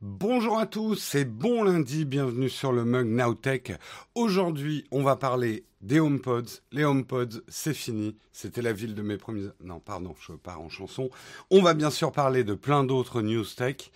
Bonjour 0.00 0.58
à 0.58 0.66
tous, 0.66 0.96
c'est 0.96 1.24
bon 1.24 1.62
lundi, 1.62 2.04
bienvenue 2.04 2.48
sur 2.48 2.72
le 2.72 2.84
mug 2.84 3.06
Nowtech. 3.06 3.72
Aujourd'hui, 4.16 4.84
on 4.90 5.02
va 5.02 5.14
parler 5.14 5.64
des 5.82 6.00
HomePods. 6.00 6.60
Les 6.72 6.84
HomePods, 6.84 7.42
c'est 7.46 7.74
fini. 7.74 8.16
C'était 8.32 8.60
la 8.60 8.72
ville 8.72 8.94
de 8.94 9.02
mes 9.02 9.16
premiers... 9.16 9.50
Non, 9.62 9.78
pardon, 9.78 10.14
je 10.18 10.32
pars 10.32 10.60
en 10.60 10.68
chanson. 10.68 11.10
On 11.50 11.62
va 11.62 11.74
bien 11.74 11.90
sûr 11.90 12.10
parler 12.10 12.42
de 12.42 12.54
plein 12.54 12.82
d'autres 12.82 13.22
news 13.22 13.44
tech. 13.44 13.92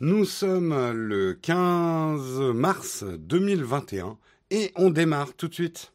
Nous 0.00 0.26
sommes 0.26 0.92
le 0.92 1.32
15 1.32 2.52
mars 2.54 3.04
2021 3.04 4.18
et 4.50 4.72
on 4.76 4.90
démarre 4.90 5.34
tout 5.34 5.48
de 5.48 5.54
suite. 5.54 5.92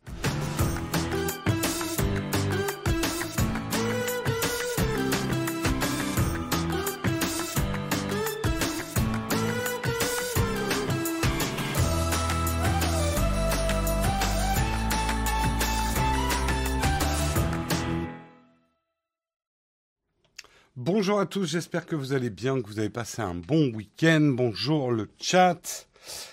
Bonjour 20.86 21.22
à 21.22 21.26
tous, 21.26 21.46
j'espère 21.46 21.86
que 21.86 21.96
vous 21.96 22.12
allez 22.12 22.30
bien, 22.30 22.62
que 22.62 22.68
vous 22.68 22.78
avez 22.78 22.90
passé 22.90 23.22
un 23.22 23.36
bon 23.36 23.74
week-end. 23.74 24.34
Bonjour 24.36 24.92
le 24.92 25.10
chat. 25.18 25.88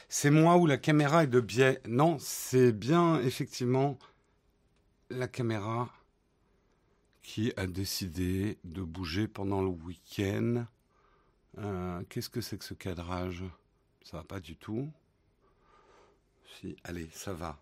C'est 0.09 0.33
moi 0.33 0.57
ou 0.57 0.67
la 0.67 0.77
caméra 0.77 1.23
est 1.23 1.29
de 1.29 1.39
biais? 1.39 1.81
Non, 1.87 2.17
c'est 2.19 2.73
bien 2.73 3.21
effectivement 3.21 3.97
la 5.09 5.29
caméra 5.29 5.89
qui 7.23 7.53
a 7.57 7.69
décidé 7.69 8.59
de 8.65 8.83
bouger 8.83 9.29
pendant 9.29 9.63
le 9.63 9.69
week-end. 9.69 10.67
Euh, 11.59 12.03
qu'est-ce 12.09 12.29
que 12.29 12.41
c'est 12.41 12.59
que 12.59 12.65
ce 12.65 12.75
cadrage? 12.75 13.45
Ça 14.03 14.17
va 14.17 14.25
pas 14.25 14.41
du 14.41 14.57
tout. 14.57 14.91
Si, 16.59 16.75
allez, 16.83 17.09
ça 17.15 17.33
va. 17.35 17.57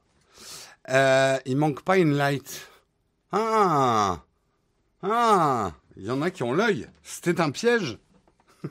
Euh, 0.88 1.38
il 1.44 1.58
manque 1.58 1.82
pas 1.82 1.98
une 1.98 2.14
light. 2.14 2.66
Ah 3.30 4.24
Ah 5.02 5.74
il 5.98 6.04
y 6.04 6.10
en 6.10 6.22
a 6.22 6.30
qui 6.30 6.44
ont 6.44 6.52
l'œil. 6.52 6.88
C'était 7.02 7.41
un 7.41 7.50
piège. 7.50 7.98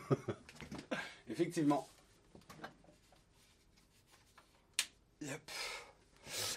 Effectivement. 1.30 1.88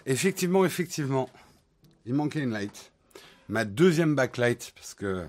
Effectivement, 0.07 0.65
effectivement. 0.65 1.29
Il 2.07 2.15
manquait 2.15 2.41
une 2.41 2.53
light. 2.53 2.93
Ma 3.49 3.65
deuxième 3.65 4.15
backlight, 4.15 4.73
parce 4.75 4.95
que 4.95 5.27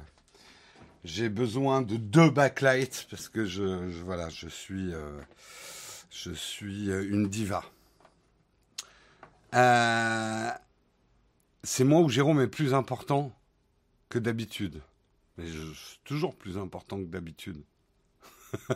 j'ai 1.03 1.27
besoin 1.29 1.81
de 1.81 1.97
deux 1.97 2.29
backlights, 2.29 3.07
parce 3.09 3.27
que 3.27 3.45
je, 3.45 3.63
voilà, 4.03 4.29
je 4.29 4.47
suis, 4.47 4.93
euh, 4.93 5.19
je 6.11 6.31
suis 6.31 6.91
euh, 6.91 7.03
une 7.09 7.27
diva. 7.27 7.63
Euh, 9.53 10.49
c'est 11.63 11.83
moi 11.83 12.01
où 12.01 12.09
Jérôme 12.09 12.41
est 12.41 12.47
plus 12.47 12.73
important 12.73 13.35
que 14.09 14.19
d'habitude. 14.19 14.81
Suis 15.47 15.99
toujours 16.03 16.35
plus 16.35 16.57
important 16.57 16.97
que 16.97 17.05
d'habitude. 17.05 17.63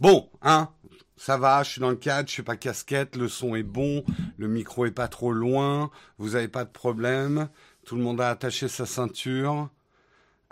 bon, 0.00 0.28
hein, 0.42 0.70
ça 1.16 1.36
va, 1.38 1.62
je 1.62 1.70
suis 1.70 1.80
dans 1.80 1.90
le 1.90 1.96
cadre, 1.96 2.28
je 2.28 2.34
suis 2.34 2.42
pas 2.42 2.56
casquette, 2.56 3.16
le 3.16 3.28
son 3.28 3.54
est 3.54 3.62
bon, 3.62 4.04
le 4.38 4.48
micro 4.48 4.86
est 4.86 4.90
pas 4.90 5.08
trop 5.08 5.32
loin, 5.32 5.90
vous 6.18 6.30
n'avez 6.30 6.48
pas 6.48 6.64
de 6.64 6.70
problème, 6.70 7.48
tout 7.84 7.96
le 7.96 8.02
monde 8.02 8.20
a 8.20 8.28
attaché 8.28 8.68
sa 8.68 8.86
ceinture. 8.86 9.70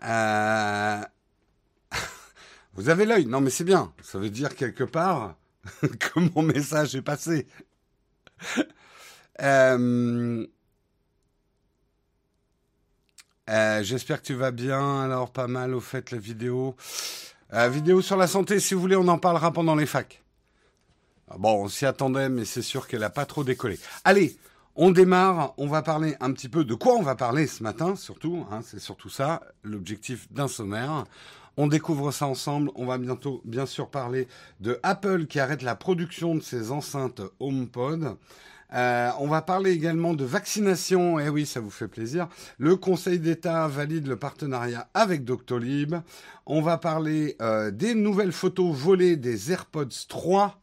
Euh, 0.05 1.03
vous 2.75 2.89
avez 2.89 3.05
l'œil, 3.05 3.27
non 3.27 3.41
mais 3.41 3.51
c'est 3.51 3.65
bien, 3.65 3.93
ça 4.03 4.19
veut 4.19 4.31
dire 4.31 4.55
quelque 4.55 4.85
part 4.85 5.37
que 5.81 6.21
mon 6.35 6.43
message 6.43 6.95
est 6.95 7.03
passé. 7.03 7.47
euh... 9.43 10.47
Euh, 13.51 13.83
j'espère 13.83 14.23
que 14.23 14.27
tu 14.27 14.35
vas 14.35 14.51
bien. 14.51 15.03
Alors, 15.03 15.31
pas 15.31 15.47
mal 15.47 15.75
au 15.75 15.81
fait 15.81 16.11
la 16.11 16.19
vidéo. 16.19 16.77
Euh, 17.53 17.69
vidéo 17.69 18.01
sur 18.01 18.17
la 18.17 18.27
santé, 18.27 18.59
si 18.59 18.75
vous 18.75 18.81
voulez, 18.81 18.97
on 18.97 19.09
en 19.09 19.19
parlera 19.19 19.53
pendant 19.53 19.75
les 19.75 19.87
facs. 19.87 20.23
Ah, 21.31 21.37
bon, 21.39 21.65
on 21.65 21.69
s'y 21.69 21.87
attendait, 21.87 22.29
mais 22.29 22.45
c'est 22.45 22.63
sûr 22.63 22.87
qu'elle 22.87 23.01
n'a 23.01 23.11
pas 23.11 23.27
trop 23.27 23.45
décollé. 23.45 23.79
Allez, 24.05 24.37
on 24.77 24.91
démarre. 24.91 25.55
On 25.59 25.67
va 25.67 25.83
parler 25.83 26.17
un 26.21 26.33
petit 26.33 26.49
peu 26.49 26.65
de 26.65 26.75
quoi 26.75 26.95
on 26.95 27.03
va 27.03 27.15
parler 27.15 27.47
ce 27.47 27.63
matin, 27.63 27.97
surtout. 27.97 28.47
Hein, 28.51 28.61
c'est 28.65 28.81
surtout 28.81 29.11
ça, 29.11 29.43
l'objectif 29.63 30.33
d'un 30.33 30.49
sommaire. 30.49 31.05
On 31.57 31.67
découvre 31.67 32.11
ça 32.13 32.27
ensemble. 32.27 32.71
On 32.75 32.87
va 32.87 32.99
bientôt, 32.99 33.43
bien 33.45 33.67
sûr, 33.67 33.89
parler 33.89 34.27
de 34.61 34.81
Apple 34.83 35.27
qui 35.27 35.39
arrête 35.39 35.63
la 35.63 35.77
production 35.77 36.35
de 36.35 36.41
ses 36.41 36.73
enceintes 36.73 37.23
HomePod. 37.41 38.17
Euh, 38.75 39.11
on 39.21 39.29
va 39.29 39.41
parler 39.41 39.71
également 39.71 40.15
de 40.15 40.25
vaccination. 40.25 41.21
Eh 41.21 41.29
oui, 41.29 41.47
ça 41.47 41.61
vous 41.61 41.71
fait 41.71 41.89
plaisir. 41.89 42.29
Le 42.59 42.77
Conseil 42.77 43.21
d'État 43.21 43.69
valide 43.69 44.07
le 44.07 44.17
partenariat 44.17 44.89
avec 44.95 45.25
Doctolib. 45.25 45.95
On 46.47 46.61
va 46.61 46.79
parler 46.79 47.37
euh, 47.41 47.71
des 47.71 47.95
nouvelles 47.95 48.33
photos 48.33 48.75
volées 48.75 49.17
des 49.17 49.53
AirPods 49.53 50.07
3, 50.09 50.61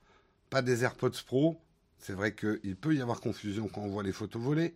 pas 0.50 0.62
des 0.62 0.84
AirPods 0.84 1.12
Pro. 1.26 1.62
C'est 2.00 2.14
vrai 2.14 2.34
qu'il 2.34 2.76
peut 2.76 2.96
y 2.96 3.02
avoir 3.02 3.22
confusion 3.22 3.70
quand 3.74 3.82
on 3.82 3.90
voit 3.90 4.04
les 4.04 4.12
photos 4.12 4.42
volées. 4.42 4.74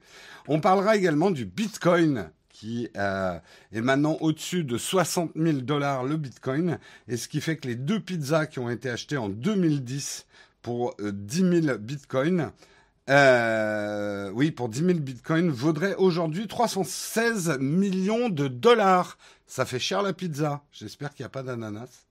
On 0.48 0.62
parlera 0.62 0.96
également 0.96 1.32
du 1.32 1.46
Bitcoin 1.46 2.30
qui 2.50 2.88
euh, 2.96 3.38
est 3.74 3.82
maintenant 3.82 4.16
au-dessus 4.22 4.64
de 4.64 4.78
60 4.78 5.32
000 5.36 5.58
dollars 5.58 6.06
le 6.06 6.16
Bitcoin, 6.16 6.80
et 7.10 7.18
ce 7.18 7.28
qui 7.28 7.42
fait 7.42 7.58
que 7.58 7.68
les 7.68 7.76
deux 7.76 8.00
pizzas 8.00 8.46
qui 8.46 8.60
ont 8.60 8.70
été 8.70 8.90
achetées 8.90 9.18
en 9.18 9.28
2010 9.28 10.26
pour 10.62 10.96
10 11.02 11.62
000 11.64 11.78
Bitcoins 11.78 12.52
euh, 13.10 14.32
oui, 14.34 14.52
pour 14.52 14.70
10 14.70 14.80
000 14.80 15.00
bitcoins, 15.00 15.50
vaudrait 15.50 15.96
aujourd'hui 15.96 16.48
316 16.48 17.60
millions 17.60 18.30
de 18.30 18.48
dollars. 18.48 19.18
Ça 19.46 19.66
fait 19.66 19.80
cher 19.80 20.02
la 20.02 20.14
pizza. 20.14 20.62
J'espère 20.72 21.14
qu'il 21.14 21.24
n'y 21.24 21.28
a 21.28 21.30
pas 21.30 21.44
d'ananas. 21.44 22.06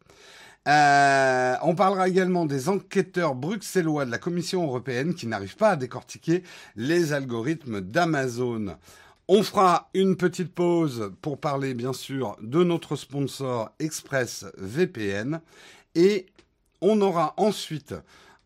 Euh, 0.67 1.57
on 1.63 1.75
parlera 1.75 2.09
également 2.09 2.47
des 2.47 2.69
enquêteurs 2.69 3.35
bruxellois 3.35 4.07
de 4.07 4.11
la 4.11 4.19
Commission 4.19 4.65
européenne 4.65 5.15
qui 5.15 5.27
n'arrivent 5.27 5.57
pas 5.57 5.71
à 5.71 5.77
décortiquer 5.77 6.43
les 6.77 7.13
algorithmes 7.13 7.81
d'Amazon. 7.81 8.77
On 9.29 9.43
fera 9.43 9.91
une 9.95 10.17
petite 10.17 10.55
pause 10.55 11.13
pour 11.21 11.39
parler 11.39 11.75
bien 11.75 11.93
sûr 11.93 12.37
de 12.41 12.65
notre 12.65 12.97
sponsor 12.97 13.71
ExpressVPN 13.79 15.41
et 15.95 16.27
on 16.81 17.01
aura 17.01 17.35
ensuite 17.37 17.95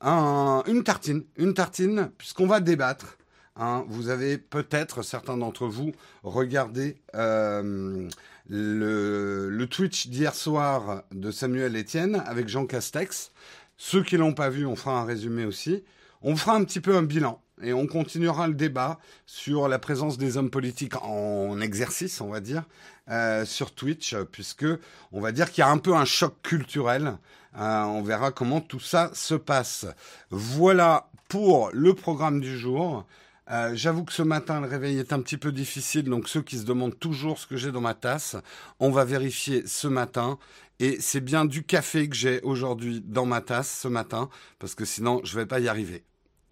une 0.00 0.82
tartine, 0.84 1.24
une 1.36 1.54
tartine, 1.54 2.10
puisqu'on 2.18 2.46
va 2.46 2.60
débattre. 2.60 3.18
Hein. 3.56 3.84
vous 3.88 4.08
avez 4.08 4.38
peut-être, 4.38 5.02
certains 5.02 5.36
d'entre 5.36 5.66
vous, 5.66 5.92
regardé 6.22 6.96
euh, 7.16 8.08
le, 8.48 9.66
Twitch 9.66 10.06
d'hier 10.08 10.34
soir 10.34 11.02
de 11.12 11.32
Samuel 11.32 11.76
Etienne 11.76 12.22
avec 12.26 12.48
Jean 12.48 12.66
Castex. 12.66 13.32
Ceux 13.76 14.02
qui 14.02 14.16
l'ont 14.16 14.34
pas 14.34 14.48
vu, 14.48 14.64
on 14.64 14.76
fera 14.76 15.00
un 15.00 15.04
résumé 15.04 15.44
aussi. 15.44 15.82
On 16.22 16.36
fera 16.36 16.54
un 16.54 16.64
petit 16.64 16.80
peu 16.80 16.96
un 16.96 17.02
bilan 17.02 17.42
et 17.62 17.72
on 17.72 17.86
continuera 17.86 18.46
le 18.46 18.54
débat 18.54 18.98
sur 19.26 19.66
la 19.68 19.80
présence 19.80 20.18
des 20.18 20.36
hommes 20.36 20.50
politiques 20.50 20.94
en 21.02 21.60
exercice, 21.60 22.20
on 22.20 22.28
va 22.28 22.40
dire, 22.40 22.62
euh, 23.10 23.44
sur 23.44 23.74
Twitch, 23.74 24.14
puisque 24.30 24.66
on 25.10 25.20
va 25.20 25.32
dire 25.32 25.50
qu'il 25.50 25.62
y 25.62 25.64
a 25.64 25.70
un 25.70 25.78
peu 25.78 25.94
un 25.94 26.04
choc 26.04 26.34
culturel 26.42 27.18
euh, 27.58 27.82
on 27.82 28.02
verra 28.02 28.30
comment 28.30 28.60
tout 28.60 28.80
ça 28.80 29.10
se 29.14 29.34
passe. 29.34 29.86
Voilà 30.30 31.10
pour 31.28 31.70
le 31.72 31.94
programme 31.94 32.40
du 32.40 32.58
jour. 32.58 33.04
Euh, 33.50 33.72
j'avoue 33.74 34.04
que 34.04 34.12
ce 34.12 34.22
matin, 34.22 34.60
le 34.60 34.68
réveil 34.68 34.98
est 34.98 35.12
un 35.12 35.20
petit 35.20 35.38
peu 35.38 35.52
difficile, 35.52 36.04
donc 36.04 36.28
ceux 36.28 36.42
qui 36.42 36.58
se 36.58 36.64
demandent 36.64 36.98
toujours 36.98 37.38
ce 37.38 37.46
que 37.46 37.56
j'ai 37.56 37.72
dans 37.72 37.80
ma 37.80 37.94
tasse, 37.94 38.36
on 38.78 38.90
va 38.90 39.04
vérifier 39.04 39.66
ce 39.66 39.88
matin. 39.88 40.38
Et 40.80 41.00
c'est 41.00 41.20
bien 41.20 41.44
du 41.44 41.64
café 41.64 42.08
que 42.08 42.14
j'ai 42.14 42.40
aujourd'hui 42.42 43.00
dans 43.00 43.26
ma 43.26 43.40
tasse 43.40 43.80
ce 43.80 43.88
matin, 43.88 44.28
parce 44.58 44.74
que 44.74 44.84
sinon, 44.84 45.20
je 45.24 45.34
ne 45.34 45.40
vais 45.40 45.46
pas 45.46 45.60
y 45.60 45.68
arriver. 45.68 46.04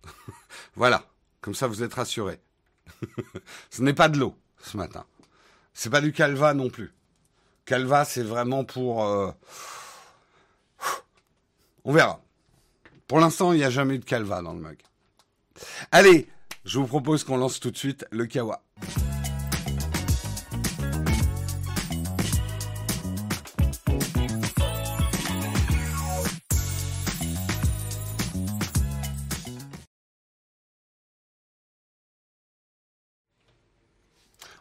voilà, 0.75 1.05
comme 1.41 1.55
ça 1.55 1.67
vous 1.67 1.82
êtes 1.82 1.94
rassurés. 1.94 2.41
ce 3.70 3.82
n'est 3.82 3.94
pas 3.94 4.09
de 4.09 4.19
l'eau 4.19 4.35
ce 4.62 4.76
matin. 4.76 5.05
C'est 5.75 5.91
pas 5.91 6.00
du 6.00 6.12
calva 6.12 6.55
non 6.55 6.70
plus. 6.70 6.93
Calva, 7.67 8.05
c'est 8.05 8.23
vraiment 8.23 8.64
pour... 8.64 9.05
Euh, 9.05 9.31
on 11.87 11.93
verra. 11.93 12.21
Pour 13.06 13.21
l'instant, 13.21 13.53
il 13.53 13.59
n'y 13.59 13.65
a 13.65 13.71
jamais 13.71 13.94
eu 13.94 13.99
de 13.99 14.05
calva 14.05 14.43
dans 14.43 14.53
le 14.53 14.61
mug. 14.61 14.77
Allez, 15.93 16.29
je 16.65 16.79
vous 16.79 16.87
propose 16.87 17.25
qu'on 17.25 17.38
lance 17.38 17.61
tout 17.61 17.71
de 17.71 17.79
suite 17.79 18.05
le 18.11 18.27
kawa. 18.27 18.61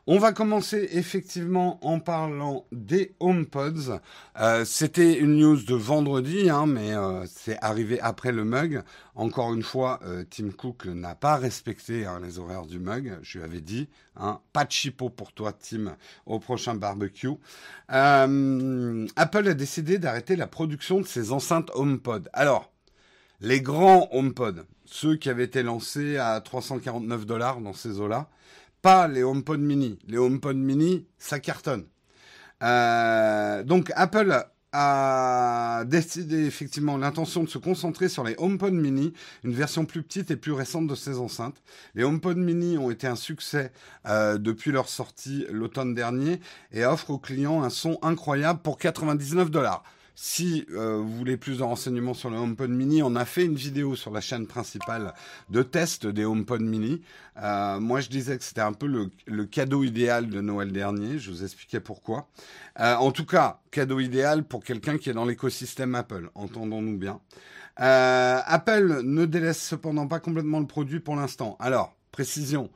On 0.07 0.19
va 0.19 0.33
commencer 0.33 0.87
effectivement 0.91 1.79
en 1.83 1.99
parlant 1.99 2.67
des 2.71 3.15
HomePods. 3.19 3.99
Euh, 4.39 4.63
C'était 4.63 5.17
une 5.17 5.37
news 5.37 5.57
de 5.63 5.73
vendredi, 5.73 6.47
hein, 6.47 6.67
mais 6.67 6.93
euh, 6.93 7.25
c'est 7.25 7.57
arrivé 7.63 7.99
après 7.99 8.31
le 8.31 8.43
mug. 8.43 8.83
Encore 9.15 9.51
une 9.55 9.63
fois, 9.63 9.99
euh, 10.05 10.23
Tim 10.29 10.51
Cook 10.51 10.85
n'a 10.85 11.15
pas 11.15 11.37
respecté 11.37 12.05
hein, 12.05 12.19
les 12.23 12.37
horaires 12.37 12.67
du 12.67 12.77
mug. 12.77 13.17
Je 13.23 13.39
lui 13.39 13.45
avais 13.45 13.61
dit, 13.61 13.89
hein, 14.15 14.41
pas 14.53 14.65
de 14.65 14.71
chipot 14.71 15.09
pour 15.09 15.33
toi, 15.33 15.53
Tim, 15.53 15.95
au 16.27 16.37
prochain 16.37 16.75
barbecue. 16.75 17.31
Apple 17.87 19.47
a 19.47 19.53
décidé 19.55 19.97
d'arrêter 19.97 20.35
la 20.35 20.45
production 20.45 21.01
de 21.01 21.07
ses 21.07 21.31
enceintes 21.31 21.71
HomePod. 21.73 22.29
Alors, 22.31 22.71
les 23.41 23.59
grands 23.59 24.07
HomePod, 24.11 24.67
ceux 24.85 25.15
qui 25.15 25.31
avaient 25.31 25.45
été 25.45 25.63
lancés 25.63 26.17
à 26.17 26.39
349 26.41 27.25
dollars 27.25 27.59
dans 27.59 27.73
ces 27.73 27.99
eaux-là, 27.99 28.29
pas 28.85 29.07
les 29.07 29.23
HomePod 29.23 29.59
mini. 29.59 29.97
Les 30.07 30.19
HomePod 30.19 30.55
mini, 30.55 31.07
ça 31.17 31.39
cartonne. 31.39 31.87
Euh, 32.61 33.63
donc 33.63 33.91
Apple 33.95 34.45
a 34.73 35.85
décidé 35.87 36.45
effectivement 36.45 36.95
l'intention 36.95 37.43
de 37.43 37.49
se 37.49 37.57
concentrer 37.57 38.09
sur 38.09 38.23
les 38.23 38.35
HomePod 38.37 38.75
mini, 38.75 39.11
une 39.43 39.55
version 39.55 39.85
plus 39.85 40.03
petite 40.03 40.29
et 40.29 40.35
plus 40.35 40.51
récente 40.51 40.85
de 40.85 40.93
ces 40.93 41.17
enceintes. 41.17 41.63
Les 41.95 42.03
HomePod 42.03 42.37
mini 42.37 42.77
ont 42.77 42.91
été 42.91 43.07
un 43.07 43.15
succès 43.15 43.71
euh, 44.05 44.37
depuis 44.37 44.71
leur 44.71 44.88
sortie 44.88 45.47
l'automne 45.49 45.95
dernier 45.95 46.39
et 46.71 46.85
offrent 46.85 47.09
aux 47.09 47.17
clients 47.17 47.63
un 47.63 47.71
son 47.71 47.97
incroyable 48.03 48.59
pour 48.61 48.77
99 48.77 49.49
dollars. 49.49 49.81
Si 50.17 50.65
euh, 50.71 50.95
vous 50.97 51.13
voulez 51.13 51.35
plus 51.35 51.57
de 51.57 51.63
renseignements 51.63 52.13
sur 52.13 52.29
le 52.29 52.38
HomePod 52.38 52.69
mini, 52.69 53.03
on 53.03 53.17
a 53.17 53.25
fait 53.25 53.44
une 53.44 53.56
vidéo 53.56 53.97
sur 53.97 54.12
la 54.12 54.21
chaîne 54.21 54.47
principale 54.47 55.13
de 55.50 55.62
test 55.62 56.07
des 56.07 56.23
HomePod 56.23 56.62
mini. 56.62 57.01
Euh, 57.38 57.81
moi, 57.81 58.00
je 58.00 58.07
disais 58.07 58.38
que 58.38 58.44
c'était 58.45 58.62
un 58.62 58.71
peu 58.71 58.88
le, 58.88 59.45
cadeau 59.45 59.83
idéal 59.83 60.29
de 60.29 60.39
Noël 60.39 60.71
dernier. 60.71 61.19
Je 61.19 61.29
vous 61.29 61.44
expliquais 61.44 61.81
pourquoi. 61.81 62.29
Euh, 62.79 62.95
en 62.95 63.12
tout 63.12 63.25
cas, 63.25 63.59
cadeau 63.71 64.00
idéal 64.00 64.45
pour 64.45 64.63
quelqu'un 64.63 64.97
qui 64.97 65.09
est 65.09 65.13
dans 65.13 65.25
l'écosystème 65.25 65.95
Apple. 65.95 66.29
Entendons-nous 66.33 66.97
bien. 66.97 67.19
Apple 67.75 69.01
ne 69.03 69.25
délaisse 69.25 69.62
cependant 69.62 70.07
pas 70.07 70.21
complètement 70.21 70.62
le 70.62 70.67
produit 70.67 71.01
pour 71.01 71.17
l'instant. 71.17 71.57
Alors, 71.59 71.94
précision. 72.13 72.69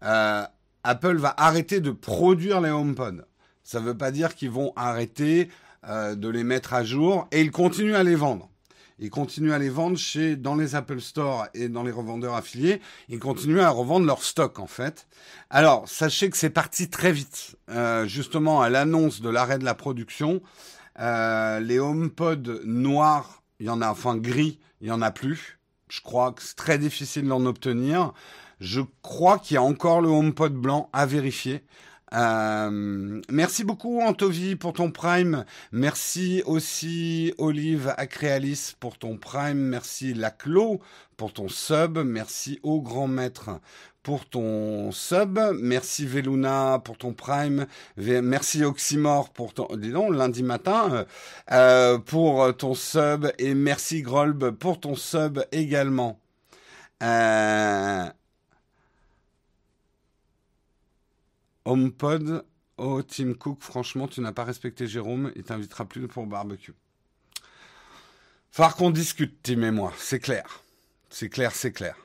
Apple 0.00 1.16
va 1.16 1.34
arrêter 1.36 1.80
de 1.80 1.90
produire 1.90 2.60
les 2.60 2.70
HomePod. 2.70 3.26
Ça 3.64 3.80
ne 3.80 3.84
veut 3.84 3.96
pas 3.96 4.12
dire 4.12 4.36
qu'ils 4.36 4.50
vont 4.50 4.72
arrêter 4.76 5.48
euh, 5.88 6.14
de 6.14 6.28
les 6.28 6.44
mettre 6.44 6.74
à 6.74 6.84
jour 6.84 7.26
et 7.32 7.40
ils 7.40 7.50
continuent 7.50 7.94
à 7.94 8.02
les 8.02 8.14
vendre. 8.14 8.48
Ils 8.98 9.10
continuent 9.10 9.52
à 9.52 9.58
les 9.58 9.68
vendre 9.68 9.96
chez 9.96 10.36
dans 10.36 10.54
les 10.54 10.76
Apple 10.76 11.00
Store 11.00 11.48
et 11.54 11.68
dans 11.68 11.82
les 11.82 11.90
revendeurs 11.90 12.34
affiliés. 12.34 12.80
Ils 13.08 13.18
continuent 13.18 13.60
à 13.60 13.70
revendre 13.70 14.06
leur 14.06 14.22
stock 14.22 14.60
en 14.60 14.68
fait. 14.68 15.08
Alors 15.50 15.88
sachez 15.88 16.30
que 16.30 16.36
c'est 16.36 16.50
parti 16.50 16.88
très 16.88 17.10
vite. 17.10 17.56
Euh, 17.68 18.06
justement 18.06 18.62
à 18.62 18.70
l'annonce 18.70 19.20
de 19.20 19.28
l'arrêt 19.28 19.58
de 19.58 19.64
la 19.64 19.74
production, 19.74 20.40
euh, 21.00 21.58
les 21.58 21.80
HomePod 21.80 22.62
noirs, 22.64 23.42
il 23.58 23.66
y 23.66 23.70
en 23.70 23.80
a 23.80 23.90
enfin 23.90 24.16
gris, 24.16 24.60
il 24.80 24.88
y 24.88 24.92
en 24.92 25.02
a 25.02 25.10
plus. 25.10 25.58
Je 25.88 26.00
crois 26.00 26.32
que 26.32 26.42
c'est 26.42 26.56
très 26.56 26.78
difficile 26.78 27.26
d'en 27.26 27.44
obtenir. 27.44 28.12
Je 28.60 28.82
crois 29.02 29.40
qu'il 29.40 29.56
y 29.56 29.58
a 29.58 29.62
encore 29.62 30.00
le 30.00 30.08
HomePod 30.08 30.54
blanc 30.54 30.88
à 30.92 31.06
vérifier. 31.06 31.64
Euh, 32.12 33.20
merci 33.30 33.64
beaucoup 33.64 34.00
Antovi 34.00 34.56
pour 34.56 34.72
ton 34.74 34.90
prime. 34.90 35.44
Merci 35.72 36.42
aussi 36.46 37.32
Olive 37.38 37.94
Acréalis 37.96 38.74
pour 38.78 38.98
ton 38.98 39.16
prime. 39.16 39.58
Merci 39.58 40.12
Laclo 40.14 40.80
pour 41.16 41.32
ton 41.32 41.48
sub. 41.48 41.98
Merci 41.98 42.60
au 42.62 42.82
grand 42.82 43.06
maître 43.06 43.50
pour 44.02 44.26
ton 44.28 44.92
sub. 44.92 45.38
Merci 45.60 46.06
Veluna 46.06 46.80
pour 46.84 46.98
ton 46.98 47.14
prime. 47.14 47.66
Merci 47.96 48.64
Oxymore 48.64 49.30
pour 49.30 49.54
ton, 49.54 49.68
dis 49.76 49.92
donc, 49.92 50.14
lundi 50.14 50.42
matin, 50.42 51.06
euh, 51.50 51.98
pour 51.98 52.54
ton 52.56 52.74
sub. 52.74 53.28
Et 53.38 53.54
merci 53.54 54.02
Grolb 54.02 54.50
pour 54.50 54.80
ton 54.80 54.96
sub 54.96 55.40
également. 55.52 56.20
Euh, 57.02 58.04
HomePod, 61.64 62.44
oh 62.78 63.02
Tim 63.02 63.34
Cook, 63.34 63.62
franchement, 63.62 64.08
tu 64.08 64.20
n'as 64.20 64.32
pas 64.32 64.44
respecté 64.44 64.86
Jérôme, 64.86 65.32
il 65.36 65.44
t'invitera 65.44 65.84
plus 65.84 66.08
pour 66.08 66.26
barbecue. 66.26 66.74
Falloir 68.50 68.76
qu'on 68.76 68.90
discute, 68.90 69.42
Tim 69.42 69.62
et 69.62 69.70
moi, 69.70 69.92
c'est 69.96 70.20
clair. 70.20 70.62
C'est 71.08 71.28
clair, 71.28 71.54
c'est 71.54 71.72
clair. 71.72 71.96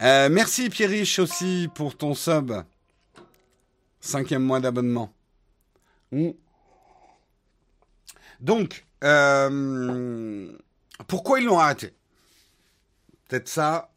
Euh, 0.00 0.28
merci 0.30 0.68
Pierriche 0.68 1.18
aussi 1.18 1.68
pour 1.74 1.96
ton 1.96 2.14
sub. 2.14 2.52
Cinquième 4.00 4.42
mois 4.42 4.60
d'abonnement. 4.60 5.14
Mmh. 6.10 6.30
Donc, 8.40 8.84
euh, 9.04 10.52
pourquoi 11.06 11.38
ils 11.40 11.46
l'ont 11.46 11.58
arrêté? 11.58 11.94
Peut-être 13.28 13.48
ça, 13.48 13.91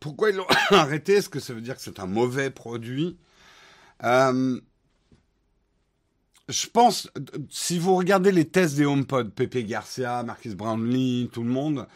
pourquoi 0.00 0.30
ils 0.30 0.36
l'ont 0.36 0.46
arrêté? 0.70 1.14
Est-ce 1.14 1.28
que 1.28 1.40
ça 1.40 1.54
veut 1.54 1.60
dire 1.60 1.76
que 1.76 1.82
c'est 1.82 2.00
un 2.00 2.06
mauvais 2.06 2.50
produit? 2.50 3.16
Euh, 4.04 4.60
Je 6.48 6.66
pense, 6.68 7.10
si 7.50 7.78
vous 7.78 7.96
regardez 7.96 8.30
les 8.30 8.44
tests 8.46 8.76
des 8.76 8.84
HomePod, 8.86 9.32
Pepe 9.32 9.66
Garcia, 9.66 10.22
Marcus 10.22 10.54
Brownlee, 10.54 11.28
tout 11.32 11.42
le 11.42 11.50
monde, 11.50 11.86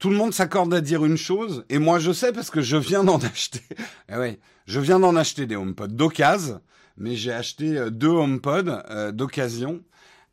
tout 0.00 0.10
le 0.10 0.16
monde 0.16 0.32
s'accorde 0.34 0.72
à 0.74 0.80
dire 0.80 1.04
une 1.04 1.16
chose, 1.16 1.64
et 1.68 1.78
moi 1.78 1.98
je 2.00 2.12
sais 2.12 2.32
parce 2.32 2.50
que 2.50 2.60
je 2.60 2.76
viens 2.76 3.04
d'en 3.04 3.18
acheter. 3.22 3.62
eh 4.08 4.16
oui, 4.16 4.38
je 4.66 4.80
viens 4.80 4.98
d'en 4.98 5.14
acheter 5.16 5.46
des 5.46 5.54
HomePod 5.56 5.94
d'occasion, 5.94 6.60
mais 6.96 7.14
j'ai 7.14 7.32
acheté 7.32 7.76
euh, 7.78 7.90
deux 7.90 8.08
HomePod 8.08 8.68
euh, 8.90 9.12
d'occasion. 9.12 9.82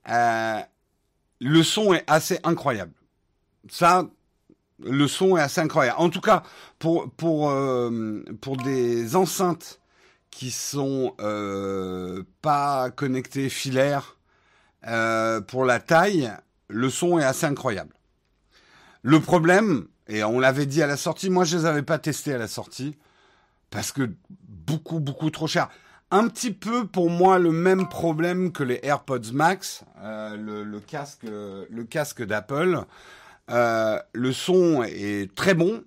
Le 0.07 1.63
son 1.63 1.93
est 1.93 2.03
assez 2.07 2.39
incroyable. 2.43 2.93
Ça, 3.69 4.09
le 4.83 5.07
son 5.07 5.37
est 5.37 5.41
assez 5.41 5.61
incroyable. 5.61 5.99
En 5.99 6.09
tout 6.09 6.21
cas, 6.21 6.43
pour 6.79 7.09
pour 7.11 7.49
euh, 7.49 8.23
pour 8.41 8.57
des 8.57 9.15
enceintes 9.15 9.79
qui 10.31 10.51
sont 10.51 11.15
euh, 11.21 12.23
pas 12.41 12.89
connectées 12.91 13.49
filaires, 13.49 14.17
euh, 14.87 15.39
pour 15.41 15.65
la 15.65 15.79
taille, 15.79 16.31
le 16.67 16.89
son 16.89 17.19
est 17.19 17.23
assez 17.23 17.45
incroyable. 17.45 17.93
Le 19.01 19.19
problème, 19.19 19.87
et 20.07 20.23
on 20.23 20.39
l'avait 20.39 20.65
dit 20.65 20.81
à 20.81 20.87
la 20.87 20.97
sortie, 20.97 21.29
moi 21.29 21.45
je 21.45 21.57
les 21.57 21.65
avais 21.65 21.83
pas 21.83 21.99
testés 21.99 22.33
à 22.33 22.37
la 22.37 22.47
sortie 22.47 22.97
parce 23.69 23.91
que 23.91 24.11
beaucoup 24.29 24.99
beaucoup 24.99 25.29
trop 25.29 25.47
cher. 25.47 25.69
Un 26.11 26.27
petit 26.27 26.51
peu 26.51 26.85
pour 26.85 27.09
moi 27.09 27.39
le 27.39 27.51
même 27.51 27.87
problème 27.87 28.51
que 28.51 28.63
les 28.63 28.79
AirPods 28.83 29.31
Max, 29.33 29.83
le, 30.03 30.79
casque 30.79 31.23
le 31.23 31.83
casque 31.83 32.23
d'Apple. 32.23 32.85
Euh, 33.51 33.99
le 34.13 34.33
son 34.33 34.83
est 34.83 35.33
très 35.35 35.53
bon, 35.53 35.83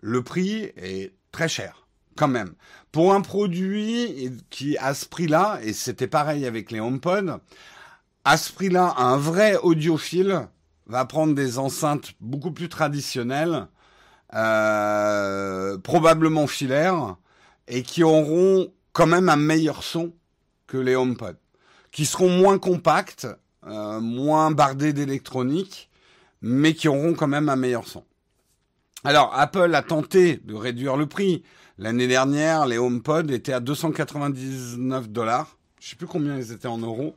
le 0.00 0.22
prix 0.22 0.72
est 0.76 1.14
très 1.32 1.48
cher, 1.48 1.86
quand 2.16 2.28
même. 2.28 2.52
Pour 2.92 3.14
un 3.14 3.20
produit 3.20 4.32
qui, 4.50 4.76
à 4.78 4.94
ce 4.94 5.06
prix-là, 5.06 5.60
et 5.62 5.72
c'était 5.72 6.08
pareil 6.08 6.46
avec 6.46 6.70
les 6.70 6.80
HomePod, 6.80 7.38
à 8.24 8.36
ce 8.36 8.52
prix-là, 8.52 8.94
un 8.98 9.16
vrai 9.16 9.56
audiophile 9.56 10.48
va 10.86 11.04
prendre 11.04 11.34
des 11.34 11.58
enceintes 11.58 12.12
beaucoup 12.20 12.50
plus 12.50 12.68
traditionnelles, 12.68 13.68
euh, 14.34 15.78
probablement 15.78 16.46
filaires, 16.46 17.16
et 17.68 17.82
qui 17.82 18.02
auront 18.02 18.72
quand 18.92 19.06
même 19.06 19.28
un 19.28 19.36
meilleur 19.36 19.82
son 19.82 20.12
que 20.66 20.76
les 20.76 20.96
HomePod, 20.96 21.36
qui 21.92 22.04
seront 22.04 22.28
moins 22.30 22.58
compacts, 22.58 23.26
euh, 23.66 24.00
moins 24.00 24.50
bardés 24.50 24.92
d'électronique, 24.92 25.89
mais 26.42 26.74
qui 26.74 26.88
auront 26.88 27.14
quand 27.14 27.28
même 27.28 27.48
un 27.48 27.56
meilleur 27.56 27.86
son. 27.86 28.04
Alors, 29.04 29.32
Apple 29.34 29.74
a 29.74 29.82
tenté 29.82 30.36
de 30.44 30.54
réduire 30.54 30.96
le 30.96 31.06
prix. 31.06 31.42
L'année 31.78 32.06
dernière, 32.06 32.66
les 32.66 32.76
HomePod 32.76 33.30
étaient 33.30 33.52
à 33.52 33.60
299 33.60 35.08
dollars. 35.08 35.56
Je 35.80 35.88
sais 35.88 35.96
plus 35.96 36.06
combien 36.06 36.36
ils 36.36 36.52
étaient 36.52 36.68
en 36.68 36.78
euros. 36.78 37.16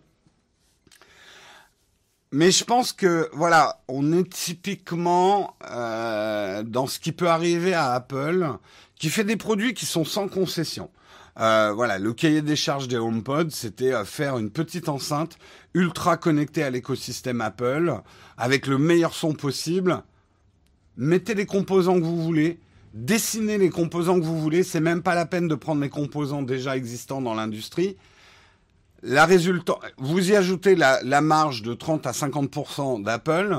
Mais 2.31 2.49
je 2.49 2.63
pense 2.63 2.93
que 2.93 3.29
voilà, 3.33 3.81
on 3.87 4.11
est 4.11 4.27
typiquement 4.27 5.55
euh, 5.69 6.63
dans 6.63 6.87
ce 6.87 6.99
qui 6.99 7.11
peut 7.11 7.27
arriver 7.27 7.73
à 7.73 7.91
Apple, 7.91 8.47
qui 8.95 9.09
fait 9.09 9.23
des 9.23 9.37
produits 9.37 9.73
qui 9.73 9.85
sont 9.85 10.05
sans 10.05 10.27
concession. 10.27 10.89
Euh, 11.39 11.73
voilà, 11.73 11.97
le 11.97 12.13
cahier 12.13 12.41
des 12.41 12.55
charges 12.55 12.87
des 12.87 12.97
HomePod, 12.97 13.51
c'était 13.51 13.93
euh, 13.93 14.05
faire 14.05 14.37
une 14.37 14.51
petite 14.51 14.87
enceinte 14.87 15.37
ultra 15.73 16.15
connectée 16.15 16.63
à 16.63 16.69
l'écosystème 16.69 17.41
Apple, 17.41 18.01
avec 18.37 18.67
le 18.67 18.77
meilleur 18.77 19.15
son 19.15 19.33
possible. 19.33 20.03
Mettez 20.95 21.33
les 21.33 21.47
composants 21.47 21.95
que 21.95 22.05
vous 22.05 22.21
voulez, 22.21 22.59
dessinez 22.93 23.57
les 23.57 23.71
composants 23.71 24.19
que 24.19 24.25
vous 24.25 24.39
voulez. 24.39 24.61
C'est 24.61 24.79
même 24.79 25.01
pas 25.01 25.15
la 25.15 25.25
peine 25.25 25.47
de 25.47 25.55
prendre 25.55 25.81
les 25.81 25.89
composants 25.89 26.43
déjà 26.43 26.77
existants 26.77 27.21
dans 27.21 27.33
l'industrie. 27.33 27.97
La 29.01 29.25
résultat, 29.25 29.79
vous 29.97 30.31
y 30.31 30.35
ajoutez 30.35 30.75
la, 30.75 31.01
la 31.01 31.21
marge 31.21 31.63
de 31.63 31.73
30 31.73 32.05
à 32.05 32.11
50% 32.11 33.03
d'Apple, 33.03 33.57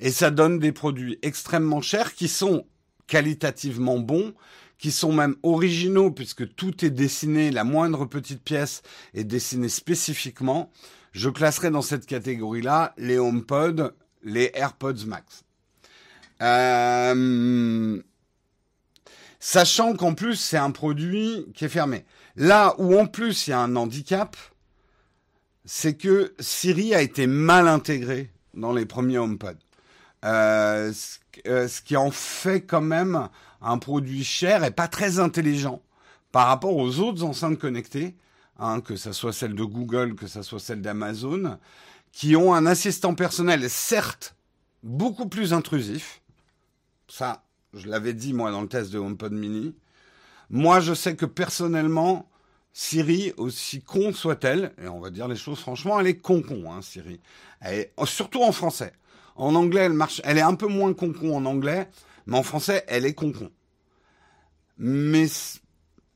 et 0.00 0.10
ça 0.10 0.30
donne 0.30 0.58
des 0.58 0.72
produits 0.72 1.18
extrêmement 1.22 1.82
chers 1.82 2.14
qui 2.14 2.26
sont 2.26 2.64
qualitativement 3.06 3.98
bons 3.98 4.32
qui 4.82 4.90
sont 4.90 5.12
même 5.12 5.36
originaux 5.44 6.10
puisque 6.10 6.56
tout 6.56 6.84
est 6.84 6.90
dessiné, 6.90 7.52
la 7.52 7.62
moindre 7.62 8.04
petite 8.04 8.42
pièce 8.42 8.82
est 9.14 9.22
dessinée 9.22 9.68
spécifiquement, 9.68 10.72
je 11.12 11.30
classerai 11.30 11.70
dans 11.70 11.82
cette 11.82 12.04
catégorie-là 12.04 12.92
les 12.98 13.16
HomePod, 13.16 13.94
les 14.24 14.50
AirPods 14.54 15.06
Max. 15.06 15.44
Euh, 16.42 18.02
sachant 19.38 19.94
qu'en 19.94 20.14
plus 20.14 20.34
c'est 20.34 20.56
un 20.56 20.72
produit 20.72 21.46
qui 21.54 21.66
est 21.66 21.68
fermé. 21.68 22.04
Là 22.34 22.74
où 22.78 22.98
en 22.98 23.06
plus 23.06 23.46
il 23.46 23.50
y 23.50 23.52
a 23.52 23.60
un 23.60 23.76
handicap, 23.76 24.36
c'est 25.64 25.94
que 25.94 26.34
Siri 26.40 26.92
a 26.92 27.02
été 27.02 27.28
mal 27.28 27.68
intégré 27.68 28.32
dans 28.52 28.72
les 28.72 28.84
premiers 28.84 29.18
HomePod. 29.18 29.58
Euh, 30.24 30.92
euh, 31.46 31.68
ce, 31.68 31.82
qui 31.82 31.96
en 31.96 32.10
fait 32.10 32.62
quand 32.62 32.80
même 32.80 33.28
un 33.62 33.78
produit 33.78 34.24
cher 34.24 34.64
et 34.64 34.70
pas 34.70 34.88
très 34.88 35.18
intelligent 35.18 35.82
par 36.32 36.48
rapport 36.48 36.76
aux 36.76 36.98
autres 36.98 37.22
enceintes 37.22 37.58
connectées, 37.58 38.16
hein, 38.58 38.80
que 38.80 38.96
ce 38.96 39.12
soit 39.12 39.32
celle 39.32 39.54
de 39.54 39.64
Google, 39.64 40.14
que 40.14 40.26
ce 40.26 40.42
soit 40.42 40.60
celle 40.60 40.82
d'Amazon, 40.82 41.58
qui 42.10 42.36
ont 42.36 42.54
un 42.54 42.66
assistant 42.66 43.14
personnel, 43.14 43.68
certes, 43.70 44.36
beaucoup 44.82 45.28
plus 45.28 45.52
intrusif. 45.52 46.22
Ça, 47.08 47.44
je 47.74 47.88
l'avais 47.88 48.14
dit 48.14 48.32
moi 48.32 48.50
dans 48.50 48.62
le 48.62 48.68
test 48.68 48.90
de 48.90 48.98
HomePod 48.98 49.32
mini. 49.32 49.74
Moi, 50.50 50.80
je 50.80 50.92
sais 50.92 51.16
que 51.16 51.26
personnellement, 51.26 52.28
Siri, 52.74 53.32
aussi 53.36 53.82
con 53.82 54.12
soit-elle, 54.12 54.72
et 54.82 54.88
on 54.88 55.00
va 55.00 55.10
dire 55.10 55.28
les 55.28 55.36
choses 55.36 55.58
franchement, 55.58 56.00
elle 56.00 56.06
est 56.06 56.18
con-con, 56.18 56.72
hein, 56.72 56.80
Siri. 56.82 57.20
surtout 58.04 58.42
en 58.42 58.52
français. 58.52 58.92
En 59.34 59.54
anglais, 59.54 59.82
elle 59.82 59.92
marche, 59.92 60.20
elle 60.24 60.38
est 60.38 60.42
un 60.42 60.54
peu 60.54 60.68
moins 60.68 60.92
con-con 60.92 61.36
en 61.36 61.44
anglais, 61.46 61.88
mais 62.26 62.38
en 62.38 62.42
français, 62.42 62.84
elle 62.88 63.06
est 63.06 63.14
con-con. 63.14 63.50
Mais, 64.78 65.26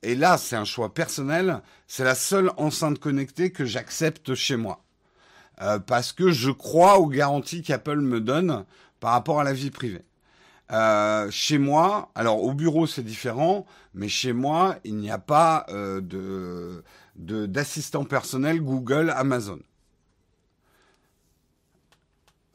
et 0.03 0.15
là, 0.15 0.39
c'est 0.39 0.57
un 0.57 0.65
choix 0.65 0.93
personnel, 0.95 1.63
c'est 1.87 2.05
la 2.05 2.15
seule 2.15 2.51
enceinte 2.57 2.99
connectée 2.99 3.51
que 3.53 3.65
j'accepte 3.65 4.35
chez 4.35 4.57
moi. 4.57 4.83
Euh, 5.63 5.79
parce 5.79 6.13
que 6.13 6.33
je 6.33 6.51
crois 6.51 6.99
aux 6.99 7.07
garanties 7.07 7.63
qu'Apple 7.63 8.01
me 8.01 8.21
donne 8.21 8.65
par 9.01 9.13
rapport 9.13 9.41
à 9.41 9.45
la 9.45 9.53
vie 9.53 9.71
privée. 9.71 10.05
Euh, 10.73 11.31
chez 11.31 11.59
moi, 11.59 12.11
alors 12.15 12.43
au 12.43 12.53
bureau 12.53 12.87
c'est 12.87 13.05
différent, 13.05 13.67
mais 13.95 14.09
chez 14.09 14.33
moi 14.33 14.77
il 14.85 14.97
n'y 14.97 15.11
a 15.11 15.19
pas 15.19 15.65
euh, 15.71 16.83
d'assistant 17.15 18.05
personnel 18.05 18.61
Google, 18.61 19.11
Amazon. 19.17 19.61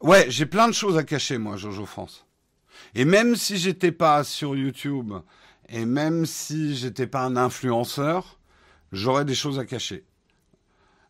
Ouais, 0.02 0.26
j'ai 0.30 0.46
plein 0.46 0.68
de 0.68 0.74
choses 0.74 0.98
à 0.98 1.04
cacher 1.04 1.38
moi, 1.38 1.58
Jojo 1.58 1.86
France. 1.86 2.26
Et 2.96 3.06
même 3.06 3.36
si 3.36 3.58
j'étais 3.58 3.92
pas 3.92 4.24
sur 4.24 4.56
YouTube, 4.56 5.14
et 5.70 5.86
même 5.86 6.26
si 6.26 6.76
j'étais 6.76 7.08
pas 7.08 7.22
un 7.22 7.38
influenceur, 7.38 8.40
j'aurais 8.92 9.26
des 9.26 9.36
choses 9.36 9.60
à 9.60 9.66
cacher. 9.66 10.06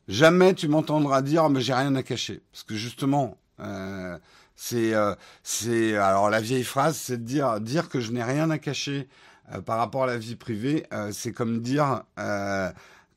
Jamais 0.07 0.53
tu 0.53 0.67
m'entendras 0.67 1.21
dire 1.21 1.49
mais 1.49 1.61
j'ai 1.61 1.73
rien 1.73 1.95
à 1.95 2.03
cacher, 2.03 2.41
parce 2.51 2.63
que 2.63 2.75
justement, 2.75 3.37
euh, 3.59 4.17
c'est, 4.63 4.93
euh, 4.93 5.15
c'est, 5.41 5.95
alors 5.95 6.29
la 6.29 6.39
vieille 6.39 6.63
phrase, 6.63 6.95
c'est 6.95 7.17
de 7.17 7.23
dire, 7.23 7.59
dire 7.59 7.89
que 7.89 7.99
je 7.99 8.11
n'ai 8.11 8.23
rien 8.23 8.51
à 8.51 8.59
cacher 8.59 9.07
euh, 9.51 9.59
par 9.59 9.79
rapport 9.79 10.03
à 10.03 10.05
la 10.05 10.19
vie 10.19 10.35
privée. 10.35 10.85
Euh, 10.93 11.11
c'est 11.11 11.31
comme 11.31 11.61
dire 11.61 12.03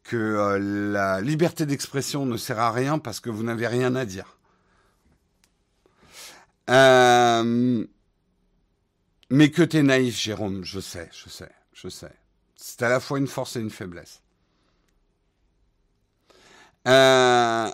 que 0.05 0.59
la 0.93 1.21
liberté 1.21 1.67
d'expression 1.67 2.25
ne 2.25 2.39
sert 2.39 2.59
à 2.59 2.73
rien 2.73 2.99
parce 2.99 3.21
que 3.21 3.29
vous 3.29 3.43
n'avez 3.43 3.67
rien 3.67 3.95
à 3.95 4.07
dire. 4.07 4.39
Mais 9.31 9.51
que 9.51 9.63
t'es 9.63 9.83
naïf, 9.83 10.19
Jérôme, 10.19 10.65
je 10.65 10.81
sais, 10.81 11.09
je 11.13 11.29
sais, 11.29 11.51
je 11.73 11.89
sais. 11.89 12.13
C'est 12.57 12.83
à 12.83 12.89
la 12.89 13.01
fois 13.01 13.19
une 13.19 13.27
force 13.27 13.57
et 13.57 13.61
une 13.61 13.71
faiblesse. 13.71 14.23
Euh, 16.87 17.71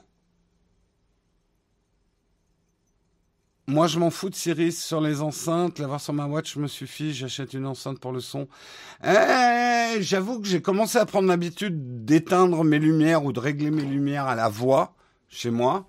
Moi, 3.71 3.87
je 3.87 4.01
m'en 4.01 4.11
fous 4.11 4.31
de 4.31 4.35
Siri 4.35 4.73
sur 4.73 5.01
les 5.01 5.23
enceintes. 5.23 5.79
L'avoir 5.79 6.01
sur 6.01 6.13
ma 6.13 6.27
watch 6.27 6.57
me 6.57 6.67
suffit. 6.67 7.15
J'achète 7.15 7.55
une 7.55 7.67
enceinte 7.67 8.01
pour 8.01 8.11
le 8.11 8.19
son. 8.19 8.49
Eh, 9.05 10.03
j'avoue 10.03 10.41
que 10.41 10.49
j'ai 10.49 10.61
commencé 10.61 10.99
à 10.99 11.07
prendre 11.07 11.29
l'habitude 11.29 12.05
d'éteindre 12.05 12.65
mes 12.65 12.81
lumières 12.81 13.25
ou 13.25 13.33
de 13.33 13.39
régler 13.39 13.71
mes 13.71 13.85
lumières 13.85 14.27
à 14.27 14.35
la 14.35 14.49
voix 14.49 14.97
chez 15.29 15.53
moi. 15.53 15.87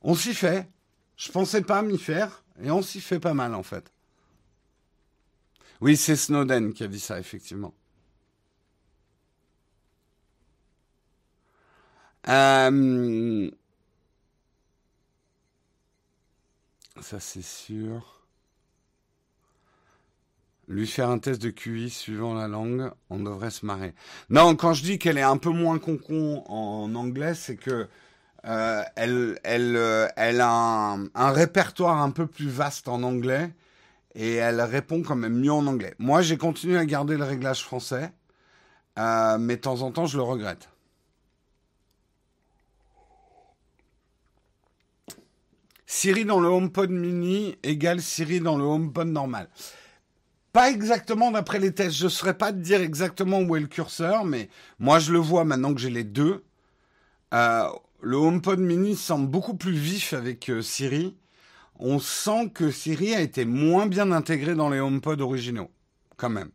On 0.00 0.14
s'y 0.14 0.32
fait. 0.32 0.70
Je 1.16 1.32
pensais 1.32 1.62
pas 1.62 1.82
m'y 1.82 1.98
faire. 1.98 2.44
Et 2.62 2.70
on 2.70 2.82
s'y 2.82 3.00
fait 3.00 3.18
pas 3.18 3.34
mal, 3.34 3.56
en 3.56 3.64
fait. 3.64 3.90
Oui, 5.80 5.96
c'est 5.96 6.16
Snowden 6.16 6.72
qui 6.72 6.84
a 6.84 6.88
dit 6.88 7.00
ça, 7.00 7.18
effectivement. 7.18 7.74
Euh, 12.28 13.50
Ça, 17.00 17.20
c'est 17.20 17.42
sûr. 17.42 18.26
Lui 20.68 20.86
faire 20.86 21.10
un 21.10 21.18
test 21.18 21.40
de 21.40 21.50
QI 21.50 21.90
suivant 21.90 22.34
la 22.34 22.48
langue, 22.48 22.90
on 23.10 23.20
devrait 23.20 23.50
se 23.50 23.64
marrer. 23.64 23.94
Non, 24.30 24.56
quand 24.56 24.72
je 24.72 24.82
dis 24.82 24.98
qu'elle 24.98 25.18
est 25.18 25.22
un 25.22 25.36
peu 25.36 25.50
moins 25.50 25.78
concon 25.78 26.42
en 26.48 26.92
anglais, 26.96 27.34
c'est 27.34 27.56
que 27.56 27.86
euh, 28.46 28.82
euh, 28.98 30.08
elle 30.16 30.40
a 30.40 30.96
un, 31.14 31.30
répertoire 31.30 32.02
un 32.02 32.10
peu 32.10 32.26
plus 32.26 32.48
vaste 32.48 32.88
en 32.88 33.02
anglais 33.02 33.52
et 34.16 34.34
elle 34.34 34.60
répond 34.62 35.02
quand 35.02 35.14
même 35.14 35.38
mieux 35.38 35.52
en 35.52 35.66
anglais. 35.66 35.94
Moi, 35.98 36.22
j'ai 36.22 36.38
continué 36.38 36.78
à 36.78 36.86
garder 36.86 37.16
le 37.16 37.24
réglage 37.24 37.62
français, 37.62 38.10
euh, 38.98 39.36
mais 39.38 39.56
de 39.56 39.60
temps 39.60 39.82
en 39.82 39.92
temps, 39.92 40.06
je 40.06 40.16
le 40.16 40.22
regrette. 40.22 40.70
Siri 45.84 46.24
dans 46.24 46.40
le 46.40 46.48
HomePod 46.48 46.90
mini 46.90 47.56
égale 47.62 48.00
Siri 48.00 48.40
dans 48.40 48.56
le 48.56 48.64
HomePod 48.64 49.06
normal. 49.06 49.48
Pas 50.52 50.70
exactement 50.70 51.30
d'après 51.30 51.58
les 51.58 51.72
tests. 51.72 51.96
Je 51.96 52.04
ne 52.04 52.08
saurais 52.08 52.36
pas 52.36 52.52
te 52.52 52.58
dire 52.58 52.80
exactement 52.80 53.40
où 53.40 53.54
est 53.54 53.60
le 53.60 53.66
curseur, 53.66 54.24
mais 54.24 54.48
moi 54.78 54.98
je 54.98 55.12
le 55.12 55.18
vois 55.18 55.44
maintenant 55.44 55.74
que 55.74 55.80
j'ai 55.80 55.90
les 55.90 56.04
deux. 56.04 56.42
Euh, 57.34 57.68
le 58.00 58.16
HomePod 58.16 58.58
mini 58.58 58.96
semble 58.96 59.28
beaucoup 59.28 59.54
plus 59.54 59.74
vif 59.74 60.12
avec 60.12 60.48
euh, 60.48 60.62
Siri. 60.62 61.14
On 61.78 61.98
sent 61.98 62.50
que 62.54 62.70
Siri 62.70 63.14
a 63.14 63.20
été 63.20 63.44
moins 63.44 63.86
bien 63.86 64.10
intégré 64.12 64.54
dans 64.54 64.70
les 64.70 64.80
HomePod 64.80 65.20
originaux, 65.20 65.70
quand 66.16 66.30
même. 66.30 66.50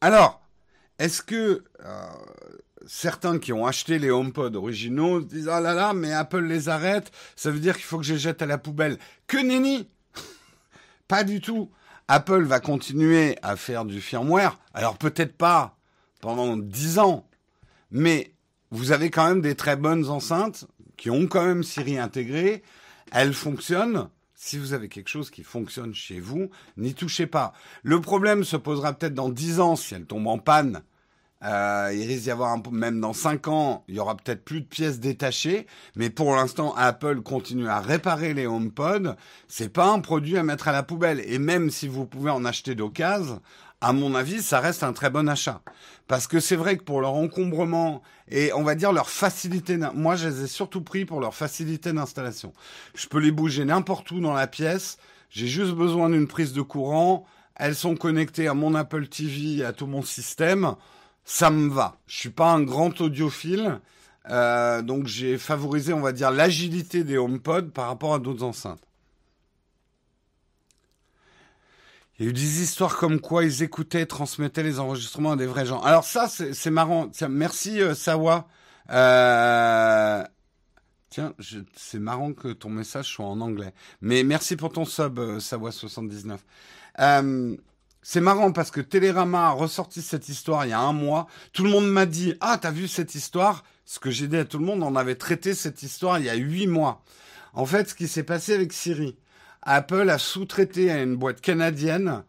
Alors, 0.00 0.42
est-ce 0.98 1.22
que 1.22 1.64
euh, 1.84 2.06
certains 2.86 3.38
qui 3.38 3.52
ont 3.52 3.66
acheté 3.66 3.98
les 3.98 4.10
HomePod 4.10 4.54
originaux 4.54 5.20
se 5.20 5.26
disent 5.26 5.48
ah 5.48 5.60
là 5.60 5.72
là 5.72 5.94
mais 5.94 6.12
Apple 6.12 6.44
les 6.44 6.68
arrête, 6.68 7.10
ça 7.36 7.50
veut 7.50 7.58
dire 7.58 7.74
qu'il 7.74 7.84
faut 7.84 7.98
que 7.98 8.04
je 8.04 8.12
les 8.12 8.18
jette 8.18 8.42
à 8.42 8.46
la 8.46 8.58
poubelle. 8.58 8.98
Que 9.26 9.38
nenni? 9.38 9.88
Pas 11.08 11.24
du 11.24 11.40
tout. 11.40 11.70
Apple 12.06 12.42
va 12.42 12.60
continuer 12.60 13.38
à 13.42 13.56
faire 13.56 13.84
du 13.86 14.00
firmware. 14.00 14.58
Alors 14.74 14.98
peut-être 14.98 15.36
pas 15.38 15.78
pendant 16.20 16.56
10 16.56 16.98
ans, 16.98 17.26
mais 17.90 18.32
vous 18.70 18.92
avez 18.92 19.10
quand 19.10 19.28
même 19.28 19.40
des 19.40 19.54
très 19.54 19.76
bonnes 19.76 20.08
enceintes 20.08 20.66
qui 20.96 21.10
ont 21.10 21.26
quand 21.26 21.44
même 21.44 21.62
Siri 21.62 21.98
intégrée. 21.98 22.62
Elles 23.12 23.34
fonctionnent. 23.34 24.08
Si 24.34 24.58
vous 24.58 24.72
avez 24.72 24.88
quelque 24.88 25.08
chose 25.08 25.30
qui 25.30 25.42
fonctionne 25.42 25.94
chez 25.94 26.20
vous, 26.20 26.50
n'y 26.76 26.92
touchez 26.92 27.26
pas. 27.26 27.52
Le 27.82 28.00
problème 28.00 28.44
se 28.44 28.56
posera 28.56 28.92
peut-être 28.92 29.14
dans 29.14 29.30
10 29.30 29.60
ans 29.60 29.76
si 29.76 29.94
elle 29.94 30.06
tombe 30.06 30.26
en 30.26 30.38
panne. 30.38 30.82
Euh, 31.44 31.90
il 31.94 32.06
risque 32.06 32.22
d'y 32.22 32.30
avoir 32.30 32.52
un, 32.52 32.62
même 32.70 33.00
dans 33.00 33.12
5 33.12 33.48
ans, 33.48 33.84
il 33.88 33.96
y 33.96 34.00
aura 34.00 34.16
peut-être 34.16 34.44
plus 34.44 34.62
de 34.62 34.66
pièces 34.66 34.98
détachées, 34.98 35.66
mais 35.94 36.08
pour 36.08 36.34
l'instant, 36.34 36.74
Apple 36.74 37.20
continue 37.20 37.68
à 37.68 37.80
réparer 37.80 38.32
les 38.32 38.46
HomePod. 38.46 39.16
C'est 39.46 39.68
pas 39.68 39.88
un 39.88 40.00
produit 40.00 40.38
à 40.38 40.42
mettre 40.42 40.68
à 40.68 40.72
la 40.72 40.82
poubelle. 40.82 41.22
Et 41.26 41.38
même 41.38 41.70
si 41.70 41.86
vous 41.86 42.06
pouvez 42.06 42.30
en 42.30 42.46
acheter 42.46 42.74
d'occasion, 42.74 43.40
à 43.84 43.92
mon 43.92 44.14
avis, 44.14 44.40
ça 44.40 44.60
reste 44.60 44.82
un 44.82 44.94
très 44.94 45.10
bon 45.10 45.28
achat. 45.28 45.60
Parce 46.08 46.26
que 46.26 46.40
c'est 46.40 46.56
vrai 46.56 46.78
que 46.78 46.82
pour 46.84 47.02
leur 47.02 47.12
encombrement 47.12 48.00
et 48.30 48.50
on 48.54 48.62
va 48.62 48.74
dire 48.74 48.92
leur 48.92 49.10
facilité, 49.10 49.78
moi 49.94 50.16
je 50.16 50.28
les 50.28 50.44
ai 50.44 50.46
surtout 50.46 50.80
pris 50.80 51.04
pour 51.04 51.20
leur 51.20 51.34
facilité 51.34 51.92
d'installation. 51.92 52.54
Je 52.94 53.06
peux 53.08 53.18
les 53.18 53.30
bouger 53.30 53.66
n'importe 53.66 54.10
où 54.10 54.20
dans 54.20 54.32
la 54.32 54.46
pièce, 54.46 54.96
j'ai 55.28 55.48
juste 55.48 55.72
besoin 55.72 56.08
d'une 56.08 56.26
prise 56.26 56.54
de 56.54 56.62
courant, 56.62 57.26
elles 57.56 57.74
sont 57.74 57.94
connectées 57.94 58.48
à 58.48 58.54
mon 58.54 58.74
Apple 58.74 59.06
TV, 59.06 59.62
à 59.62 59.74
tout 59.74 59.86
mon 59.86 60.02
système, 60.02 60.76
ça 61.26 61.50
me 61.50 61.68
va. 61.68 61.98
Je 62.06 62.18
suis 62.18 62.30
pas 62.30 62.52
un 62.52 62.62
grand 62.62 62.98
audiophile, 63.02 63.80
euh, 64.30 64.80
donc 64.80 65.06
j'ai 65.06 65.36
favorisé, 65.36 65.92
on 65.92 66.00
va 66.00 66.12
dire, 66.12 66.30
l'agilité 66.30 67.04
des 67.04 67.18
HomePod 67.18 67.70
par 67.70 67.88
rapport 67.88 68.14
à 68.14 68.18
d'autres 68.18 68.44
enceintes. 68.44 68.80
Il 72.18 72.24
y 72.24 72.28
a 72.28 72.30
eu 72.30 72.32
des 72.32 72.62
histoires 72.62 72.96
comme 72.96 73.20
quoi 73.20 73.44
ils 73.44 73.62
écoutaient, 73.62 74.06
transmettaient 74.06 74.62
les 74.62 74.78
enregistrements 74.78 75.32
à 75.32 75.36
des 75.36 75.46
vrais 75.46 75.66
gens. 75.66 75.80
Alors 75.80 76.04
ça, 76.04 76.28
c'est 76.28 76.70
marrant. 76.70 77.10
merci 77.28 77.80
euh. 77.80 77.94
Euh, 78.90 80.24
Tiens, 81.14 81.32
c'est 81.76 81.98
marrant 81.98 82.32
que 82.32 82.48
ton 82.48 82.70
message 82.70 83.06
soit 83.06 83.26
en 83.26 83.40
anglais. 83.40 83.72
Mais 84.00 84.24
merci 84.24 84.56
pour 84.56 84.72
ton 84.72 84.84
sub, 84.84 85.18
euh, 85.18 85.38
Savoie79. 85.38 86.38
Euh, 86.98 87.56
c'est 88.02 88.20
marrant 88.20 88.52
parce 88.52 88.70
que 88.70 88.80
Télérama 88.80 89.46
a 89.46 89.50
ressorti 89.50 90.02
cette 90.02 90.28
histoire 90.28 90.66
il 90.66 90.70
y 90.70 90.72
a 90.72 90.80
un 90.80 90.92
mois. 90.92 91.26
Tout 91.52 91.64
le 91.64 91.70
monde 91.70 91.88
m'a 91.88 92.06
dit 92.06 92.34
Ah, 92.40 92.58
t'as 92.60 92.70
vu 92.70 92.86
cette 92.88 93.14
histoire? 93.14 93.64
Ce 93.84 93.98
que 93.98 94.10
j'ai 94.10 94.28
dit 94.28 94.36
à 94.36 94.44
tout 94.44 94.58
le 94.58 94.64
monde, 94.64 94.82
on 94.82 94.96
avait 94.96 95.14
traité 95.14 95.54
cette 95.54 95.82
histoire 95.82 96.18
il 96.18 96.24
y 96.24 96.30
a 96.30 96.34
huit 96.34 96.66
mois. 96.66 97.02
En 97.52 97.64
fait, 97.66 97.88
ce 97.88 97.94
qui 97.94 98.08
s'est 98.08 98.24
passé 98.24 98.52
avec 98.52 98.72
Siri, 98.72 99.16
Apple 99.64 100.08
a 100.10 100.18
sous-traité 100.18 100.90
à 100.90 101.02
une 101.02 101.16
boîte 101.16 101.40
canadienne 101.40 102.24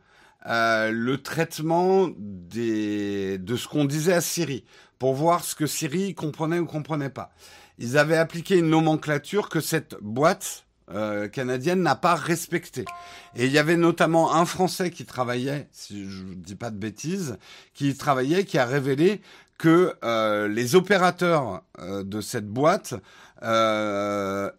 euh, 0.48 0.92
le 0.92 1.22
traitement 1.22 2.08
des, 2.18 3.38
de 3.38 3.56
ce 3.56 3.68
qu'on 3.68 3.86
disait 3.86 4.14
à 4.14 4.22
Siri 4.22 4.64
pour 5.00 5.14
voir 5.14 5.44
ce 5.44 5.56
que 5.56 5.68
Siri 5.68 6.16
comprenait 6.16 6.60
ou 6.60 6.66
comprenait 6.66 7.10
pas 7.10 7.32
ils 7.78 7.98
avaient 7.98 8.18
appliqué 8.18 8.58
une 8.58 8.70
nomenclature 8.70 9.50
que 9.50 9.60
cette 9.60 9.96
boîte 10.02 10.66
euh, 10.92 11.28
canadienne 11.28 11.82
n'a 11.82 11.96
pas 11.96 12.16
respectée. 12.16 12.86
Et 13.36 13.46
il 13.46 13.52
y 13.52 13.58
avait 13.58 13.78
notamment 13.78 14.34
un 14.36 14.46
Français 14.46 14.92
qui 14.92 15.06
travaillait, 15.06 15.68
si 15.72 16.10
je 16.10 16.24
ne 16.24 16.36
dis 16.36 16.56
pas 16.56 16.70
de 16.70 16.78
bêtises, 16.78 17.38
qui 17.74 17.96
travaillait, 17.96 18.46
qui 18.46 18.58
a 18.58 18.66
révélé 18.66 19.22
que 19.58 19.96
euh, 20.04 20.48
les 20.48 20.76
opérateurs 20.76 21.64
euh, 21.80 22.04
de 22.04 22.22
cette 22.22 22.48
boîte 22.48 22.94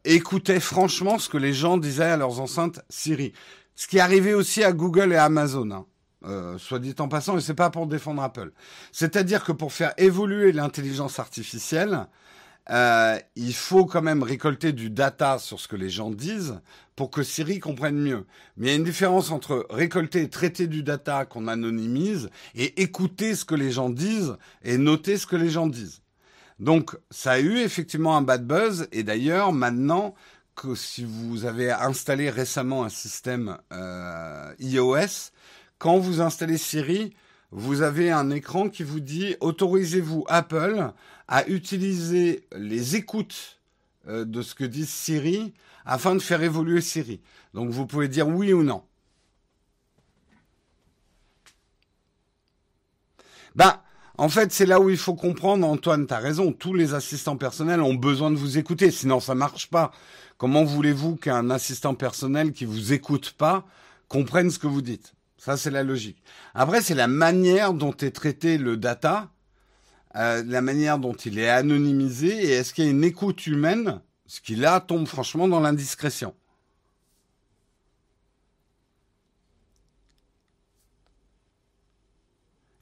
écoutaient 0.05 0.61
franchement 0.61 1.19
ce 1.19 1.29
que 1.29 1.39
les 1.39 1.53
gens 1.53 1.77
disaient 1.77 2.05
à 2.05 2.17
leurs 2.17 2.41
enceintes 2.41 2.81
Siri. 2.89 3.33
Ce 3.75 3.87
qui 3.87 4.01
arrivait 4.01 4.35
aussi 4.35 4.65
à 4.65 4.73
Google 4.73 5.13
et 5.13 5.17
Amazon. 5.17 5.71
Hein. 5.71 6.57
soit 6.59 6.79
dit 6.79 6.95
en 6.99 7.09
passant, 7.09 7.37
et 7.37 7.41
c'est 7.41 7.55
pas 7.55 7.71
pour 7.71 7.87
défendre 7.87 8.23
Apple. 8.23 8.53
C'est-à-dire 8.93 9.45
que 9.45 9.53
pour 9.53 9.73
faire 9.73 9.93
évoluer 9.99 10.53
l'intelligence 10.53 11.19
artificielle, 11.19 12.07
euh, 12.71 13.19
il 13.37 13.55
faut 13.55 13.87
quand 13.87 14.03
même 14.03 14.23
récolter 14.23 14.73
du 14.73 14.91
data 14.91 15.39
sur 15.39 15.61
ce 15.61 15.69
que 15.69 15.77
les 15.77 15.91
gens 15.91 16.11
disent 16.11 16.61
pour 16.97 17.11
que 17.11 17.23
Siri 17.23 17.61
comprenne 17.61 17.99
mieux. 17.99 18.27
Mais 18.57 18.67
il 18.67 18.71
y 18.71 18.73
a 18.73 18.77
une 18.77 18.85
différence 18.85 19.31
entre 19.31 19.67
récolter 19.71 20.23
et 20.23 20.31
traiter 20.31 20.67
du 20.67 20.83
data 20.83 21.27
qu'on 21.27 21.47
anonymise 21.47 22.31
et 22.55 22.83
écouter 22.83 23.35
ce 23.35 23.45
que 23.45 23.55
les 23.55 23.71
gens 23.71 23.91
disent 23.91 24.37
et 24.65 24.79
noter 24.79 25.17
ce 25.17 25.27
que 25.27 25.37
les 25.37 25.51
gens 25.51 25.69
disent. 25.69 26.01
Donc 26.59 26.97
ça 27.11 27.33
a 27.33 27.39
eu 27.39 27.59
effectivement 27.59 28.17
un 28.17 28.23
bad 28.23 28.47
buzz 28.47 28.89
et 28.93 29.03
d'ailleurs 29.03 29.53
maintenant 29.53 30.15
que 30.55 30.75
si 30.75 31.05
vous 31.05 31.45
avez 31.45 31.71
installé 31.71 32.31
récemment 32.31 32.85
un 32.85 32.89
système 32.89 33.59
euh, 33.73 34.55
iOS, 34.59 35.33
quand 35.79 35.99
vous 35.99 36.23
installez 36.23 36.57
Siri, 36.57 37.15
vous 37.51 37.83
avez 37.83 38.11
un 38.11 38.31
écran 38.31 38.71
qui 38.71 38.83
vous 38.83 39.01
dit 39.01 39.37
autorisez-vous 39.41 40.25
Apple 40.29 40.93
à 41.29 41.47
utiliser 41.49 42.47
les 42.57 42.97
écoutes 42.97 43.59
euh, 44.09 44.25
de 44.25 44.41
ce 44.41 44.55
que 44.55 44.65
dit 44.65 44.87
Siri 44.87 45.53
afin 45.85 46.15
de 46.15 46.21
faire 46.21 46.43
évoluer 46.43 46.81
Siri. 46.81 47.21
Donc 47.53 47.71
vous 47.71 47.87
pouvez 47.87 48.09
dire 48.09 48.27
oui 48.27 48.53
ou 48.55 48.63
non. 48.63 48.83
Ben, 53.55 53.81
en 54.19 54.29
fait, 54.29 54.53
c'est 54.53 54.67
là 54.67 54.81
où 54.81 54.91
il 54.91 54.97
faut 54.97 55.15
comprendre, 55.15 55.67
Antoine, 55.67 56.07
tu 56.07 56.15
as 56.15 56.19
raison, 56.19 56.53
tous 56.53 56.75
les 56.75 56.95
assistants 56.95 57.37
personnels 57.37 57.81
ont 57.81 57.95
besoin 57.95 58.31
de 58.31 58.37
vous 58.37 58.59
écouter, 58.59 58.91
sinon 58.91 59.21
ça 59.21 59.35
marche 59.35 59.69
pas. 59.69 59.93
Comment 60.39 60.65
voulez-vous 60.65 61.17
qu'un 61.17 61.51
assistant 61.51 61.95
personnel 61.95 62.53
qui 62.53 62.65
vous 62.65 62.93
écoute 62.93 63.35
pas 63.37 63.65
comprenne 64.09 64.51
ce 64.51 64.59
que 64.59 64.67
vous 64.67 64.83
dites? 64.83 65.15
Ça, 65.39 65.57
c'est 65.57 65.71
la 65.71 65.83
logique. 65.83 66.23
Après, 66.55 66.83
c'est 66.83 66.95
la 66.95 67.09
manière 67.09 67.73
dont 67.73 67.95
est 67.97 68.11
traité 68.11 68.59
le 68.59 68.77
data 68.77 69.31
euh, 70.17 70.43
la 70.47 70.63
manière 70.63 70.99
dont 70.99 71.13
il 71.13 71.39
est 71.39 71.51
anonymisé 71.51 72.29
et 72.29 72.53
est-ce 72.53 72.73
qu'il 72.73 72.85
y 72.85 72.87
a 72.87 72.91
une 72.91 73.05
écoute 73.05 73.47
humaine, 73.47 74.01
ce 74.27 74.41
qui 74.41 74.57
là 74.57 74.81
tombe 74.81 75.07
franchement 75.07 75.47
dans 75.47 75.61
l'indiscrétion. 75.61 76.33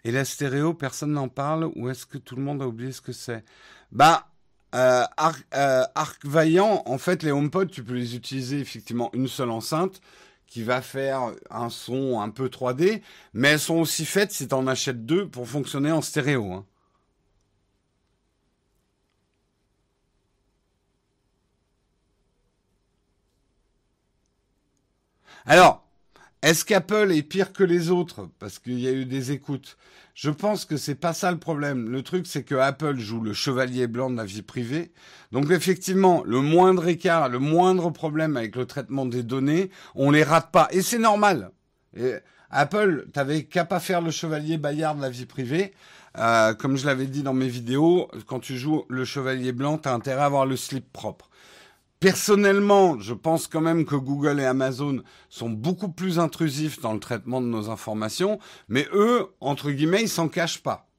Et 0.05 0.13
la 0.13 0.25
stéréo, 0.25 0.75
personne 0.75 1.13
n'en 1.13 1.29
parle 1.29 1.71
ou 1.77 1.89
est-ce 1.89 2.07
que 2.07 2.19
tout 2.19 2.37
le 2.37 2.43
monde 2.43 2.63
a 2.63 2.67
oublié 2.67 2.93
ce 2.93 3.01
que 3.01 3.13
c'est? 3.13 3.45
Bah, 3.93 4.29
euh, 4.75 5.05
Arc, 5.17 5.47
euh, 5.55 5.85
Vaillant, 6.25 6.83
en 6.87 6.99
fait, 6.99 7.23
les 7.23 7.33
HomePod, 7.33 7.71
tu 7.71 7.83
peux 7.85 7.95
les 7.95 8.17
utiliser 8.17 8.61
effectivement 8.61 9.11
une 9.15 9.29
seule 9.29 9.51
enceinte 9.51 10.01
qui 10.47 10.63
va 10.63 10.83
faire 10.83 11.33
un 11.51 11.71
son 11.71 12.21
un 12.21 12.31
peu 12.31 12.49
3D, 12.49 13.03
mais 13.33 13.51
elles 13.51 13.61
sont 13.61 13.77
aussi 13.77 14.05
faites, 14.05 14.33
si 14.33 14.47
tu 14.49 14.55
en 14.55 14.67
achètes 14.67 15.07
deux, 15.07 15.29
pour 15.29 15.49
fonctionner 15.49 15.91
en 15.93 16.03
stéréo. 16.03 16.53
Hein. 16.53 16.67
Alors, 25.47 25.84
est-ce 26.45 26.67
qu'Apple 26.67 27.11
est 27.11 27.23
pire 27.23 27.55
que 27.55 27.65
les 27.65 27.91
autres? 27.91 28.29
Parce 28.39 28.59
qu'il 28.59 28.79
y 28.79 28.87
a 28.87 28.93
eu 28.93 29.07
des 29.07 29.33
écoutes 29.33 29.79
Je 30.13 30.29
pense 30.29 30.67
que 30.67 30.77
c'est 30.77 30.95
pas 30.95 31.15
ça 31.15 31.31
le 31.31 31.39
problème. 31.39 31.89
Le 31.89 32.03
truc, 32.03 32.27
c'est 32.27 32.43
que 32.43 32.55
Apple 32.55 32.99
joue 32.99 33.23
le 33.23 33.33
chevalier 33.33 33.87
blanc 33.87 34.11
de 34.11 34.19
la 34.19 34.27
vie 34.27 34.43
privée. 34.43 34.93
Donc 35.33 35.51
effectivement, 35.51 36.23
le 36.27 36.43
moindre 36.43 36.87
écart, 36.87 37.31
le 37.31 37.39
moindre 37.39 37.89
problème 37.89 38.37
avec 38.37 38.57
le 38.57 38.67
traitement 38.67 39.07
des 39.07 39.23
données, 39.23 39.71
on 39.95 40.11
les 40.11 40.23
rate 40.23 40.51
pas. 40.53 40.69
Et 40.71 40.83
c'est 40.83 40.99
normal. 40.99 41.51
Apple, 42.51 43.07
t'avais 43.15 43.45
qu'à 43.45 43.65
pas 43.65 43.81
faire 43.81 44.03
le 44.03 44.11
chevalier 44.11 44.59
Bayard 44.59 44.99
de 44.99 45.03
la 45.03 45.09
vie 45.09 45.25
privée. 45.25 45.73
Euh, 46.19 46.53
comme 46.53 46.77
je 46.77 46.85
l'avais 46.85 47.07
dit 47.07 47.23
dans 47.23 47.33
mes 47.33 47.49
vidéos, 47.49 48.11
quand 48.27 48.41
tu 48.41 48.59
joues 48.59 48.85
le 48.91 49.07
chevalier 49.07 49.53
blanc, 49.53 49.79
t'as 49.79 49.95
intérêt 49.95 50.21
à 50.21 50.27
avoir 50.27 50.45
le 50.45 50.57
slip 50.57 50.93
propre. 50.93 51.31
Personnellement, 52.05 53.01
je 53.01 53.15
pense 53.15 53.47
quand 53.47 53.63
même 53.63 53.87
que 53.87 53.95
Google 53.95 54.39
et 54.39 54.45
Amazon 54.45 55.03
sont 55.31 55.49
beaucoup 55.49 55.89
plus 55.89 56.19
intrusifs 56.19 56.79
dans 56.79 56.93
le 56.93 57.01
traitement 57.01 57.41
de 57.41 57.47
nos 57.47 57.71
informations, 57.71 58.39
mais 58.69 58.87
eux, 58.93 59.29
entre 59.41 59.71
guillemets, 59.71 60.03
ils 60.03 60.11
s'en 60.11 60.29
cachent 60.29 60.63
pas. 60.63 60.91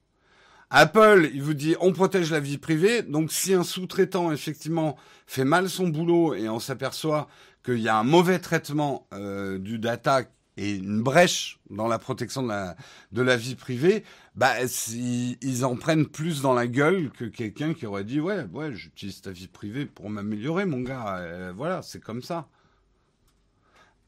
Apple, 0.68 1.30
il 1.32 1.44
vous 1.44 1.54
dit 1.54 1.76
on 1.80 1.92
protège 1.92 2.32
la 2.32 2.40
vie 2.40 2.58
privée, 2.58 3.02
donc 3.02 3.30
si 3.30 3.54
un 3.54 3.62
sous-traitant 3.62 4.32
effectivement 4.32 4.96
fait 5.28 5.44
mal 5.44 5.70
son 5.70 5.86
boulot 5.86 6.34
et 6.34 6.48
on 6.48 6.58
s'aperçoit 6.58 7.28
qu'il 7.64 7.78
y 7.78 7.88
a 7.88 7.96
un 7.96 8.02
mauvais 8.02 8.40
traitement 8.40 9.06
euh, 9.12 9.58
du 9.58 9.78
data 9.78 10.24
et 10.56 10.76
une 10.76 11.02
brèche 11.02 11.58
dans 11.70 11.88
la 11.88 11.98
protection 11.98 12.42
de 12.42 13.22
la, 13.22 13.36
vie 13.36 13.56
privée, 13.56 14.04
bah, 14.34 14.54
ils, 14.92 15.64
en 15.64 15.76
prennent 15.76 16.06
plus 16.06 16.40
dans 16.40 16.54
la 16.54 16.66
gueule 16.66 17.10
que 17.10 17.26
quelqu'un 17.26 17.74
qui 17.74 17.84
aurait 17.86 18.04
dit 18.04 18.20
ouais, 18.20 18.44
ouais, 18.52 18.72
j'utilise 18.74 19.20
ta 19.20 19.30
vie 19.30 19.48
privée 19.48 19.84
pour 19.86 20.08
m'améliorer, 20.08 20.64
mon 20.64 20.80
gars. 20.80 21.18
Euh, 21.18 21.52
voilà, 21.54 21.82
c'est 21.82 22.00
comme 22.00 22.22
ça. 22.22 22.48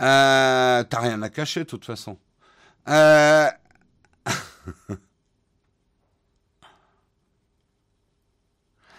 Euh, 0.01 0.85
T'as 0.85 1.01
rien 1.01 1.21
à 1.23 1.29
cacher, 1.29 1.61
de 1.61 1.65
toute 1.67 1.85
façon. 1.85 2.19
Euh... 2.89 3.49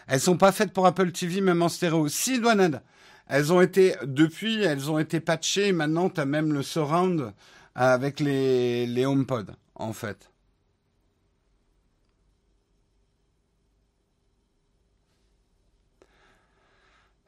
elles 0.07 0.19
sont 0.19 0.37
pas 0.37 0.51
faites 0.51 0.73
pour 0.73 0.85
Apple 0.85 1.11
TV, 1.11 1.41
même 1.41 1.61
en 1.63 1.69
stéréo. 1.69 2.07
Si, 2.09 2.39
Douanade. 2.39 2.83
Elles 3.29 3.53
ont 3.53 3.61
été, 3.61 3.95
depuis, 4.03 4.61
elles 4.63 4.89
ont 4.91 4.99
été 4.99 5.19
patchées. 5.19 5.71
Maintenant, 5.71 6.09
tu 6.09 6.19
as 6.19 6.25
même 6.25 6.51
le 6.51 6.63
surround 6.63 7.31
avec 7.75 8.19
les, 8.19 8.87
les 8.87 9.05
HomePod, 9.05 9.55
en 9.75 9.93
fait. 9.93 10.28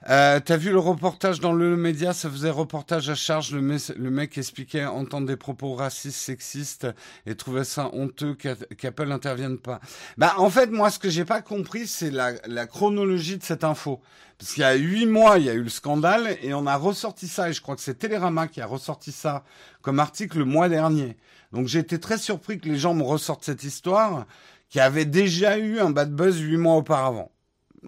Euh, 0.10 0.40
T'as 0.44 0.58
vu 0.58 0.72
le 0.72 0.80
reportage 0.80 1.40
dans 1.40 1.54
le 1.54 1.78
média? 1.78 2.14
Ça 2.14 2.30
faisait 2.30 2.50
reportage 2.50 3.10
à 3.10 3.16
charge. 3.16 3.52
Le, 3.54 3.62
mec 3.62 4.38
expliquait 4.38 4.86
entendre 4.86 5.28
des 5.28 5.36
propos 5.36 5.76
racistes, 5.76 6.18
sexistes 6.18 6.88
et 7.28 7.36
trouvait 7.36 7.64
ça 7.64 7.90
honteux 7.94 8.34
qu'Apple 8.34 9.08
n'intervienne 9.08 9.60
pas. 9.60 9.80
Bah, 10.18 10.34
en 10.38 10.50
fait, 10.50 10.72
moi, 10.72 10.90
ce 10.90 10.98
que 10.98 11.10
j'ai 11.10 11.26
pas 11.26 11.42
compris, 11.42 11.86
c'est 11.86 12.10
la, 12.10 12.34
la, 12.48 12.66
chronologie 12.66 13.38
de 13.38 13.44
cette 13.44 13.64
info. 13.64 14.02
Parce 14.40 14.54
qu'il 14.54 14.62
y 14.62 14.66
a 14.66 14.74
huit 14.74 15.06
mois, 15.06 15.38
il 15.38 15.46
y 15.46 15.50
a 15.50 15.54
eu 15.54 15.62
le 15.62 15.70
scandale 15.70 16.36
et 16.42 16.56
on 16.56 16.66
a 16.66 16.78
ressorti 16.78 17.28
ça. 17.28 17.50
Et 17.50 17.54
je 17.54 17.62
crois 17.62 17.76
que 17.76 17.82
c'est 17.82 18.00
Télérama 18.00 18.48
qui 18.48 18.60
a 18.60 18.66
ressorti 18.66 19.12
ça 19.12 19.44
comme 19.84 20.00
article 20.00 20.40
le 20.40 20.46
mois 20.46 20.68
dernier. 20.68 21.16
Donc 21.52 21.68
j'ai 21.68 21.80
été 21.80 22.00
très 22.00 22.18
surpris 22.18 22.60
que 22.60 22.68
les 22.68 22.78
gens 22.78 22.96
me 22.96 23.04
ressortent 23.04 23.44
cette 23.44 23.64
histoire 23.64 24.26
qui 24.70 24.80
avait 24.80 25.06
déjà 25.06 25.60
eu 25.60 25.80
un 25.80 25.92
bad 25.92 26.12
buzz 26.12 26.40
huit 26.40 26.58
mois 26.58 26.76
auparavant 26.78 27.30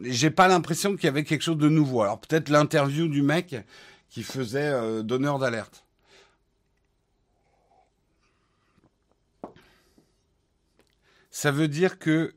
j'ai 0.01 0.31
pas 0.31 0.47
l'impression 0.47 0.95
qu'il 0.95 1.05
y 1.05 1.07
avait 1.07 1.23
quelque 1.23 1.41
chose 1.41 1.57
de 1.57 1.69
nouveau. 1.69 2.01
Alors 2.01 2.19
peut-être 2.19 2.49
l'interview 2.49 3.07
du 3.07 3.21
mec 3.21 3.55
qui 4.09 4.23
faisait 4.23 4.69
euh, 4.69 5.03
donneur 5.03 5.39
d'alerte. 5.39 5.85
Ça 11.31 11.51
veut 11.51 11.67
dire 11.67 11.97
que 11.99 12.35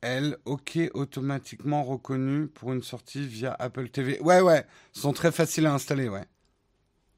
elle, 0.00 0.36
ok, 0.46 0.78
automatiquement 0.94 1.84
reconnue 1.84 2.48
pour 2.48 2.72
une 2.72 2.82
sortie 2.82 3.26
via 3.26 3.54
Apple 3.58 3.88
TV. 3.88 4.20
Ouais, 4.20 4.40
ouais, 4.40 4.66
sont 4.92 5.12
très 5.12 5.30
faciles 5.30 5.66
à 5.66 5.74
installer, 5.74 6.08
ouais. 6.08 6.24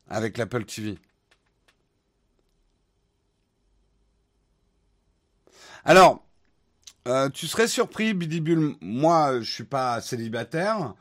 Avec 0.09 0.37
l'Apple 0.37 0.64
TV. 0.67 0.99
Alors, 5.85 6.27
Euh, 7.07 7.29
tu 7.29 7.47
serais 7.47 7.69
surpris, 7.69 8.14
Bidibule. 8.14 8.77
Moi, 8.81 9.40
je 9.40 9.51
suis 9.51 9.64
pas 9.64 10.01
célibataire. 10.01 10.95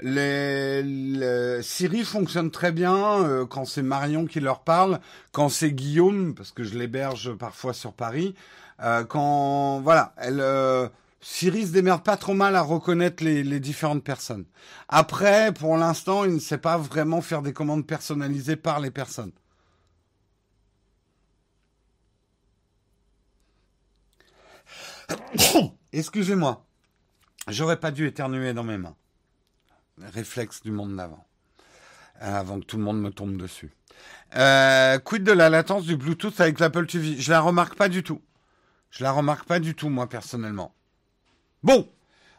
Les, 0.00 1.62
Siri 1.62 2.04
fonctionne 2.04 2.50
très 2.50 2.72
bien 2.72 3.22
euh, 3.24 3.46
quand 3.46 3.64
c'est 3.64 3.82
Marion 3.82 4.26
qui 4.26 4.40
leur 4.40 4.60
parle, 4.60 5.00
quand 5.32 5.48
c'est 5.48 5.72
Guillaume, 5.72 6.34
parce 6.34 6.50
que 6.50 6.64
je 6.64 6.76
l'héberge 6.76 7.34
parfois 7.34 7.72
sur 7.72 7.92
Paris. 7.92 8.34
Euh, 8.82 9.04
quand 9.04 9.80
voilà, 9.80 10.12
elle 10.16 10.40
euh, 10.40 10.88
Siri 11.20 11.66
se 11.66 11.72
démerde 11.72 12.02
pas 12.02 12.16
trop 12.16 12.34
mal 12.34 12.56
à 12.56 12.62
reconnaître 12.62 13.22
les, 13.22 13.44
les 13.44 13.60
différentes 13.60 14.02
personnes. 14.02 14.44
Après, 14.88 15.52
pour 15.52 15.76
l'instant, 15.76 16.24
il 16.24 16.34
ne 16.34 16.40
sait 16.40 16.58
pas 16.58 16.76
vraiment 16.76 17.20
faire 17.20 17.42
des 17.42 17.52
commandes 17.52 17.86
personnalisées 17.86 18.56
par 18.56 18.80
les 18.80 18.90
personnes. 18.90 19.32
Excusez-moi, 25.92 26.66
j'aurais 27.48 27.80
pas 27.80 27.90
dû 27.90 28.06
éternuer 28.06 28.52
dans 28.52 28.64
mes 28.64 28.78
mains 28.78 28.96
réflexe 29.98 30.62
du 30.62 30.70
monde 30.70 30.96
d'avant, 30.96 31.24
euh, 32.22 32.40
avant 32.40 32.60
que 32.60 32.64
tout 32.64 32.76
le 32.76 32.82
monde 32.82 33.00
me 33.00 33.10
tombe 33.10 33.36
dessus. 33.36 33.72
Euh, 34.36 34.98
quid 34.98 35.22
de 35.22 35.32
la 35.32 35.50
latence 35.50 35.84
du 35.84 35.96
Bluetooth 35.96 36.40
avec 36.40 36.58
l'Apple 36.58 36.86
TV 36.86 37.16
Je 37.18 37.30
la 37.30 37.40
remarque 37.40 37.76
pas 37.76 37.88
du 37.88 38.02
tout. 38.02 38.20
Je 38.90 39.02
la 39.02 39.12
remarque 39.12 39.46
pas 39.46 39.60
du 39.60 39.74
tout, 39.74 39.88
moi, 39.88 40.08
personnellement. 40.08 40.74
Bon, 41.62 41.88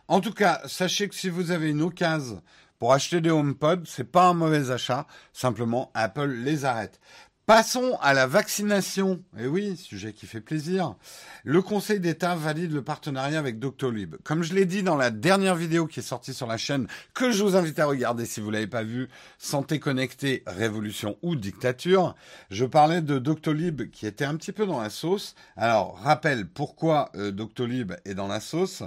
en 0.08 0.22
tout 0.22 0.34
cas, 0.34 0.62
sachez 0.66 1.10
que 1.10 1.16
si 1.16 1.30
vous 1.30 1.52
avez 1.52 1.70
une 1.70 1.82
occasion 1.82 2.42
pour 2.80 2.94
acheter 2.94 3.22
des 3.22 3.30
HomePod, 3.32 3.88
c'est 3.88 4.12
pas 4.12 4.28
un 4.28 4.34
mauvais 4.34 4.70
achat. 4.70 5.08
Simplement, 5.34 5.92
Apple 5.94 6.28
les 6.28 6.66
arrête. 6.66 7.00
Passons 7.46 8.00
à 8.02 8.16
la 8.16 8.26
vaccination. 8.26 9.22
Eh 9.40 9.46
oui, 9.46 9.78
sujet 9.78 10.14
qui 10.14 10.26
fait 10.26 10.42
plaisir. 10.42 10.96
Le 11.44 11.62
Conseil 11.62 12.00
d'État 12.00 12.36
valide 12.36 12.74
le 12.74 12.82
partenariat 12.82 13.38
avec 13.38 13.60
Doctolib. 13.60 14.16
Comme 14.24 14.42
je 14.42 14.56
l'ai 14.56 14.66
dit 14.66 14.82
dans 14.82 14.96
la 14.96 15.12
dernière 15.12 15.54
vidéo 15.54 15.86
qui 15.86 16.00
est 16.00 16.04
sortie 16.04 16.34
sur 16.34 16.48
la 16.48 16.58
chaîne, 16.58 16.88
que 17.14 17.30
je 17.30 17.44
vous 17.44 17.56
invite 17.56 17.78
à 17.78 17.86
regarder 17.86 18.26
si 18.26 18.42
vous 18.42 18.50
l'avez 18.50 18.66
pas 18.66 18.82
vu, 18.82 19.10
Santé 19.38 19.80
connectée, 19.80 20.42
révolution 20.48 21.18
ou 21.22 21.36
dictature, 21.36 22.16
je 22.50 22.66
parlais 22.66 23.04
de 23.04 23.20
Doctolib 23.20 23.92
qui 23.92 24.08
était 24.08 24.26
un 24.26 24.38
petit 24.38 24.52
peu 24.52 24.66
dans 24.66 24.82
la 24.82 24.90
sauce. 24.90 25.36
Alors, 25.56 26.00
rappel 26.00 26.48
pourquoi 26.48 27.12
euh, 27.14 27.30
Doctolib 27.30 27.94
est 28.06 28.16
dans 28.16 28.28
la 28.28 28.40
sauce? 28.40 28.82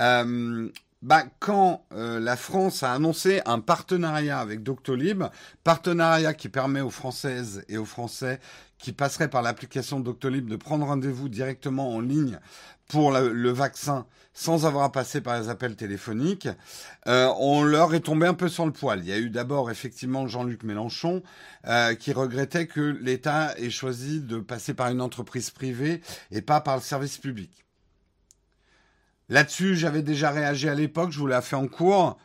Euh, 0.00 0.68
bah, 1.02 1.24
quand 1.40 1.84
euh, 1.92 2.20
la 2.20 2.36
France 2.36 2.84
a 2.84 2.92
annoncé 2.92 3.42
un 3.44 3.58
partenariat 3.58 4.38
avec 4.38 4.62
Doctolib, 4.62 5.24
partenariat 5.64 6.32
qui 6.32 6.48
permet 6.48 6.80
aux 6.80 6.90
Françaises 6.90 7.64
et 7.68 7.76
aux 7.76 7.84
Français 7.84 8.38
qui 8.78 8.92
passeraient 8.92 9.30
par 9.30 9.42
l'application 9.42 10.00
Doctolib 10.00 10.48
de 10.48 10.56
prendre 10.56 10.86
rendez-vous 10.86 11.28
directement 11.28 11.94
en 11.94 12.00
ligne 12.00 12.38
pour 12.88 13.10
le, 13.10 13.50
vaccin 13.50 14.06
sans 14.34 14.66
avoir 14.66 14.84
à 14.84 14.92
passer 14.92 15.20
par 15.20 15.40
les 15.40 15.48
appels 15.48 15.76
téléphoniques, 15.76 16.48
euh, 17.06 17.32
on 17.38 17.62
leur 17.62 17.94
est 17.94 18.00
tombé 18.00 18.26
un 18.26 18.34
peu 18.34 18.48
sur 18.48 18.66
le 18.66 18.72
poil. 18.72 19.00
Il 19.00 19.08
y 19.08 19.12
a 19.12 19.18
eu 19.18 19.30
d'abord 19.30 19.70
effectivement 19.70 20.26
Jean-Luc 20.26 20.62
Mélenchon 20.62 21.22
euh, 21.66 21.94
qui 21.94 22.12
regrettait 22.12 22.66
que 22.66 22.80
l'État 22.80 23.54
ait 23.58 23.70
choisi 23.70 24.20
de 24.20 24.38
passer 24.38 24.74
par 24.74 24.90
une 24.90 25.00
entreprise 25.00 25.50
privée 25.50 26.00
et 26.30 26.42
pas 26.42 26.60
par 26.60 26.76
le 26.76 26.82
service 26.82 27.18
public. 27.18 27.64
Là-dessus, 29.32 29.76
j'avais 29.76 30.02
déjà 30.02 30.30
réagi 30.30 30.68
à 30.68 30.74
l'époque, 30.74 31.10
je 31.10 31.18
vous 31.18 31.26
l'ai 31.26 31.40
fait 31.40 31.56
en 31.56 31.66
cours. 31.66 32.18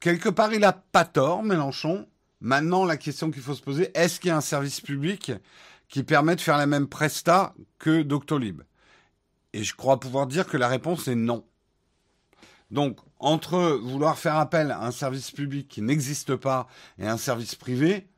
Quelque 0.00 0.30
part, 0.30 0.54
il 0.54 0.64
a 0.64 0.72
pas 0.72 1.04
tort, 1.04 1.42
Mélenchon. 1.42 2.08
Maintenant, 2.40 2.86
la 2.86 2.96
question 2.96 3.30
qu'il 3.30 3.42
faut 3.42 3.54
se 3.54 3.60
poser, 3.60 3.90
est-ce 3.92 4.18
qu'il 4.18 4.28
y 4.28 4.30
a 4.30 4.36
un 4.38 4.40
service 4.40 4.80
public 4.80 5.32
qui 5.90 6.02
permet 6.02 6.34
de 6.34 6.40
faire 6.40 6.56
la 6.56 6.64
même 6.64 6.86
presta 6.86 7.54
que 7.78 8.00
Doctolib? 8.00 8.62
Et 9.52 9.64
je 9.64 9.74
crois 9.74 10.00
pouvoir 10.00 10.26
dire 10.26 10.46
que 10.46 10.56
la 10.56 10.66
réponse 10.66 11.08
est 11.08 11.14
non. 11.14 11.44
Donc, 12.70 12.98
entre 13.18 13.78
vouloir 13.82 14.18
faire 14.18 14.36
appel 14.36 14.70
à 14.70 14.82
un 14.82 14.92
service 14.92 15.30
public 15.30 15.68
qui 15.68 15.82
n'existe 15.82 16.36
pas 16.36 16.68
et 16.98 17.06
un 17.06 17.18
service 17.18 17.54
privé, 17.54 18.08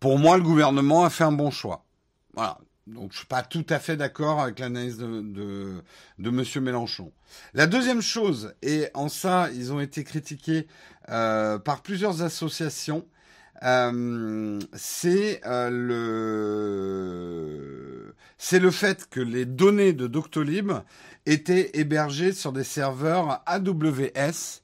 pour 0.00 0.18
moi, 0.18 0.38
le 0.38 0.42
gouvernement 0.42 1.04
a 1.04 1.10
fait 1.10 1.24
un 1.24 1.32
bon 1.32 1.50
choix. 1.50 1.84
Voilà. 2.32 2.58
Donc 2.88 3.12
je 3.12 3.18
suis 3.18 3.26
pas 3.26 3.42
tout 3.42 3.66
à 3.68 3.78
fait 3.78 3.96
d'accord 3.96 4.40
avec 4.40 4.58
l'analyse 4.58 4.98
de, 4.98 5.20
de, 5.20 5.82
de 6.18 6.30
Monsieur 6.30 6.60
Mélenchon. 6.60 7.12
La 7.54 7.66
deuxième 7.66 8.00
chose, 8.02 8.54
et 8.62 8.88
en 8.94 9.08
ça 9.08 9.48
ils 9.54 9.72
ont 9.72 9.80
été 9.80 10.04
critiqués 10.04 10.66
euh, 11.10 11.58
par 11.58 11.82
plusieurs 11.82 12.22
associations, 12.22 13.06
euh, 13.62 14.60
c'est 14.72 15.40
euh, 15.44 15.68
le 16.90 18.14
c'est 18.38 18.60
le 18.60 18.70
fait 18.70 19.08
que 19.10 19.20
les 19.20 19.44
données 19.44 19.92
de 19.92 20.06
Doctolib 20.06 20.72
étaient 21.26 21.70
hébergées 21.74 22.32
sur 22.32 22.52
des 22.52 22.64
serveurs 22.64 23.42
AWS. 23.46 24.62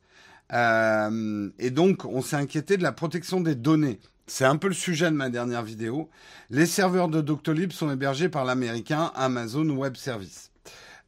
Euh, 0.53 1.51
et 1.59 1.71
donc, 1.71 2.05
on 2.05 2.23
s'est 2.23 2.37
inquiété 2.37 2.77
de 2.77 2.83
la 2.83 2.93
protection 2.93 3.41
des 3.41 3.57
données. 3.57 3.99
C'est 4.27 4.47
un 4.47 4.57
peu 4.57 4.69
le 4.69 4.75
sujet 4.75 5.11
de 5.11 5.17
ma 5.17 5.29
dernière 5.29 5.63
vidéo. 5.63 6.09
Les 6.49 6.65
serveurs 6.65 7.09
de 7.09 7.21
Doctolib 7.21 7.73
sont 7.73 7.91
hébergés 7.91 8.31
par 8.31 8.47
l'américain 8.47 9.13
Amazon 9.15 9.69
Web 9.69 9.97
Service. 9.97 10.51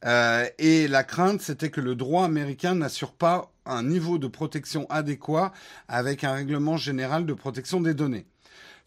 Euh, 0.05 0.47
et 0.59 0.87
la 0.87 1.03
crainte, 1.03 1.41
c'était 1.41 1.71
que 1.71 1.81
le 1.81 1.95
droit 1.95 2.27
américain 2.27 2.75
n'assure 2.75 3.13
pas 3.13 3.51
un 3.65 3.83
niveau 3.85 4.19
de 4.19 4.29
protection 4.29 4.87
adéquat 4.91 5.53
avec 5.89 6.25
un 6.25 6.33
règlement 6.33 6.77
général 6.77 7.25
de 7.25 7.33
protection 7.33 7.81
des 7.81 7.95
données. 7.95 8.27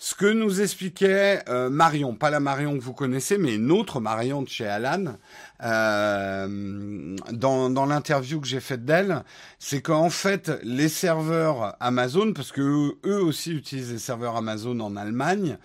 Ce 0.01 0.15
que 0.15 0.25
nous 0.25 0.62
expliquait 0.62 1.43
euh, 1.49 1.69
Marion, 1.69 2.15
pas 2.15 2.29
la 2.29 2.39
Marion 2.39 2.77
que 2.77 2.81
vous 2.81 2.93
connaissez, 2.93 3.38
mais 3.38 3.55
une 3.55 3.69
autre 3.69 3.99
Marion 3.99 4.41
de 4.41 4.47
chez 4.47 4.65
Alan, 4.65 5.17
euh, 5.62 7.17
dans, 7.33 7.85
l'interview 7.85 8.39
que 8.39 8.47
j'ai 8.47 8.62
faite 8.62 8.85
d'elle, 8.85 9.25
c'est 9.59 9.81
qu'en 9.81 10.09
fait, 10.09 10.53
les 10.63 10.88
serveurs 10.88 11.75
Amazon, 11.81 12.31
parce 12.31 12.53
que 12.53 12.95
eux, 13.05 13.21
aussi 13.21 13.51
utilisent 13.51 13.91
les 13.91 13.99
serveurs 13.99 14.38
Amazon 14.38 14.79
en 14.79 14.95
Allemagne, 14.95 15.57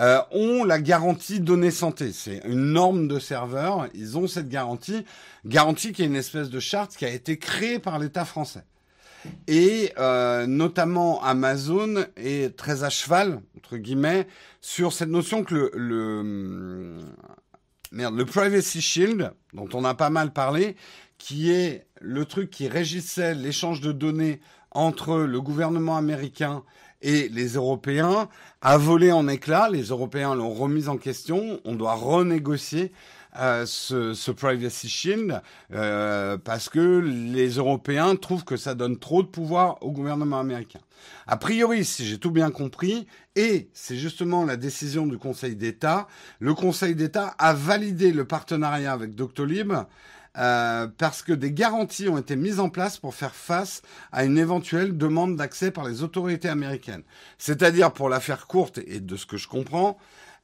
euh, 0.00 0.18
ont 0.30 0.64
la 0.64 0.80
garantie 0.80 1.40
données 1.40 1.70
santé. 1.70 2.12
C'est 2.12 2.40
une 2.46 2.72
norme 2.72 3.06
de 3.06 3.18
serveurs, 3.18 3.88
ils 3.92 4.16
ont 4.16 4.26
cette 4.26 4.48
garantie, 4.48 5.04
garantie 5.44 5.92
qui 5.92 6.00
est 6.00 6.06
une 6.06 6.16
espèce 6.16 6.48
de 6.48 6.58
charte 6.58 6.96
qui 6.96 7.04
a 7.04 7.10
été 7.10 7.36
créée 7.36 7.78
par 7.78 7.98
l'État 7.98 8.24
français. 8.24 8.64
Et 9.46 9.92
euh, 9.98 10.46
notamment 10.46 11.22
Amazon 11.22 12.04
est 12.16 12.56
très 12.56 12.84
à 12.84 12.90
cheval, 12.90 13.40
entre 13.56 13.76
guillemets, 13.76 14.26
sur 14.60 14.92
cette 14.92 15.08
notion 15.08 15.44
que 15.44 15.54
le, 15.54 15.70
le, 15.74 16.98
le 17.92 18.24
Privacy 18.24 18.80
Shield, 18.80 19.32
dont 19.52 19.68
on 19.72 19.84
a 19.84 19.94
pas 19.94 20.10
mal 20.10 20.32
parlé, 20.32 20.76
qui 21.18 21.50
est 21.50 21.86
le 22.00 22.24
truc 22.24 22.50
qui 22.50 22.68
régissait 22.68 23.34
l'échange 23.34 23.80
de 23.80 23.92
données 23.92 24.40
entre 24.72 25.18
le 25.18 25.40
gouvernement 25.40 25.96
américain 25.96 26.64
et 27.04 27.28
les 27.28 27.48
Européens, 27.54 28.28
a 28.62 28.78
volé 28.78 29.12
en 29.12 29.28
éclats. 29.28 29.68
Les 29.70 29.84
Européens 29.84 30.34
l'ont 30.34 30.52
remise 30.52 30.88
en 30.88 30.96
question. 30.96 31.60
On 31.64 31.74
doit 31.74 31.94
renégocier 31.94 32.90
euh, 33.38 33.66
ce, 33.66 34.30
Privacy 34.30 34.88
Shield 34.88 35.42
euh, 35.72 36.38
parce 36.38 36.68
que 36.68 36.98
les 36.98 37.50
Européens 37.50 38.16
trouvent 38.16 38.44
que 38.44 38.56
ça 38.56 38.74
donne 38.74 38.98
trop 38.98 39.22
de 39.22 39.28
pouvoir 39.28 39.82
au 39.82 39.90
gouvernement 39.90 40.38
américain. 40.38 40.78
A 41.26 41.36
priori, 41.36 41.84
si 41.84 42.06
j'ai 42.06 42.18
tout 42.18 42.30
bien 42.30 42.50
compris, 42.50 43.06
et 43.36 43.68
c'est 43.74 43.96
justement 43.96 44.44
la 44.44 44.56
décision 44.56 45.06
du 45.06 45.18
Conseil 45.18 45.56
d'État, 45.56 46.06
le 46.38 46.54
Conseil 46.54 46.94
d'État 46.94 47.34
a 47.38 47.52
validé 47.52 48.12
le 48.12 48.24
partenariat 48.24 48.92
avec 48.92 49.14
Doctolib 49.14 49.72
euh, 50.36 50.88
parce 50.98 51.22
que 51.22 51.32
des 51.32 51.52
garanties 51.52 52.08
ont 52.08 52.18
été 52.18 52.36
mises 52.36 52.60
en 52.60 52.68
place 52.68 52.98
pour 52.98 53.14
faire 53.14 53.34
face 53.34 53.82
à 54.10 54.24
une 54.24 54.38
éventuelle 54.38 54.96
demande 54.96 55.36
d'accès 55.36 55.70
par 55.70 55.86
les 55.86 56.02
autorités 56.02 56.48
américaines. 56.48 57.02
C'est-à-dire, 57.38 57.92
pour 57.92 58.08
la 58.08 58.20
faire 58.20 58.46
courte 58.46 58.78
et 58.86 59.00
de 59.00 59.16
ce 59.16 59.26
que 59.26 59.36
je 59.36 59.48
comprends, 59.48 59.96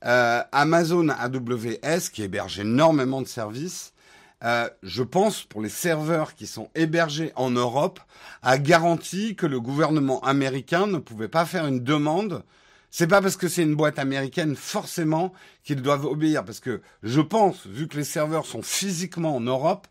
euh, 0.05 0.43
Amazon 0.53 1.09
AWS, 1.09 2.11
qui 2.13 2.23
héberge 2.23 2.59
énormément 2.59 3.21
de 3.21 3.27
services, 3.27 3.93
euh, 4.43 4.69
je 4.83 5.03
pense, 5.03 5.43
pour 5.43 5.61
les 5.61 5.69
serveurs 5.69 6.35
qui 6.35 6.47
sont 6.47 6.71
hébergés 6.75 7.33
en 7.37 7.51
Europe, 7.51 8.01
a 8.43 8.57
garanti 8.57 9.37
que 9.37 9.47
le 9.47 9.61
gouvernement 9.61 10.21
américain 10.21 10.87
ne 10.87 10.99
pouvait 10.99 11.29
pas 11.29 11.45
faire 11.45 11.67
une 11.67 11.85
demande. 11.85 12.43
C'est 12.91 13.07
pas 13.07 13.23
parce 13.23 13.37
que 13.37 13.49
c'est 13.49 13.63
une 13.63 13.77
boîte 13.77 13.99
américaine 13.99 14.57
forcément 14.57 15.33
qu'ils 15.63 15.83
doivent 15.83 16.07
obéir, 16.07 16.45
parce 16.45 16.61
que 16.61 16.81
je 17.03 17.21
pense, 17.21 17.67
vu 17.67 17.87
que 17.87 17.97
les 17.97 18.05
serveurs 18.05 18.47
sont 18.47 18.63
physiquement 18.63 19.37
en 19.37 19.41
Europe, 19.41 19.87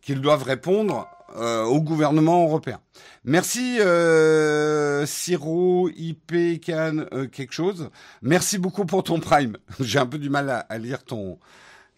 qu'ils 0.00 0.20
doivent 0.20 0.44
répondre 0.44 1.08
euh, 1.34 1.64
au 1.64 1.80
gouvernement 1.80 2.44
européen. 2.44 2.80
Merci 3.24 3.80
euh, 3.80 5.04
Siro, 5.06 5.90
IP, 5.96 6.64
Can, 6.64 7.06
euh, 7.12 7.26
quelque 7.26 7.52
chose. 7.52 7.90
Merci 8.22 8.58
beaucoup 8.58 8.86
pour 8.86 9.02
ton 9.02 9.18
prime. 9.18 9.56
J'ai 9.80 9.98
un 9.98 10.06
peu 10.06 10.18
du 10.18 10.30
mal 10.30 10.64
à, 10.68 10.78
lire 10.78 11.02
ton, 11.02 11.40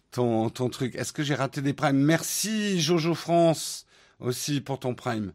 ton, 0.09 0.49
ton 0.49 0.69
truc. 0.69 0.95
Est-ce 0.95 1.13
que 1.13 1.21
j'ai 1.21 1.35
raté 1.35 1.61
des 1.61 1.73
primes? 1.73 1.99
Merci 1.99 2.81
Jojo 2.81 3.13
France 3.13 3.85
aussi 4.19 4.61
pour 4.61 4.79
ton 4.79 4.95
prime. 4.95 5.31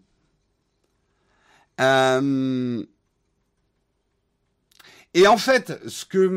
Euh, 1.81 2.85
et 5.15 5.27
en 5.27 5.37
fait, 5.37 5.81
ce 5.89 6.05
que, 6.05 6.29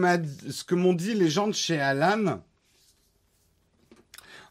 ce 0.50 0.76
m'ont 0.76 0.94
dit 0.94 1.14
les 1.14 1.30
gens 1.30 1.48
de 1.48 1.54
chez 1.54 1.80
Alan, 1.80 2.42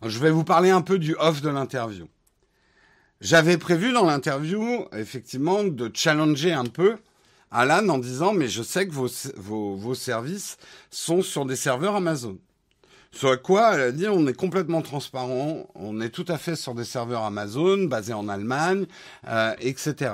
Je 0.03 0.19
vais 0.19 0.31
vous 0.31 0.45
parler 0.45 0.71
un 0.71 0.83
peu 0.83 0.99
du 0.99 1.15
off 1.17 1.41
de 1.41 1.49
l'interview. 1.49 2.09
J'avais 3.21 3.57
prévu 3.57 3.93
dans 3.93 4.05
l'interview, 4.05 4.87
effectivement, 4.93 5.65
de 5.65 5.91
challenger 5.95 6.53
un 6.53 6.67
peu 6.67 6.99
Alan 7.51 7.89
en 7.89 7.99
disant, 7.99 8.35
mais 8.35 8.49
je 8.49 8.63
sais 8.63 8.87
que 8.87 8.93
vos, 8.93 9.95
services 9.95 10.59
sont 10.91 11.23
sur 11.23 11.47
des 11.47 11.57
serveurs 11.57 11.97
Amazon. 11.97 12.39
Sur 13.13 13.41
quoi 13.41 13.75
elle 13.75 13.81
a 13.81 13.93
dit, 13.93 14.07
on 14.09 14.27
est 14.27 14.35
complètement 14.35 14.83
transparent, 14.83 15.67
on 15.75 16.01
est 16.01 16.11
tout 16.11 16.27
à 16.29 16.37
fait 16.37 16.57
sur 16.57 16.75
des 16.75 16.85
serveurs 16.85 17.23
Amazon, 17.23 17.85
basés 17.85 18.13
en 18.13 18.29
Allemagne, 18.29 18.85
euh, 19.29 19.55
etc. 19.61 20.13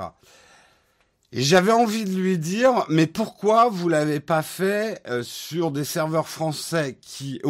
Et 1.35 1.41
j'avais 1.41 1.71
envie 1.71 2.05
de 2.05 2.13
lui 2.15 2.37
dire, 2.37 2.85
mais 2.89 3.07
pourquoi 3.07 3.67
vous 3.67 3.89
l'avez 3.89 4.19
pas 4.19 4.43
fait 4.43 5.01
euh, 5.07 5.23
sur 5.23 5.71
des 5.71 5.83
serveurs 5.83 6.29
français 6.29 6.99
qui, 7.01 7.41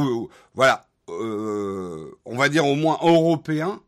voilà, 0.55 0.87
euh, 1.09 2.17
on 2.23 2.37
va 2.37 2.47
dire 2.47 2.65
au 2.65 2.75
moins 2.75 2.97
européens, 3.01 3.81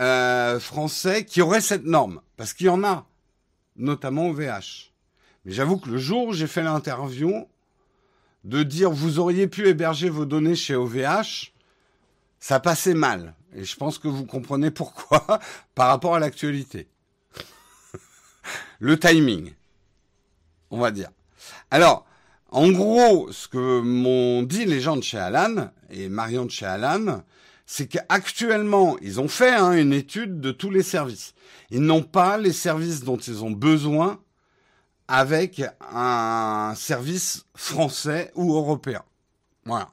euh, 0.00 0.58
français 0.58 1.24
qui 1.24 1.42
auraient 1.42 1.60
cette 1.60 1.84
norme, 1.84 2.22
parce 2.36 2.54
qu'il 2.54 2.66
y 2.66 2.70
en 2.70 2.82
a, 2.82 3.06
notamment 3.76 4.26
au 4.26 4.32
VH. 4.32 4.92
Mais 5.44 5.52
j'avoue 5.52 5.76
que 5.76 5.90
le 5.90 5.98
jour 5.98 6.26
où 6.26 6.32
j'ai 6.32 6.48
fait 6.48 6.64
l'interview, 6.64 7.46
de 8.42 8.64
dire 8.64 8.90
vous 8.90 9.20
auriez 9.20 9.46
pu 9.46 9.68
héberger 9.68 10.08
vos 10.08 10.26
données 10.26 10.56
chez 10.56 10.74
OVH, 10.74 11.52
ça 12.40 12.58
passait 12.58 12.94
mal. 12.94 13.36
Et 13.54 13.62
je 13.62 13.76
pense 13.76 14.00
que 14.00 14.08
vous 14.08 14.26
comprenez 14.26 14.72
pourquoi 14.72 15.38
par 15.76 15.86
rapport 15.86 16.16
à 16.16 16.18
l'actualité. 16.18 16.88
Le 18.80 18.98
timing, 18.98 19.52
on 20.70 20.78
va 20.78 20.90
dire. 20.90 21.10
Alors, 21.70 22.06
en 22.50 22.70
gros, 22.70 23.32
ce 23.32 23.48
que 23.48 23.80
m'ont 23.80 24.42
dit 24.42 24.64
les 24.64 24.80
gens 24.80 24.96
de 24.96 25.02
chez 25.02 25.18
Alan 25.18 25.70
et 25.90 26.08
Marion 26.08 26.44
de 26.44 26.50
chez 26.50 26.66
Alan, 26.66 27.22
c'est 27.66 27.86
qu'actuellement, 27.86 28.96
ils 29.00 29.20
ont 29.20 29.28
fait 29.28 29.54
hein, 29.54 29.72
une 29.72 29.92
étude 29.92 30.40
de 30.40 30.52
tous 30.52 30.70
les 30.70 30.82
services. 30.82 31.34
Ils 31.70 31.82
n'ont 31.82 32.02
pas 32.02 32.38
les 32.38 32.52
services 32.52 33.02
dont 33.02 33.16
ils 33.16 33.42
ont 33.42 33.50
besoin 33.50 34.20
avec 35.08 35.62
un 35.92 36.74
service 36.76 37.44
français 37.54 38.30
ou 38.34 38.54
européen. 38.54 39.02
Voilà. 39.64 39.90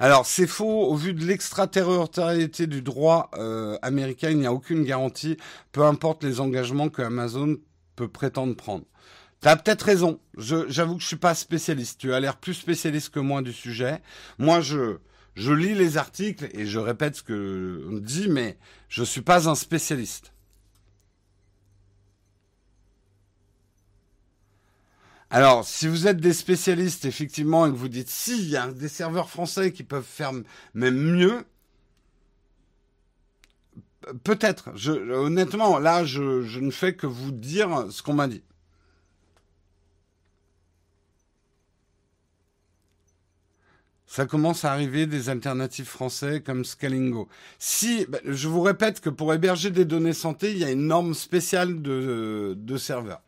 Alors 0.00 0.26
c'est 0.26 0.46
faux, 0.46 0.84
au 0.84 0.94
vu 0.94 1.12
de 1.12 1.24
l'extraterritorialité 1.24 2.66
du 2.66 2.82
droit 2.82 3.30
euh, 3.34 3.76
américain, 3.82 4.30
il 4.30 4.38
n'y 4.38 4.46
a 4.46 4.52
aucune 4.52 4.84
garantie, 4.84 5.36
peu 5.72 5.82
importe 5.82 6.22
les 6.22 6.40
engagements 6.40 6.88
que 6.88 7.02
Amazon 7.02 7.56
peut 7.96 8.08
prétendre 8.08 8.54
prendre. 8.54 8.84
T'as 9.40 9.56
peut-être 9.56 9.82
raison. 9.82 10.20
J'avoue 10.36 10.96
que 10.96 11.02
je 11.02 11.06
suis 11.06 11.16
pas 11.16 11.34
spécialiste. 11.34 12.00
Tu 12.00 12.12
as 12.12 12.20
l'air 12.20 12.36
plus 12.36 12.54
spécialiste 12.54 13.10
que 13.10 13.20
moi 13.20 13.42
du 13.42 13.52
sujet. 13.52 14.00
Moi, 14.38 14.60
je 14.60 14.98
je 15.34 15.52
lis 15.52 15.74
les 15.74 15.96
articles 15.96 16.48
et 16.52 16.66
je 16.66 16.80
répète 16.80 17.16
ce 17.16 17.22
que 17.22 17.86
on 17.88 17.98
dit, 17.98 18.28
mais 18.28 18.58
je 18.88 19.04
suis 19.04 19.20
pas 19.20 19.48
un 19.48 19.54
spécialiste. 19.54 20.32
Alors, 25.30 25.64
si 25.66 25.86
vous 25.88 26.06
êtes 26.06 26.20
des 26.20 26.32
spécialistes, 26.32 27.04
effectivement, 27.04 27.66
et 27.66 27.70
que 27.70 27.76
vous 27.76 27.88
dites, 27.88 28.08
si, 28.08 28.38
il 28.38 28.48
y 28.48 28.56
a 28.56 28.68
des 28.72 28.88
serveurs 28.88 29.28
français 29.28 29.72
qui 29.72 29.82
peuvent 29.84 30.02
faire 30.02 30.32
même 30.74 30.96
mieux, 30.96 31.44
peut-être. 34.24 34.70
Honnêtement, 35.12 35.78
là, 35.78 36.04
je, 36.04 36.58
ne 36.58 36.70
fais 36.70 36.94
que 36.94 37.06
vous 37.06 37.30
dire 37.32 37.86
ce 37.90 38.02
qu'on 38.02 38.14
m'a 38.14 38.28
dit. 38.28 38.42
ça 44.06 44.24
commence 44.24 44.64
à 44.64 44.72
arriver 44.72 45.06
des 45.06 45.28
alternatives 45.28 45.86
français 45.86 46.40
comme 46.40 46.64
Scalingo. 46.64 47.28
Si, 47.58 48.06
ben, 48.08 48.20
je 48.24 48.48
vous 48.48 48.62
répète 48.62 49.00
que 49.00 49.10
pour 49.10 49.34
héberger 49.34 49.70
des 49.70 49.84
données 49.84 50.14
santé, 50.14 50.50
il 50.50 50.58
y 50.58 50.64
a 50.64 50.70
une 50.70 50.86
norme 50.86 51.12
spéciale 51.14 51.82
de, 51.82 52.54
de 52.56 52.76
serveurs. 52.78 53.20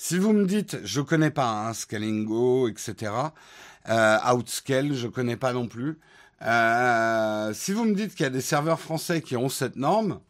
Si 0.00 0.16
vous 0.16 0.32
me 0.32 0.46
dites, 0.46 0.78
je 0.84 1.00
connais 1.00 1.32
pas 1.32 1.50
hein, 1.50 1.74
Scalingo, 1.74 2.68
etc. 2.68 3.12
Euh, 3.88 4.32
Outscale, 4.32 4.94
je 4.94 5.08
connais 5.08 5.36
pas 5.36 5.52
non 5.52 5.66
plus. 5.66 5.98
Euh, 6.42 7.52
si 7.52 7.72
vous 7.72 7.84
me 7.84 7.94
dites 7.94 8.14
qu'il 8.14 8.22
y 8.22 8.26
a 8.26 8.30
des 8.30 8.40
serveurs 8.40 8.78
français 8.78 9.22
qui 9.22 9.36
ont 9.36 9.48
cette 9.48 9.74
norme, 9.74 10.20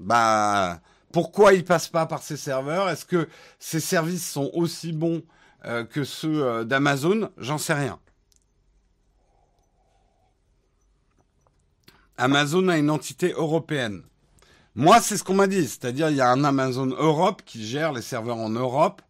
bah 0.00 0.80
pourquoi 1.12 1.54
ils 1.54 1.64
passent 1.64 1.88
pas 1.88 2.06
par 2.06 2.20
ces 2.20 2.36
serveurs? 2.36 2.88
Est-ce 2.90 3.04
que 3.04 3.28
ces 3.60 3.78
services 3.78 4.28
sont 4.28 4.50
aussi 4.52 4.92
bons 4.92 5.22
euh, 5.64 5.84
que 5.84 6.02
ceux 6.02 6.44
euh, 6.44 6.64
d'Amazon? 6.64 7.30
J'en 7.38 7.58
sais 7.58 7.74
rien. 7.74 8.00
Amazon 12.16 12.66
a 12.66 12.76
une 12.76 12.90
entité 12.90 13.30
européenne. 13.36 14.02
Moi, 14.78 15.00
c'est 15.00 15.16
ce 15.16 15.24
qu'on 15.24 15.34
m'a 15.34 15.48
dit. 15.48 15.66
C'est-à-dire, 15.66 16.08
il 16.08 16.16
y 16.16 16.20
a 16.20 16.30
un 16.30 16.44
Amazon 16.44 16.86
Europe 16.86 17.42
qui 17.44 17.66
gère 17.66 17.92
les 17.92 18.00
serveurs 18.00 18.36
en 18.36 18.48
Europe. 18.48 19.02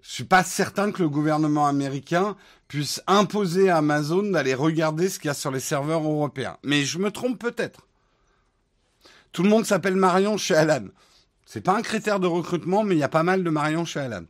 Je 0.00 0.10
suis 0.10 0.24
pas 0.24 0.42
certain 0.42 0.92
que 0.92 1.02
le 1.02 1.10
gouvernement 1.10 1.66
américain 1.66 2.38
puisse 2.68 3.02
imposer 3.06 3.68
à 3.68 3.76
Amazon 3.76 4.22
d'aller 4.22 4.54
regarder 4.54 5.10
ce 5.10 5.18
qu'il 5.18 5.28
y 5.28 5.30
a 5.30 5.34
sur 5.34 5.50
les 5.50 5.60
serveurs 5.60 6.04
européens. 6.04 6.56
Mais 6.62 6.86
je 6.86 6.98
me 6.98 7.10
trompe 7.10 7.38
peut-être. 7.38 7.86
Tout 9.32 9.42
le 9.42 9.50
monde 9.50 9.66
s'appelle 9.66 9.94
Marion 9.94 10.38
chez 10.38 10.54
Alan. 10.54 10.86
C'est 11.44 11.60
pas 11.60 11.76
un 11.76 11.82
critère 11.82 12.18
de 12.18 12.26
recrutement, 12.26 12.82
mais 12.82 12.96
il 12.96 12.98
y 12.98 13.04
a 13.04 13.10
pas 13.10 13.22
mal 13.22 13.44
de 13.44 13.50
Marion 13.50 13.84
chez 13.84 14.00
Alan. 14.00 14.24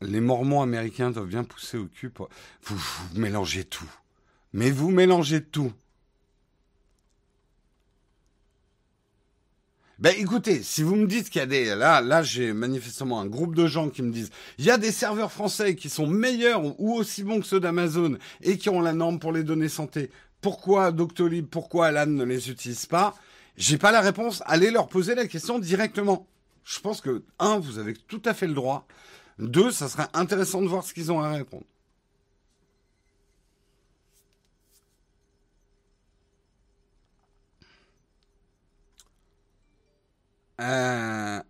Les 0.00 0.22
Mormons 0.22 0.62
américains 0.62 1.10
doivent 1.10 1.26
bien 1.26 1.44
pousser 1.44 1.76
au 1.76 1.84
cul. 1.84 2.10
vous 2.62 2.80
mélangez 3.14 3.64
tout. 3.64 3.90
Mais 4.52 4.70
vous 4.70 4.90
mélangez 4.90 5.42
tout. 5.42 5.72
Ben 9.98 10.14
écoutez, 10.18 10.64
si 10.64 10.82
vous 10.82 10.96
me 10.96 11.06
dites 11.06 11.30
qu'il 11.30 11.38
y 11.38 11.44
a 11.44 11.46
des 11.46 11.64
là 11.76 12.00
là 12.00 12.24
j'ai 12.24 12.52
manifestement 12.52 13.20
un 13.20 13.26
groupe 13.26 13.54
de 13.54 13.68
gens 13.68 13.88
qui 13.88 14.02
me 14.02 14.10
disent 14.10 14.30
il 14.58 14.64
y 14.64 14.70
a 14.72 14.76
des 14.76 14.90
serveurs 14.90 15.30
français 15.30 15.76
qui 15.76 15.88
sont 15.88 16.08
meilleurs 16.08 16.80
ou 16.80 16.94
aussi 16.94 17.22
bons 17.22 17.38
que 17.38 17.46
ceux 17.46 17.60
d'Amazon 17.60 18.18
et 18.40 18.58
qui 18.58 18.68
ont 18.68 18.80
la 18.80 18.94
norme 18.94 19.20
pour 19.20 19.30
les 19.30 19.44
données 19.44 19.68
santé. 19.68 20.10
Pourquoi 20.40 20.90
Doctolib, 20.90 21.46
pourquoi 21.46 21.86
Alan 21.86 22.06
ne 22.06 22.24
les 22.24 22.50
utilise 22.50 22.86
pas? 22.86 23.14
J'ai 23.56 23.78
pas 23.78 23.92
la 23.92 24.00
réponse. 24.00 24.42
Allez 24.46 24.72
leur 24.72 24.88
poser 24.88 25.14
la 25.14 25.28
question 25.28 25.60
directement. 25.60 26.26
Je 26.64 26.80
pense 26.80 27.00
que 27.00 27.22
un, 27.38 27.60
vous 27.60 27.78
avez 27.78 27.94
tout 27.94 28.22
à 28.24 28.34
fait 28.34 28.48
le 28.48 28.54
droit. 28.54 28.86
Deux, 29.38 29.70
ça 29.70 29.88
serait 29.88 30.08
intéressant 30.14 30.62
de 30.62 30.66
voir 30.66 30.84
ce 30.84 30.94
qu'ils 30.94 31.12
ont 31.12 31.20
à 31.20 31.30
répondre. 31.30 31.64
Euh... 40.62 41.42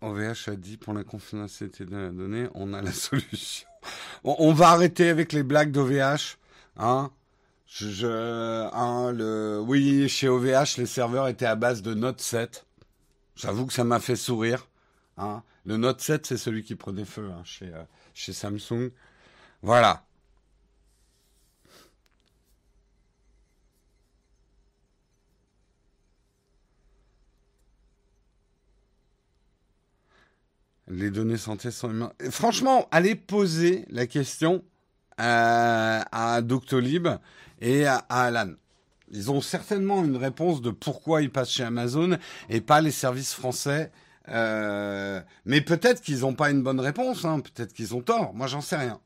OVH 0.00 0.48
a 0.48 0.56
dit 0.56 0.76
pour 0.76 0.92
la 0.92 1.02
confidentialité 1.02 1.84
de 1.84 1.96
la 1.96 2.10
donnée, 2.10 2.48
on 2.54 2.72
a 2.72 2.82
la 2.82 2.92
solution. 2.92 3.68
On, 4.24 4.52
va 4.52 4.70
arrêter 4.70 5.08
avec 5.08 5.32
les 5.32 5.42
blagues 5.42 5.72
d'OVH. 5.72 6.36
Hein 6.76 7.10
je, 7.66 8.06
hein, 8.72 9.12
le, 9.12 9.60
oui, 9.60 10.08
chez 10.08 10.28
OVH, 10.28 10.78
les 10.78 10.86
serveurs 10.86 11.28
étaient 11.28 11.46
à 11.46 11.54
base 11.54 11.82
de 11.82 11.94
Note 11.94 12.20
7. 12.20 12.66
J'avoue 13.36 13.66
que 13.66 13.72
ça 13.72 13.84
m'a 13.84 14.00
fait 14.00 14.16
sourire. 14.16 14.68
Hein. 15.16 15.42
Le 15.64 15.76
Note 15.76 16.00
7, 16.00 16.26
c'est 16.26 16.36
celui 16.36 16.64
qui 16.64 16.74
prenait 16.74 17.04
feu 17.04 17.30
hein, 17.30 17.42
chez, 17.44 17.66
euh, 17.66 17.82
chez 18.14 18.32
Samsung. 18.32 18.90
Voilà. 19.62 20.04
Les 30.90 31.10
données 31.10 31.36
santé 31.36 31.70
sont 31.70 31.90
humaines. 31.90 32.10
Franchement, 32.30 32.88
allez 32.90 33.14
poser 33.14 33.84
la 33.90 34.06
question 34.06 34.64
à, 35.18 36.36
à 36.36 36.42
Doctolib 36.42 37.08
et 37.60 37.86
à, 37.86 37.96
Alan. 38.08 38.52
Ils 39.10 39.30
ont 39.30 39.40
certainement 39.40 40.04
une 40.04 40.16
réponse 40.16 40.60
de 40.60 40.70
pourquoi 40.70 41.22
ils 41.22 41.30
passent 41.30 41.50
chez 41.50 41.62
Amazon 41.62 42.18
et 42.48 42.60
pas 42.60 42.80
les 42.80 42.90
services 42.90 43.34
français. 43.34 43.90
Euh, 44.28 45.20
mais 45.46 45.60
peut-être 45.60 46.02
qu'ils 46.02 46.20
n'ont 46.20 46.34
pas 46.34 46.50
une 46.50 46.62
bonne 46.62 46.80
réponse. 46.80 47.24
Hein. 47.24 47.40
Peut-être 47.40 47.72
qu'ils 47.72 47.94
ont 47.94 48.02
tort. 48.02 48.34
Moi, 48.34 48.46
j'en 48.46 48.60
sais 48.60 48.76
rien. 48.76 49.00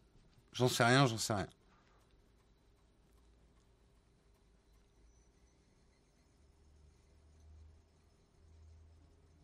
J'en 0.53 0.69
sais 0.69 0.85
rien, 0.85 1.07
j'en 1.07 1.19
sais 1.19 1.35
rien. 1.35 1.47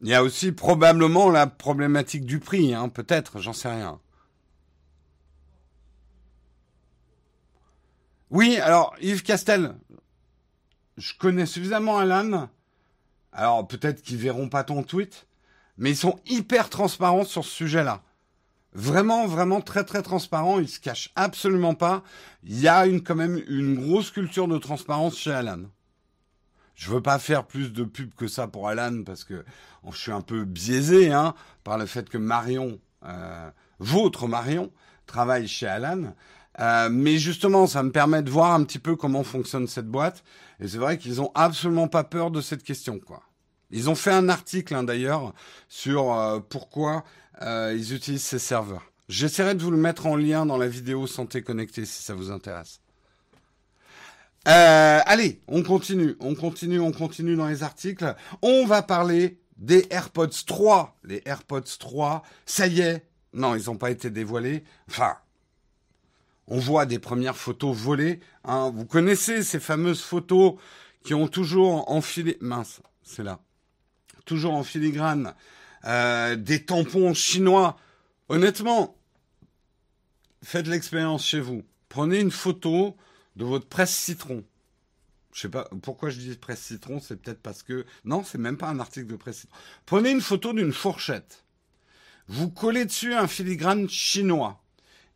Il 0.02 0.08
y 0.08 0.14
a 0.14 0.22
aussi 0.22 0.52
probablement 0.52 1.28
la 1.30 1.46
problématique 1.46 2.24
du 2.24 2.38
prix, 2.38 2.72
hein, 2.74 2.88
peut-être, 2.88 3.40
j'en 3.40 3.52
sais 3.52 3.68
rien. 3.68 4.00
Oui, 8.30 8.58
alors 8.58 8.94
Yves 9.00 9.22
Castel, 9.22 9.74
je 10.98 11.14
connais 11.18 11.46
suffisamment 11.46 11.98
Alan. 11.98 12.48
Alors 13.32 13.66
peut-être 13.66 14.02
qu'ils 14.02 14.18
verront 14.18 14.48
pas 14.48 14.64
ton 14.64 14.82
tweet, 14.82 15.26
Mais 15.78 15.90
ils 15.90 15.96
sont 15.96 16.20
hyper 16.26 16.70
transparents 16.70 17.24
sur 17.24 17.44
ce 17.44 17.50
sujet-là. 17.50 18.02
Vraiment, 18.74 19.26
vraiment 19.26 19.60
très 19.60 19.84
très 19.84 20.02
transparents. 20.02 20.58
Ils 20.60 20.68
se 20.68 20.80
cachent 20.80 21.10
absolument 21.16 21.74
pas. 21.74 22.02
Il 22.44 22.60
y 22.60 22.68
a 22.68 22.86
une, 22.86 23.02
quand 23.02 23.14
même 23.14 23.42
une 23.48 23.76
grosse 23.76 24.10
culture 24.10 24.48
de 24.48 24.58
transparence 24.58 25.16
chez 25.16 25.32
Alan. 25.32 25.62
Je 26.78 26.92
veux 26.92 27.02
pas 27.02 27.18
faire 27.18 27.44
plus 27.44 27.72
de 27.72 27.82
pub 27.82 28.14
que 28.14 28.28
ça 28.28 28.46
pour 28.46 28.68
Alan 28.68 29.02
parce 29.04 29.24
que 29.24 29.44
je 29.90 29.98
suis 29.98 30.12
un 30.12 30.20
peu 30.20 30.44
biaisé 30.44 31.12
hein, 31.12 31.34
par 31.64 31.76
le 31.76 31.86
fait 31.86 32.08
que 32.08 32.18
Marion, 32.18 32.78
euh, 33.04 33.50
votre 33.80 34.28
Marion, 34.28 34.70
travaille 35.04 35.48
chez 35.48 35.66
Alan. 35.66 36.14
Euh, 36.60 36.88
mais 36.88 37.18
justement, 37.18 37.66
ça 37.66 37.82
me 37.82 37.90
permet 37.90 38.22
de 38.22 38.30
voir 38.30 38.52
un 38.52 38.62
petit 38.62 38.78
peu 38.78 38.94
comment 38.94 39.24
fonctionne 39.24 39.66
cette 39.66 39.88
boîte. 39.88 40.22
Et 40.60 40.68
c'est 40.68 40.78
vrai 40.78 40.98
qu'ils 40.98 41.20
ont 41.20 41.32
absolument 41.34 41.88
pas 41.88 42.04
peur 42.04 42.30
de 42.30 42.40
cette 42.40 42.62
question, 42.62 43.00
quoi. 43.00 43.22
Ils 43.72 43.90
ont 43.90 43.96
fait 43.96 44.12
un 44.12 44.28
article 44.28 44.72
hein, 44.76 44.84
d'ailleurs 44.84 45.34
sur 45.68 46.14
euh, 46.14 46.38
pourquoi 46.38 47.02
ils 47.42 47.94
utilisent 47.94 48.22
ces 48.22 48.38
serveurs. 48.38 48.92
J'essaierai 49.08 49.54
de 49.54 49.62
vous 49.62 49.70
le 49.70 49.76
mettre 49.76 50.06
en 50.06 50.16
lien 50.16 50.46
dans 50.46 50.56
la 50.56 50.68
vidéo 50.68 51.06
santé 51.06 51.42
connectée 51.42 51.84
si 51.84 52.02
ça 52.02 52.14
vous 52.14 52.30
intéresse. 52.30 52.80
Euh, 54.46 55.00
allez, 55.04 55.40
on 55.48 55.62
continue, 55.62 56.16
on 56.20 56.34
continue, 56.34 56.80
on 56.80 56.92
continue 56.92 57.36
dans 57.36 57.48
les 57.48 57.62
articles. 57.62 58.14
On 58.42 58.66
va 58.66 58.82
parler 58.82 59.38
des 59.56 59.86
AirPods 59.90 60.28
3. 60.46 60.96
Les 61.04 61.22
AirPods 61.24 61.62
3, 61.78 62.22
ça 62.46 62.66
y 62.66 62.80
est. 62.80 63.04
Non, 63.34 63.54
ils 63.56 63.66
n'ont 63.66 63.76
pas 63.76 63.90
été 63.90 64.10
dévoilés. 64.10 64.64
Enfin, 64.88 65.16
on 66.46 66.58
voit 66.58 66.86
des 66.86 66.98
premières 66.98 67.36
photos 67.36 67.76
volées. 67.76 68.20
Hein. 68.44 68.72
Vous 68.74 68.86
connaissez 68.86 69.42
ces 69.42 69.60
fameuses 69.60 70.02
photos 70.02 70.54
qui 71.04 71.14
ont 71.14 71.28
toujours 71.28 71.90
enfilé... 71.90 72.38
Mince, 72.40 72.80
c'est 73.02 73.22
là. 73.22 73.40
Toujours 74.24 74.54
en 74.54 74.62
filigrane. 74.62 75.34
Euh, 75.84 76.36
des 76.36 76.64
tampons 76.64 77.12
chinois. 77.12 77.76
Honnêtement, 78.28 78.96
faites 80.42 80.66
l'expérience 80.66 81.24
chez 81.24 81.40
vous. 81.40 81.62
Prenez 81.88 82.20
une 82.20 82.30
photo 82.30 82.96
de 83.38 83.44
votre 83.44 83.66
presse 83.66 83.94
citron. 83.96 84.44
Je 85.32 85.42
sais 85.42 85.48
pas 85.48 85.68
pourquoi 85.82 86.10
je 86.10 86.18
dis 86.18 86.34
presse 86.36 86.60
citron, 86.60 87.00
c'est 87.00 87.16
peut-être 87.16 87.40
parce 87.40 87.62
que 87.62 87.86
non, 88.04 88.24
c'est 88.24 88.38
même 88.38 88.56
pas 88.56 88.68
un 88.68 88.80
article 88.80 89.06
de 89.06 89.16
presse 89.16 89.38
citron. 89.38 89.56
Prenez 89.86 90.10
une 90.10 90.20
photo 90.20 90.52
d'une 90.52 90.72
fourchette. 90.72 91.44
Vous 92.26 92.50
collez 92.50 92.84
dessus 92.84 93.14
un 93.14 93.28
filigrane 93.28 93.88
chinois 93.88 94.60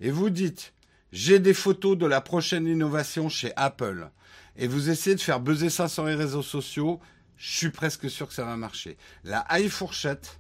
et 0.01 0.11
vous 0.11 0.31
dites 0.31 0.73
j'ai 1.11 1.41
des 1.41 1.53
photos 1.53 1.99
de 1.99 2.07
la 2.07 2.21
prochaine 2.21 2.67
innovation 2.67 3.29
chez 3.29 3.53
Apple 3.57 4.09
et 4.57 4.69
vous 4.69 4.89
essayez 4.89 5.17
de 5.17 5.21
faire 5.21 5.41
buzzer 5.41 5.69
ça 5.69 5.89
sur 5.89 6.05
les 6.05 6.15
réseaux 6.15 6.43
sociaux, 6.43 7.01
je 7.37 7.57
suis 7.57 7.71
presque 7.71 8.09
sûr 8.09 8.29
que 8.29 8.35
ça 8.35 8.45
va 8.45 8.57
marcher. 8.57 8.97
La 9.25 9.45
high 9.51 9.69
fourchette, 9.69 10.39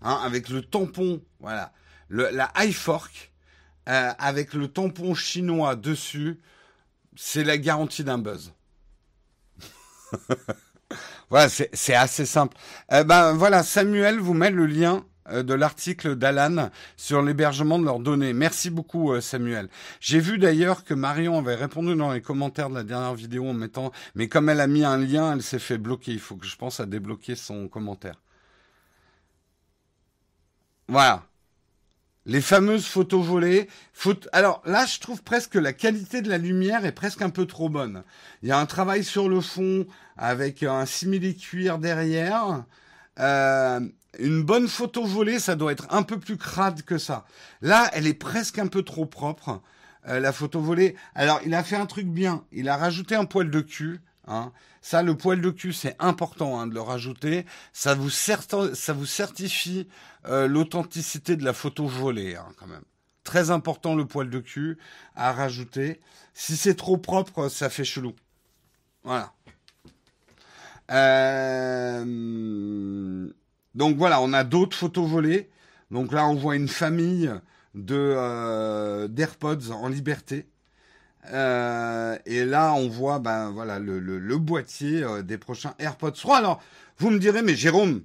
hein, 0.00 0.20
avec 0.22 0.48
le 0.48 0.62
tampon, 0.62 1.22
voilà, 1.40 1.72
la 2.08 2.52
high 2.56 2.72
fork, 2.72 3.32
euh, 3.88 4.12
avec 4.18 4.54
le 4.54 4.68
tampon 4.68 5.14
chinois 5.14 5.74
dessus, 5.74 6.38
c'est 7.16 7.44
la 7.44 7.58
garantie 7.58 8.04
d'un 8.04 8.18
buzz. 8.18 8.52
voilà, 11.30 11.48
c'est 11.48 11.94
assez 11.94 12.26
simple. 12.26 12.56
Eh 12.92 13.04
ben 13.04 13.32
voilà, 13.32 13.62
Samuel 13.62 14.20
vous 14.20 14.34
met 14.34 14.50
le 14.50 14.66
lien 14.66 15.04
euh, 15.30 15.42
de 15.42 15.54
l'article 15.54 16.14
d'Alan 16.14 16.70
sur 16.96 17.22
l'hébergement 17.22 17.78
de 17.78 17.84
leurs 17.84 17.98
données. 17.98 18.32
Merci 18.32 18.70
beaucoup 18.70 19.12
euh, 19.12 19.20
Samuel. 19.20 19.68
J'ai 20.00 20.20
vu 20.20 20.38
d'ailleurs 20.38 20.84
que 20.84 20.94
Marion 20.94 21.38
avait 21.38 21.56
répondu 21.56 21.96
dans 21.96 22.12
les 22.12 22.20
commentaires 22.20 22.70
de 22.70 22.74
la 22.74 22.84
dernière 22.84 23.14
vidéo 23.14 23.48
en 23.48 23.54
mettant, 23.54 23.90
mais 24.14 24.28
comme 24.28 24.48
elle 24.48 24.60
a 24.60 24.66
mis 24.66 24.84
un 24.84 24.98
lien, 24.98 25.32
elle 25.32 25.42
s'est 25.42 25.58
fait 25.58 25.78
bloquer. 25.78 26.12
Il 26.12 26.20
faut 26.20 26.36
que 26.36 26.46
je 26.46 26.56
pense 26.56 26.80
à 26.80 26.86
débloquer 26.86 27.34
son 27.34 27.68
commentaire. 27.68 28.20
Voilà. 30.88 31.24
Les 32.26 32.40
fameuses 32.40 32.86
photos 32.86 33.24
volées. 33.24 33.68
Alors 34.32 34.60
là, 34.66 34.84
je 34.84 34.98
trouve 34.98 35.22
presque 35.22 35.52
que 35.52 35.58
la 35.60 35.72
qualité 35.72 36.22
de 36.22 36.28
la 36.28 36.38
lumière 36.38 36.84
est 36.84 36.90
presque 36.90 37.22
un 37.22 37.30
peu 37.30 37.46
trop 37.46 37.68
bonne. 37.68 38.02
Il 38.42 38.48
y 38.48 38.52
a 38.52 38.58
un 38.58 38.66
travail 38.66 39.04
sur 39.04 39.28
le 39.28 39.40
fond 39.40 39.86
avec 40.16 40.64
un 40.64 40.86
simili-cuir 40.86 41.78
derrière. 41.78 42.64
Euh, 43.20 43.78
une 44.18 44.42
bonne 44.42 44.66
photo 44.66 45.04
volée, 45.04 45.38
ça 45.38 45.54
doit 45.54 45.70
être 45.70 45.86
un 45.90 46.02
peu 46.02 46.18
plus 46.18 46.36
crade 46.36 46.82
que 46.82 46.98
ça. 46.98 47.26
Là, 47.62 47.88
elle 47.92 48.08
est 48.08 48.14
presque 48.14 48.58
un 48.58 48.66
peu 48.66 48.82
trop 48.82 49.06
propre, 49.06 49.62
euh, 50.08 50.18
la 50.18 50.32
photo 50.32 50.60
volée. 50.60 50.96
Alors, 51.14 51.40
il 51.46 51.54
a 51.54 51.62
fait 51.62 51.76
un 51.76 51.86
truc 51.86 52.08
bien. 52.08 52.42
Il 52.50 52.68
a 52.68 52.76
rajouté 52.76 53.14
un 53.14 53.24
poil 53.24 53.50
de 53.50 53.60
cul. 53.60 54.00
Hein. 54.26 54.50
Ça, 54.86 55.02
le 55.02 55.16
poil 55.16 55.40
de 55.40 55.50
cul, 55.50 55.72
c'est 55.72 55.96
important 55.98 56.60
hein, 56.60 56.68
de 56.68 56.74
le 56.74 56.80
rajouter. 56.80 57.44
Ça 57.72 57.96
vous, 57.96 58.08
certifie 58.08 59.88
euh, 60.28 60.46
l'authenticité 60.46 61.34
de 61.34 61.44
la 61.44 61.52
photo 61.52 61.88
volée, 61.88 62.36
hein, 62.36 62.46
quand 62.56 62.68
même. 62.68 62.84
Très 63.24 63.50
important 63.50 63.96
le 63.96 64.06
poil 64.06 64.30
de 64.30 64.38
cul 64.38 64.78
à 65.16 65.32
rajouter. 65.32 66.00
Si 66.34 66.56
c'est 66.56 66.76
trop 66.76 66.98
propre, 66.98 67.48
ça 67.48 67.68
fait 67.68 67.82
chelou. 67.82 68.14
Voilà. 69.02 69.32
Euh, 70.92 72.04
donc 73.74 73.96
voilà, 73.96 74.20
on 74.20 74.32
a 74.32 74.44
d'autres 74.44 74.76
photos 74.76 75.10
volées. 75.10 75.50
Donc 75.90 76.12
là, 76.12 76.28
on 76.28 76.36
voit 76.36 76.54
une 76.54 76.68
famille 76.68 77.32
de 77.74 77.96
euh, 77.96 79.08
d'AirPods 79.08 79.72
en 79.72 79.88
liberté. 79.88 80.46
Et 81.28 82.44
là, 82.44 82.74
on 82.74 82.88
voit 82.88 83.18
ben 83.18 83.50
voilà 83.50 83.78
le, 83.78 84.38
boîtier 84.38 85.04
des 85.24 85.38
prochains 85.38 85.74
AirPods 85.78 86.12
3. 86.12 86.38
Alors, 86.38 86.62
vous 86.98 87.10
me 87.10 87.18
direz, 87.18 87.42
mais 87.42 87.54
Jérôme, 87.54 88.02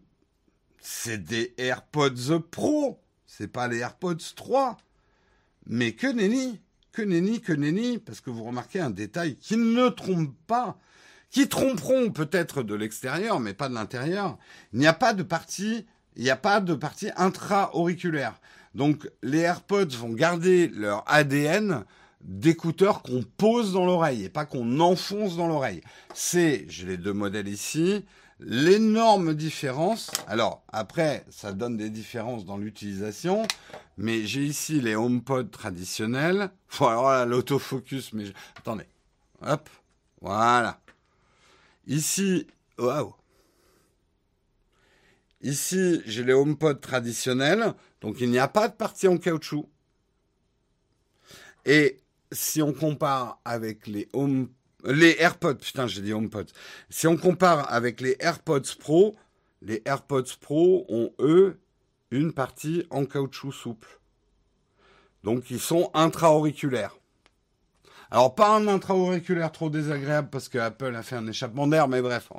c'est 0.80 1.24
des 1.24 1.54
AirPods 1.58 2.42
Pro, 2.50 3.00
c'est 3.26 3.48
pas 3.48 3.68
les 3.68 3.80
AirPods 3.80 4.18
3. 4.36 4.78
Mais 5.68 5.94
que 5.94 6.08
nenni, 6.08 6.60
que 6.92 7.02
nenni, 7.02 7.40
que 7.40 7.54
nenni, 7.54 8.00
parce 8.00 8.20
que 8.20 8.30
vous 8.30 8.44
remarquez 8.44 8.80
un 8.80 8.90
détail 8.90 9.36
qui 9.36 9.58
ne 9.58 9.90
trompe 9.90 10.36
pas, 10.48 10.78
qui 11.30 11.48
tromperont 11.48 12.12
peut-être 12.12 12.64
de 12.64 12.76
l'extérieur, 12.76 13.40
mais 13.40 13.54
pas 13.54 13.70
de 13.70 13.74
l'intérieur. 13.74 14.38
Il 14.74 14.80
n'y 14.80 14.88
a 14.88 14.94
pas 14.94 15.14
de 15.14 15.24
partie, 15.24 15.86
il 16.16 16.24
n'y 16.24 16.30
a 16.30 16.36
pas 16.36 16.60
de 16.60 16.74
partie 16.74 17.10
intra-auriculaire. 17.16 18.42
Donc 18.76 19.10
les 19.22 19.40
AirPods 19.40 19.96
vont 19.98 20.14
garder 20.14 20.68
leur 20.70 21.04
ADN 21.08 21.86
d'écouteurs 22.24 23.02
qu'on 23.02 23.24
pose 23.24 23.74
dans 23.74 23.86
l'oreille 23.86 24.26
et 24.26 24.30
pas 24.30 24.46
qu'on 24.46 24.80
enfonce 24.80 25.38
dans 25.38 25.48
l'oreille. 25.48 25.82
C'est, 26.14 26.66
j'ai 26.70 26.86
les 26.86 26.98
deux 26.98 27.14
modèles 27.14 27.48
ici, 27.48 28.06
l'énorme 28.40 29.34
différence. 29.34 30.12
Alors, 30.28 30.64
après, 30.72 31.26
ça 31.30 31.54
donne 31.54 31.78
des 31.78 31.90
différences 31.90 32.46
dans 32.46 32.58
l'utilisation, 32.58 33.46
mais 33.98 34.26
j'ai 34.26 34.44
ici 34.44 34.82
les 34.82 34.96
HomePod 34.96 35.52
traditionnels. 35.52 36.52
Voilà 36.72 37.26
l'autofocus, 37.26 38.14
mais 38.14 38.26
attendez. 38.58 38.88
Hop, 39.46 39.70
voilà. 40.22 40.80
Ici, 41.88 42.48
waouh. 42.78 43.14
Ici, 45.42 46.02
j'ai 46.06 46.24
les 46.24 46.34
HomePod 46.34 46.80
traditionnels, 46.82 47.74
donc 48.02 48.18
il 48.22 48.30
n'y 48.30 48.38
a 48.38 48.48
pas 48.48 48.68
de 48.68 48.74
partie 48.74 49.08
en 49.08 49.18
caoutchouc. 49.18 49.68
Et 51.66 52.00
si 52.32 52.62
on 52.62 52.74
compare 52.74 53.40
avec 53.46 53.88
les 53.88 54.08
AirPods, 55.20 55.56
putain, 55.56 55.88
j'ai 55.88 56.02
dit. 56.02 56.14
Si 56.90 57.08
on 57.08 57.18
compare 57.18 57.72
avec 57.72 58.02
les 58.02 58.16
AirPods 58.20 58.62
Pro, 58.80 59.16
les 59.62 59.82
AirPods 59.86 60.38
Pro 60.40 60.86
ont, 60.90 61.12
eux, 61.20 61.60
une 62.10 62.34
partie 62.34 62.86
en 62.90 63.06
caoutchouc 63.06 63.52
souple. 63.52 64.00
Donc, 65.24 65.52
ils 65.52 65.60
sont 65.60 65.92
intra-auriculaires. 65.94 66.98
Alors, 68.10 68.36
pas 68.36 68.56
un 68.56 68.68
intra-auriculaire 68.68 69.52
trop 69.52 69.70
désagréable 69.70 70.30
parce 70.30 70.50
que 70.50 70.58
Apple 70.58 70.94
a 70.96 71.04
fait 71.04 71.16
un 71.16 71.28
échappement 71.28 71.68
d'air, 71.68 71.88
mais 71.88 72.02
bref, 72.02 72.30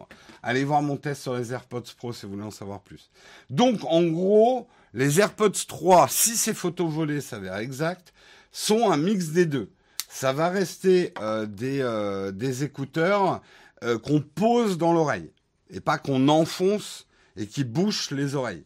allez 0.42 0.64
voir 0.64 0.82
mon 0.82 0.96
test 0.96 1.22
sur 1.22 1.34
les 1.34 1.52
AirPods 1.52 1.94
Pro 1.96 2.12
si 2.12 2.26
vous 2.26 2.32
voulez 2.32 2.44
en 2.44 2.50
savoir 2.50 2.80
plus. 2.80 3.10
Donc, 3.48 3.82
en 3.84 4.02
gros, 4.02 4.68
les 4.92 5.20
AirPods 5.20 5.52
3, 5.66 6.08
si 6.08 6.36
ces 6.36 6.52
photos 6.52 6.90
volées 6.90 7.22
s'avèrent 7.22 7.56
exactes, 7.56 8.12
sont 8.50 8.90
un 8.90 8.98
mix 8.98 9.28
des 9.28 9.46
deux 9.46 9.70
ça 10.12 10.34
va 10.34 10.50
rester 10.50 11.14
euh, 11.20 11.46
des, 11.46 11.80
euh, 11.80 12.32
des 12.32 12.64
écouteurs 12.64 13.40
euh, 13.82 13.98
qu'on 13.98 14.20
pose 14.20 14.76
dans 14.76 14.92
l'oreille 14.92 15.30
et 15.70 15.80
pas 15.80 15.96
qu'on 15.96 16.28
enfonce 16.28 17.06
et 17.34 17.46
qui 17.46 17.64
bouchent 17.64 18.10
les 18.10 18.34
oreilles. 18.34 18.64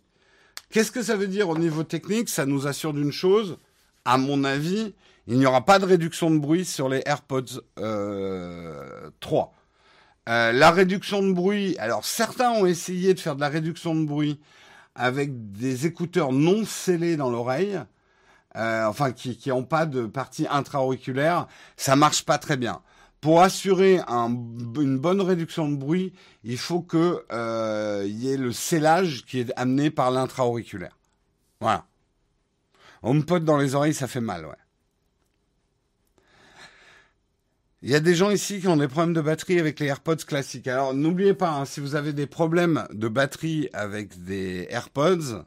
Qu'est-ce 0.71 0.91
que 0.91 1.05
ça 1.05 1.17
veut 1.17 1.29
dire 1.29 1.49
au 1.49 1.57
niveau 1.57 1.85
technique? 1.85 2.29
Ça 2.29 2.47
nous 2.47 2.67
assure 2.67 2.93
d'une 2.93 3.13
chose, 3.13 3.59
à 4.05 4.19
mon 4.19 4.43
avis, 4.43 4.93
il 5.29 5.39
n'y 5.39 5.47
aura 5.47 5.65
pas 5.65 5.79
de 5.79 5.85
réduction 5.85 6.33
de 6.33 6.39
bruit 6.39 6.65
sur 6.65 6.89
les 6.89 7.03
AirPods 7.07 7.63
3. 9.21 9.55
la 10.27 10.71
réduction 10.73 11.23
de 11.23 11.33
bruit, 11.33 11.77
alors 11.79 12.05
certains 12.05 12.51
ont 12.51 12.67
essayé 12.67 13.15
de 13.15 13.21
faire 13.21 13.37
de 13.37 13.41
la 13.41 13.49
réduction 13.49 13.95
de 13.95 14.05
bruit 14.05 14.41
avec 14.97 15.53
des 15.53 15.87
écouteurs 15.87 16.33
non 16.33 16.65
scellés 16.65 17.17
dans 17.17 17.31
l'oreille. 17.31 17.79
Euh, 18.57 18.87
enfin 18.87 19.13
qui 19.13 19.39
n'ont 19.49 19.65
pas 19.65 19.85
de 19.85 20.07
partie 20.07 20.47
intra-auriculaire, 20.49 21.47
ça 21.77 21.95
marche 21.95 22.25
pas 22.25 22.39
très 22.39 22.57
bien. 22.57 22.81
pour 23.21 23.43
assurer 23.43 24.01
une 24.09 24.99
bonne 24.99 25.21
réduction 25.21 25.69
de 25.69 25.77
bruit, 25.77 26.13
il 26.45 26.59
faut 26.59 26.81
que 26.81 27.25
euh, 27.33 28.05
y 28.07 28.31
ait 28.31 28.37
le 28.37 28.53
scellage 28.53 29.25
qui 29.27 29.41
est 29.41 29.53
amené 29.57 29.91
par 29.91 30.11
l'intra-auriculaire. 30.11 30.97
Voilà. 31.61 31.87
HomePod 33.03 33.45
dans 33.45 33.57
les 33.57 33.75
oreilles, 33.75 33.95
ça 33.95 34.07
fait 34.07 34.21
mal, 34.21 34.47
ouais. 34.47 34.55
Il 37.83 37.91
y 37.91 37.95
a 37.95 38.01
des 38.01 38.15
gens 38.15 38.31
ici 38.31 38.61
qui 38.61 38.69
ont 38.69 38.77
des 38.77 38.89
problèmes 38.89 39.15
de 39.15 39.21
batterie 39.21 39.61
avec 39.61 39.81
les 39.81 39.87
AirPods 39.87 40.17
classiques. 40.27 40.67
Alors 40.67 40.95
n'oubliez 40.95 41.35
pas, 41.35 41.51
hein, 41.51 41.65
si 41.65 41.81
vous 41.81 41.95
avez 41.95 42.13
des 42.13 42.27
problèmes 42.27 42.87
de 42.91 43.09
batterie 43.09 43.69
avec 43.73 44.25
des 44.25 44.67
AirPods, 44.71 45.45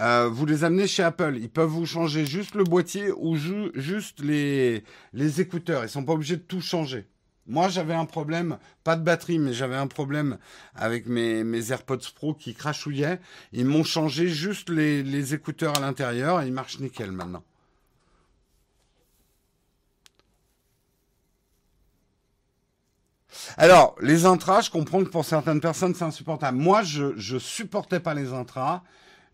euh, 0.00 0.28
vous 0.28 0.46
les 0.46 0.64
amenez 0.64 0.86
chez 0.86 1.02
Apple. 1.02 1.36
Ils 1.40 1.50
peuvent 1.50 1.68
vous 1.68 1.86
changer 1.86 2.24
juste 2.24 2.54
le 2.54 2.64
boîtier 2.64 3.12
ou 3.12 3.36
juste 3.74 4.20
les, 4.20 4.84
les 5.12 5.40
écouteurs. 5.40 5.84
Ils 5.84 5.90
sont 5.90 6.04
pas 6.04 6.14
obligés 6.14 6.36
de 6.36 6.42
tout 6.42 6.60
changer. 6.60 7.06
Moi, 7.46 7.68
j'avais 7.68 7.94
un 7.94 8.04
problème, 8.04 8.58
pas 8.84 8.96
de 8.96 9.02
batterie, 9.02 9.38
mais 9.38 9.52
j'avais 9.52 9.76
un 9.76 9.88
problème 9.88 10.38
avec 10.76 11.06
mes, 11.06 11.70
AirPods 11.72 11.98
Pro 12.14 12.34
qui 12.34 12.54
crachouillaient. 12.54 13.20
Ils 13.52 13.66
m'ont 13.66 13.84
changé 13.84 14.28
juste 14.28 14.70
les, 14.70 15.02
les 15.02 15.34
écouteurs 15.34 15.76
à 15.76 15.80
l'intérieur 15.80 16.40
et 16.40 16.46
ils 16.46 16.52
marchent 16.52 16.78
nickel 16.78 17.10
maintenant. 17.10 17.42
Alors, 23.56 23.96
les 24.00 24.24
intras, 24.24 24.60
je 24.60 24.70
comprends 24.70 25.02
que 25.02 25.08
pour 25.08 25.24
certaines 25.24 25.60
personnes, 25.60 25.94
c'est 25.94 26.04
insupportable. 26.04 26.58
Moi, 26.58 26.82
je, 26.82 27.16
je 27.16 27.38
supportais 27.38 28.00
pas 28.00 28.14
les 28.14 28.32
intras 28.32 28.82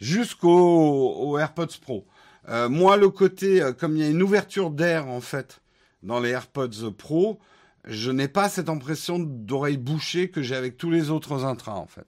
jusqu'au 0.01 1.39
AirPods 1.39 1.79
Pro. 1.81 2.07
Euh, 2.49 2.69
moi, 2.69 2.97
le 2.97 3.11
côté, 3.11 3.63
euh, 3.63 3.73
comme 3.73 3.97
il 3.97 4.03
y 4.03 4.07
a 4.07 4.09
une 4.09 4.23
ouverture 4.23 4.71
d'air 4.71 5.09
en 5.09 5.21
fait 5.21 5.61
dans 6.03 6.21
les 6.21 6.31
AirPods 6.31 6.93
Pro, 6.97 7.39
je 7.85 8.11
n'ai 8.11 8.29
pas 8.29 8.49
cette 8.49 8.69
impression 8.69 9.19
d'oreille 9.19 9.77
bouchée 9.77 10.31
que 10.31 10.43
j'ai 10.43 10.57
avec 10.57 10.77
tous 10.77 10.91
les 10.91 11.11
autres 11.11 11.45
intras 11.45 11.75
en 11.75 11.87
fait. 11.87 12.07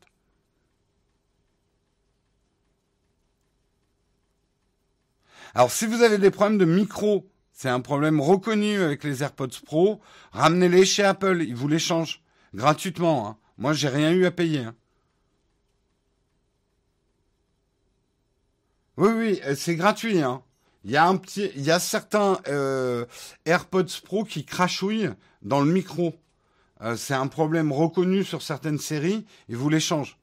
Alors, 5.54 5.70
si 5.70 5.86
vous 5.86 6.02
avez 6.02 6.18
des 6.18 6.30
problèmes 6.30 6.58
de 6.58 6.64
micro, 6.64 7.28
c'est 7.52 7.68
un 7.68 7.80
problème 7.80 8.20
reconnu 8.20 8.80
avec 8.80 9.02
les 9.02 9.22
AirPods 9.22 9.48
Pro, 9.66 10.00
ramenez-les 10.32 10.84
chez 10.84 11.02
Apple, 11.02 11.42
ils 11.42 11.56
vous 11.56 11.68
les 11.68 11.80
changent 11.80 12.22
gratuitement. 12.54 13.28
Hein. 13.28 13.36
Moi, 13.58 13.72
j'ai 13.72 13.88
rien 13.88 14.12
eu 14.12 14.24
à 14.26 14.30
payer. 14.30 14.60
Hein. 14.60 14.74
Oui, 19.00 19.08
oui, 19.16 19.40
euh, 19.46 19.54
c'est 19.56 19.76
gratuit. 19.76 20.20
Hein. 20.20 20.42
Il 20.84 20.90
y 20.90 20.98
a 20.98 21.06
un 21.06 21.16
petit, 21.16 21.50
il 21.56 21.62
y 21.62 21.70
a 21.70 21.78
certains 21.80 22.38
euh, 22.48 23.06
AirPods 23.46 23.86
Pro 24.04 24.24
qui 24.24 24.44
crachouillent 24.44 25.08
dans 25.40 25.60
le 25.62 25.72
micro. 25.72 26.14
Euh, 26.82 26.96
c'est 26.96 27.14
un 27.14 27.26
problème 27.26 27.72
reconnu 27.72 28.24
sur 28.24 28.42
certaines 28.42 28.78
séries. 28.78 29.24
Ils 29.48 29.56
vous 29.56 29.70
les 29.70 29.80
changent. 29.80 30.18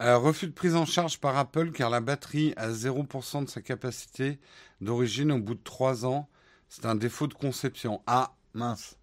refus 0.00 0.46
de 0.48 0.52
prise 0.52 0.74
en 0.74 0.86
charge 0.86 1.20
par 1.20 1.36
Apple 1.36 1.70
car 1.72 1.90
la 1.90 2.00
batterie 2.00 2.52
a 2.56 2.70
0% 2.70 3.44
de 3.44 3.48
sa 3.48 3.60
capacité 3.62 4.38
d'origine 4.80 5.30
au 5.32 5.38
bout 5.38 5.54
de 5.54 5.62
3 5.62 6.04
ans. 6.04 6.28
C'est 6.68 6.86
un 6.86 6.96
défaut 6.96 7.28
de 7.28 7.34
conception. 7.34 8.02
Ah, 8.06 8.34
mince. 8.54 8.97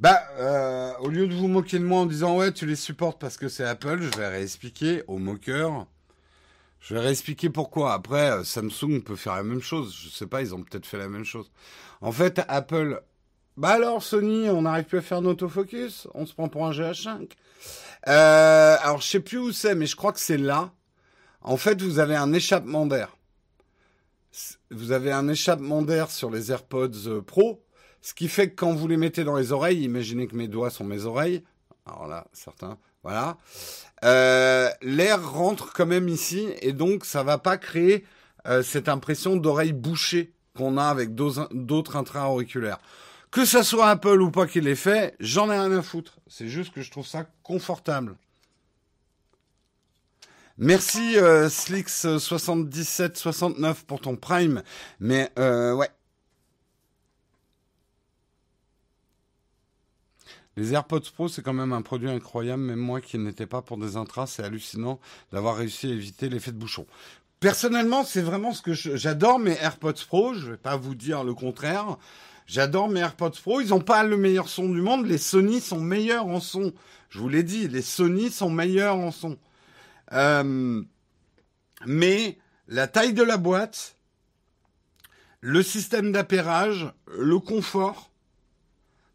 Bah, 0.00 0.22
euh, 0.38 0.92
au 1.00 1.08
lieu 1.08 1.26
de 1.26 1.34
vous 1.34 1.48
moquer 1.48 1.80
de 1.80 1.84
moi 1.84 2.00
en 2.00 2.06
disant 2.06 2.36
ouais, 2.36 2.52
tu 2.52 2.66
les 2.66 2.76
supportes 2.76 3.20
parce 3.20 3.36
que 3.36 3.48
c'est 3.48 3.64
Apple, 3.64 4.00
je 4.00 4.16
vais 4.16 4.28
réexpliquer 4.28 5.02
aux 5.08 5.18
moqueurs. 5.18 5.86
Je 6.80 6.94
vais 6.94 7.00
réexpliquer 7.00 7.50
pourquoi. 7.50 7.92
Après, 7.94 8.30
euh, 8.30 8.44
Samsung 8.44 9.02
peut 9.04 9.16
faire 9.16 9.34
la 9.34 9.42
même 9.42 9.60
chose. 9.60 9.96
Je 10.00 10.08
sais 10.08 10.28
pas, 10.28 10.40
ils 10.40 10.54
ont 10.54 10.62
peut-être 10.62 10.86
fait 10.86 10.98
la 10.98 11.08
même 11.08 11.24
chose. 11.24 11.50
En 12.00 12.12
fait, 12.12 12.40
Apple. 12.46 13.02
Bah 13.56 13.70
alors, 13.70 14.02
Sony, 14.04 14.48
on 14.48 14.62
n'arrive 14.62 14.84
plus 14.84 14.98
à 14.98 15.02
faire 15.02 15.20
d'autofocus. 15.20 16.06
On 16.14 16.26
se 16.26 16.32
prend 16.32 16.48
pour 16.48 16.64
un 16.64 16.70
GH5. 16.70 17.30
Euh, 18.06 18.76
alors, 18.80 19.00
je 19.00 19.06
sais 19.08 19.20
plus 19.20 19.38
où 19.38 19.50
c'est, 19.50 19.74
mais 19.74 19.86
je 19.86 19.96
crois 19.96 20.12
que 20.12 20.20
c'est 20.20 20.38
là. 20.38 20.72
En 21.40 21.56
fait, 21.56 21.82
vous 21.82 21.98
avez 21.98 22.14
un 22.14 22.32
échappement 22.32 22.86
d'air. 22.86 23.16
Vous 24.70 24.92
avez 24.92 25.10
un 25.10 25.26
échappement 25.26 25.82
d'air 25.82 26.10
sur 26.12 26.30
les 26.30 26.52
AirPods 26.52 27.08
euh, 27.08 27.20
Pro 27.20 27.64
ce 28.02 28.14
qui 28.14 28.28
fait 28.28 28.50
que 28.50 28.56
quand 28.56 28.74
vous 28.74 28.88
les 28.88 28.96
mettez 28.96 29.24
dans 29.24 29.36
les 29.36 29.52
oreilles, 29.52 29.82
imaginez 29.82 30.26
que 30.26 30.36
mes 30.36 30.48
doigts 30.48 30.70
sont 30.70 30.84
mes 30.84 31.04
oreilles. 31.04 31.42
Alors 31.86 32.06
là, 32.06 32.26
certains, 32.32 32.78
voilà. 33.02 33.38
Euh, 34.04 34.68
l'air 34.82 35.32
rentre 35.32 35.72
quand 35.72 35.86
même 35.86 36.08
ici 36.08 36.48
et 36.60 36.72
donc 36.72 37.04
ça 37.04 37.22
va 37.22 37.38
pas 37.38 37.56
créer 37.56 38.04
euh, 38.46 38.62
cette 38.62 38.88
impression 38.88 39.36
d'oreille 39.36 39.72
bouchée 39.72 40.32
qu'on 40.56 40.76
a 40.76 40.84
avec 40.84 41.14
d'autres 41.14 41.96
intra-auriculaires. 41.96 42.78
Que 43.30 43.44
ça 43.44 43.62
soit 43.62 43.90
Apple 43.90 44.22
ou 44.22 44.30
pas 44.30 44.46
qui 44.46 44.60
l'ait 44.60 44.74
fait, 44.74 45.14
j'en 45.20 45.50
ai 45.50 45.58
rien 45.58 45.72
à 45.72 45.82
foutre. 45.82 46.18
C'est 46.28 46.48
juste 46.48 46.72
que 46.72 46.82
je 46.82 46.90
trouve 46.90 47.06
ça 47.06 47.26
confortable. 47.42 48.16
Merci 50.60 51.16
euh, 51.18 51.48
Slix7769 51.48 53.84
pour 53.86 54.00
ton 54.00 54.16
prime. 54.16 54.64
Mais 54.98 55.30
euh, 55.38 55.72
ouais, 55.72 55.88
Les 60.58 60.74
AirPods 60.74 61.12
Pro, 61.14 61.28
c'est 61.28 61.40
quand 61.40 61.52
même 61.52 61.72
un 61.72 61.82
produit 61.82 62.10
incroyable. 62.10 62.64
Même 62.64 62.80
moi 62.80 63.00
qui 63.00 63.16
n'étais 63.16 63.46
pas 63.46 63.62
pour 63.62 63.78
des 63.78 63.96
intras, 63.96 64.26
c'est 64.26 64.42
hallucinant 64.42 64.98
d'avoir 65.30 65.54
réussi 65.54 65.86
à 65.86 65.90
éviter 65.90 66.28
l'effet 66.28 66.50
de 66.50 66.56
bouchon. 66.56 66.84
Personnellement, 67.38 68.02
c'est 68.02 68.22
vraiment 68.22 68.52
ce 68.52 68.60
que 68.60 68.74
j'adore 68.74 69.38
mes 69.38 69.56
AirPods 69.56 70.04
Pro. 70.08 70.34
Je 70.34 70.50
vais 70.50 70.56
pas 70.56 70.74
vous 70.74 70.96
dire 70.96 71.22
le 71.22 71.32
contraire. 71.32 71.96
J'adore 72.48 72.88
mes 72.88 72.98
AirPods 72.98 73.38
Pro. 73.40 73.60
Ils 73.60 73.68
n'ont 73.68 73.80
pas 73.80 74.02
le 74.02 74.16
meilleur 74.16 74.48
son 74.48 74.68
du 74.68 74.82
monde. 74.82 75.06
Les 75.06 75.16
Sony 75.16 75.60
sont 75.60 75.80
meilleurs 75.80 76.26
en 76.26 76.40
son. 76.40 76.72
Je 77.08 77.20
vous 77.20 77.28
l'ai 77.28 77.44
dit, 77.44 77.68
les 77.68 77.80
Sony 77.80 78.28
sont 78.28 78.50
meilleurs 78.50 78.96
en 78.96 79.12
son. 79.12 79.38
Euh, 80.10 80.82
mais 81.86 82.36
la 82.66 82.88
taille 82.88 83.12
de 83.12 83.22
la 83.22 83.36
boîte, 83.36 83.94
le 85.40 85.62
système 85.62 86.10
d'appairage, 86.10 86.92
le 87.06 87.38
confort, 87.38 88.10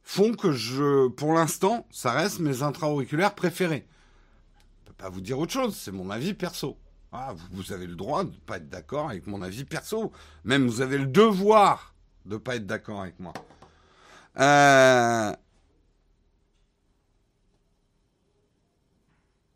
font 0.03 0.33
que 0.33 0.51
je, 0.51 1.07
pour 1.07 1.33
l'instant, 1.33 1.87
ça 1.89 2.11
reste 2.11 2.39
mes 2.39 2.61
intra-auriculaires 2.61 3.35
préférés. 3.35 3.87
Je 4.81 4.89
peux 4.89 4.93
pas 4.93 5.09
vous 5.09 5.21
dire 5.21 5.39
autre 5.39 5.53
chose, 5.53 5.75
c'est 5.75 5.91
mon 5.91 6.09
avis 6.09 6.33
perso. 6.33 6.77
Ah, 7.11 7.33
vous, 7.51 7.71
avez 7.71 7.85
le 7.85 7.95
droit 7.95 8.23
de 8.23 8.31
ne 8.31 8.35
pas 8.35 8.57
être 8.57 8.69
d'accord 8.69 9.09
avec 9.09 9.27
mon 9.27 9.43
avis 9.43 9.65
perso. 9.65 10.11
Même 10.45 10.67
vous 10.67 10.81
avez 10.81 10.97
le 10.97 11.05
devoir 11.05 11.93
de 12.25 12.33
ne 12.33 12.37
pas 12.37 12.55
être 12.55 12.65
d'accord 12.65 13.01
avec 13.01 13.19
moi. 13.19 13.33
Euh, 14.39 15.31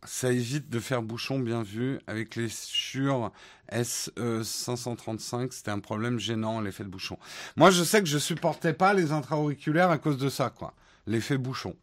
ça 0.08 0.32
évite 0.32 0.70
de 0.70 0.80
faire 0.80 1.04
bouchon 1.04 1.40
bien 1.40 1.64
vu. 1.64 2.00
Avec 2.08 2.36
les 2.36 2.50
Shure 2.50 3.32
SE535, 3.72 5.52
c'était 5.52 5.72
un 5.72 5.80
problème 5.80 6.20
gênant, 6.20 6.62
l'effet 6.62 6.84
de 6.84 6.90
bouchon. 6.90 7.20
Moi, 7.56 7.70
je 7.70 7.84
sais 7.84 8.02
que 8.02 8.08
je 8.08 8.18
supportais 8.18 8.74
pas 8.74 8.94
les 8.94 9.12
intra-auriculaires 9.12 9.92
à 9.92 9.98
cause 9.98 10.18
de 10.18 10.30
ça, 10.30 10.50
quoi. 10.50 10.74
L'effet 11.06 11.38
bouchon. 11.38 11.76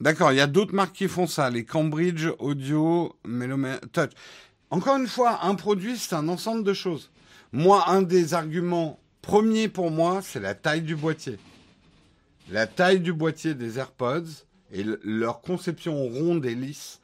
D'accord, 0.00 0.32
il 0.32 0.36
y 0.36 0.40
a 0.40 0.46
d'autres 0.46 0.74
marques 0.74 0.94
qui 0.94 1.08
font 1.08 1.26
ça, 1.26 1.50
les 1.50 1.64
Cambridge 1.64 2.28
Audio 2.38 3.16
Meloman 3.24 3.80
Touch. 3.92 4.12
Encore 4.70 4.96
une 4.96 5.08
fois, 5.08 5.44
un 5.44 5.56
produit, 5.56 5.98
c'est 5.98 6.14
un 6.14 6.28
ensemble 6.28 6.62
de 6.62 6.72
choses. 6.72 7.10
Moi, 7.52 7.88
un 7.88 8.02
des 8.02 8.34
arguments 8.34 9.00
Premier 9.22 9.68
pour 9.68 9.90
moi, 9.90 10.22
c'est 10.22 10.40
la 10.40 10.54
taille 10.54 10.82
du 10.82 10.96
boîtier. 10.96 11.38
La 12.50 12.66
taille 12.66 13.00
du 13.00 13.12
boîtier 13.12 13.54
des 13.54 13.78
AirPods 13.78 14.44
et 14.72 14.82
leur 15.02 15.40
conception 15.40 15.94
ronde 15.94 16.46
et 16.46 16.54
lisse 16.54 17.00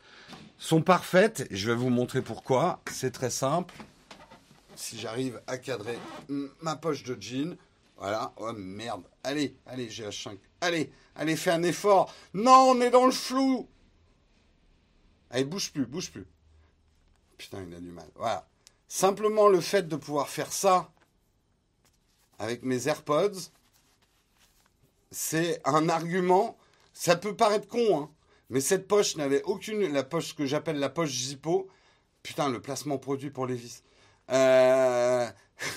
sont 0.59 0.81
parfaites. 0.81 1.47
je 1.51 1.71
vais 1.71 1.77
vous 1.77 1.91
montrer 1.91 2.23
pourquoi. 2.23 2.81
C'est 2.91 3.11
très 3.11 3.31
simple. 3.31 3.75
Si 4.77 4.99
j'arrive 4.99 5.41
à 5.47 5.59
cadrer 5.59 5.99
ma 6.63 6.77
poche 6.77 7.03
de 7.05 7.17
jean. 7.21 7.57
Voilà. 7.99 8.33
Oh 8.37 8.53
merde. 8.53 9.05
Allez, 9.23 9.57
allez, 9.67 9.89
GH5. 9.89 10.39
Allez, 10.61 10.91
allez, 11.15 11.37
fais 11.37 11.51
un 11.51 11.63
effort. 11.63 12.13
Non, 12.33 12.71
on 12.71 12.81
est 12.81 12.91
dans 12.91 13.07
le 13.07 13.13
flou. 13.13 13.69
Allez, 15.31 15.45
bouge 15.45 15.73
plus, 15.73 15.87
bouge 15.87 16.11
plus. 16.11 16.27
Putain, 17.37 17.65
il 17.69 17.75
a 17.75 17.81
du 17.81 17.91
mal. 17.91 18.09
Voilà. 18.15 18.49
Simplement 18.89 19.49
le 19.49 19.61
fait 19.61 19.89
de 19.89 19.97
pouvoir 19.97 20.29
faire 20.29 20.53
ça 20.53 20.91
avec 22.39 22.63
mes 22.63 22.89
AirPods, 22.89 23.51
c'est 25.11 25.61
un 25.65 25.89
argument. 25.89 26.57
Ça 26.93 27.17
peut 27.17 27.35
paraître 27.35 27.69
con, 27.69 27.99
hein, 27.99 28.11
mais 28.51 28.61
cette 28.61 28.87
poche 28.87 29.17
n'avait 29.17 29.43
aucune. 29.43 29.93
La 29.93 30.05
poche 30.05 30.35
que 30.35 30.47
j'appelle 30.47 30.79
la 30.79 30.89
poche 30.89 31.11
Zippo, 31.11 31.69
putain, 32.23 32.49
le 32.49 32.61
placement 32.61 32.99
produit 32.99 33.31
pour 33.31 33.47
les 33.47 33.57
vis. 33.57 33.83
Euh... 34.31 35.29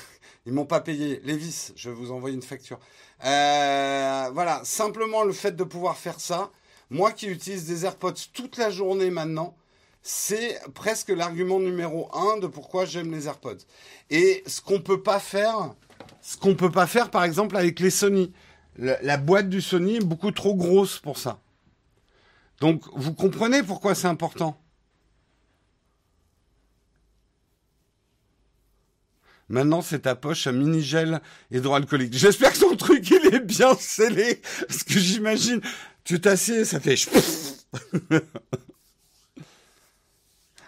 Ils 0.48 0.54
m'ont 0.54 0.66
pas 0.66 0.80
payé. 0.80 1.20
Lévis, 1.26 1.74
je 1.76 1.90
vais 1.90 1.96
vous 1.96 2.14
envoyer 2.14 2.34
une 2.34 2.42
facture. 2.42 2.80
Euh, 3.26 4.30
voilà, 4.34 4.62
simplement 4.64 5.24
le 5.24 5.34
fait 5.34 5.52
de 5.52 5.64
pouvoir 5.66 5.98
faire 5.98 6.22
ça. 6.22 6.52
Moi 6.90 7.12
qui 7.12 7.28
utilise 7.28 7.66
des 7.66 7.84
AirPods 7.84 8.14
toute 8.34 8.56
la 8.56 8.70
journée 8.70 9.10
maintenant, 9.10 9.58
c'est 10.02 10.58
presque 10.74 11.10
l'argument 11.10 11.60
numéro 11.60 12.10
un 12.16 12.38
de 12.38 12.48
pourquoi 12.48 12.86
j'aime 12.86 13.12
les 13.12 13.28
AirPods. 13.28 13.58
Et 14.10 14.42
ce 14.48 14.62
qu'on 14.62 14.80
peut 14.80 15.04
pas 15.04 15.20
faire, 15.20 15.76
ce 16.28 16.36
qu'on 16.36 16.56
peut 16.56 16.70
pas 16.70 16.88
faire 16.88 17.10
par 17.10 17.24
exemple 17.24 17.56
avec 17.56 17.80
les 17.80 17.90
Sony. 17.90 18.34
la 18.78 19.16
boîte 19.16 19.48
du 19.48 19.62
Sony 19.62 19.96
est 19.96 20.06
beaucoup 20.06 20.32
trop 20.32 20.56
grosse 20.56 21.00
pour 21.00 21.18
ça. 21.18 21.40
Donc 22.60 22.84
vous 22.94 23.14
comprenez 23.14 23.64
pourquoi 23.64 23.96
c'est 23.96 24.08
important. 24.08 24.62
Maintenant, 29.48 29.82
c'est 29.82 30.00
ta 30.00 30.16
poche 30.16 30.46
à 30.48 30.52
mini-gel 30.52 31.22
hydroalcoolique. 31.52 32.14
J'espère 32.14 32.52
que 32.52 32.60
ton 32.60 32.76
truc, 32.76 33.10
il 33.10 33.34
est 33.34 33.40
bien 33.40 33.74
scellé. 33.76 34.42
Parce 34.68 34.84
que 34.84 35.00
j'imagine, 35.00 35.62
tu 36.04 36.20
t'assieds, 36.20 36.66
ça 36.66 36.82
fait... 36.82 36.98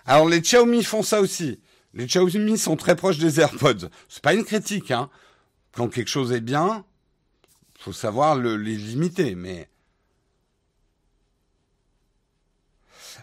Alors, 0.06 0.30
les 0.30 0.40
Xiaomi 0.40 0.86
font 0.86 1.04
ça 1.04 1.20
aussi. 1.20 1.60
Les 1.94 2.06
Xiaomi 2.06 2.58
sont 2.58 2.78
très 2.78 2.96
proches 2.96 3.18
des 3.18 3.42
AirPods. 3.42 3.90
C'est 4.08 4.24
pas 4.24 4.34
une 4.34 4.46
critique, 4.46 4.92
hein. 4.92 5.10
Quand 5.74 5.88
quelque 5.90 6.10
chose 6.10 6.32
est 6.32 6.42
bien, 6.42 6.84
faut 7.80 7.94
savoir 7.94 8.36
le, 8.36 8.58
les 8.58 8.76
limiter, 8.76 9.36
mais... 9.36 9.70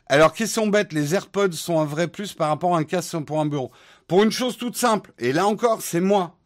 Alors, 0.08 0.32
question 0.32 0.68
bête, 0.68 0.92
les 0.92 1.14
AirPods 1.14 1.52
sont 1.52 1.80
un 1.80 1.84
vrai 1.84 2.06
plus 2.06 2.32
par 2.32 2.48
rapport 2.48 2.76
à 2.76 2.78
un 2.78 2.84
casque 2.84 3.18
pour 3.24 3.40
un 3.40 3.46
bureau. 3.46 3.72
Pour 4.06 4.22
une 4.22 4.30
chose 4.30 4.56
toute 4.56 4.76
simple, 4.76 5.12
et 5.18 5.32
là 5.32 5.46
encore, 5.46 5.82
c'est 5.82 6.00
moi. 6.00 6.36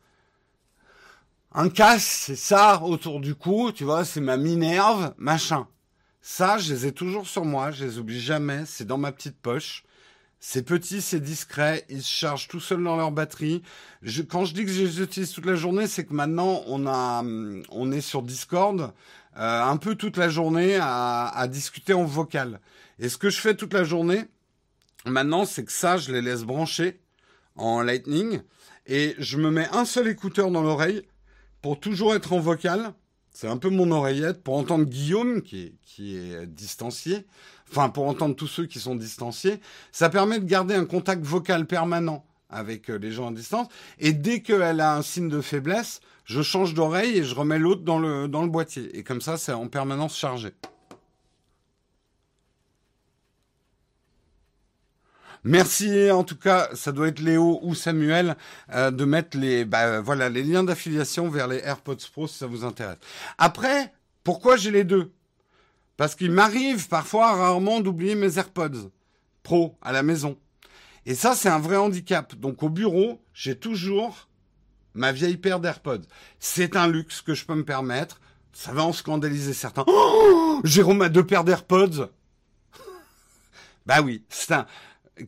Un 1.53 1.69
casque, 1.69 2.07
c'est 2.09 2.37
ça 2.37 2.81
autour 2.83 3.21
du 3.21 3.35
cou, 3.35 3.71
tu 3.73 3.85
vois, 3.85 4.05
c'est 4.05 4.21
ma 4.21 4.37
minerve, 4.37 5.15
machin. 5.19 5.67
Ça, 6.23 6.59
je 6.59 6.73
les 6.73 6.87
ai 6.87 6.93
toujours 6.93 7.27
sur 7.27 7.45
moi, 7.45 7.71
je 7.71 7.85
les 7.85 7.99
oublie 7.99 8.21
jamais, 8.21 8.65
c'est 8.67 8.87
dans 8.87 8.99
ma 8.99 9.13
petite 9.13 9.37
poche. 9.37 9.85
C'est 10.43 10.63
petit, 10.63 11.03
c'est 11.03 11.21
discret, 11.21 11.85
ils 11.91 12.03
se 12.03 12.11
chargent 12.11 12.49
tout 12.49 12.61
seuls 12.61 12.83
dans 12.83 12.97
leur 12.97 13.13
batterie. 13.13 13.63
Quand 14.31 14.47
je 14.47 14.55
dis 14.55 14.65
que 14.65 14.73
je 14.73 14.83
les 14.83 15.03
utilise 15.03 15.33
toute 15.33 15.45
la 15.45 15.55
journée, 15.55 15.87
c'est 15.87 16.07
que 16.07 16.15
maintenant 16.15 16.63
on 16.67 17.93
est 17.93 18.01
sur 18.01 18.23
Discord, 18.23 18.95
euh, 19.37 19.63
un 19.63 19.77
peu 19.77 19.97
toute 19.97 20.17
la 20.17 20.31
journée 20.31 20.79
à, 20.81 21.47
discuter 21.47 21.93
en 21.93 22.05
vocal. 22.05 22.61
Et 22.99 23.11
ce 23.11 23.19
que 23.19 23.29
je 23.29 23.39
fais 23.39 23.55
toute 23.55 23.75
la 23.75 23.85
journée, 23.85 24.25
maintenant, 25.05 25.45
c'est 25.45 25.63
que 25.65 25.73
ça, 25.73 25.99
je 25.99 26.11
les 26.11 26.23
laisse 26.23 26.45
brancher 26.45 26.99
en 27.57 27.83
Lightning 27.83 28.41
et 28.87 29.15
je 29.19 29.37
me 29.37 29.51
mets 29.51 29.69
un 29.73 29.85
seul 29.85 30.09
écouteur 30.09 30.51
dans 30.51 30.63
l'oreille 30.63 31.03
pour 31.61 31.79
toujours 31.79 32.15
être 32.15 32.33
en 32.33 32.41
vocal. 32.41 32.95
C'est 33.31 33.47
un 33.47 33.59
peu 33.59 33.69
mon 33.69 33.91
oreillette 33.91 34.43
pour 34.43 34.57
entendre 34.57 34.87
Guillaume 34.87 35.43
qui 35.43 35.77
est 36.17 36.47
distancié. 36.47 37.27
Enfin, 37.71 37.89
pour 37.89 38.07
entendre 38.07 38.35
tous 38.35 38.49
ceux 38.49 38.67
qui 38.67 38.81
sont 38.81 38.97
distanciés. 38.97 39.61
Ça 39.93 40.09
permet 40.09 40.41
de 40.41 40.45
garder 40.45 40.75
un 40.75 40.85
contact 40.85 41.25
vocal 41.25 41.67
permanent 41.67 42.25
avec 42.49 42.91
euh, 42.91 42.99
les 42.99 43.13
gens 43.13 43.29
à 43.29 43.33
distance. 43.33 43.69
Et 43.99 44.13
dès 44.13 44.41
qu'elle 44.43 44.81
a 44.81 44.97
un 44.97 45.03
signe 45.03 45.29
de 45.29 45.41
faiblesse, 45.41 46.01
je 46.25 46.43
change 46.43 46.75
d'oreille 46.75 47.19
et 47.19 47.25
je 47.25 47.35
remets 47.35 47.59
l'autre 47.59 47.83
dans 47.83 47.99
le, 47.99 48.29
dans 48.29 48.43
le 48.43 48.49
boîtier. 48.49 48.97
Et 48.99 49.03
comme 49.03 49.21
ça, 49.21 49.37
c'est 49.37 49.53
en 49.53 49.69
permanence 49.69 50.17
chargé. 50.17 50.53
Merci 55.43 56.11
en 56.11 56.23
tout 56.23 56.37
cas, 56.37 56.69
ça 56.75 56.93
doit 56.93 57.09
être 57.09 57.21
Léo 57.21 57.61
ou 57.63 57.75
Samuel 57.75 58.37
euh, 58.75 58.91
de 58.91 59.07
mettre 59.07 59.39
les 59.39 59.65
bah, 59.65 60.03
voilà 60.03 60.29
les 60.29 60.43
liens 60.43 60.63
d'affiliation 60.65 61.31
vers 61.31 61.49
les 61.49 61.61
AirPods 61.65 61.97
Pro 62.13 62.27
si 62.27 62.37
ça 62.37 62.47
vous 62.47 62.63
intéresse. 62.63 62.99
Après, 63.39 63.91
pourquoi 64.23 64.57
j'ai 64.59 64.71
les 64.71 64.85
deux? 64.85 65.11
Parce 66.01 66.15
qu'il 66.15 66.31
m'arrive 66.31 66.89
parfois 66.89 67.35
rarement 67.35 67.81
d'oublier 67.81 68.15
mes 68.15 68.39
AirPods 68.39 68.91
Pro 69.43 69.77
à 69.83 69.93
la 69.93 70.03
maison. 70.03 70.39
Et 71.05 71.15
ça 71.15 71.35
c'est 71.35 71.51
un 71.51 71.59
vrai 71.59 71.77
handicap. 71.77 72.35
Donc 72.37 72.63
au 72.63 72.71
bureau, 72.71 73.23
j'ai 73.35 73.55
toujours 73.55 74.31
ma 74.95 75.13
vieille 75.13 75.37
paire 75.37 75.61
d'AirPods. 75.61 76.07
C'est 76.39 76.75
un 76.75 76.89
luxe 76.89 77.21
que 77.21 77.35
je 77.35 77.45
peux 77.45 77.55
me 77.55 77.67
permettre. 77.67 78.19
Ça 78.55 78.73
va 78.73 78.83
en 78.83 78.95
scandaliser 78.95 79.53
certains. 79.53 79.85
Oh 79.89 80.63
Jérôme 80.65 81.03
a 81.03 81.11
deux 81.11 81.27
paires 81.27 81.45
d'AirPods. 81.45 82.09
bah 83.85 84.01
oui, 84.01 84.25
c'est 84.31 84.55
un 84.55 84.67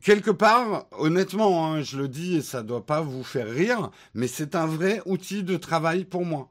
quelque 0.01 0.31
part, 0.31 0.87
honnêtement, 0.93 1.66
hein, 1.66 1.83
je 1.83 1.99
le 1.99 2.09
dis 2.09 2.37
et 2.37 2.43
ça 2.43 2.62
doit 2.62 2.87
pas 2.87 3.03
vous 3.03 3.25
faire 3.25 3.51
rire, 3.51 3.91
mais 4.14 4.27
c'est 4.27 4.55
un 4.55 4.64
vrai 4.64 5.03
outil 5.05 5.43
de 5.43 5.59
travail 5.59 6.07
pour 6.07 6.25
moi. 6.25 6.51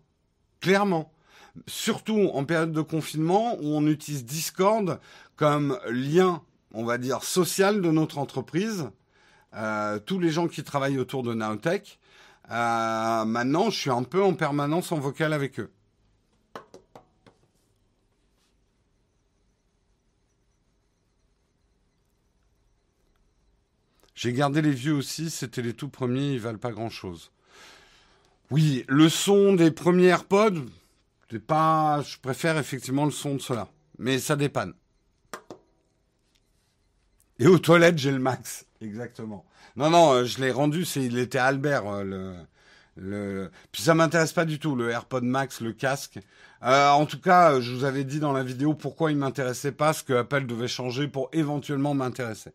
Clairement. 0.60 1.12
Surtout 1.68 2.30
en 2.34 2.46
période 2.46 2.72
de 2.72 2.82
confinement 2.82 3.58
où 3.60 3.68
on 3.76 3.86
utilise 3.88 4.26
Discord 4.26 5.00
comme 5.36 5.78
lien, 5.90 6.42
on 6.74 6.86
va 6.86 6.98
dire, 6.98 7.24
social 7.24 7.82
de 7.82 7.92
notre 7.92 8.18
entreprise. 8.18 8.90
Euh, 9.54 10.00
tous 10.00 10.20
les 10.20 10.30
gens 10.30 10.48
qui 10.48 10.64
travaillent 10.64 11.00
autour 11.00 11.24
de 11.24 11.34
Nowtech. 11.34 12.00
Euh, 12.50 13.26
maintenant, 13.26 13.70
je 13.70 13.80
suis 13.80 13.90
un 13.90 14.04
peu 14.04 14.24
en 14.24 14.34
permanence 14.34 14.92
en 14.92 15.00
vocal 15.00 15.34
avec 15.34 15.60
eux. 15.60 15.72
J'ai 24.22 24.34
gardé 24.34 24.62
les 24.62 24.72
vieux 24.72 24.94
aussi, 24.94 25.32
c'était 25.32 25.64
les 25.64 25.74
tout 25.74 25.90
premiers, 25.90 26.34
ils 26.34 26.40
valent 26.40 26.60
pas 26.60 26.72
grand 26.72 26.92
chose. 26.92 27.32
Oui, 28.52 28.86
le 28.88 29.10
son 29.10 29.54
des 29.54 29.72
premiers 29.72 30.10
AirPods, 30.10 30.66
je 31.32 32.20
préfère 32.20 32.58
effectivement 32.58 33.06
le 33.06 33.12
son 33.12 33.36
de 33.36 33.42
cela, 33.42 33.68
mais 33.98 34.20
ça 34.20 34.36
dépanne. 34.36 34.74
Et 37.40 37.48
aux 37.48 37.60
toilettes, 37.60 37.98
j'ai 37.98 38.12
le 38.12 38.20
max, 38.20 38.66
exactement. 38.82 39.46
Non, 39.76 39.90
non, 39.90 40.12
euh, 40.14 40.26
je 40.26 40.40
l'ai 40.40 40.52
rendu, 40.52 40.86
c'est, 40.86 41.04
il 41.04 41.18
était 41.18 41.40
Albert, 41.40 41.88
euh, 41.88 42.04
le, 42.04 42.36
le, 42.98 43.52
puis 43.72 43.82
ça 43.82 43.96
m'intéresse 43.96 44.34
pas 44.34 44.46
du 44.46 44.60
tout, 44.60 44.76
le 44.76 44.90
AirPod 44.90 45.24
Max, 45.24 45.62
le 45.62 45.74
casque. 45.74 46.20
Euh, 46.64 46.90
en 46.90 47.06
tout 47.06 47.20
cas, 47.20 47.60
je 47.60 47.74
vous 47.74 47.84
avais 47.84 48.04
dit 48.04 48.20
dans 48.20 48.34
la 48.34 48.44
vidéo 48.44 48.76
pourquoi 48.76 49.12
il 49.12 49.18
m'intéressait 49.18 49.72
pas, 49.72 49.94
ce 49.94 50.04
que 50.04 50.14
Apple 50.14 50.46
devait 50.46 50.68
changer 50.68 51.08
pour 51.08 51.30
éventuellement 51.34 51.94
m'intéresser. 51.94 52.52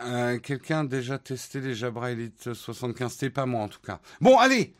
Euh, 0.00 0.38
quelqu'un 0.38 0.80
a 0.80 0.84
déjà 0.84 1.18
testé 1.18 1.60
les 1.60 1.74
Jabra 1.74 2.12
Elite 2.12 2.54
75 2.54 3.12
C'était 3.12 3.30
pas 3.30 3.46
moi 3.46 3.62
en 3.62 3.68
tout 3.68 3.80
cas. 3.80 4.00
Bon, 4.20 4.38
allez 4.38 4.74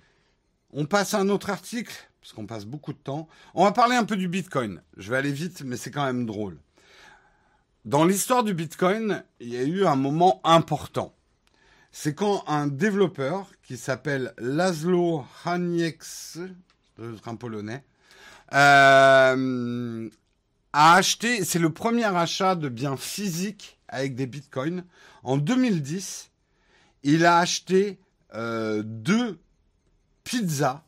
On 0.72 0.86
passe 0.86 1.14
à 1.14 1.18
un 1.18 1.28
autre 1.28 1.50
article, 1.50 1.94
parce 2.20 2.32
qu'on 2.32 2.46
passe 2.46 2.64
beaucoup 2.64 2.92
de 2.92 2.98
temps. 2.98 3.28
On 3.54 3.64
va 3.64 3.72
parler 3.72 3.96
un 3.96 4.04
peu 4.04 4.16
du 4.16 4.28
Bitcoin. 4.28 4.80
Je 4.96 5.10
vais 5.10 5.16
aller 5.16 5.32
vite, 5.32 5.62
mais 5.64 5.76
c'est 5.76 5.90
quand 5.90 6.04
même 6.04 6.26
drôle. 6.26 6.58
Dans 7.84 8.04
l'histoire 8.04 8.44
du 8.44 8.54
Bitcoin, 8.54 9.24
il 9.40 9.48
y 9.48 9.56
a 9.56 9.62
eu 9.62 9.86
un 9.86 9.96
moment 9.96 10.40
important. 10.44 11.14
C'est 11.90 12.14
quand 12.14 12.44
un 12.46 12.66
développeur 12.66 13.50
qui 13.62 13.76
s'appelle 13.76 14.34
Laszlo 14.38 15.24
Hanieks, 15.44 16.38
un 17.26 17.34
polonais, 17.36 17.82
euh, 18.52 20.08
a 20.72 20.94
acheté, 20.94 21.44
c'est 21.44 21.58
le 21.58 21.72
premier 21.72 22.04
achat 22.04 22.54
de 22.54 22.68
biens 22.68 22.96
physiques 22.96 23.78
avec 23.88 24.14
des 24.14 24.26
bitcoins. 24.26 24.84
En 25.22 25.36
2010, 25.36 26.30
il 27.02 27.24
a 27.24 27.38
acheté 27.38 27.98
euh, 28.34 28.82
deux 28.84 29.38
pizzas 30.24 30.82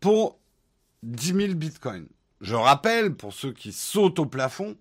pour 0.00 0.38
10 1.02 1.34
000 1.34 1.54
bitcoins. 1.54 2.08
Je 2.40 2.54
rappelle, 2.54 3.14
pour 3.14 3.32
ceux 3.32 3.52
qui 3.52 3.72
sautent 3.72 4.18
au 4.18 4.26
plafond, 4.26 4.76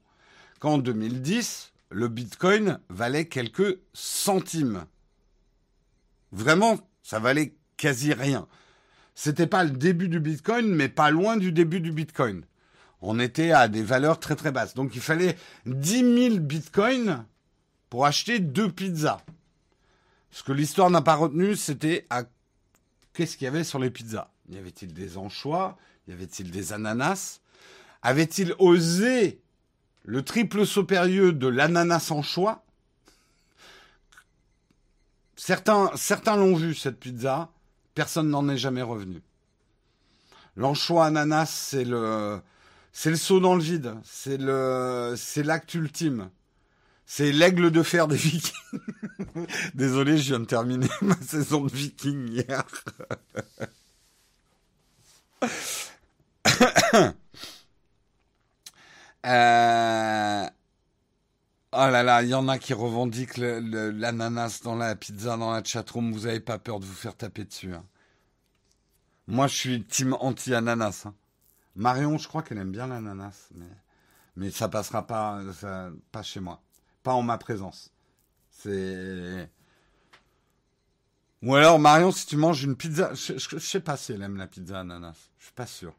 qu'en 0.60 0.78
2010, 0.78 1.74
le 1.90 2.08
bitcoin 2.08 2.80
valait 2.90 3.26
quelques 3.26 3.80
centimes. 3.94 4.86
Vraiment, 6.32 6.80
ça 7.04 7.20
valait 7.20 7.56
quasi 7.76 8.14
rien. 8.14 8.48
C'était 9.16 9.48
pas 9.48 9.64
le 9.64 9.72
début 9.72 10.08
du 10.08 10.20
bitcoin, 10.20 10.68
mais 10.68 10.88
pas 10.88 11.12
loin 11.12 11.36
du 11.36 11.52
début 11.52 11.82
du 11.82 11.92
bitcoin 11.92 12.46
on 13.02 13.20
était 13.20 13.52
à 13.52 13.68
des 13.68 13.84
valeurs 13.84 14.20
très 14.20 14.36
très 14.36 14.52
basses. 14.52 14.74
Donc 14.74 14.96
il 14.96 15.02
fallait 15.02 15.36
10 15.66 16.30
000 16.30 16.38
bitcoins 16.40 17.26
pour 17.90 18.06
acheter 18.06 18.40
deux 18.40 18.72
pizzas. 18.72 19.22
Ce 20.32 20.44
que 20.44 20.52
l'histoire 20.52 20.90
n'a 20.90 21.02
pas 21.02 21.16
retenu, 21.16 21.56
c'était 21.56 22.06
à 22.10 22.24
qu'est-ce 23.14 23.38
qu'il 23.38 23.46
y 23.46 23.48
avait 23.48 23.64
sur 23.64 23.80
les 23.80 23.90
pizzas. 23.90 24.30
Y 24.50 24.58
avait-il 24.58 24.94
des 24.94 25.18
anchois? 25.18 25.78
Y 26.08 26.14
avait-il 26.14 26.52
des 26.52 26.74
ananas? 26.74 27.42
Avait-il 28.02 28.56
osé 28.60 29.42
le 30.06 30.24
triple 30.24 30.66
saut 30.66 30.86
périlleux 30.86 31.34
de 31.34 31.48
l'ananas 31.48 32.12
anchois 32.12 32.64
Certains, 35.36 35.92
certains 35.96 36.36
l'ont 36.36 36.56
vu 36.56 36.76
cette 36.76 37.00
pizza. 37.00 37.50
Personne 37.96 38.30
n'en 38.30 38.48
est 38.50 38.58
jamais 38.58 38.82
revenu. 38.82 39.22
L'anchois 40.56 41.06
ananas, 41.06 41.46
c'est 41.46 41.86
le, 41.86 42.42
le 43.06 43.16
saut 43.16 43.40
dans 43.40 43.56
le 43.56 43.62
vide. 43.62 43.96
C'est 44.04 44.38
l'acte 44.38 45.74
ultime. 45.74 46.30
C'est 47.12 47.32
l'aigle 47.32 47.72
de 47.72 47.82
fer 47.82 48.08
des 48.08 48.16
Vikings. 48.16 48.54
Désolé, 49.74 50.20
je 50.20 50.28
viens 50.28 50.40
de 50.42 50.46
terminer 50.46 50.88
ma 51.02 51.16
saison 51.16 51.66
de 51.66 51.72
Vikings 51.72 52.30
hier. 52.32 52.64
euh... 59.26 60.48
Oh 61.72 61.78
là 61.78 62.04
là, 62.04 62.22
il 62.22 62.30
y 62.30 62.36
en 62.36 62.48
a 62.48 62.60
qui 62.60 62.76
revendiquent 62.76 63.38
l'ananas 63.38 64.60
dans 64.64 64.76
la 64.76 64.96
pizza, 64.96 65.36
dans 65.36 65.52
la 65.52 65.64
chatroom. 65.64 66.14
Vous 66.14 66.28
n'avez 66.28 66.42
pas 66.42 66.60
peur 66.60 66.80
de 66.80 66.86
vous 66.86 66.94
faire 66.94 67.18
taper 67.18 67.46
dessus. 67.46 67.74
Hein. 67.74 67.86
Moi, 69.26 69.48
je 69.48 69.56
suis 69.56 69.84
team 69.84 70.16
anti-ananas. 70.20 71.08
Hein. 71.08 71.16
Marion, 71.76 72.20
je 72.20 72.28
crois 72.28 72.44
qu'elle 72.44 72.60
aime 72.60 72.72
bien 72.72 72.86
l'ananas, 72.86 73.50
mais, 73.56 73.66
mais 74.36 74.52
ça 74.52 74.70
passera 74.70 75.08
pas, 75.08 75.42
pas 76.12 76.22
chez 76.22 76.40
moi. 76.40 76.62
Pas 77.10 77.16
en 77.16 77.24
ma 77.24 77.40
présence. 77.40 77.92
C'est. 78.52 79.50
Ou 81.42 81.56
alors, 81.56 81.80
Marion, 81.80 82.12
si 82.12 82.28
tu 82.28 82.38
manges 82.38 82.64
une 82.64 82.76
pizza. 82.76 83.16
Je, 83.16 83.34
je 83.36 83.58
sais 83.58 83.80
pas 83.80 83.98
si 83.98 84.12
elle 84.12 84.22
aime 84.22 84.38
la 84.38 84.46
pizza 84.46 84.82
ananas. 84.82 85.32
Je 85.40 85.46
suis 85.46 85.54
pas 85.54 85.66
sûr. 85.66 85.96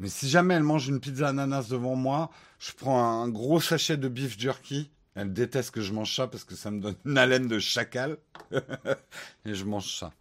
Mais 0.00 0.08
si 0.08 0.28
jamais 0.28 0.54
elle 0.54 0.64
mange 0.64 0.88
une 0.88 0.98
pizza 0.98 1.28
ananas 1.28 1.68
devant 1.68 1.94
moi, 1.94 2.32
je 2.58 2.72
prends 2.72 3.22
un 3.22 3.28
gros 3.28 3.60
sachet 3.60 3.96
de 3.96 4.08
beef 4.08 4.36
jerky. 4.36 4.90
Elle 5.14 5.32
déteste 5.32 5.70
que 5.70 5.82
je 5.82 5.92
mange 5.92 6.12
ça 6.12 6.26
parce 6.26 6.42
que 6.42 6.56
ça 6.56 6.72
me 6.72 6.80
donne 6.80 6.96
une 7.04 7.16
haleine 7.16 7.46
de 7.46 7.60
chacal. 7.60 8.18
Et 9.44 9.54
je 9.54 9.64
mange 9.64 9.96
ça. 9.96 10.12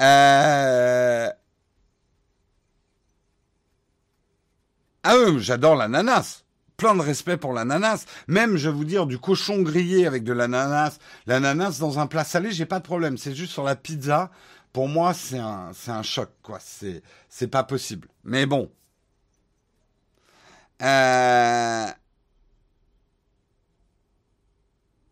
Euh... 0.00 1.30
Ah 5.02 5.16
oui, 5.16 5.40
j'adore 5.40 5.76
l'ananas. 5.76 6.44
Plein 6.76 6.94
de 6.94 7.00
respect 7.00 7.36
pour 7.36 7.52
l'ananas. 7.52 8.04
Même, 8.28 8.56
je 8.56 8.68
vais 8.68 8.76
vous 8.76 8.84
dire, 8.84 9.06
du 9.06 9.18
cochon 9.18 9.62
grillé 9.62 10.06
avec 10.06 10.24
de 10.24 10.32
l'ananas. 10.32 10.98
L'ananas 11.26 11.78
dans 11.78 11.98
un 11.98 12.06
plat 12.06 12.24
salé, 12.24 12.50
j'ai 12.52 12.66
pas 12.66 12.78
de 12.80 12.84
problème. 12.84 13.16
C'est 13.16 13.34
juste 13.34 13.52
sur 13.52 13.64
la 13.64 13.76
pizza 13.76 14.30
pour 14.76 14.88
moi, 14.88 15.14
c'est 15.14 15.38
un, 15.38 16.02
choc, 16.02 16.28
quoi. 16.42 16.58
C'est, 16.60 17.02
c'est 17.30 17.48
pas 17.48 17.64
possible. 17.64 18.08
Mais 18.24 18.44
bon. 18.44 18.70
Euh, 20.82 21.86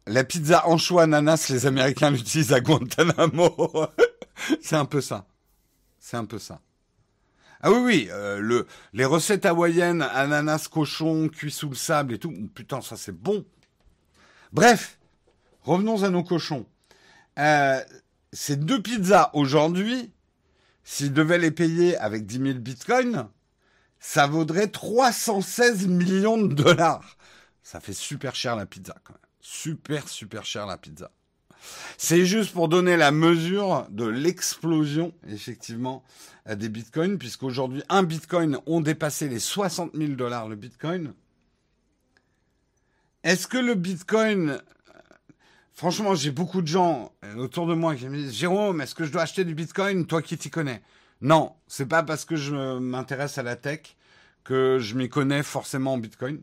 la 0.07 0.25
pizza 0.25 0.69
anchois 0.69 1.05
ananas, 1.05 1.49
les 1.49 1.65
Américains 1.65 2.11
l'utilisent 2.11 2.53
à 2.53 2.61
Guantanamo. 2.61 3.87
c'est 4.61 4.77
un 4.77 4.85
peu 4.85 5.01
ça. 5.01 5.25
C'est 5.99 6.19
un 6.19 6.27
peu 6.27 6.39
ça. 6.39 6.61
Ah 7.67 7.73
oui, 7.73 7.79
oui, 7.79 8.09
euh, 8.11 8.41
le, 8.41 8.67
les 8.93 9.07
recettes 9.07 9.47
hawaïennes, 9.47 10.03
ananas, 10.03 10.69
cochon, 10.71 11.31
cuit 11.31 11.51
sous 11.51 11.71
le 11.71 11.75
sable 11.75 12.13
et 12.13 12.19
tout. 12.19 12.31
Putain, 12.55 12.83
ça 12.83 12.99
c'est 12.99 13.17
bon. 13.17 13.47
Bref, 14.53 14.99
revenons 15.63 16.03
à 16.03 16.11
nos 16.11 16.23
cochons. 16.23 16.67
Euh, 17.39 17.83
ces 18.35 18.57
deux 18.57 18.83
pizzas 18.83 19.31
aujourd'hui, 19.33 20.13
s'ils 20.83 21.15
devaient 21.15 21.39
les 21.39 21.51
payer 21.51 21.97
avec 21.97 22.27
10 22.27 22.37
000 22.37 22.59
bitcoins, 22.59 23.31
ça 23.99 24.27
vaudrait 24.27 24.69
316 24.69 25.87
millions 25.87 26.37
de 26.37 26.53
dollars. 26.53 27.17
Ça 27.63 27.81
fait 27.81 27.95
super 27.95 28.35
cher 28.35 28.57
la 28.57 28.67
pizza 28.67 28.95
quand 29.05 29.15
même. 29.15 29.21
Super, 29.41 30.07
super 30.11 30.45
cher 30.45 30.67
la 30.67 30.77
pizza. 30.77 31.11
C'est 31.99 32.27
juste 32.27 32.53
pour 32.53 32.69
donner 32.69 32.97
la 32.97 33.11
mesure 33.11 33.87
de 33.91 34.07
l'explosion, 34.07 35.13
effectivement, 35.29 36.03
des 36.49 36.69
bitcoins, 36.69 37.19
puisqu'aujourd'hui, 37.19 37.83
un 37.89 38.03
bitcoin 38.03 38.59
ont 38.67 38.81
dépassé 38.81 39.29
les 39.29 39.39
60 39.39 39.93
000 39.95 40.13
dollars 40.13 40.49
le 40.49 40.57
bitcoin. 40.57 41.15
Est-ce 43.23 43.47
que 43.47 43.59
le 43.59 43.75
bitcoin 43.75 44.61
Franchement, 45.75 46.15
j'ai 46.15 46.31
beaucoup 46.31 46.63
de 46.63 46.69
gens 46.69 47.11
euh, 47.25 47.35
autour 47.35 47.67
de 47.67 47.75
moi 47.75 47.97
qui 47.97 48.09
me 48.09 48.17
disent 48.17 48.33
Jérôme, 48.33 48.81
est-ce 48.81 48.95
que 48.95 49.05
je 49.05 49.11
dois 49.11 49.23
acheter 49.23 49.45
du 49.45 49.57
Bitcoin 49.57 50.07
Toi 50.07 50.23
qui 50.23 50.39
t'y 50.39 50.49
connais? 50.49 50.81
Non, 51.21 51.53
c'est 51.67 51.87
pas 51.87 52.05
parce 52.05 52.25
que 52.25 52.37
je 52.37 52.79
m'intéresse 52.79 53.39
à 53.39 53.43
la 53.43 53.57
tech 53.57 53.97
que 54.45 54.79
je 54.81 54.95
m'y 54.95 55.09
connais 55.09 55.43
forcément 55.43 55.95
en 55.95 55.99
Bitcoin. 55.99 56.43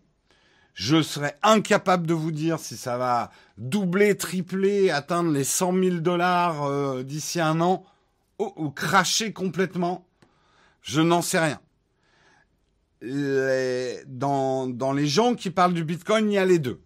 Je 0.74 1.02
serais 1.02 1.38
incapable 1.44 2.08
de 2.08 2.14
vous 2.14 2.32
dire 2.32 2.60
si 2.60 2.78
ça 2.78 2.98
va 2.98 3.32
doubler, 3.58 4.16
tripler, 4.16 4.90
atteindre 4.90 5.32
les 5.32 5.44
100 5.44 5.74
000 5.74 5.96
dollars 5.98 6.64
euh, 6.64 7.04
d'ici 7.04 7.40
un 7.40 7.62
an 7.62 7.86
ou, 8.40 8.70
cracher 8.72 9.34
complètement. 9.34 10.06
Je 10.82 11.02
n'en 11.02 11.22
sais 11.22 11.40
rien. 11.40 11.60
dans, 14.08 14.94
les 14.96 15.08
gens 15.08 15.36
qui 15.36 15.52
parlent 15.52 15.74
du 15.74 15.84
Bitcoin, 15.84 16.32
il 16.32 16.36
y 16.36 16.38
a 16.40 16.46
les 16.46 16.58
deux. 16.58 16.82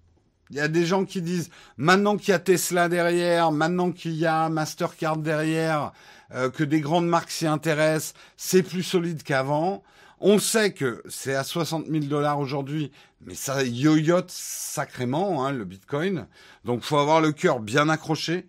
Il 0.50 0.58
y 0.58 0.60
a 0.60 0.68
des 0.68 0.86
gens 0.86 1.06
qui 1.06 1.22
disent 1.22 1.50
maintenant 1.78 2.18
qu'il 2.18 2.30
y 2.30 2.34
a 2.34 2.40
Tesla 2.40 2.90
derrière, 2.90 3.52
maintenant 3.52 3.92
qu'il 3.92 4.14
y 4.14 4.26
a 4.26 4.50
Mastercard 4.50 5.18
derrière, 5.18 5.92
euh, 6.34 6.50
que 6.50 6.64
des 6.64 6.82
grandes 6.82 7.08
marques 7.08 7.32
s'y 7.32 7.48
intéressent, 7.48 8.14
c'est 8.38 8.64
plus 8.64 8.84
solide 8.84 9.24
qu'avant. 9.24 9.84
On 10.20 10.40
sait 10.40 10.74
que 10.74 11.04
c'est 11.08 11.36
à 11.36 11.44
60 11.44 11.88
000 11.88 12.06
dollars 12.06 12.40
aujourd'hui, 12.40 12.92
mais 13.22 13.36
ça 13.36 13.64
yoyote 13.64 14.32
sacrément 14.32 15.46
hein, 15.46 15.52
le 15.52 15.66
Bitcoin. 15.66 16.28
Donc 16.64 16.84
faut 16.84 16.98
avoir 16.98 17.22
le 17.22 17.32
cœur 17.32 17.60
bien 17.60 17.90
accroché. 17.90 18.48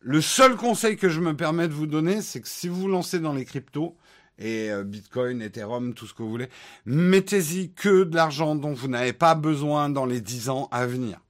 Le 0.00 0.20
seul 0.20 0.56
conseil 0.56 0.96
que 0.96 1.08
je 1.08 1.20
me 1.20 1.34
permets 1.34 1.68
de 1.68 1.72
vous 1.72 1.86
donner, 1.88 2.22
c'est 2.22 2.40
que 2.40 2.48
si 2.48 2.68
vous 2.68 2.82
vous 2.82 2.88
lancez 2.88 3.18
dans 3.18 3.32
les 3.32 3.44
cryptos, 3.44 3.96
et 4.38 4.70
euh, 4.70 4.84
Bitcoin, 4.84 5.40
Ethereum, 5.40 5.94
tout 5.94 6.06
ce 6.06 6.14
que 6.14 6.22
vous 6.22 6.30
voulez. 6.30 6.48
Mettez-y 6.84 7.70
que 7.72 8.04
de 8.04 8.14
l'argent 8.14 8.54
dont 8.54 8.72
vous 8.72 8.88
n'avez 8.88 9.12
pas 9.12 9.34
besoin 9.34 9.88
dans 9.88 10.06
les 10.06 10.20
10 10.20 10.50
ans 10.50 10.68
à 10.70 10.86
venir. 10.86 11.20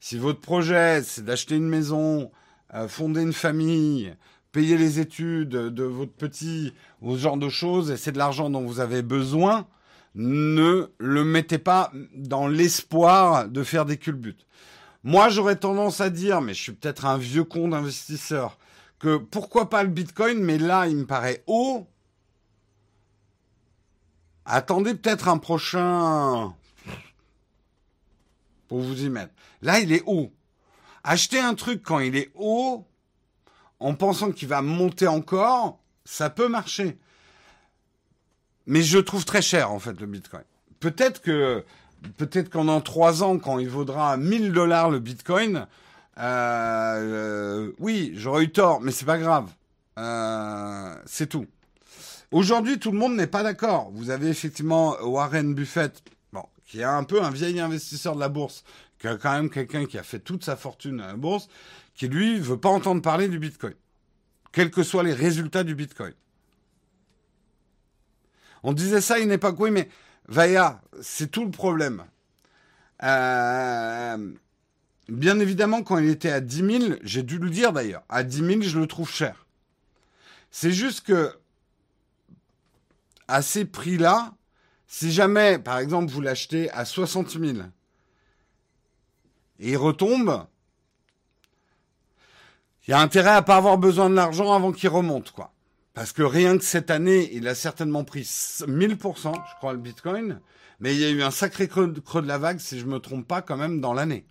Si 0.00 0.18
votre 0.18 0.40
projet, 0.40 1.02
c'est 1.02 1.24
d'acheter 1.24 1.56
une 1.56 1.68
maison, 1.68 2.30
euh, 2.74 2.88
fonder 2.88 3.22
une 3.22 3.32
famille, 3.32 4.14
payer 4.56 4.78
les 4.78 5.00
études 5.00 5.50
de 5.50 5.82
votre 5.82 6.14
petit, 6.14 6.72
ou 7.02 7.14
ce 7.14 7.20
genre 7.20 7.36
de 7.36 7.50
choses, 7.50 7.90
et 7.90 7.98
c'est 7.98 8.12
de 8.12 8.16
l'argent 8.16 8.48
dont 8.48 8.64
vous 8.64 8.80
avez 8.80 9.02
besoin, 9.02 9.66
ne 10.14 10.86
le 10.96 11.24
mettez 11.24 11.58
pas 11.58 11.92
dans 12.14 12.48
l'espoir 12.48 13.50
de 13.50 13.62
faire 13.62 13.84
des 13.84 13.98
culbutes. 13.98 14.46
Moi, 15.04 15.28
j'aurais 15.28 15.56
tendance 15.56 16.00
à 16.00 16.08
dire, 16.08 16.40
mais 16.40 16.54
je 16.54 16.62
suis 16.62 16.72
peut-être 16.72 17.04
un 17.04 17.18
vieux 17.18 17.44
con 17.44 17.68
d'investisseur, 17.68 18.56
que 18.98 19.18
pourquoi 19.18 19.68
pas 19.68 19.82
le 19.82 19.90
Bitcoin, 19.90 20.38
mais 20.38 20.56
là, 20.56 20.86
il 20.86 20.96
me 20.96 21.06
paraît 21.06 21.44
haut 21.46 21.86
Attendez 24.46 24.94
peut-être 24.94 25.28
un 25.28 25.36
prochain 25.36 26.54
pour 28.68 28.80
vous 28.80 29.04
y 29.04 29.10
mettre. 29.10 29.34
Là, 29.60 29.80
il 29.80 29.92
est 29.92 30.02
haut. 30.06 30.32
Acheter 31.04 31.40
un 31.40 31.54
truc 31.54 31.82
quand 31.82 31.98
il 31.98 32.16
est 32.16 32.30
haut, 32.34 32.86
en 33.80 33.94
pensant 33.94 34.32
qu'il 34.32 34.48
va 34.48 34.62
monter 34.62 35.06
encore, 35.06 35.78
ça 36.04 36.30
peut 36.30 36.48
marcher. 36.48 36.98
Mais 38.66 38.82
je 38.82 38.98
trouve 38.98 39.24
très 39.24 39.42
cher, 39.42 39.70
en 39.70 39.78
fait, 39.78 40.00
le 40.00 40.06
Bitcoin. 40.06 40.42
Peut-être 40.80 41.20
que, 41.20 41.64
peut-être 42.16 42.50
qu'en 42.50 42.80
trois 42.80 43.22
ans, 43.22 43.38
quand 43.38 43.58
il 43.58 43.68
vaudra 43.68 44.16
1000 44.16 44.52
dollars 44.52 44.90
le 44.90 44.98
Bitcoin, 44.98 45.66
euh, 46.18 47.70
oui, 47.78 48.12
j'aurais 48.14 48.44
eu 48.44 48.50
tort, 48.50 48.80
mais 48.80 48.92
c'est 48.92 49.04
pas 49.04 49.18
grave. 49.18 49.50
Euh, 49.98 50.94
c'est 51.06 51.28
tout. 51.28 51.46
Aujourd'hui, 52.32 52.78
tout 52.78 52.90
le 52.90 52.98
monde 52.98 53.14
n'est 53.14 53.26
pas 53.26 53.42
d'accord. 53.42 53.90
Vous 53.92 54.10
avez 54.10 54.28
effectivement 54.28 54.96
Warren 55.00 55.54
Buffett, 55.54 56.02
bon, 56.32 56.44
qui 56.66 56.80
est 56.80 56.84
un 56.84 57.04
peu 57.04 57.22
un 57.22 57.30
vieil 57.30 57.60
investisseur 57.60 58.14
de 58.14 58.20
la 58.20 58.28
bourse, 58.28 58.64
qui 58.98 59.06
est 59.06 59.18
quand 59.18 59.32
même 59.32 59.48
quelqu'un 59.48 59.86
qui 59.86 59.96
a 59.98 60.02
fait 60.02 60.18
toute 60.18 60.44
sa 60.44 60.56
fortune 60.56 61.00
à 61.00 61.08
la 61.08 61.16
bourse, 61.16 61.48
qui 61.96 62.08
lui 62.08 62.38
veut 62.38 62.58
pas 62.58 62.68
entendre 62.68 63.02
parler 63.02 63.28
du 63.28 63.38
Bitcoin, 63.38 63.74
quels 64.52 64.70
que 64.70 64.82
soient 64.82 65.02
les 65.02 65.14
résultats 65.14 65.64
du 65.64 65.74
Bitcoin. 65.74 66.12
On 68.62 68.72
disait 68.72 69.00
ça 69.00 69.14
à 69.14 69.18
une 69.18 69.32
époque, 69.32 69.58
oui, 69.58 69.70
mais 69.70 69.88
Vaya, 70.28 70.82
c'est 71.00 71.30
tout 71.30 71.44
le 71.44 71.50
problème. 71.50 72.04
Euh, 73.02 74.34
bien 75.08 75.38
évidemment, 75.40 75.82
quand 75.82 75.98
il 75.98 76.08
était 76.08 76.30
à 76.30 76.40
10 76.40 76.56
000, 76.78 76.94
j'ai 77.02 77.22
dû 77.22 77.38
le 77.38 77.50
dire 77.50 77.72
d'ailleurs, 77.72 78.02
à 78.08 78.22
10 78.22 78.36
000, 78.38 78.62
je 78.62 78.78
le 78.78 78.86
trouve 78.86 79.10
cher. 79.10 79.46
C'est 80.50 80.72
juste 80.72 81.06
que 81.06 81.32
à 83.28 83.42
ces 83.42 83.64
prix-là, 83.64 84.34
si 84.86 85.10
jamais, 85.12 85.58
par 85.58 85.78
exemple, 85.78 86.10
vous 86.12 86.20
l'achetez 86.20 86.70
à 86.70 86.84
60 86.84 87.30
000 87.30 87.58
et 89.58 89.70
il 89.70 89.76
retombe, 89.76 90.46
il 92.86 92.92
y 92.92 92.94
a 92.94 93.00
intérêt 93.00 93.30
à 93.30 93.42
pas 93.42 93.56
avoir 93.56 93.78
besoin 93.78 94.08
de 94.08 94.14
l'argent 94.14 94.52
avant 94.52 94.72
qu'il 94.72 94.88
remonte, 94.88 95.32
quoi. 95.32 95.52
Parce 95.92 96.12
que 96.12 96.22
rien 96.22 96.58
que 96.58 96.64
cette 96.64 96.90
année, 96.90 97.30
il 97.32 97.48
a 97.48 97.54
certainement 97.54 98.04
pris 98.04 98.22
1000%, 98.22 99.32
je 99.32 99.56
crois, 99.56 99.72
le 99.72 99.78
Bitcoin. 99.78 100.40
Mais 100.78 100.94
il 100.94 101.00
y 101.00 101.04
a 101.04 101.10
eu 101.10 101.22
un 101.22 101.30
sacré 101.30 101.68
creux 101.68 101.88
de 101.88 102.26
la 102.28 102.38
vague, 102.38 102.58
si 102.58 102.78
je 102.78 102.86
me 102.86 102.98
trompe 102.98 103.26
pas, 103.26 103.42
quand 103.42 103.56
même, 103.56 103.80
dans 103.80 103.94
l'année. 103.94 104.26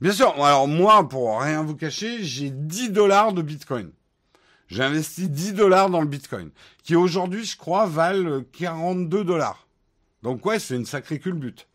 Bien 0.00 0.12
sûr, 0.12 0.44
alors 0.44 0.68
moi, 0.68 1.08
pour 1.08 1.40
rien 1.40 1.62
vous 1.62 1.76
cacher, 1.76 2.22
j'ai 2.22 2.50
10 2.50 2.90
dollars 2.90 3.32
de 3.32 3.42
Bitcoin. 3.42 3.90
J'ai 4.68 4.82
investi 4.82 5.28
10 5.28 5.54
dollars 5.54 5.88
dans 5.88 6.00
le 6.00 6.06
Bitcoin, 6.06 6.50
qui 6.82 6.96
aujourd'hui, 6.96 7.44
je 7.44 7.56
crois, 7.56 7.86
valent 7.86 8.42
42 8.52 9.24
dollars. 9.24 9.66
Donc 10.22 10.44
ouais, 10.44 10.58
c'est 10.58 10.76
une 10.76 10.86
sacrée 10.86 11.18
culbute. 11.18 11.66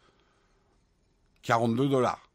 42 1.41 1.87
dollars. 1.87 2.29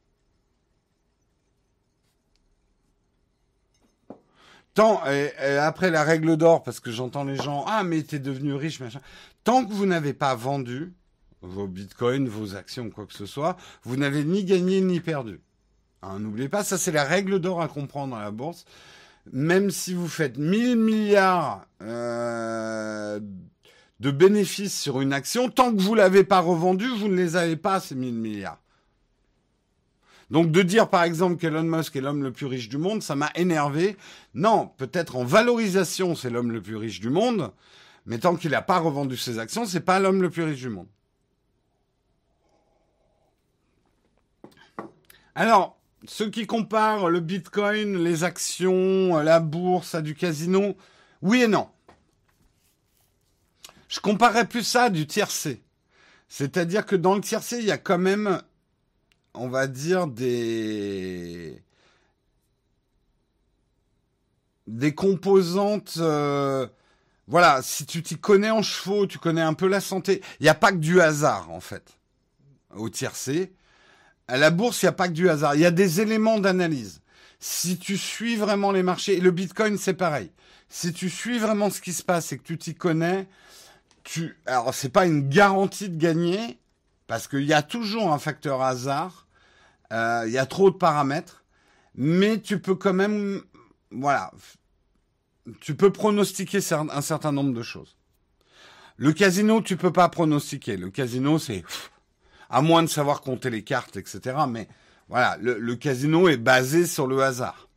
Tant, 4.75 5.07
et, 5.07 5.31
après 5.57 5.91
la 5.91 6.03
règle 6.03 6.37
d'or, 6.37 6.65
parce 6.65 6.81
que 6.81 6.91
j'entends 6.91 7.25
les 7.25 7.37
gens, 7.37 7.65
ah 7.69 7.85
mais 7.85 8.03
t'es 8.03 8.19
devenu 8.19 8.55
riche, 8.55 8.81
machin. 8.81 9.01
Tant 9.45 9.65
que 9.65 9.73
vous 9.73 9.87
n'avez 9.87 10.15
pas 10.15 10.35
vendu 10.35 10.93
vos 11.43 11.69
bitcoins, 11.69 12.29
vos 12.29 12.57
actions, 12.57 12.91
quoi 12.91 13.07
que 13.07 13.13
ce 13.13 13.27
soit, 13.27 13.57
vous 13.85 13.97
n'avez 13.97 14.25
ni 14.25 14.45
gagné 14.45 14.81
ni 14.81 15.01
perdu. 15.01 15.41
Hein, 16.03 16.19
n'oubliez 16.19 16.49
pas, 16.49 16.65
ça 16.65 16.77
c'est 16.77 16.93
la 16.93 17.05
règle 17.05 17.39
d'or 17.39 17.63
à 17.63 17.69
comprendre 17.69 18.17
à 18.17 18.23
la 18.23 18.31
bourse. 18.31 18.65
Même 19.33 19.71
si 19.71 19.95
vous 19.95 20.09
faites 20.09 20.37
1000 20.37 20.77
milliards 20.77 21.67
euh, 21.81 23.21
de 24.01 24.11
bénéfices 24.11 24.79
sur 24.79 25.01
une 25.01 25.13
action, 25.13 25.49
tant 25.49 25.75
que 25.75 25.81
vous 25.81 25.95
l'avez 25.95 26.25
pas 26.25 26.41
revendue, 26.41 26.89
vous 26.89 27.09
ne 27.09 27.17
les 27.17 27.37
avez 27.37 27.57
pas, 27.57 27.81
ces 27.81 27.95
1000 27.95 28.15
milliards. 28.15 28.59
Donc 30.31 30.51
de 30.51 30.63
dire 30.63 30.89
par 30.89 31.05
exemple 31.05 31.37
qu'Elon 31.37 31.63
Musk 31.63 31.97
est 31.97 32.01
l'homme 32.01 32.23
le 32.23 32.33
plus 32.33 32.47
riche 32.47 32.69
du 32.69 32.79
monde, 32.79 33.03
ça 33.03 33.15
m'a 33.15 33.31
énervé. 33.35 33.97
Non, 34.35 34.71
peut-être 34.77 35.17
en 35.17 35.25
valorisation, 35.25 36.15
c'est 36.15 36.31
l'homme 36.31 36.53
le 36.53 36.63
plus 36.63 36.77
riche 36.77 37.01
du 37.01 37.11
monde, 37.11 37.53
mais 38.07 38.19
tant 38.19 38.37
qu'il 38.37 38.51
n'a 38.53 38.63
pas 38.63 38.79
revendu 38.79 39.17
ses 39.17 39.39
actions, 39.39 39.67
c'est 39.67 39.81
pas 39.81 40.01
l'homme 40.01 40.23
le 40.23 40.31
plus 40.31 40.45
riche 40.45 40.61
du 40.61 40.71
monde. 40.71 40.89
Alors, 45.35 45.77
ceux 46.07 46.31
qui 46.31 46.47
comparent 46.47 47.09
le 47.09 47.21
Bitcoin, 47.21 48.03
les 48.03 48.25
actions, 48.25 49.17
la 49.19 49.41
bourse 49.41 49.95
à 49.95 50.03
du 50.03 50.15
casino, 50.15 50.77
oui 51.23 51.43
et 51.43 51.49
non. 51.49 51.69
Je 53.89 54.01
comparerais 54.01 54.47
plus 54.47 54.65
ça 54.65 54.85
à 54.85 54.91
du 54.91 55.07
tiercé. 55.07 55.63
C'est-à-dire 56.29 56.85
que 56.87 56.97
dans 56.97 57.15
le 57.15 57.21
tiercé, 57.21 57.59
il 57.59 57.65
y 57.65 57.71
a 57.71 57.79
quand 57.79 57.99
même, 57.99 58.43
on 59.35 59.49
va 59.49 59.67
dire, 59.67 60.07
des 60.07 61.63
des 64.67 64.95
composantes. 64.95 65.95
Euh, 65.99 66.67
voilà, 67.27 67.63
si 67.63 67.87
tu 67.87 68.03
t'y 68.03 68.19
connais 68.19 68.51
en 68.51 68.63
chevaux, 68.63 69.07
tu 69.07 69.19
connais 69.19 69.41
un 69.41 69.55
peu 69.55 69.67
la 69.67 69.81
santé. 69.81 70.23
Il 70.41 70.45
n'y 70.45 70.49
a 70.49 70.55
pas 70.55 70.73
que 70.73 70.79
du 70.79 71.01
hasard 71.01 71.51
en 71.51 71.61
fait 71.61 71.99
au 72.75 72.89
tiercé. 72.89 73.53
À 74.29 74.37
la 74.39 74.51
bourse, 74.51 74.83
il 74.83 74.87
n'y 74.87 74.91
a 74.91 74.93
pas 74.93 75.09
que 75.09 75.13
du 75.13 75.29
hasard. 75.29 75.55
Il 75.55 75.61
y 75.61 75.67
a 75.67 75.71
des 75.71 76.01
éléments 76.01 76.39
d'analyse. 76.39 77.01
Si 77.41 77.79
tu 77.79 77.99
suis 77.99 78.37
vraiment 78.37 78.73
les 78.73 78.83
marchés, 78.83 79.19
et 79.19 79.21
le 79.21 79.31
Bitcoin, 79.31 79.77
c'est 79.77 79.95
pareil. 79.95 80.31
Si 80.69 80.93
tu 80.93 81.11
suis 81.11 81.39
vraiment 81.39 81.69
ce 81.69 81.81
qui 81.81 81.93
se 81.93 82.03
passe 82.03 82.33
et 82.33 82.39
que 82.39 82.43
tu 82.43 82.57
t'y 82.57 82.75
connais, 82.75 83.29
tu, 84.03 84.37
alors 84.47 84.73
c'est 84.73 84.89
pas 84.89 85.07
une 85.07 85.29
garantie 85.29 85.91
de 85.91 85.97
gagner, 85.97 86.59
parce 87.07 87.29
qu'il 87.29 87.45
y 87.45 87.53
a 87.53 87.63
toujours 87.63 88.13
un 88.13 88.19
facteur 88.19 88.63
hasard. 88.63 89.24
Euh, 89.93 90.25
il 90.27 90.33
y 90.33 90.39
a 90.39 90.47
trop 90.47 90.71
de 90.71 90.77
paramètres, 90.77 91.45
mais 91.95 92.41
tu 92.41 92.61
peux 92.61 92.75
quand 92.75 92.95
même, 92.95 93.43
voilà, 93.91 94.33
tu 95.61 95.75
peux 95.75 95.93
pronostiquer 95.93 96.59
un 96.73 97.01
certain 97.01 97.33
nombre 97.33 97.53
de 97.53 97.63
choses. 97.63 97.97
Le 98.97 99.13
casino, 99.13 99.61
tu 99.61 99.77
peux 99.77 99.93
pas 99.93 100.09
pronostiquer. 100.09 100.77
Le 100.77 100.91
casino, 100.91 101.39
c'est 101.39 101.65
à 102.49 102.63
moins 102.63 102.83
de 102.83 102.89
savoir 102.89 103.21
compter 103.21 103.51
les 103.51 103.65
cartes, 103.65 103.97
etc. 103.97 104.37
Mais 104.49 104.69
voilà, 105.09 105.37
le, 105.41 105.75
casino 105.77 106.29
est 106.29 106.37
basé 106.37 106.87
sur 106.87 107.07
le 107.07 107.23
hasard. 107.23 107.69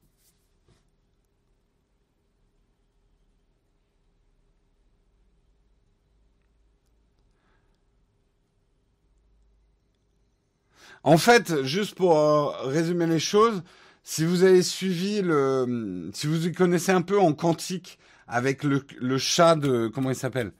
En 11.03 11.17
fait, 11.17 11.63
juste 11.63 11.95
pour 11.95 12.17
euh, 12.17 12.49
résumer 12.63 13.07
les 13.07 13.19
choses, 13.19 13.63
si 14.03 14.25
vous 14.25 14.43
avez 14.43 14.63
suivi 14.63 15.21
le, 15.21 16.09
si 16.13 16.27
vous 16.27 16.51
connaissez 16.53 16.91
un 16.91 17.01
peu 17.01 17.19
en 17.19 17.33
quantique 17.33 17.99
avec 18.27 18.63
le, 18.63 19.17
chat 19.17 19.55
de, 19.55 19.87
comment 19.87 20.09
il 20.09 20.15
s'appelle? 20.15 20.51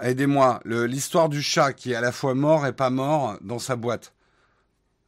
Aidez-moi. 0.00 0.60
L'histoire 0.64 1.28
du 1.28 1.42
chat 1.42 1.72
qui 1.72 1.92
est 1.92 1.96
à 1.96 2.00
la 2.00 2.12
fois 2.12 2.34
mort 2.34 2.66
et 2.66 2.72
pas 2.72 2.90
mort 2.90 3.36
dans 3.40 3.58
sa 3.58 3.76
boîte. 3.76 4.12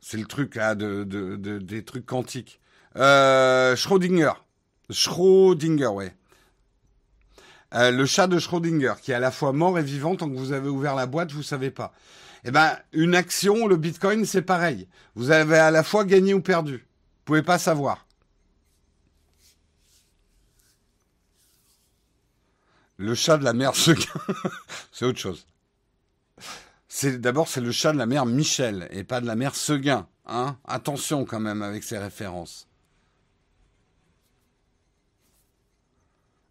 C'est 0.01 0.17
le 0.17 0.27
truc 0.27 0.57
là 0.57 0.75
de, 0.75 1.05
des 1.05 1.85
trucs 1.85 2.07
quantiques. 2.07 2.61
Euh, 2.97 3.77
Schrödinger. 3.77 4.33
Schrödinger, 4.91 5.87
ouais. 5.87 6.15
Euh, 7.75 7.93
le 7.93 8.05
chat 8.05 8.27
de 8.27 8.39
Schrödinger, 8.39 8.95
qui 9.01 9.13
est 9.13 9.15
à 9.15 9.21
la 9.21 9.31
fois 9.31 9.53
mort 9.53 9.79
et 9.79 9.83
vivant, 9.83 10.17
tant 10.17 10.29
que 10.29 10.37
vous 10.37 10.53
avez 10.53 10.69
ouvert 10.69 10.97
la 10.97 11.07
boîte, 11.07 11.31
vous 11.31 11.43
savez 11.43 11.71
pas. 11.71 11.93
Eh 12.45 12.51
ben, 12.51 12.79
une 12.93 13.15
action, 13.15 13.67
le 13.67 13.77
Bitcoin, 13.77 14.25
c'est 14.25 14.43
pareil. 14.43 14.89
Vous 15.15 15.31
avez 15.31 15.59
à 15.59 15.71
la 15.71 15.83
fois 15.83 16.05
gagné 16.05 16.35
ou 16.35 16.41
perdu. 16.41 16.79
Vous 16.79 17.25
pouvez 17.25 17.43
pas 17.43 17.59
savoir. 17.59 18.07
Le 22.97 23.15
chat 23.15 23.39
de 23.39 23.45
la 23.45 23.53
mère 23.55 23.75
Seguin, 23.75 24.05
c'est 24.93 25.07
autre 25.07 25.19
chose. 25.19 25.47
C'est 26.87 27.19
d'abord 27.19 27.49
c'est 27.49 27.63
le 27.63 27.73
chat 27.73 27.93
de 27.93 27.99
la 27.99 28.05
mère 28.05 28.27
Michel 28.27 28.89
et 28.91 29.05
pas 29.05 29.23
de 29.23 29.27
la 29.27 29.37
mère 29.37 29.55
Seguin. 29.55 30.07
Hein 30.27 30.59
Attention 30.67 31.25
quand 31.25 31.41
même 31.41 31.63
avec 31.63 31.83
ces 31.83 31.97
références. 31.97 32.69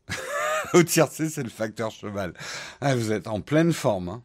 Au 0.74 0.82
tiercé, 0.82 1.30
c'est 1.30 1.44
le 1.44 1.50
facteur 1.50 1.92
cheval. 1.92 2.34
Ah, 2.82 2.96
vous 2.96 3.12
êtes 3.12 3.28
en 3.28 3.42
pleine 3.42 3.74
forme. 3.74 4.10
Hein 4.10 4.24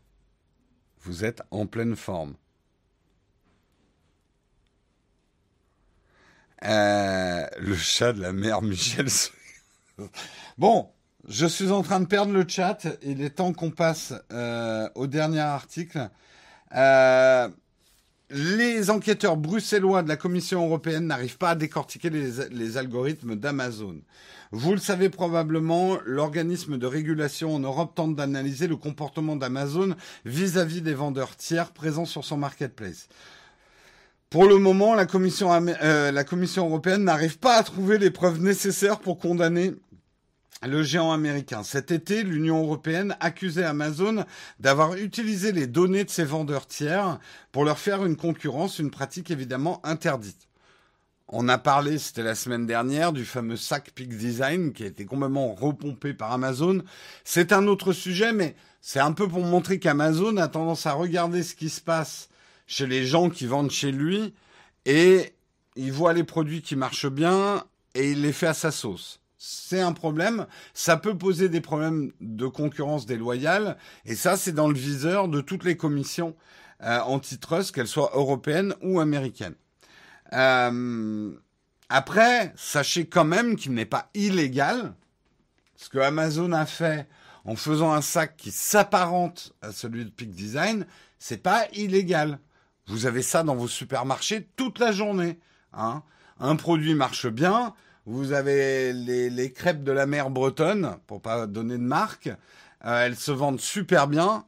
vous 1.04 1.24
êtes 1.24 1.42
en 1.50 1.66
pleine 1.66 1.96
forme. 1.96 2.34
Euh, 6.64 7.46
le 7.58 7.76
chat 7.76 8.12
de 8.14 8.22
la 8.22 8.32
mère 8.32 8.62
Michel. 8.62 9.06
bon, 10.58 10.88
je 11.28 11.46
suis 11.46 11.70
en 11.70 11.82
train 11.82 12.00
de 12.00 12.06
perdre 12.06 12.32
le 12.32 12.46
chat. 12.48 12.86
Il 13.02 13.22
est 13.22 13.30
temps 13.30 13.52
qu'on 13.52 13.70
passe 13.70 14.14
euh, 14.32 14.88
au 14.94 15.06
dernier 15.06 15.40
article. 15.40 16.08
Euh, 16.74 17.48
les 18.30 18.90
enquêteurs 18.90 19.36
bruxellois 19.36 20.02
de 20.02 20.08
la 20.08 20.16
Commission 20.16 20.64
européenne 20.64 21.06
n'arrivent 21.06 21.38
pas 21.38 21.50
à 21.50 21.54
décortiquer 21.54 22.10
les, 22.10 22.76
algorithmes 22.76 23.36
d'Amazon. 23.36 23.96
Vous 24.50 24.72
le 24.72 24.78
savez 24.78 25.10
probablement, 25.10 25.98
l'organisme 26.04 26.78
de 26.78 26.86
régulation 26.86 27.54
en 27.54 27.58
Europe 27.58 27.94
tente 27.94 28.16
d'analyser 28.16 28.66
le 28.66 28.76
comportement 28.76 29.36
d'Amazon 29.36 29.94
vis-à-vis 30.24 30.80
des 30.80 30.94
vendeurs 30.94 31.36
tiers 31.36 31.72
présents 31.72 32.06
sur 32.06 32.24
son 32.24 32.36
marketplace. 32.36 33.08
Pour 34.30 34.46
le 34.46 34.58
moment, 34.58 34.94
la 34.94 35.06
Commission, 35.06 35.50
euh, 35.52 36.10
la 36.10 36.24
Commission 36.24 36.66
européenne 36.66 37.04
n'arrive 37.04 37.38
pas 37.38 37.56
à 37.56 37.62
trouver 37.62 37.98
les 37.98 38.10
preuves 38.10 38.40
nécessaires 38.40 38.98
pour 38.98 39.18
condamner 39.18 39.74
le 40.62 40.82
géant 40.82 41.12
américain. 41.12 41.62
Cet 41.62 41.90
été, 41.90 42.22
l'Union 42.22 42.62
européenne 42.62 43.16
accusait 43.20 43.64
Amazon 43.64 44.24
d'avoir 44.60 44.94
utilisé 44.94 45.52
les 45.52 45.66
données 45.66 46.04
de 46.04 46.10
ses 46.10 46.24
vendeurs 46.24 46.66
tiers 46.66 47.18
pour 47.52 47.64
leur 47.64 47.78
faire 47.78 48.04
une 48.04 48.16
concurrence, 48.16 48.78
une 48.78 48.90
pratique 48.90 49.30
évidemment 49.30 49.84
interdite. 49.84 50.48
On 51.28 51.48
a 51.48 51.58
parlé, 51.58 51.98
c'était 51.98 52.22
la 52.22 52.34
semaine 52.34 52.66
dernière, 52.66 53.12
du 53.12 53.24
fameux 53.24 53.56
sac 53.56 53.90
Peak 53.94 54.16
Design 54.16 54.72
qui 54.72 54.84
a 54.84 54.86
été 54.86 55.06
complètement 55.06 55.54
repompé 55.54 56.12
par 56.12 56.32
Amazon. 56.32 56.82
C'est 57.24 57.52
un 57.52 57.66
autre 57.66 57.92
sujet, 57.92 58.32
mais 58.32 58.54
c'est 58.82 59.00
un 59.00 59.12
peu 59.12 59.26
pour 59.26 59.42
montrer 59.42 59.78
qu'Amazon 59.78 60.36
a 60.36 60.48
tendance 60.48 60.86
à 60.86 60.92
regarder 60.92 61.42
ce 61.42 61.54
qui 61.54 61.70
se 61.70 61.80
passe 61.80 62.28
chez 62.66 62.86
les 62.86 63.04
gens 63.04 63.30
qui 63.30 63.46
vendent 63.46 63.70
chez 63.70 63.90
lui 63.90 64.34
et 64.84 65.32
il 65.76 65.92
voit 65.92 66.12
les 66.12 66.24
produits 66.24 66.62
qui 66.62 66.76
marchent 66.76 67.10
bien 67.10 67.64
et 67.94 68.10
il 68.10 68.22
les 68.22 68.32
fait 68.32 68.46
à 68.46 68.54
sa 68.54 68.70
sauce 68.70 69.20
c'est 69.46 69.80
un 69.80 69.92
problème. 69.92 70.46
Ça 70.72 70.96
peut 70.96 71.18
poser 71.18 71.50
des 71.50 71.60
problèmes 71.60 72.12
de 72.20 72.46
concurrence 72.46 73.04
déloyale. 73.04 73.76
Et 74.06 74.14
ça, 74.14 74.38
c'est 74.38 74.52
dans 74.52 74.68
le 74.68 74.74
viseur 74.74 75.28
de 75.28 75.42
toutes 75.42 75.64
les 75.64 75.76
commissions 75.76 76.34
euh, 76.82 77.00
antitrust, 77.00 77.74
qu'elles 77.74 77.86
soient 77.88 78.12
européennes 78.14 78.74
ou 78.80 79.00
américaines. 79.00 79.54
Euh, 80.32 81.32
après, 81.90 82.54
sachez 82.56 83.06
quand 83.06 83.24
même 83.24 83.56
qu'il 83.56 83.74
n'est 83.74 83.84
pas 83.84 84.08
illégal. 84.14 84.94
Ce 85.76 85.90
que 85.90 85.98
Amazon 85.98 86.52
a 86.52 86.64
fait 86.64 87.06
en 87.44 87.54
faisant 87.54 87.92
un 87.92 88.00
sac 88.00 88.38
qui 88.38 88.50
s'apparente 88.50 89.52
à 89.60 89.72
celui 89.72 90.06
de 90.06 90.10
Peak 90.10 90.30
Design, 90.30 90.86
c'est 91.18 91.42
pas 91.42 91.66
illégal. 91.74 92.38
Vous 92.86 93.04
avez 93.04 93.22
ça 93.22 93.42
dans 93.42 93.56
vos 93.56 93.68
supermarchés 93.68 94.48
toute 94.56 94.78
la 94.78 94.90
journée. 94.92 95.38
Hein. 95.74 96.02
Un 96.40 96.56
produit 96.56 96.94
marche 96.94 97.26
bien, 97.26 97.74
vous 98.06 98.32
avez 98.32 98.92
les, 98.92 99.52
crêpes 99.52 99.82
de 99.82 99.92
la 99.92 100.06
mer 100.06 100.30
bretonne, 100.30 100.96
pour 101.06 101.20
pas 101.22 101.46
donner 101.46 101.78
de 101.78 101.82
marque. 101.82 102.28
Euh, 102.84 103.06
elles 103.06 103.16
se 103.16 103.32
vendent 103.32 103.60
super 103.60 104.08
bien. 104.08 104.44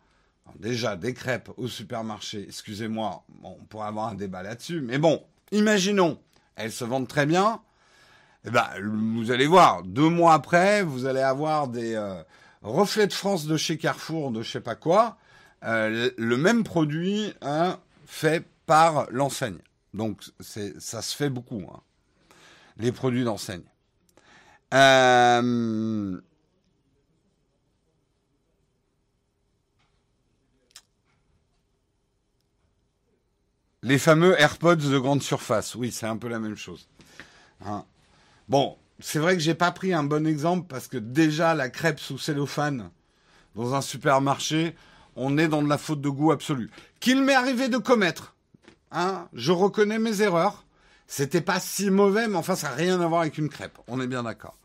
déjà, 0.58 0.96
des 0.96 1.14
crêpes 1.14 1.50
au 1.56 1.68
supermarché, 1.68 2.44
excusez-moi, 2.48 3.24
on 3.42 3.54
pourrait 3.64 3.88
avoir 3.88 4.08
un 4.08 4.14
débat 4.14 4.42
là-dessus. 4.42 4.80
Mais 4.80 4.98
bon, 4.98 5.22
imaginons, 5.52 6.18
elles 6.56 6.72
se 6.72 6.84
vendent 6.84 7.08
très 7.08 7.26
bien. 7.26 7.60
Eh 8.46 8.50
ben, 8.50 8.68
vous 8.80 9.30
allez 9.30 9.46
voir, 9.46 9.82
deux 9.82 10.08
mois 10.08 10.34
après, 10.34 10.82
vous 10.82 11.06
allez 11.06 11.20
avoir 11.20 11.66
des 11.66 11.94
euh, 11.94 12.22
reflets 12.62 13.06
de 13.06 13.12
France 13.12 13.46
de 13.46 13.56
chez 13.56 13.76
Carrefour, 13.76 14.30
de 14.30 14.42
je 14.42 14.52
sais 14.52 14.60
pas 14.60 14.76
quoi, 14.76 15.16
euh, 15.64 16.10
le 16.16 16.36
même 16.36 16.62
produit 16.62 17.32
hein, 17.42 17.80
fait 18.04 18.44
par 18.66 19.08
l'enseigne. 19.10 19.58
Donc, 19.94 20.22
ça 20.40 21.02
se 21.02 21.16
fait 21.16 21.30
beaucoup, 21.30 21.62
hein, 21.72 21.80
les 22.76 22.92
produits 22.92 23.24
d'enseigne. 23.24 23.62
Euh, 24.74 26.20
Les 33.86 33.98
fameux 33.98 34.34
AirPods 34.40 34.74
de 34.74 34.98
grande 34.98 35.22
surface. 35.22 35.76
Oui, 35.76 35.92
c'est 35.92 36.06
un 36.06 36.16
peu 36.16 36.26
la 36.26 36.40
même 36.40 36.56
chose. 36.56 36.88
Hein. 37.64 37.84
Bon, 38.48 38.76
c'est 38.98 39.20
vrai 39.20 39.34
que 39.34 39.40
j'ai 39.40 39.54
pas 39.54 39.70
pris 39.70 39.94
un 39.94 40.02
bon 40.02 40.26
exemple 40.26 40.66
parce 40.68 40.88
que 40.88 40.96
déjà 40.96 41.54
la 41.54 41.68
crêpe 41.68 42.00
sous 42.00 42.18
cellophane 42.18 42.90
dans 43.54 43.74
un 43.74 43.80
supermarché, 43.80 44.74
on 45.14 45.38
est 45.38 45.46
dans 45.46 45.62
de 45.62 45.68
la 45.68 45.78
faute 45.78 46.00
de 46.00 46.08
goût 46.08 46.32
absolue. 46.32 46.68
Qu'il 46.98 47.22
m'est 47.22 47.36
arrivé 47.36 47.68
de 47.68 47.78
commettre. 47.78 48.34
Hein, 48.90 49.28
je 49.34 49.52
reconnais 49.52 50.00
mes 50.00 50.20
erreurs. 50.20 50.65
C'était 51.06 51.40
pas 51.40 51.60
si 51.60 51.90
mauvais, 51.90 52.26
mais 52.28 52.36
enfin, 52.36 52.56
ça 52.56 52.70
n'a 52.70 52.74
rien 52.74 53.00
à 53.00 53.06
voir 53.06 53.20
avec 53.22 53.38
une 53.38 53.48
crêpe. 53.48 53.78
On 53.88 54.00
est 54.00 54.06
bien 54.06 54.22
d'accord. 54.24 54.56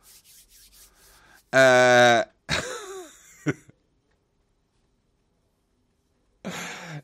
Euh... 1.54 2.24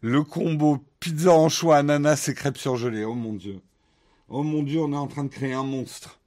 Le 0.02 0.24
combo 0.24 0.84
pizza 1.00 1.32
en 1.32 1.50
choix, 1.50 1.78
ananas 1.78 2.28
et 2.30 2.34
crêpes 2.34 2.58
surgelées. 2.58 3.06
Oh 3.06 3.14
mon 3.14 3.34
dieu. 3.34 3.62
Oh 4.30 4.44
mon 4.44 4.64
dieu, 4.64 4.80
on 4.82 4.92
est 4.94 4.98
en 4.98 5.08
train 5.08 5.24
de 5.24 5.30
créer 5.30 5.54
un 5.54 5.64
monstre. 5.64 6.20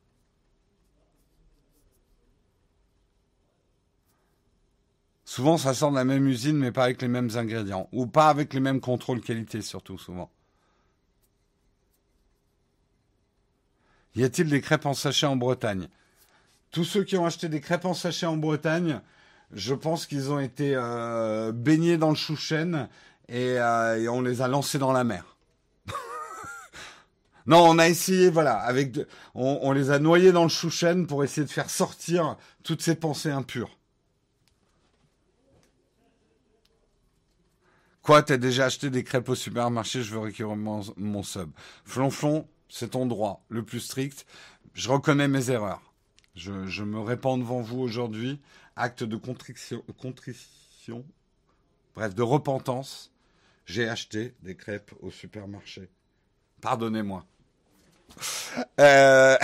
Souvent, 5.25 5.59
ça 5.59 5.75
sort 5.75 5.91
de 5.91 5.97
la 5.97 6.05
même 6.05 6.27
usine, 6.27 6.57
mais 6.57 6.73
pas 6.73 6.85
avec 6.85 7.01
les 7.03 7.09
mêmes 7.09 7.31
ingrédients. 7.37 7.89
Ou 7.93 8.07
pas 8.07 8.29
avec 8.29 8.53
les 8.53 8.61
mêmes 8.61 8.81
contrôles 8.81 9.21
qualité, 9.21 9.63
surtout, 9.63 9.97
souvent. 9.97 10.31
Y 14.15 14.25
a-t-il 14.25 14.49
des 14.49 14.61
crêpes 14.61 14.87
en 14.87 14.95
sachet 14.95 15.27
en 15.27 15.37
Bretagne? 15.37 15.89
Tous 16.71 16.85
ceux 16.85 17.05
qui 17.05 17.17
ont 17.17 17.27
acheté 17.27 17.49
des 17.49 17.61
crêpes 17.61 17.85
en 17.85 17.95
sachet 17.95 18.27
en 18.27 18.37
Bretagne, 18.37 19.01
je 19.53 19.75
pense 19.75 20.07
qu'ils 20.07 20.31
ont 20.31 20.39
été 20.39 20.73
euh, 20.75 21.53
baignés 21.53 21.97
dans 21.97 22.11
le 22.11 22.17
chou-chêne 22.17 22.89
euh, 23.31 23.97
et, 23.97 24.09
on 24.09 24.21
les 24.21 24.43
a 24.43 24.49
lancés 24.49 24.79
dans 24.79 24.93
la 24.93 25.05
mer. 25.05 25.37
non, 27.47 27.59
on 27.69 27.79
a 27.79 27.89
essayé, 27.89 28.31
voilà, 28.31 28.59
avec 28.59 28.99
on, 29.35 29.73
les 29.73 29.91
a 29.91 29.99
noyés 29.99 30.33
dans 30.33 30.45
le 30.45 30.49
chouchen 30.49 31.07
pour 31.07 31.25
essayer 31.25 31.47
de 31.47 31.53
faire 31.53 31.71
sortir 31.71 32.37
toutes 32.63 32.83
ces 32.83 32.95
pensées 32.95 33.31
impures. 33.31 33.77
Quoi, 38.03 38.23
t'as 38.23 38.39
déjà 38.39 38.65
acheté 38.65 38.91
des 38.91 39.05
crêpes 39.05 39.29
au 39.29 39.35
supermarché, 39.35 40.03
je 40.03 40.13
veux 40.13 40.21
récupérer 40.21 40.57
mon, 40.57 41.23
sub. 41.23 41.51
Flonflon, 41.85 42.49
c'est 42.71 42.91
ton 42.91 43.05
droit, 43.05 43.45
le 43.49 43.63
plus 43.63 43.81
strict. 43.81 44.25
Je 44.73 44.89
reconnais 44.89 45.29
mes 45.29 45.51
erreurs. 45.51 45.83
Je, 46.37 46.83
me 46.83 47.01
répands 47.01 47.37
devant 47.37 47.61
vous 47.61 47.81
aujourd'hui. 47.81 48.41
Acte 48.77 49.03
de 49.03 49.17
contrition, 49.17 49.85
contrition, 50.01 51.05
bref, 51.95 52.15
de 52.15 52.23
repentance. 52.23 53.13
J'ai 53.67 53.89
acheté 53.89 54.35
des 54.43 54.57
crêpes 54.57 54.93
au 55.01 55.11
supermarché. 55.11 55.91
Pardonnez-moi. 56.61 57.27
Euh, 58.79 59.37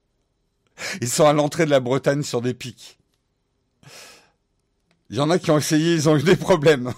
ils 1.00 1.08
sont 1.08 1.26
à 1.26 1.32
l'entrée 1.32 1.64
de 1.64 1.70
la 1.70 1.80
Bretagne 1.80 2.22
sur 2.22 2.42
des 2.42 2.54
pics. 2.54 2.98
Il 5.08 5.16
y 5.16 5.20
en 5.20 5.30
a 5.30 5.38
qui 5.38 5.50
ont 5.50 5.58
essayé, 5.58 5.94
ils 5.94 6.08
ont 6.08 6.16
eu 6.16 6.22
des 6.22 6.36
problèmes. 6.36 6.92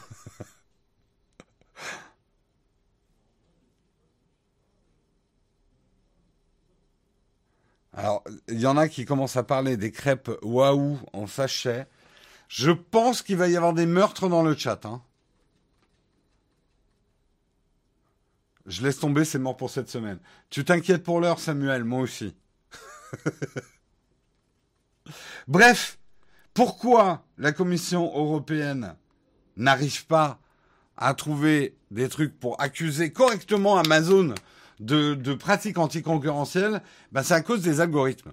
Alors, 7.92 8.24
il 8.48 8.60
y 8.60 8.66
en 8.66 8.76
a 8.76 8.88
qui 8.88 9.04
commencent 9.04 9.36
à 9.36 9.42
parler 9.42 9.76
des 9.76 9.92
crêpes 9.92 10.30
waouh 10.42 10.98
en 11.12 11.26
sachet. 11.26 11.86
Je 12.48 12.70
pense 12.70 13.22
qu'il 13.22 13.36
va 13.36 13.48
y 13.48 13.56
avoir 13.56 13.74
des 13.74 13.86
meurtres 13.86 14.28
dans 14.28 14.42
le 14.42 14.56
chat. 14.56 14.84
Hein. 14.86 15.02
Je 18.66 18.82
laisse 18.82 18.98
tomber, 18.98 19.24
c'est 19.24 19.38
mort 19.38 19.56
pour 19.56 19.70
cette 19.70 19.90
semaine. 19.90 20.18
Tu 20.48 20.64
t'inquiètes 20.64 21.02
pour 21.02 21.20
l'heure, 21.20 21.38
Samuel, 21.38 21.84
moi 21.84 22.00
aussi. 22.00 22.34
Bref, 25.48 25.98
pourquoi 26.54 27.24
la 27.38 27.52
Commission 27.52 28.04
européenne 28.04 28.94
n'arrive 29.56 30.06
pas 30.06 30.38
à 30.96 31.12
trouver 31.14 31.76
des 31.90 32.08
trucs 32.08 32.38
pour 32.38 32.60
accuser 32.60 33.12
correctement 33.12 33.76
Amazon 33.76 34.34
de, 34.80 35.34
pratiques 35.34 35.78
anticoncurrentielles 35.78 36.82
ben, 37.12 37.22
C'est 37.22 37.34
à 37.34 37.40
cause 37.40 37.62
des 37.62 37.80
algorithmes. 37.80 38.32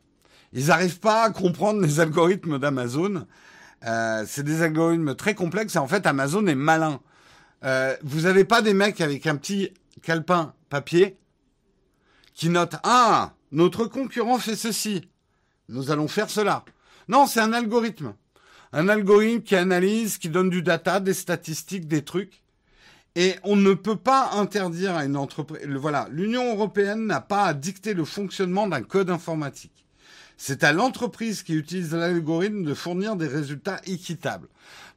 Ils 0.53 0.67
n'arrivent 0.67 0.99
pas 0.99 1.23
à 1.23 1.29
comprendre 1.29 1.81
les 1.81 1.99
algorithmes 1.99 2.57
d'Amazon. 2.59 3.25
Euh, 3.85 4.23
c'est 4.27 4.43
des 4.43 4.61
algorithmes 4.61 5.15
très 5.15 5.35
complexes 5.35 5.75
et 5.75 5.79
en 5.79 5.87
fait 5.87 6.05
Amazon 6.05 6.45
est 6.47 6.55
malin. 6.55 6.99
Euh, 7.63 7.95
vous 8.03 8.21
n'avez 8.21 8.45
pas 8.45 8.61
des 8.61 8.73
mecs 8.73 9.01
avec 9.01 9.27
un 9.27 9.35
petit 9.35 9.71
calepin 10.01 10.53
papier 10.69 11.17
qui 12.33 12.49
note 12.49 12.75
Ah, 12.83 13.33
notre 13.51 13.85
concurrent 13.85 14.39
fait 14.39 14.55
ceci. 14.55 15.09
Nous 15.67 15.91
allons 15.91 16.07
faire 16.07 16.29
cela. 16.29 16.63
Non, 17.07 17.27
c'est 17.27 17.39
un 17.39 17.53
algorithme. 17.53 18.13
Un 18.71 18.87
algorithme 18.87 19.43
qui 19.43 19.55
analyse, 19.55 20.17
qui 20.17 20.29
donne 20.29 20.49
du 20.49 20.61
data, 20.61 20.99
des 20.99 21.13
statistiques, 21.13 21.87
des 21.87 22.03
trucs. 22.03 22.43
Et 23.15 23.35
on 23.43 23.55
ne 23.55 23.73
peut 23.73 23.95
pas 23.95 24.31
interdire 24.33 24.95
à 24.95 25.05
une 25.05 25.17
entreprise. 25.17 25.65
Voilà, 25.67 26.07
l'Union 26.11 26.53
européenne 26.53 27.05
n'a 27.05 27.21
pas 27.21 27.45
à 27.45 27.53
dicter 27.53 27.93
le 27.93 28.05
fonctionnement 28.05 28.67
d'un 28.67 28.83
code 28.83 29.09
informatique. 29.09 29.85
C'est 30.37 30.63
à 30.63 30.71
l'entreprise 30.71 31.43
qui 31.43 31.53
utilise 31.53 31.93
l'algorithme 31.93 32.63
de 32.63 32.73
fournir 32.73 33.15
des 33.15 33.27
résultats 33.27 33.81
équitables. 33.85 34.47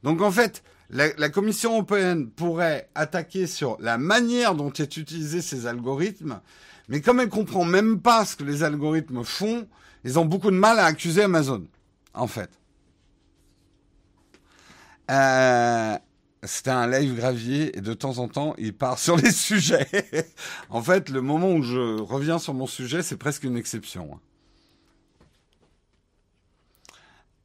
Donc 0.03 0.21
en 0.21 0.31
fait, 0.31 0.63
la, 0.89 1.29
Commission 1.29 1.73
européenne 1.73 2.29
pourrait 2.29 2.89
attaquer 2.95 3.47
sur 3.47 3.77
la 3.79 3.97
manière 3.97 4.55
dont 4.55 4.71
est 4.71 4.95
utilisé 4.95 5.41
ces 5.41 5.65
algorithmes, 5.65 6.39
mais 6.87 7.01
comme 7.01 7.19
elle 7.19 7.29
comprend 7.29 7.65
même 7.65 7.99
pas 7.99 8.25
ce 8.25 8.35
que 8.35 8.43
les 8.43 8.63
algorithmes 8.63 9.23
font, 9.23 9.67
ils 10.03 10.19
ont 10.19 10.25
beaucoup 10.25 10.51
de 10.51 10.55
mal 10.55 10.79
à 10.79 10.85
accuser 10.85 11.23
Amazon, 11.23 11.65
en 12.13 12.27
fait. 12.27 12.49
Euh, 15.09 15.97
c'était 16.45 16.71
un 16.71 16.87
live 16.87 17.15
gravier 17.15 17.77
et 17.77 17.81
de 17.81 17.93
temps 17.93 18.17
en 18.17 18.27
temps, 18.27 18.53
il 18.57 18.75
part 18.75 18.99
sur 18.99 19.17
les 19.17 19.31
sujets. 19.31 19.87
en 20.69 20.81
fait, 20.81 21.09
le 21.09 21.21
moment 21.21 21.51
où 21.51 21.63
je 21.63 22.01
reviens 22.01 22.39
sur 22.39 22.53
mon 22.53 22.67
sujet, 22.67 23.01
c'est 23.01 23.17
presque 23.17 23.43
une 23.43 23.57
exception. 23.57 24.19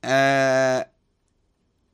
Euh, 0.05 0.83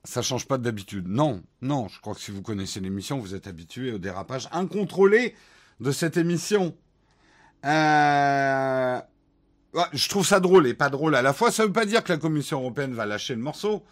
ça 0.05 0.23
change 0.23 0.47
pas 0.47 0.59
d'habitude. 0.59 1.09
Non, 1.09 1.43
non, 1.63 1.89
je 1.89 2.01
crois 2.01 2.15
que 2.15 2.21
si 2.21 2.31
vous 2.31 2.43
connaissez 2.43 2.81
l'émission, 2.81 3.19
vous 3.19 3.35
êtes 3.35 3.47
habitué 3.47 3.93
au 3.93 3.99
dérapage 3.99 4.49
incontrôlé 4.53 5.35
de 5.81 5.91
cette 5.91 6.17
émission. 6.17 6.77
Euh... 7.65 9.01
je 9.93 10.09
trouve 10.11 10.27
ça 10.27 10.39
drôle 10.39 10.67
et 10.67 10.75
pas 10.75 10.91
drôle 10.91 11.15
à 11.15 11.23
la 11.23 11.33
fois. 11.33 11.51
Ça 11.51 11.65
veut 11.65 11.73
pas 11.73 11.87
dire 11.87 12.05
que 12.05 12.13
la 12.13 12.19
Commission 12.19 12.61
européenne 12.61 12.95
va 12.95 13.07
lâcher 13.07 13.35
le 13.35 13.41
morceau, 13.41 13.83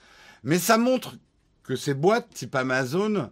mais 0.45 0.59
ça 0.59 0.77
montre 0.77 1.17
que 1.63 1.77
ces 1.77 1.95
boîtes 1.95 2.31
type 2.31 2.55
Amazon 2.55 3.31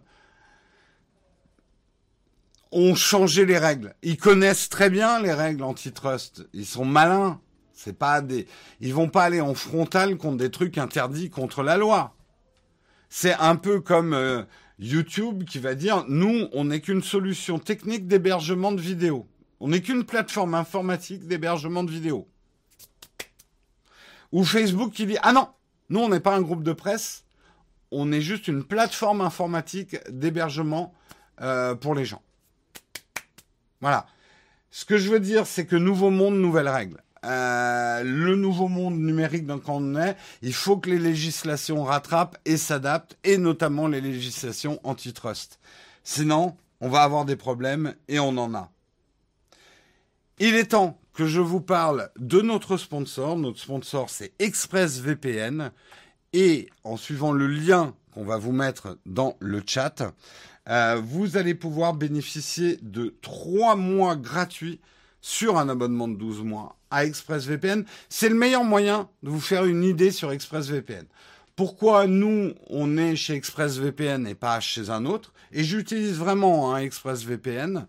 ont 2.71 2.95
changé 2.95 3.45
les 3.45 3.57
règles. 3.57 3.93
Ils 4.01 4.17
connaissent 4.17 4.69
très 4.69 4.89
bien 4.89 5.21
les 5.21 5.33
règles 5.33 5.63
antitrust. 5.63 6.47
Ils 6.53 6.65
sont 6.65 6.85
malins. 6.85 7.39
C'est 7.73 7.97
pas 7.97 8.21
des, 8.21 8.47
ils 8.79 8.93
vont 8.93 9.09
pas 9.09 9.23
aller 9.23 9.41
en 9.41 9.55
frontal 9.55 10.17
contre 10.17 10.37
des 10.37 10.51
trucs 10.51 10.77
interdits 10.77 11.29
contre 11.29 11.63
la 11.63 11.77
loi. 11.77 12.15
C'est 13.09 13.33
un 13.33 13.55
peu 13.55 13.81
comme 13.81 14.13
euh, 14.13 14.43
YouTube 14.79 15.43
qui 15.45 15.59
va 15.59 15.75
dire 15.75 16.05
nous, 16.07 16.47
on 16.53 16.65
n'est 16.65 16.79
qu'une 16.79 17.01
solution 17.01 17.59
technique 17.59 18.07
d'hébergement 18.07 18.71
de 18.71 18.79
vidéos. 18.79 19.27
On 19.59 19.69
n'est 19.69 19.81
qu'une 19.81 20.05
plateforme 20.05 20.53
informatique 20.53 21.27
d'hébergement 21.27 21.83
de 21.83 21.91
vidéos. 21.91 22.27
Ou 24.31 24.43
Facebook 24.43 24.93
qui 24.93 25.05
dit 25.05 25.17
ah 25.23 25.33
non, 25.33 25.49
nous 25.89 25.99
on 25.99 26.09
n'est 26.09 26.19
pas 26.19 26.35
un 26.35 26.41
groupe 26.41 26.63
de 26.63 26.73
presse, 26.73 27.25
on 27.91 28.11
est 28.11 28.21
juste 28.21 28.47
une 28.47 28.63
plateforme 28.63 29.21
informatique 29.21 29.97
d'hébergement 30.09 30.93
euh, 31.41 31.75
pour 31.75 31.95
les 31.95 32.05
gens. 32.05 32.21
Voilà. 33.81 34.05
Ce 34.69 34.85
que 34.85 34.97
je 34.97 35.09
veux 35.09 35.19
dire, 35.19 35.45
c'est 35.45 35.65
que 35.65 35.75
nouveau 35.75 36.09
monde, 36.09 36.35
nouvelles 36.35 36.69
règles. 36.69 37.01
Euh, 37.23 38.03
le 38.03 38.35
nouveau 38.35 38.67
monde 38.67 38.97
numérique 38.97 39.45
dans 39.45 39.55
lequel 39.55 39.75
on 39.75 39.95
est, 39.95 40.15
il 40.41 40.53
faut 40.53 40.77
que 40.77 40.89
les 40.89 40.97
législations 40.97 41.83
rattrapent 41.83 42.37
et 42.45 42.57
s'adaptent, 42.57 43.17
et 43.23 43.37
notamment 43.37 43.87
les 43.87 44.01
législations 44.01 44.79
antitrust. 44.83 45.59
Sinon, 46.03 46.57
on 46.79 46.89
va 46.89 47.03
avoir 47.03 47.25
des 47.25 47.35
problèmes, 47.35 47.95
et 48.07 48.19
on 48.19 48.37
en 48.37 48.55
a. 48.55 48.71
Il 50.39 50.55
est 50.55 50.71
temps 50.71 50.99
que 51.13 51.27
je 51.27 51.39
vous 51.39 51.61
parle 51.61 52.09
de 52.17 52.41
notre 52.41 52.77
sponsor. 52.77 53.37
Notre 53.37 53.59
sponsor, 53.59 54.09
c'est 54.09 54.33
ExpressVPN. 54.39 55.71
Et 56.33 56.69
en 56.83 56.97
suivant 56.97 57.33
le 57.33 57.47
lien 57.47 57.93
qu'on 58.13 58.23
va 58.23 58.37
vous 58.37 58.51
mettre 58.51 58.97
dans 59.05 59.35
le 59.39 59.61
chat, 59.65 60.13
euh, 60.69 61.01
vous 61.03 61.37
allez 61.37 61.55
pouvoir 61.55 61.93
bénéficier 61.93 62.77
de 62.81 63.15
trois 63.21 63.75
mois 63.75 64.15
gratuits 64.15 64.79
sur 65.21 65.57
un 65.57 65.69
abonnement 65.69 66.07
de 66.07 66.15
12 66.15 66.41
mois 66.43 66.77
à 66.89 67.05
ExpressVPN. 67.05 67.85
C'est 68.09 68.29
le 68.29 68.35
meilleur 68.35 68.63
moyen 68.63 69.09
de 69.23 69.29
vous 69.29 69.41
faire 69.41 69.65
une 69.65 69.83
idée 69.83 70.11
sur 70.11 70.31
ExpressVPN. 70.31 71.05
Pourquoi 71.55 72.07
nous, 72.07 72.53
on 72.69 72.97
est 72.97 73.15
chez 73.15 73.35
ExpressVPN 73.35 74.25
et 74.25 74.35
pas 74.35 74.59
chez 74.59 74.89
un 74.89 75.05
autre? 75.05 75.33
Et 75.51 75.63
j'utilise 75.63 76.17
vraiment 76.17 76.73
un 76.73 76.79
ExpressVPN. 76.79 77.87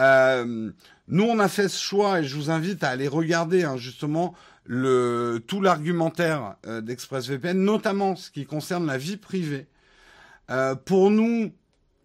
Euh, 0.00 0.72
nous, 1.06 1.24
on 1.24 1.38
a 1.38 1.48
fait 1.48 1.68
ce 1.68 1.80
choix 1.80 2.20
et 2.20 2.24
je 2.24 2.34
vous 2.34 2.50
invite 2.50 2.82
à 2.82 2.88
aller 2.88 3.08
regarder 3.08 3.62
hein, 3.62 3.76
justement 3.76 4.34
le, 4.64 5.42
tout 5.46 5.60
l'argumentaire 5.60 6.56
euh, 6.66 6.80
d'ExpressVPN, 6.80 7.58
notamment 7.58 8.16
ce 8.16 8.30
qui 8.30 8.46
concerne 8.46 8.86
la 8.86 8.98
vie 8.98 9.16
privée. 9.16 9.66
Euh, 10.50 10.74
pour 10.74 11.10
nous, 11.10 11.52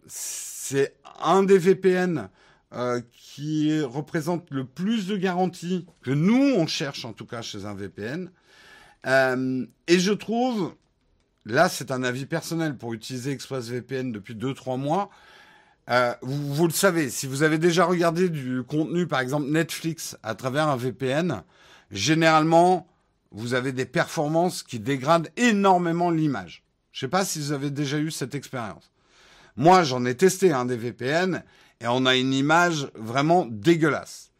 c'est 0.07 0.95
un 1.21 1.43
des 1.43 1.57
VPN 1.57 2.29
euh, 2.73 3.01
qui 3.11 3.81
représente 3.81 4.49
le 4.51 4.65
plus 4.65 5.07
de 5.07 5.17
garanties 5.17 5.85
que 6.01 6.11
nous, 6.11 6.53
on 6.55 6.67
cherche 6.67 7.05
en 7.05 7.13
tout 7.13 7.25
cas 7.25 7.41
chez 7.41 7.65
un 7.65 7.73
VPN. 7.73 8.29
Et 9.05 9.99
je 9.99 10.11
trouve, 10.11 10.75
là 11.45 11.69
c'est 11.69 11.89
un 11.89 12.03
avis 12.03 12.25
personnel 12.25 12.77
pour 12.77 12.93
utiliser 12.93 13.31
ExpressVPN 13.31 14.11
depuis 14.11 14.35
2-3 14.35 14.77
mois, 14.77 15.09
vous, 16.21 16.67
le 16.67 16.73
savez, 16.73 17.09
si 17.09 17.25
vous 17.25 17.41
avez 17.41 17.57
déjà 17.57 17.85
regardé 17.85 18.29
du 18.29 18.61
contenu, 18.63 19.07
par 19.07 19.21
exemple 19.21 19.47
Netflix, 19.47 20.17
à 20.21 20.35
travers 20.35 20.67
un 20.67 20.75
VPN, 20.75 21.43
généralement, 21.91 22.87
vous 23.31 23.53
avez 23.53 23.71
des 23.71 23.85
performances 23.85 24.63
qui 24.63 24.79
dégradent 24.79 25.29
énormément 25.37 26.09
l'image. 26.09 26.63
Je 26.91 27.05
ne 27.05 27.07
sais 27.07 27.11
pas 27.11 27.25
si 27.25 27.39
vous 27.39 27.51
avez 27.51 27.71
déjà 27.71 27.99
eu 27.99 28.11
cette 28.11 28.35
expérience. 28.35 28.91
Moi, 29.55 29.83
j'en 29.83 30.05
ai 30.05 30.15
testé 30.15 30.51
un 30.51 30.65
des 30.65 30.77
VPN 30.77 31.43
et 31.81 31.87
on 31.87 32.05
a 32.05 32.15
une 32.15 32.33
image 32.33 32.89
vraiment 32.95 33.45
dégueulasse. 33.45 34.31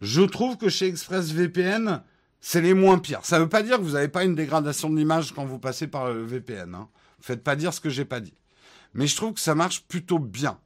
Je 0.00 0.22
trouve 0.22 0.56
que 0.56 0.68
chez 0.68 0.86
ExpressVPN, 0.88 2.02
c'est 2.40 2.60
les 2.60 2.74
moins 2.74 2.98
pires. 2.98 3.24
Ça 3.24 3.38
ne 3.38 3.44
veut 3.44 3.48
pas 3.48 3.62
dire 3.62 3.78
que 3.78 3.82
vous 3.82 3.92
n'avez 3.92 4.08
pas 4.08 4.24
une 4.24 4.34
dégradation 4.34 4.90
de 4.90 4.96
l'image 4.96 5.32
quand 5.32 5.46
vous 5.46 5.58
passez 5.58 5.86
par 5.86 6.12
le 6.12 6.24
VPN. 6.24 6.74
Hein. 6.74 6.88
Faites 7.20 7.42
pas 7.42 7.56
dire 7.56 7.72
ce 7.72 7.80
que 7.80 7.90
j'ai 7.90 8.04
pas 8.04 8.20
dit. 8.20 8.34
Mais 8.94 9.06
je 9.06 9.16
trouve 9.16 9.32
que 9.34 9.40
ça 9.40 9.54
marche 9.54 9.82
plutôt 9.82 10.18
bien. 10.18 10.58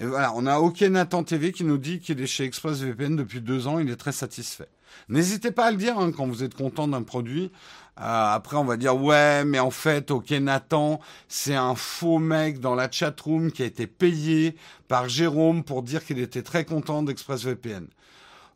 Et 0.00 0.06
voilà, 0.06 0.32
on 0.34 0.46
a 0.46 0.58
OK 0.58 0.80
Nathan 0.82 1.22
TV 1.22 1.52
qui 1.52 1.62
nous 1.62 1.78
dit 1.78 2.00
qu'il 2.00 2.20
est 2.20 2.26
chez 2.26 2.44
ExpressVPN 2.44 3.14
depuis 3.14 3.40
deux 3.40 3.68
ans, 3.68 3.78
il 3.78 3.88
est 3.90 3.96
très 3.96 4.12
satisfait. 4.12 4.68
N'hésitez 5.08 5.50
pas 5.52 5.66
à 5.66 5.70
le 5.70 5.76
dire 5.76 5.98
hein, 5.98 6.10
quand 6.12 6.26
vous 6.26 6.42
êtes 6.42 6.54
content 6.54 6.88
d'un 6.88 7.02
produit. 7.02 7.52
Euh, 7.98 8.34
après, 8.34 8.56
on 8.56 8.64
va 8.64 8.76
dire 8.76 9.00
ouais, 9.00 9.44
mais 9.44 9.60
en 9.60 9.70
fait, 9.70 10.10
OK 10.10 10.30
Nathan, 10.30 10.98
c'est 11.28 11.54
un 11.54 11.76
faux 11.76 12.18
mec 12.18 12.58
dans 12.58 12.74
la 12.74 12.90
chatroom 12.90 13.52
qui 13.52 13.62
a 13.62 13.66
été 13.66 13.86
payé 13.86 14.56
par 14.88 15.08
Jérôme 15.08 15.62
pour 15.62 15.82
dire 15.82 16.04
qu'il 16.04 16.18
était 16.18 16.42
très 16.42 16.64
content 16.64 17.04
d'ExpressVPN. 17.04 17.86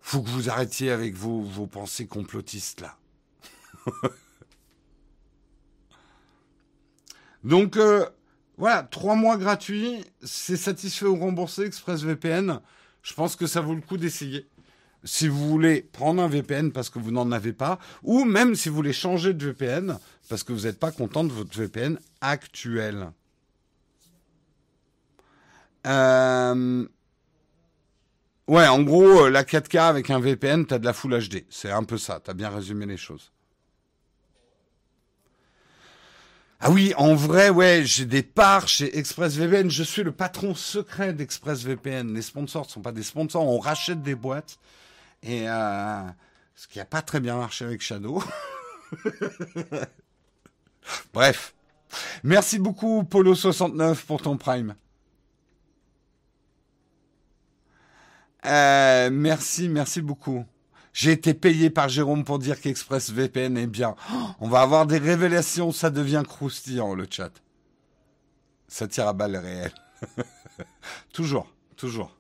Faut 0.01 0.23
que 0.23 0.29
vous 0.29 0.51
arrêtiez 0.51 0.91
avec 0.91 1.15
vos, 1.15 1.41
vos 1.41 1.67
pensées 1.67 2.07
complotistes 2.07 2.81
là. 2.81 2.97
Donc 7.45 7.77
euh, 7.77 8.05
voilà, 8.59 8.83
trois 8.83 9.15
mois 9.15 9.37
gratuits, 9.37 10.05
c'est 10.23 10.57
satisfait 10.57 11.07
ou 11.07 11.17
remboursé 11.17 11.63
ExpressVPN. 11.63 12.61
Je 13.03 13.15
pense 13.15 13.37
que 13.37 13.47
ça 13.47 13.61
vaut 13.61 13.75
le 13.75 13.81
coup 13.81 13.97
d'essayer. 13.97 14.49
Si 15.05 15.29
vous 15.29 15.49
voulez 15.49 15.81
prendre 15.81 16.21
un 16.21 16.29
VPN 16.29 16.73
parce 16.73 16.91
que 16.91 16.99
vous 16.99 17.13
n'en 17.13 17.31
avez 17.31 17.53
pas, 17.53 17.79
ou 18.03 18.25
même 18.25 18.57
si 18.57 18.69
vous 18.69 18.75
voulez 18.75 18.93
changer 18.93 19.33
de 19.33 19.47
VPN 19.47 19.97
parce 20.29 20.43
que 20.43 20.53
vous 20.53 20.63
n'êtes 20.63 20.81
pas 20.81 20.91
content 20.91 21.23
de 21.23 21.33
votre 21.33 21.57
VPN 21.57 22.01
actuel. 22.21 23.13
Euh... 25.87 26.85
Ouais, 28.49 28.67
en 28.67 28.83
gros, 28.83 29.29
la 29.29 29.45
4K 29.45 29.79
avec 29.79 30.11
un 30.11 30.19
VPN, 30.19 30.67
tu 30.67 30.75
as 30.75 30.79
de 30.81 30.85
la 30.85 30.93
Full 30.93 31.17
HD. 31.17 31.45
C'est 31.49 31.71
un 31.71 31.85
peu 31.85 31.97
ça, 31.97 32.21
tu 32.23 32.31
as 32.31 32.35
bien 32.35 32.49
résumé 32.51 32.87
les 32.87 32.97
choses. 32.97 33.31
Ah 36.61 36.71
oui, 36.73 36.93
en 36.97 37.15
vrai, 37.15 37.51
ouais, 37.51 37.83
j'ai 37.85 38.05
des 38.05 38.25
parts 38.25 38.67
chez 38.67 38.99
ExpressVPN. 38.99 39.71
Je 39.71 39.85
suis 39.85 40.03
le 40.03 40.11
patron 40.11 40.55
secret 40.57 41.13
d'ExpressVPN. 41.13 42.13
Les 42.13 42.23
sponsors 42.23 42.67
ne 42.67 42.71
sont 42.71 42.81
pas 42.81 42.91
des 42.91 43.05
sponsors. 43.05 43.47
On 43.47 43.61
rachète 43.61 44.03
des 44.03 44.17
boîtes. 44.17 44.59
Et 45.23 45.49
euh, 45.49 46.03
ce 46.57 46.67
qui 46.67 46.79
n'a 46.79 46.85
pas 46.85 47.01
très 47.01 47.21
bien 47.21 47.37
marché 47.37 47.65
avec 47.65 47.81
Shadow. 47.81 48.23
Bref. 51.15 51.55
Merci 52.25 52.59
beaucoup, 52.59 53.03
Polo69, 53.03 54.05
pour 54.05 54.21
ton 54.21 54.37
prime. 54.37 54.75
Euh, 58.45 59.11
merci, 59.13 59.69
merci 59.69 60.03
beaucoup. 60.03 60.45
J'ai 60.99 61.13
été 61.13 61.33
payé 61.33 61.71
par 61.71 61.89
Jérôme 61.89 62.25
pour 62.25 62.41
dire 62.41 62.61
qu'ExpressVPN 62.61 63.57
est 63.57 63.69
bien. 63.69 63.95
on 64.41 64.49
va 64.49 64.63
avoir 64.63 64.85
des 64.85 64.99
révélations, 64.99 65.71
ça 65.71 65.91
devient 65.91 66.25
croustillant 66.27 66.93
le 66.93 67.07
chat. 67.09 67.31
Ça 68.67 68.89
tire 68.89 69.07
à 69.07 69.13
balles 69.13 69.37
réelles. 69.37 69.75
toujours, 71.13 71.47
toujours. 71.77 72.17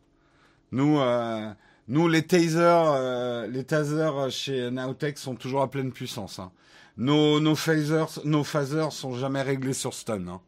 Nous, 0.70 1.00
euh, 1.00 1.52
nous 1.88 2.06
les 2.06 2.24
tasers, 2.24 2.92
euh, 2.94 3.48
les 3.48 3.64
tasers 3.64 4.30
chez 4.30 4.70
Nowtech 4.70 5.18
sont 5.18 5.34
toujours 5.34 5.62
à 5.62 5.70
pleine 5.72 5.90
puissance. 5.90 6.38
Hein. 6.38 6.52
Nos, 6.96 7.40
nos 7.40 7.56
phasers, 7.56 8.20
nos 8.24 8.44
phasers 8.44 8.92
sont 8.92 9.14
jamais 9.14 9.42
réglés 9.42 9.72
sur 9.72 9.92
stun. 9.92 10.28
Hein. 10.28 10.40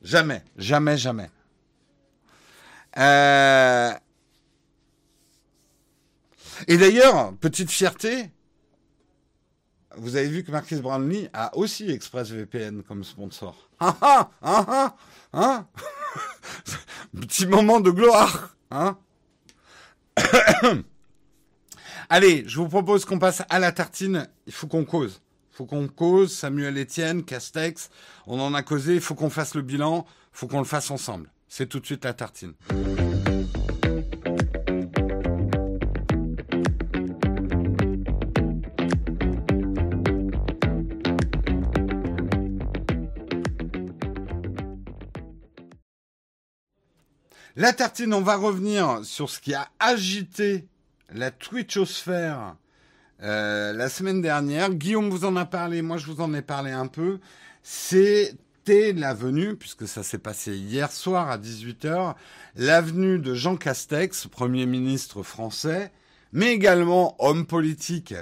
Jamais, 0.00 0.42
jamais, 0.56 0.96
jamais. 0.96 1.28
Euh, 2.96 3.92
et 6.68 6.76
d'ailleurs, 6.76 7.34
petite 7.36 7.70
fierté, 7.70 8.30
vous 9.96 10.16
avez 10.16 10.28
vu 10.28 10.44
que 10.44 10.52
Marquis 10.52 10.76
Brownlee 10.76 11.28
a 11.32 11.56
aussi 11.56 11.90
ExpressVPN 11.90 12.82
comme 12.82 13.04
sponsor. 13.04 13.70
Ah 13.80 13.96
ah 14.00 14.30
ah 14.42 14.66
ah 14.68 14.96
hein 15.32 15.66
Petit 17.20 17.46
moment 17.46 17.80
de 17.80 17.90
gloire, 17.90 18.54
hein 18.70 18.96
Allez, 22.08 22.44
je 22.46 22.56
vous 22.56 22.68
propose 22.68 23.04
qu'on 23.04 23.18
passe 23.18 23.42
à 23.48 23.58
la 23.58 23.72
tartine. 23.72 24.28
Il 24.46 24.52
faut 24.52 24.66
qu'on 24.66 24.84
cause. 24.84 25.20
Il 25.52 25.56
faut 25.56 25.66
qu'on 25.66 25.86
cause. 25.88 26.32
Samuel 26.36 26.76
Etienne, 26.76 27.24
Castex, 27.24 27.90
on 28.26 28.40
en 28.40 28.52
a 28.54 28.62
causé. 28.62 28.94
Il 28.94 29.00
faut 29.00 29.14
qu'on 29.14 29.30
fasse 29.30 29.54
le 29.54 29.62
bilan. 29.62 30.06
Il 30.08 30.38
faut 30.38 30.48
qu'on 30.48 30.58
le 30.58 30.64
fasse 30.64 30.90
ensemble. 30.90 31.30
C'est 31.48 31.68
tout 31.68 31.78
de 31.78 31.86
suite 31.86 32.04
la 32.04 32.14
tartine. 32.14 32.54
La 47.60 47.74
tartine, 47.74 48.14
on 48.14 48.22
va 48.22 48.36
revenir 48.36 49.04
sur 49.04 49.28
ce 49.28 49.38
qui 49.38 49.52
a 49.52 49.68
agité 49.80 50.66
la 51.12 51.30
Twitchosphère 51.30 52.56
euh, 53.22 53.74
la 53.74 53.90
semaine 53.90 54.22
dernière. 54.22 54.72
Guillaume 54.72 55.10
vous 55.10 55.26
en 55.26 55.36
a 55.36 55.44
parlé, 55.44 55.82
moi 55.82 55.98
je 55.98 56.06
vous 56.06 56.22
en 56.22 56.32
ai 56.32 56.40
parlé 56.40 56.70
un 56.70 56.86
peu. 56.86 57.20
C'était 57.62 58.94
l'avenue, 58.94 59.56
puisque 59.56 59.86
ça 59.86 60.02
s'est 60.02 60.16
passé 60.16 60.56
hier 60.56 60.90
soir 60.90 61.28
à 61.28 61.36
18h, 61.36 62.14
l'avenue 62.56 63.18
de 63.18 63.34
Jean 63.34 63.58
Castex, 63.58 64.26
Premier 64.28 64.64
ministre 64.64 65.22
français, 65.22 65.92
mais 66.32 66.54
également 66.54 67.14
homme 67.18 67.44
politique 67.44 68.14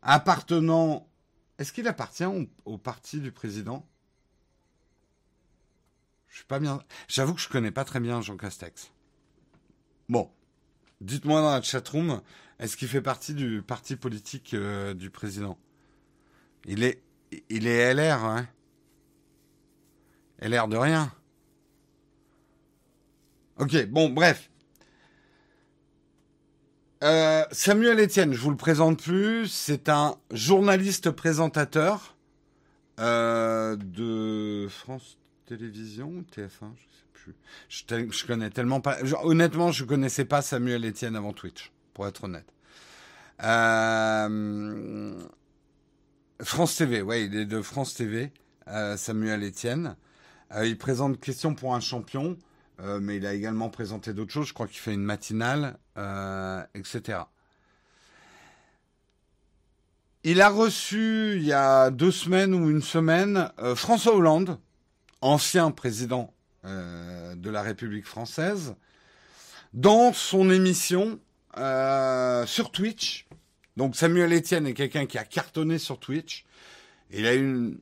appartenant... 0.00 1.06
Est-ce 1.58 1.74
qu'il 1.74 1.86
appartient 1.86 2.48
au 2.64 2.78
parti 2.78 3.20
du 3.20 3.30
président? 3.30 3.86
Je 6.36 6.56
suis. 6.56 6.70
J'avoue 7.08 7.34
que 7.34 7.40
je 7.40 7.48
connais 7.48 7.70
pas 7.70 7.84
très 7.84 8.00
bien 8.00 8.20
Jean 8.20 8.36
Castex. 8.36 8.92
Bon, 10.08 10.30
dites-moi 11.00 11.40
dans 11.40 11.50
la 11.50 11.62
chatroom, 11.62 12.20
est-ce 12.58 12.76
qu'il 12.76 12.88
fait 12.88 13.00
partie 13.00 13.34
du 13.34 13.62
parti 13.62 13.96
politique 13.96 14.52
euh, 14.54 14.92
du 14.92 15.10
président? 15.10 15.58
Il 16.66 16.82
est, 16.82 17.02
il 17.48 17.66
est 17.66 17.94
LR, 17.94 18.24
hein 18.24 18.46
LR 20.40 20.68
de 20.68 20.76
rien. 20.76 21.12
Ok, 23.58 23.86
bon, 23.86 24.10
bref. 24.10 24.50
Euh, 27.02 27.44
Samuel 27.50 27.98
Etienne, 28.00 28.34
je 28.34 28.40
vous 28.40 28.50
le 28.50 28.56
présente 28.56 29.02
plus. 29.02 29.48
C'est 29.48 29.88
un 29.88 30.16
journaliste 30.30 31.10
présentateur 31.10 32.16
euh, 33.00 33.76
de 33.76 34.68
France 34.68 35.18
télévision 35.46 36.08
ou 36.08 36.22
TF1 36.22 36.72
Je 36.76 36.84
sais 36.84 37.06
plus. 37.12 37.34
Je, 37.68 38.18
je 38.18 38.26
connais 38.26 38.50
tellement 38.50 38.80
pas. 38.80 38.98
honnêtement, 39.22 39.72
je 39.72 39.84
connaissais 39.84 40.24
pas 40.24 40.42
Samuel 40.42 40.84
Etienne 40.84 41.16
avant 41.16 41.32
Twitch. 41.32 41.72
pour 41.94 42.06
être 42.06 42.24
honnête. 42.24 42.52
Euh, 43.42 45.14
France 46.42 46.76
TV, 46.76 47.02
ouais, 47.02 47.26
il 47.26 47.36
est 47.36 47.46
de 47.46 47.62
France 47.62 47.94
TV, 47.94 48.32
euh, 48.68 48.96
Samuel 48.96 49.44
Etienne. 49.44 49.96
Euh, 50.54 50.66
il 50.66 50.78
présente 50.78 51.20
Question 51.20 51.54
pour 51.54 51.74
un 51.74 51.80
champion, 51.80 52.36
mais 53.00 53.16
il 53.16 53.26
a 53.26 53.32
également 53.32 53.70
présenté 53.70 54.12
d'autres 54.12 54.32
choses. 54.32 54.48
Je 54.48 54.54
crois 54.54 54.66
qu'il 54.66 54.78
fait 54.78 54.92
une 54.92 55.02
matinale, 55.02 55.78
etc. 56.74 57.20
Il 60.24 60.42
a 60.42 60.50
reçu 60.50 61.36
il 61.36 61.44
y 61.44 61.54
a 61.54 61.90
deux 61.90 62.10
semaines 62.10 62.52
ou 62.52 62.68
une 62.68 62.82
semaine 62.82 63.50
François 63.76 64.14
Hollande, 64.14 64.58
ancien 65.26 65.70
président 65.70 66.32
de 66.64 67.50
la 67.50 67.62
République 67.62 68.06
française, 68.06 68.74
dans 69.72 70.12
son 70.12 70.50
émission 70.50 71.20
sur 72.46 72.70
Twitch 72.72 73.26
donc 73.76 73.94
Samuel 73.94 74.32
Etienne 74.32 74.66
est 74.66 74.74
quelqu'un 74.74 75.06
qui 75.06 75.18
a 75.18 75.24
cartonné 75.24 75.78
sur 75.78 75.98
Twitch. 75.98 76.44
Il 77.10 77.26
a 77.26 77.34
une, 77.34 77.78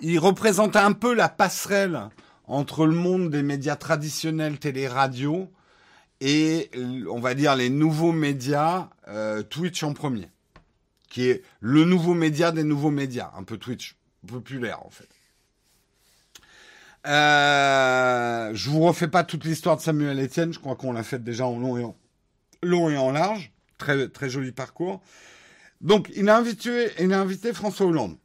il 0.00 0.18
représente 0.18 0.74
un 0.76 0.92
peu 0.92 1.14
la 1.14 1.28
passerelle 1.28 2.08
entre 2.46 2.86
le 2.86 2.94
monde 2.94 3.30
des 3.30 3.42
médias 3.42 3.76
traditionnels 3.76 4.58
télé-radio 4.58 5.50
et 6.20 6.70
on 7.08 7.20
va 7.20 7.34
dire 7.34 7.54
les 7.56 7.70
nouveaux 7.70 8.12
médias 8.12 8.88
euh, 9.08 9.42
Twitch 9.42 9.82
en 9.82 9.92
premier, 9.92 10.28
qui 11.08 11.28
est 11.28 11.42
le 11.60 11.84
nouveau 11.84 12.14
média 12.14 12.50
des 12.50 12.64
nouveaux 12.64 12.90
médias, 12.90 13.30
un 13.36 13.44
peu 13.44 13.58
Twitch 13.58 13.96
populaire 14.26 14.84
en 14.84 14.90
fait. 14.90 15.08
Euh, 17.06 18.50
je 18.54 18.70
vous 18.70 18.80
refais 18.80 19.08
pas 19.08 19.24
toute 19.24 19.44
l'histoire 19.44 19.76
de 19.76 19.82
Samuel 19.82 20.22
Etienne, 20.22 20.52
je 20.52 20.58
crois 20.58 20.76
qu'on 20.76 20.92
l'a 20.92 21.02
fait 21.02 21.22
déjà 21.22 21.46
en 21.46 21.58
long 21.58 21.78
et 21.78 21.84
en, 21.84 21.96
long 22.62 22.90
et 22.90 22.96
en 22.96 23.10
large. 23.10 23.52
Très, 23.78 24.08
très 24.08 24.28
joli 24.28 24.52
parcours. 24.52 25.00
Donc, 25.80 26.10
il 26.14 26.28
a 26.28 26.36
invité, 26.36 26.90
il 26.98 27.12
a 27.12 27.20
invité 27.20 27.54
François 27.54 27.86
Hollande. 27.86 28.18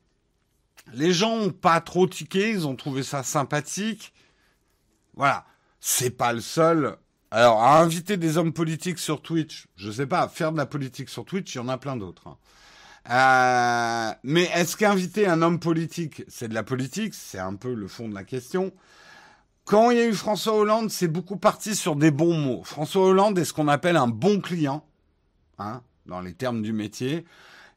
Les 0.93 1.13
gens 1.13 1.37
n'ont 1.37 1.51
pas 1.51 1.79
trop 1.79 2.07
tiqué, 2.07 2.49
ils 2.49 2.67
ont 2.67 2.75
trouvé 2.75 3.03
ça 3.03 3.23
sympathique. 3.23 4.13
Voilà. 5.15 5.45
C'est 5.79 6.11
pas 6.11 6.33
le 6.33 6.41
seul. 6.41 6.97
Alors, 7.31 7.61
à 7.61 7.79
inviter 7.81 8.17
des 8.17 8.37
hommes 8.37 8.53
politiques 8.53 8.99
sur 8.99 9.21
Twitch, 9.21 9.67
je 9.75 9.91
sais 9.91 10.07
pas, 10.07 10.27
faire 10.27 10.51
de 10.51 10.57
la 10.57 10.65
politique 10.65 11.09
sur 11.09 11.25
Twitch, 11.25 11.53
il 11.55 11.57
y 11.57 11.61
en 11.61 11.67
a 11.67 11.77
plein 11.77 11.95
d'autres. 11.95 12.27
Hein. 12.27 12.37
Euh, 13.09 14.11
mais 14.23 14.43
est-ce 14.55 14.75
qu'inviter 14.77 15.27
un 15.27 15.41
homme 15.41 15.59
politique, 15.59 16.23
c'est 16.27 16.47
de 16.47 16.53
la 16.53 16.63
politique 16.63 17.13
C'est 17.13 17.39
un 17.39 17.55
peu 17.55 17.73
le 17.73 17.87
fond 17.87 18.09
de 18.09 18.15
la 18.15 18.23
question. 18.23 18.71
Quand 19.63 19.91
il 19.91 19.97
y 19.97 20.01
a 20.01 20.07
eu 20.07 20.13
François 20.13 20.55
Hollande, 20.55 20.89
c'est 20.89 21.07
beaucoup 21.07 21.37
parti 21.37 21.75
sur 21.75 21.95
des 21.95 22.11
bons 22.11 22.37
mots. 22.37 22.63
François 22.63 23.05
Hollande 23.05 23.37
est 23.39 23.45
ce 23.45 23.53
qu'on 23.53 23.67
appelle 23.67 23.97
un 23.97 24.07
bon 24.07 24.39
client. 24.39 24.85
Hein, 25.57 25.81
dans 26.05 26.21
les 26.21 26.33
termes 26.33 26.61
du 26.61 26.73
métier. 26.73 27.25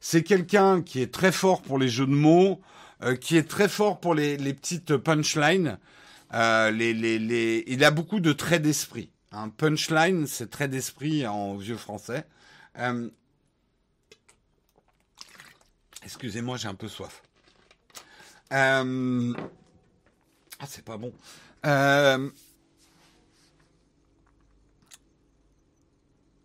C'est 0.01 0.23
quelqu'un 0.23 0.81
qui 0.81 1.01
est 1.01 1.13
très 1.13 1.31
fort 1.31 1.61
pour 1.61 1.77
les 1.77 1.89
jeux 1.89 2.05
de 2.05 2.13
mots, 2.13 2.61
euh, 3.03 3.15
qui 3.15 3.37
est 3.37 3.47
très 3.47 3.69
fort 3.69 3.99
pour 3.99 4.13
les, 4.15 4.37
petites 4.53 4.97
punchlines. 4.97 5.77
Euh, 6.33 6.71
les, 6.71 6.93
les, 6.93 7.63
il 7.67 7.83
a 7.83 7.91
beaucoup 7.91 8.19
de 8.19 8.33
traits 8.33 8.61
d'esprit. 8.61 9.11
Un 9.31 9.43
hein. 9.43 9.53
punchline, 9.55 10.27
c'est 10.27 10.49
trait 10.49 10.67
d'esprit 10.67 11.25
en 11.25 11.55
vieux 11.55 11.77
français. 11.77 12.25
Euh, 12.77 13.09
excusez-moi, 16.09 16.57
j'ai 16.57 16.67
un 16.67 16.73
peu 16.73 16.87
soif. 16.87 17.21
ah, 18.51 18.83
c'est 20.67 20.83
pas 20.83 20.97
bon. 20.97 21.13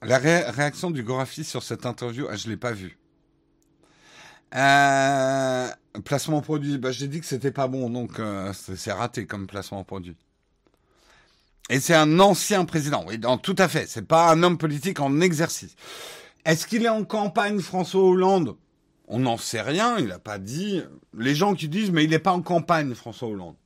La 0.03 0.19
réaction 0.19 0.91
du 0.91 1.03
Gorafi 1.03 1.45
sur 1.45 1.63
cette 1.63 1.87
interview, 1.87 2.27
ah, 2.31 2.37
je 2.37 2.51
l'ai 2.51 2.59
pas 2.59 2.73
vue. 2.73 2.99
Euh, 4.55 5.69
placement 6.05 6.43
produit, 6.43 6.77
bah, 6.77 6.93
j'ai 6.93 7.09
dit 7.09 7.21
que 7.21 7.27
c'était 7.27 7.51
pas 7.51 7.67
bon, 7.67 7.89
donc 7.89 8.21
euh, 8.21 8.53
c'est 8.53 8.93
raté 8.93 9.27
comme 9.27 9.47
placement 9.47 9.83
produit. 9.83 10.17
Et 11.71 11.81
c'est 11.81 11.95
un 11.95 12.21
ancien 12.21 12.67
président, 12.67 13.03
oui, 13.09 13.19
tout 13.43 13.57
à 13.57 13.67
fait. 13.67 13.87
C'est 13.89 14.07
pas 14.07 14.31
un 14.31 14.43
homme 14.43 14.59
politique 14.59 15.01
en 15.01 15.23
exercice. 15.23 15.75
Est-ce 16.45 16.67
qu'il 16.67 16.85
est 16.85 16.91
en 16.91 17.05
campagne, 17.05 17.61
François 17.61 18.03
Hollande? 18.03 18.57
On 19.07 19.21
n'en 19.21 19.37
sait 19.37 19.61
rien. 19.61 19.99
Il 19.99 20.07
n'a 20.07 20.19
pas 20.19 20.39
dit. 20.39 20.83
Les 21.17 21.35
gens 21.35 21.55
qui 21.55 21.69
disent, 21.69 21.91
mais 21.91 22.05
il 22.05 22.11
n'est 22.11 22.19
pas 22.19 22.33
en 22.33 22.43
campagne, 22.43 22.95
François 22.95 23.29
Hollande. 23.29 23.57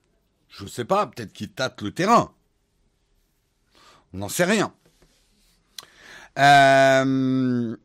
Je 0.49 0.65
ne 0.65 0.69
sais 0.69 0.85
pas. 0.85 1.07
Peut-être 1.07 1.33
qu'il 1.33 1.51
tâte 1.51 1.83
le 1.83 1.93
terrain. 1.93 2.33
On 4.13 4.19
n'en 4.19 4.29
sait 4.29 4.45
rien. 4.45 4.73
Euh, 6.39 7.77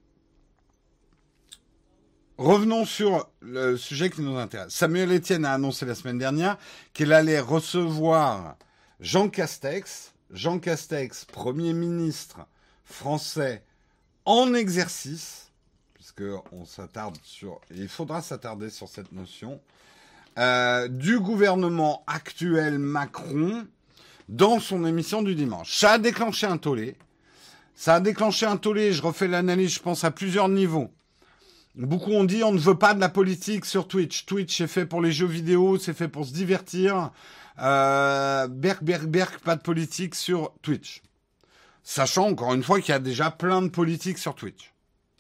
revenons 2.38 2.86
sur 2.86 3.30
le 3.42 3.78
sujet 3.78 4.10
qui 4.10 4.22
nous 4.22 4.38
intéresse. 4.38 4.74
Samuel 4.74 5.12
Etienne 5.12 5.46
a 5.46 5.54
annoncé 5.54 5.86
la 5.86 5.96
semaine 5.96 6.20
dernière 6.20 6.58
qu'il 6.94 7.14
allait 7.14 7.40
recevoir 7.40 8.58
Jean 9.00 9.30
Castex, 9.30 10.14
Jean 10.32 10.60
Castex, 10.60 11.26
Premier 11.26 11.74
ministre 11.74 12.48
français 12.86 13.64
en 14.26 14.54
exercice, 14.54 15.52
puisque 16.16 16.30
on 16.52 16.66
s'attarde 16.66 17.18
sur, 17.24 17.60
il 17.72 17.88
faudra 17.88 18.22
s'attarder 18.22 18.70
sur 18.70 18.88
cette 18.88 19.12
notion, 19.12 19.60
euh, 20.38 20.88
du 20.88 21.20
gouvernement 21.20 22.04
actuel 22.08 22.80
Macron 22.80 23.66
dans 24.30 24.60
son 24.60 24.86
émission 24.86 25.22
du 25.22 25.36
dimanche. 25.36 25.76
Ça 25.78 25.94
a 25.94 25.98
déclenché 25.98 26.48
un 26.48 26.58
tollé. 26.58 26.96
Ça 27.76 27.96
a 27.96 28.00
déclenché 28.00 28.46
un 28.46 28.58
tollé, 28.58 28.94
je 28.94 29.02
refais 29.02 29.28
l'analyse, 29.28 29.74
je 29.74 29.80
pense, 29.80 30.04
à 30.04 30.12
plusieurs 30.12 30.50
niveaux. 30.50 30.92
Beaucoup 31.76 32.12
ont 32.12 32.24
dit 32.24 32.44
on 32.44 32.52
ne 32.52 32.60
veut 32.60 32.78
pas 32.78 32.94
de 32.94 33.00
la 33.00 33.10
politique 33.10 33.66
sur 33.66 33.88
Twitch. 33.88 34.26
Twitch 34.26 34.62
est 34.62 34.68
fait 34.68 34.86
pour 34.86 35.02
les 35.02 35.12
jeux 35.12 35.28
vidéo, 35.28 35.80
c'est 35.80 35.94
fait 35.94 36.08
pour 36.08 36.26
se 36.26 36.34
divertir. 36.34 37.12
Euh, 37.60 38.48
berk, 38.48 38.84
berk, 38.84 39.06
berk, 39.06 39.40
pas 39.40 39.56
de 39.56 39.62
politique 39.62 40.14
sur 40.14 40.54
Twitch. 40.62 41.02
Sachant 41.84 42.28
encore 42.28 42.54
une 42.54 42.64
fois 42.64 42.80
qu'il 42.80 42.90
y 42.90 42.96
a 42.96 43.00
déjà 43.00 43.32
plein 43.32 43.64
de 43.64 43.70
politiques 43.70 44.20
sur 44.20 44.36
Twitch. 44.36 44.72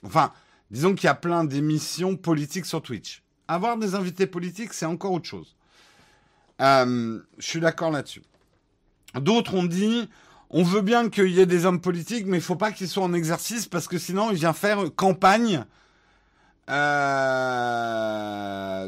Enfin, 0.04 0.32
disons 0.74 0.96
qu'il 0.96 1.06
y 1.06 1.10
a 1.10 1.16
plein 1.16 1.46
d'émissions 1.46 2.18
politiques 2.18 2.66
sur 2.66 2.82
Twitch. 2.82 3.24
Avoir 3.48 3.78
des 3.78 3.96
invités 3.96 4.28
politiques, 4.28 4.74
c'est 4.74 4.86
encore 4.86 5.14
autre 5.14 5.30
chose. 5.30 5.56
Euh, 6.60 7.20
je 7.38 7.48
suis 7.48 7.62
d'accord 7.62 7.92
là-dessus. 7.92 8.24
D'autres 9.16 9.54
ont 9.54 9.64
dit 9.64 10.10
on 10.50 10.64
veut 10.64 10.82
bien 10.82 11.10
qu'il 11.10 11.30
y 11.30 11.40
ait 11.40 11.46
des 11.48 11.66
hommes 11.66 11.82
politiques, 11.82 12.26
mais 12.28 12.38
il 12.38 12.44
faut 12.44 12.56
pas 12.56 12.72
qu'ils 12.72 12.88
soient 12.88 13.04
en 13.04 13.14
exercice 13.14 13.68
parce 13.68 13.88
que 13.88 13.98
sinon 13.98 14.30
il 14.30 14.36
vient 14.36 14.54
faire 14.54 14.84
campagne 14.96 15.66
euh, 16.70 17.70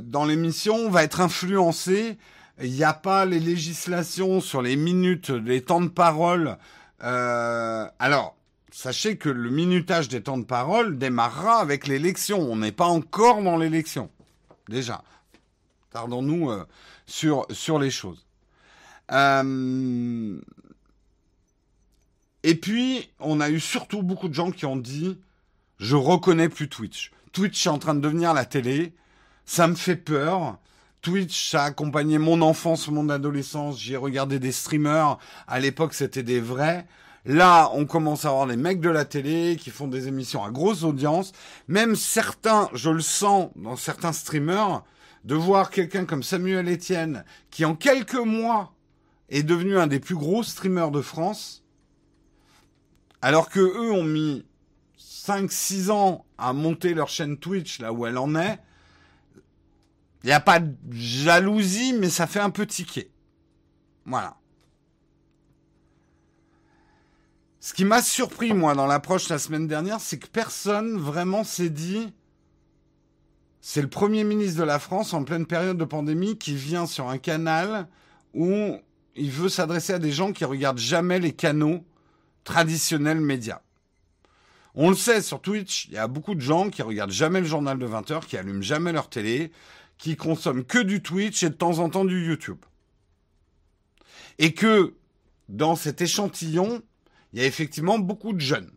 dans 0.01 0.25
l'émission, 0.25 0.75
on 0.75 0.89
va 0.89 1.03
être 1.03 1.21
influencé. 1.21 2.17
Il 2.61 2.71
n'y 2.71 2.83
a 2.83 2.93
pas 2.93 3.25
les 3.25 3.39
législations 3.39 4.41
sur 4.41 4.61
les 4.61 4.75
minutes, 4.75 5.29
les 5.29 5.61
temps 5.61 5.81
de 5.81 5.89
parole. 5.89 6.57
Euh, 7.03 7.87
alors, 7.99 8.34
sachez 8.75 9.15
que 9.15 9.29
le 9.29 9.49
minutage 9.49 10.09
des 10.09 10.21
temps 10.21 10.37
de 10.37 10.43
parole 10.43 10.97
démarrera 10.97 11.59
avec 11.59 11.87
l'élection. 11.87 12.39
On 12.39 12.57
n'est 12.57 12.73
pas 12.73 12.87
encore 12.87 13.41
dans 13.41 13.55
l'élection. 13.55 14.09
Déjà. 14.67 15.01
Tardons-nous 15.91 16.51
euh, 16.51 16.65
sur, 17.05 17.79
les 17.79 17.89
choses. 17.89 18.25
Euh, 19.13 20.37
et 22.43 22.55
puis, 22.55 23.09
on 23.19 23.39
a 23.39 23.49
eu 23.49 23.61
surtout 23.61 24.03
beaucoup 24.03 24.27
de 24.27 24.33
gens 24.33 24.51
qui 24.51 24.65
ont 24.65 24.75
dit 24.75 25.17
Je 25.79 25.95
reconnais 25.95 26.49
plus 26.49 26.67
Twitch. 26.67 27.11
Twitch 27.31 27.65
est 27.65 27.69
en 27.69 27.79
train 27.79 27.95
de 27.95 28.01
devenir 28.01 28.33
la 28.33 28.43
télé. 28.43 28.93
Ça 29.45 29.67
me 29.69 29.75
fait 29.75 29.95
peur. 29.95 30.57
Twitch, 31.01 31.55
a 31.55 31.63
accompagné 31.63 32.17
mon 32.17 32.41
enfance, 32.41 32.89
mon 32.89 33.07
adolescence. 33.07 33.79
J'ai 33.79 33.95
regardé 33.95 34.37
des 34.37 34.51
streamers. 34.51 35.17
À 35.47 35.61
l'époque, 35.61 35.93
c'était 35.93 36.23
des 36.23 36.41
vrais. 36.41 36.85
Là, 37.25 37.71
on 37.73 37.85
commence 37.85 38.25
à 38.25 38.29
avoir 38.29 38.45
des 38.45 38.55
mecs 38.55 38.79
de 38.79 38.89
la 38.89 39.03
télé 39.03 39.57
qui 39.59 39.71
font 39.71 39.87
des 39.87 40.07
émissions 40.07 40.43
à 40.43 40.51
grosse 40.51 40.83
audience. 40.83 41.31
Même 41.67 41.95
certains, 41.95 42.69
je 42.73 42.91
le 42.91 43.01
sens 43.01 43.49
dans 43.55 43.75
certains 43.75 44.13
streamers, 44.13 44.83
de 45.23 45.33
voir 45.33 45.71
quelqu'un 45.71 46.05
comme 46.05 46.21
Samuel 46.21 46.71
Etienne, 46.71 47.25
qui 47.49 47.65
en 47.65 47.75
quelques 47.75 48.13
mois 48.13 48.75
est 49.29 49.41
devenu 49.41 49.77
un 49.77 49.87
des 49.87 49.99
plus 49.99 50.15
gros 50.15 50.43
streamers 50.43 50.91
de 50.91 51.01
France, 51.01 51.63
alors 53.23 53.49
que 53.49 53.59
eux 53.59 53.91
ont 53.91 54.03
mis 54.03 54.45
5-6 54.99 55.89
ans 55.89 56.25
à 56.37 56.53
monter 56.53 56.93
leur 56.93 57.09
chaîne 57.09 57.37
Twitch 57.37 57.79
là 57.79 57.91
où 57.91 58.05
elle 58.05 58.19
en 58.19 58.35
est, 58.35 58.59
il 60.23 60.27
n'y 60.27 60.33
a 60.33 60.39
pas 60.39 60.59
de 60.59 60.75
jalousie, 60.91 61.93
mais 61.93 62.09
ça 62.09 62.27
fait 62.27 62.39
un 62.39 62.49
peu 62.51 62.65
tiquer. 62.65 63.11
Voilà. 64.05 64.37
Ce 67.65 67.73
qui 67.73 67.83
m'a 67.83 68.03
surpris, 68.03 68.53
moi, 68.53 68.75
dans 68.75 68.85
l'approche 68.85 69.27
la 69.27 69.39
semaine 69.39 69.67
dernière, 69.67 69.99
c'est 69.99 70.19
que 70.19 70.27
personne 70.27 70.99
vraiment 70.99 71.43
s'est 71.43 71.71
dit 71.71 72.13
c'est 73.59 73.81
le 73.81 73.87
Premier 73.87 74.23
ministre 74.23 74.59
de 74.59 74.63
la 74.63 74.77
France 74.77 75.15
en 75.15 75.23
pleine 75.23 75.47
période 75.47 75.75
de 75.75 75.83
pandémie 75.83 76.37
qui 76.37 76.53
vient 76.53 76.85
sur 76.85 77.09
un 77.09 77.17
canal 77.17 77.87
où 78.35 78.77
il 79.15 79.31
veut 79.31 79.49
s'adresser 79.49 79.93
à 79.93 79.97
des 79.97 80.11
gens 80.11 80.31
qui 80.31 80.45
regardent 80.45 80.77
jamais 80.77 81.19
les 81.19 81.31
canaux 81.31 81.83
traditionnel 82.43 83.19
média. 83.19 83.63
On 84.75 84.91
le 84.91 84.95
sait 84.95 85.23
sur 85.23 85.41
Twitch, 85.41 85.87
il 85.87 85.93
y 85.93 85.97
a 85.97 86.07
beaucoup 86.07 86.35
de 86.35 86.41
gens 86.41 86.69
qui 86.69 86.83
regardent 86.83 87.09
jamais 87.09 87.41
le 87.41 87.47
journal 87.47 87.79
de 87.79 87.85
20 87.87 88.11
heures, 88.11 88.27
qui 88.27 88.37
allument 88.37 88.61
jamais 88.61 88.91
leur 88.91 89.09
télé, 89.09 89.51
qui 89.97 90.15
consomment 90.15 90.65
que 90.65 90.77
du 90.77 91.01
Twitch 91.01 91.41
et 91.41 91.49
de 91.49 91.55
temps 91.55 91.79
en 91.79 91.89
temps 91.89 92.05
du 92.05 92.27
YouTube. 92.27 92.63
Et 94.37 94.53
que 94.53 94.93
dans 95.49 95.75
cet 95.75 96.01
échantillon, 96.01 96.83
il 97.35 97.41
y 97.41 97.43
a 97.43 97.47
effectivement 97.47 97.99
beaucoup 97.99 98.31
de 98.31 98.39
jeunes. 98.39 98.71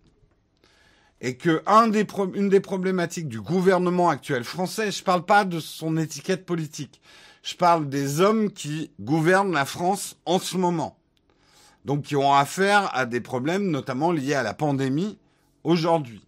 Et 1.21 1.37
que 1.37 1.63
des 1.91 2.07
une 2.35 2.49
des 2.49 2.61
problématiques 2.61 3.29
du 3.29 3.41
gouvernement 3.41 4.09
actuel 4.09 4.43
français, 4.43 4.91
je 4.91 5.01
ne 5.01 5.05
parle 5.05 5.25
pas 5.25 5.45
de 5.45 5.61
son 5.61 5.97
étiquette 5.97 6.45
politique, 6.45 7.01
je 7.45 7.55
parle 7.55 7.89
des 7.89 8.21
hommes 8.21 8.51
qui 8.51 8.91
gouvernent 9.01 9.53
la 9.53 9.65
France 9.65 10.17
en 10.27 10.41
ce 10.41 10.57
moment. 10.57 10.99
Donc 11.85 12.03
qui 12.03 12.17
ont 12.17 12.35
affaire 12.35 12.95
à 12.97 13.07
des 13.07 13.21
problèmes 13.21 13.71
notamment 13.71 14.11
liés 14.11 14.35
à 14.35 14.43
la 14.43 14.55
pandémie 14.55 15.19
aujourd'hui. 15.63 16.27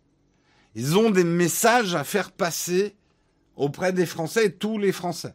Ils 0.77 0.97
ont 0.97 1.11
des 1.11 1.25
messages 1.25 1.97
à 1.97 2.05
faire 2.05 2.31
passer 2.31 2.95
auprès 3.57 3.93
des 3.93 4.07
Français 4.07 4.47
et 4.47 4.53
tous 4.53 4.79
les 4.79 4.93
Français. 4.93 5.35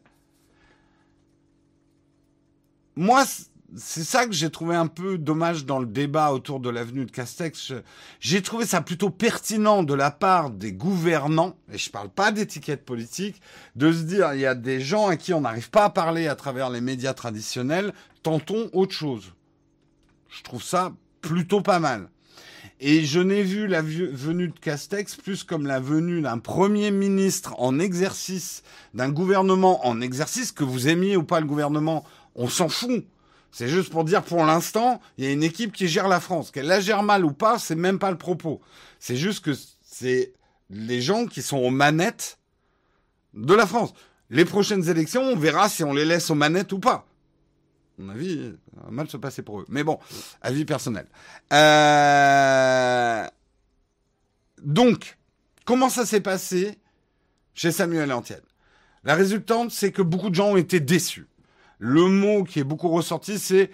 Moi, 2.95 3.26
c'est 3.77 4.03
ça 4.03 4.26
que 4.26 4.34
j'ai 4.34 4.49
trouvé 4.49 4.76
un 4.76 4.88
peu 4.88 5.18
dommage 5.18 5.65
dans 5.65 5.80
le 5.80 5.85
débat 5.85 6.31
autour 6.31 6.60
de 6.60 6.69
l'avenue 6.69 7.06
de 7.06 7.11
Castex. 7.11 7.73
J'ai 8.19 8.41
trouvé 8.41 8.65
ça 8.65 8.81
plutôt 8.81 9.10
pertinent 9.10 9.84
de 9.84 9.93
la 9.93 10.11
part 10.11 10.49
des 10.49 10.72
gouvernants, 10.72 11.57
et 11.72 11.77
je 11.77 11.89
ne 11.89 11.91
parle 11.91 12.10
pas 12.10 12.31
d'étiquette 12.31 12.85
politique, 12.85 13.41
de 13.76 13.91
se 13.91 14.03
dire 14.03 14.34
il 14.34 14.39
y 14.39 14.45
a 14.45 14.56
des 14.56 14.80
gens 14.80 15.07
à 15.07 15.18
qui 15.18 15.34
on 15.34 15.41
n'arrive 15.41 15.69
pas 15.69 15.85
à 15.85 15.89
parler 15.89 16.27
à 16.27 16.35
travers 16.35 16.69
les 16.69 16.81
médias 16.81 17.14
traditionnels, 17.14 17.93
tentons 18.23 18.69
autre 18.73 18.93
chose. 18.93 19.34
Je 20.30 20.43
trouve 20.43 20.64
ça 20.64 20.93
plutôt 21.22 21.61
pas 21.61 21.80
mal. 21.80 22.10
Et 22.80 23.06
je 23.06 23.19
n'ai 23.19 23.41
vu 23.41 23.68
la 23.68 23.81
venue 23.81 24.49
de 24.49 24.60
Castex 24.60 25.15
plus 25.15 25.43
comme 25.43 25.65
la 25.65 25.80
venue 25.80 26.22
d'un 26.22 26.39
premier 26.39 26.91
ministre 26.91 27.56
en 27.57 27.80
exercice, 27.80 28.64
d'un 28.93 29.10
gouvernement 29.10 29.88
en 29.88 30.02
exercice, 30.02 30.52
que 30.52 30.65
vous 30.65 30.89
aimiez 30.89 31.15
ou 31.15 31.23
pas 31.23 31.39
le 31.39 31.45
gouvernement, 31.45 32.03
on 32.35 32.49
s'en 32.49 32.68
fout. 32.68 33.06
C'est 33.57 33.69
juste 33.69 33.90
pour 33.90 34.03
dire 34.03 34.22
pour 34.22 34.44
l'instant, 34.44 34.99
il 35.18 35.23
y 35.23 35.27
a 35.30 35.32
une 35.32 35.41
équipe 35.41 35.72
qui 35.72 35.88
gère 35.88 36.10
la 36.10 36.19
France. 36.19 36.52
Qu'elle 36.52 36.65
la 36.65 36.82
gère 36.82 37.03
mal 37.03 37.23
ou 37.23 37.32
pas, 37.32 37.57
c'est 37.57 37.76
même 37.76 37.99
pas 37.99 38.11
le 38.11 38.18
propos. 38.18 38.60
C'est 38.99 39.15
juste 39.15 39.45
que 39.45 39.52
c'est 39.82 40.34
les 40.69 41.02
gens 41.02 41.26
qui 41.26 41.41
sont 41.41 41.60
aux 41.60 41.69
manettes 41.69 42.38
de 43.34 43.53
la 43.53 43.65
France. 43.65 43.94
Les 44.30 44.44
prochaines 44.44 44.90
élections, 44.90 45.22
on 45.22 45.38
verra 45.38 45.69
si 45.69 45.86
on 45.86 45.94
les 45.94 46.03
laisse 46.03 46.30
aux 46.30 46.36
manettes 46.36 46.73
ou 46.73 46.80
pas 46.80 47.07
mon 47.98 48.10
avis, 48.10 48.52
ça 48.76 48.82
va 48.84 48.91
mal 48.91 49.10
se 49.10 49.15
passer 49.15 49.41
pour 49.41 49.61
eux. 49.61 49.65
Mais 49.69 49.86
bon, 49.86 49.99
avis 50.41 50.65
personnel. 50.65 51.07
Euh... 51.53 53.26
Donc, 54.61 55.18
comment 55.64 55.88
ça 55.88 56.06
s'est 56.06 56.19
passé 56.19 56.77
chez 57.53 57.72
Samuel 57.72 58.11
Antienne 58.11 58.41
La 59.06 59.15
résultante, 59.15 59.72
c'est 59.72 59.94
que 59.94 60.02
beaucoup 60.02 60.30
de 60.30 60.36
gens 60.36 60.49
ont 60.49 60.57
été 60.57 60.82
déçus. 60.82 61.30
Le 61.80 62.07
mot 62.07 62.43
qui 62.43 62.60
est 62.60 62.64
beaucoup 62.64 62.89
ressorti, 62.89 63.39
c'est 63.39 63.72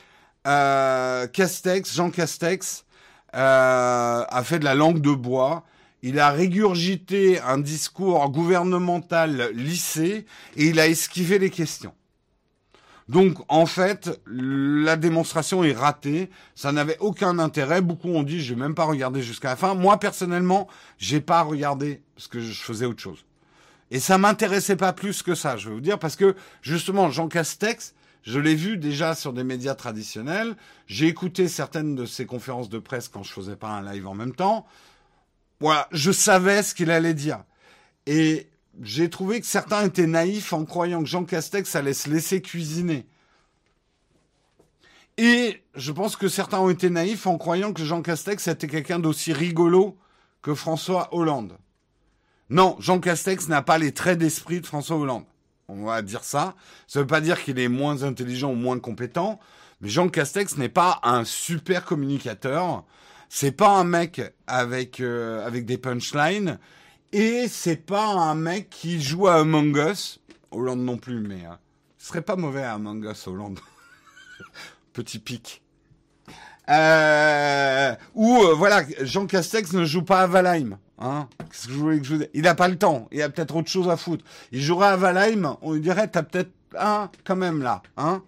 euh, 0.47 1.27
Jean 1.93 2.09
Castex, 2.09 2.85
euh, 3.35 4.25
a 4.27 4.43
fait 4.43 4.59
de 4.59 4.65
la 4.65 4.75
langue 4.75 5.01
de 5.01 5.11
bois. 5.11 5.63
Il 6.03 6.19
a 6.19 6.31
régurgité 6.31 7.39
un 7.41 7.59
discours 7.59 8.27
gouvernemental 8.31 9.51
lissé 9.53 10.25
et 10.55 10.65
il 10.65 10.79
a 10.79 10.87
esquivé 10.87 11.37
les 11.37 11.51
questions. 11.51 11.93
Donc 13.07 13.37
en 13.49 13.65
fait, 13.65 14.21
la 14.25 14.95
démonstration 14.95 15.63
est 15.63 15.73
ratée. 15.73 16.29
Ça 16.55 16.71
n'avait 16.71 16.97
aucun 16.99 17.39
intérêt. 17.39 17.81
Beaucoup 17.81 18.09
ont 18.09 18.23
dit, 18.23 18.41
je 18.41 18.53
vais 18.53 18.59
même 18.59 18.73
pas 18.73 18.85
regarder 18.85 19.21
jusqu'à 19.21 19.49
la 19.49 19.55
fin. 19.55 19.75
Moi 19.75 19.99
personnellement, 19.99 20.67
j'ai 20.97 21.21
pas 21.21 21.41
regardé 21.43 22.01
parce 22.15 22.27
que 22.27 22.39
je 22.39 22.61
faisais 22.61 22.85
autre 22.85 23.01
chose. 23.01 23.23
Et 23.91 23.99
ça 23.99 24.17
m'intéressait 24.17 24.77
pas 24.77 24.93
plus 24.93 25.21
que 25.21 25.35
ça, 25.35 25.57
je 25.57 25.67
vais 25.67 25.75
vous 25.75 25.81
dire, 25.81 25.99
parce 25.99 26.15
que 26.15 26.35
justement, 26.61 27.11
Jean 27.11 27.27
Castex, 27.27 27.93
je 28.23 28.39
l'ai 28.39 28.55
vu 28.55 28.77
déjà 28.77 29.15
sur 29.15 29.33
des 29.33 29.43
médias 29.43 29.75
traditionnels. 29.75 30.55
J'ai 30.87 31.07
écouté 31.07 31.49
certaines 31.49 31.95
de 31.95 32.05
ses 32.05 32.25
conférences 32.25 32.69
de 32.69 32.79
presse 32.79 33.09
quand 33.09 33.23
je 33.23 33.33
faisais 33.33 33.57
pas 33.57 33.69
un 33.69 33.91
live 33.91 34.07
en 34.07 34.13
même 34.13 34.33
temps. 34.33 34.65
Voilà, 35.59 35.89
je 35.91 36.11
savais 36.11 36.63
ce 36.63 36.73
qu'il 36.73 36.89
allait 36.89 37.13
dire. 37.13 37.43
Et 38.07 38.47
j'ai 38.81 39.09
trouvé 39.09 39.41
que 39.41 39.45
certains 39.45 39.85
étaient 39.85 40.07
naïfs 40.07 40.53
en 40.53 40.63
croyant 40.63 41.03
que 41.03 41.09
Jean 41.09 41.25
Castex 41.25 41.75
allait 41.75 41.93
se 41.93 42.09
laisser 42.09 42.41
cuisiner. 42.41 43.05
Et 45.17 45.61
je 45.75 45.91
pense 45.91 46.15
que 46.15 46.29
certains 46.29 46.59
ont 46.59 46.69
été 46.69 46.89
naïfs 46.89 47.27
en 47.27 47.37
croyant 47.37 47.73
que 47.73 47.83
Jean 47.83 48.01
Castex 48.01 48.47
était 48.47 48.67
quelqu'un 48.67 48.99
d'aussi 48.99 49.33
rigolo 49.33 49.97
que 50.41 50.55
François 50.55 51.13
Hollande. 51.13 51.57
Non, 52.51 52.75
Jean 52.79 52.99
Castex 52.99 53.47
n'a 53.47 53.61
pas 53.61 53.77
les 53.77 53.93
traits 53.93 54.19
d'esprit 54.19 54.59
de 54.59 54.65
François 54.65 54.97
Hollande. 54.97 55.23
On 55.69 55.85
va 55.85 56.01
dire 56.01 56.25
ça. 56.25 56.53
Ça 56.85 56.99
ne 56.99 57.03
veut 57.03 57.07
pas 57.07 57.21
dire 57.21 57.41
qu'il 57.41 57.57
est 57.57 57.69
moins 57.69 58.03
intelligent 58.03 58.51
ou 58.51 58.55
moins 58.55 58.77
compétent, 58.77 59.39
mais 59.79 59.87
Jean 59.87 60.09
Castex 60.09 60.57
n'est 60.57 60.67
pas 60.67 60.99
un 61.03 61.23
super 61.23 61.85
communicateur. 61.85 62.83
C'est 63.29 63.53
pas 63.53 63.69
un 63.69 63.85
mec 63.85 64.21
avec 64.47 64.99
euh, 64.99 65.47
avec 65.47 65.65
des 65.65 65.77
punchlines. 65.77 66.59
Et 67.13 67.47
c'est 67.47 67.77
pas 67.77 68.07
un 68.07 68.35
mec 68.35 68.69
qui 68.69 69.01
joue 69.01 69.29
à 69.29 69.35
Among 69.35 69.77
Us. 69.77 70.19
Hollande 70.51 70.81
non 70.81 70.97
plus, 70.97 71.21
mais 71.21 71.45
euh, 71.45 71.55
ce 71.97 72.07
serait 72.07 72.21
pas 72.21 72.35
mauvais 72.35 72.63
à 72.63 72.73
Among 72.73 73.05
Us, 73.05 73.27
Hollande. 73.27 73.61
Petit 74.93 75.19
pic. 75.19 75.61
Euh, 76.69 77.95
ou 78.13 78.43
euh, 78.43 78.53
voilà, 78.55 78.83
Jean 79.01 79.25
Castex 79.25 79.71
ne 79.71 79.85
joue 79.85 80.03
pas 80.03 80.21
à 80.21 80.27
Valheim. 80.27 80.77
Hein? 81.01 81.27
Qu'est-ce 81.39 81.67
que 81.67 81.73
je 81.73 81.77
voulais 81.77 81.99
que 81.99 82.05
je 82.05 82.15
vous 82.15 82.23
Il 82.33 82.47
a 82.47 82.55
pas 82.55 82.67
le 82.67 82.77
temps. 82.77 83.07
Il 83.11 83.21
a 83.21 83.29
peut-être 83.29 83.55
autre 83.55 83.69
chose 83.69 83.89
à 83.89 83.97
foutre. 83.97 84.23
Il 84.51 84.61
jouerait 84.61 84.87
à 84.87 84.97
Valheim, 84.97 85.57
on 85.61 85.73
lui 85.73 85.81
dirait 85.81 86.07
t'as 86.07 86.23
peut-être 86.23 86.51
un 86.77 87.09
quand 87.25 87.35
même 87.35 87.61
là, 87.61 87.81
hein? 87.97 88.23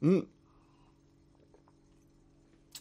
Hmm. 0.00 0.20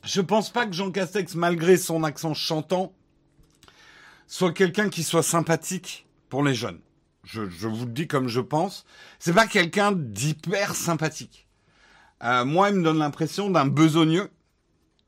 Je 0.04 0.22
pense 0.22 0.52
pas 0.52 0.66
que 0.66 0.74
Jean 0.74 0.92
Castex, 0.92 1.36
malgré 1.36 1.76
son 1.76 2.04
accent 2.04 2.34
chantant, 2.34 2.94
soit 4.28 4.54
quelqu'un 4.54 4.90
qui 4.90 5.04
soit 5.04 5.24
sympathique 5.24 6.08
pour 6.30 6.44
les 6.44 6.54
jeunes. 6.54 6.80
Je, 7.24 7.42
vous 7.42 7.86
le 7.86 7.92
dis 7.92 8.08
comme 8.08 8.30
je 8.30 8.40
pense. 8.40 8.86
C'est 9.20 9.34
pas 9.34 9.48
quelqu'un 9.48 9.92
d'hyper 9.92 10.76
sympathique. 10.76 11.48
Euh, 12.24 12.46
moi, 12.46 12.70
il 12.70 12.78
me 12.78 12.84
donne 12.84 13.00
l'impression 13.00 13.50
d'un 13.50 13.66
besogneux, 13.66 14.30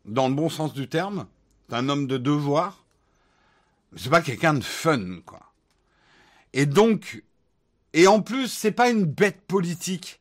dans 0.04 0.28
le 0.28 0.34
bon 0.34 0.50
sens 0.50 0.74
du 0.74 0.90
terme, 0.90 1.28
d'un 1.70 1.88
homme 1.88 2.08
de 2.08 2.18
devoir. 2.18 2.79
C'est 3.96 4.10
pas 4.10 4.22
quelqu'un 4.22 4.54
de 4.54 4.64
fun, 4.64 5.22
quoi. 5.26 5.40
Et 6.54 6.66
donc, 6.66 7.24
et 7.94 8.08
en 8.08 8.22
plus, 8.22 8.48
c'est 8.48 8.72
pas 8.72 8.90
une 8.90 9.06
bête 9.06 9.42
politique 9.48 10.20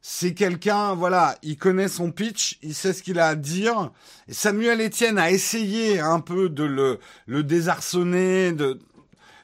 c'est 0.00 0.32
quelqu'un, 0.32 0.94
voilà, 0.94 1.36
il 1.42 1.58
connaît 1.58 1.88
son 1.88 2.12
pitch, 2.12 2.58
il 2.62 2.74
sait 2.74 2.92
ce 2.92 3.02
qu'il 3.02 3.18
a 3.18 3.28
à 3.28 3.34
dire. 3.34 3.90
Samuel 4.28 4.80
Etienne 4.80 5.18
a 5.18 5.30
essayé 5.30 6.00
un 6.00 6.20
peu 6.20 6.48
de 6.48 6.64
le, 6.64 6.98
le 7.26 7.42
désarçonner, 7.42 8.52
de... 8.52 8.78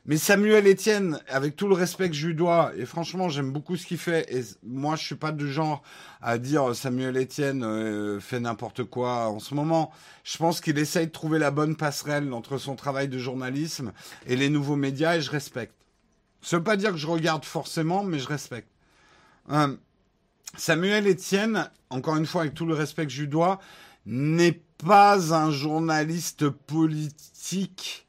mais 0.07 0.19
Samuel 0.19 0.67
Etienne, 0.67 1.19
avec 1.29 1.57
tout 1.57 1.67
le 1.67 1.75
respect 1.75 2.11
que 2.11 2.15
je 2.15 2.27
lui 2.27 2.35
dois, 2.35 2.73
et 2.77 2.85
franchement, 2.85 3.31
j'aime 3.31 3.51
beaucoup 3.51 3.77
ce 3.77 3.87
qu'il 3.87 3.97
fait, 3.97 4.31
et 4.31 4.43
moi, 4.63 4.97
je 4.97 5.05
suis 5.05 5.15
pas 5.15 5.33
du 5.33 5.51
genre 5.51 5.83
à 6.21 6.37
dire 6.37 6.75
Samuel 6.75 7.17
Etienne 7.17 7.65
euh, 7.65 8.21
fait 8.21 8.39
n'importe 8.39 8.85
quoi 8.85 9.29
en 9.29 9.39
ce 9.39 9.55
moment. 9.55 9.91
Je 10.23 10.37
pense 10.37 10.61
qu'il 10.61 10.77
essaye 10.79 11.07
de 11.07 11.13
trouver 11.13 11.39
la 11.39 11.51
bonne 11.51 11.75
passerelle 11.75 12.31
entre 12.35 12.59
son 12.59 12.77
travail 12.77 13.09
de 13.09 13.19
journalisme 13.19 13.93
et 14.27 14.37
les 14.37 14.51
nouveaux 14.51 14.77
médias, 14.77 15.17
et 15.17 15.23
je 15.23 15.31
respecte. 15.31 15.75
Ça 16.43 16.59
veut 16.59 16.63
pas 16.63 16.77
dire 16.77 16.91
que 16.91 16.99
je 16.99 17.07
regarde 17.07 17.47
forcément, 17.47 18.05
mais 18.05 18.19
je 18.19 18.29
respecte. 18.29 18.69
Euh, 19.51 19.75
Samuel 20.59 21.09
Etienne, 21.09 21.71
encore 21.89 22.17
une 22.17 22.27
fois 22.27 22.43
avec 22.43 22.53
tout 22.53 22.67
le 22.67 22.75
respect 22.75 23.07
que 23.07 23.13
je 23.13 23.23
lui 23.23 23.29
dois, 23.29 23.59
n'est 24.05 24.61
pas 24.77 25.35
un 25.35 25.51
journaliste 25.51 26.51
politique 26.51 28.04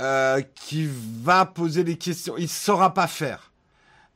euh, 0.00 0.42
qui 0.54 0.88
va 1.22 1.44
poser 1.44 1.82
des 1.82 1.96
questions. 1.96 2.36
Il 2.38 2.48
saura 2.48 2.94
pas 2.94 3.06
faire. 3.06 3.50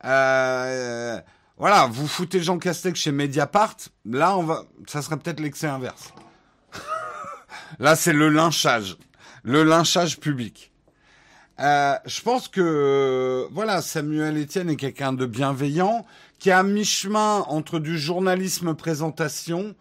Euh, 0.04 1.20
voilà, 1.58 1.86
vous 1.86 2.06
foutez 2.06 2.42
Jean 2.42 2.58
Castex 2.58 2.98
chez 2.98 3.12
Mediapart, 3.12 3.76
là 4.04 4.36
on 4.36 4.42
va, 4.42 4.64
ça 4.86 5.02
serait 5.02 5.16
peut-être 5.16 5.40
l'excès 5.40 5.66
inverse. 5.66 6.12
là 7.78 7.94
c'est 7.94 8.12
le 8.12 8.28
lynchage, 8.28 8.96
le 9.44 9.62
lynchage 9.62 10.18
public. 10.18 10.72
Euh, 11.60 11.94
je 12.06 12.20
pense 12.22 12.48
que 12.48 13.46
voilà, 13.52 13.82
Samuel 13.82 14.40
Etienne 14.40 14.70
est 14.70 14.76
quelqu'un 14.76 15.12
de 15.12 15.26
bienveillant, 15.26 16.04
qui 16.38 16.48
est 16.48 16.52
à 16.52 16.62
mi-chemin 16.62 17.44
entre 17.48 17.78
du 17.78 17.98
journalisme 17.98 18.74
présentation, 18.74 19.74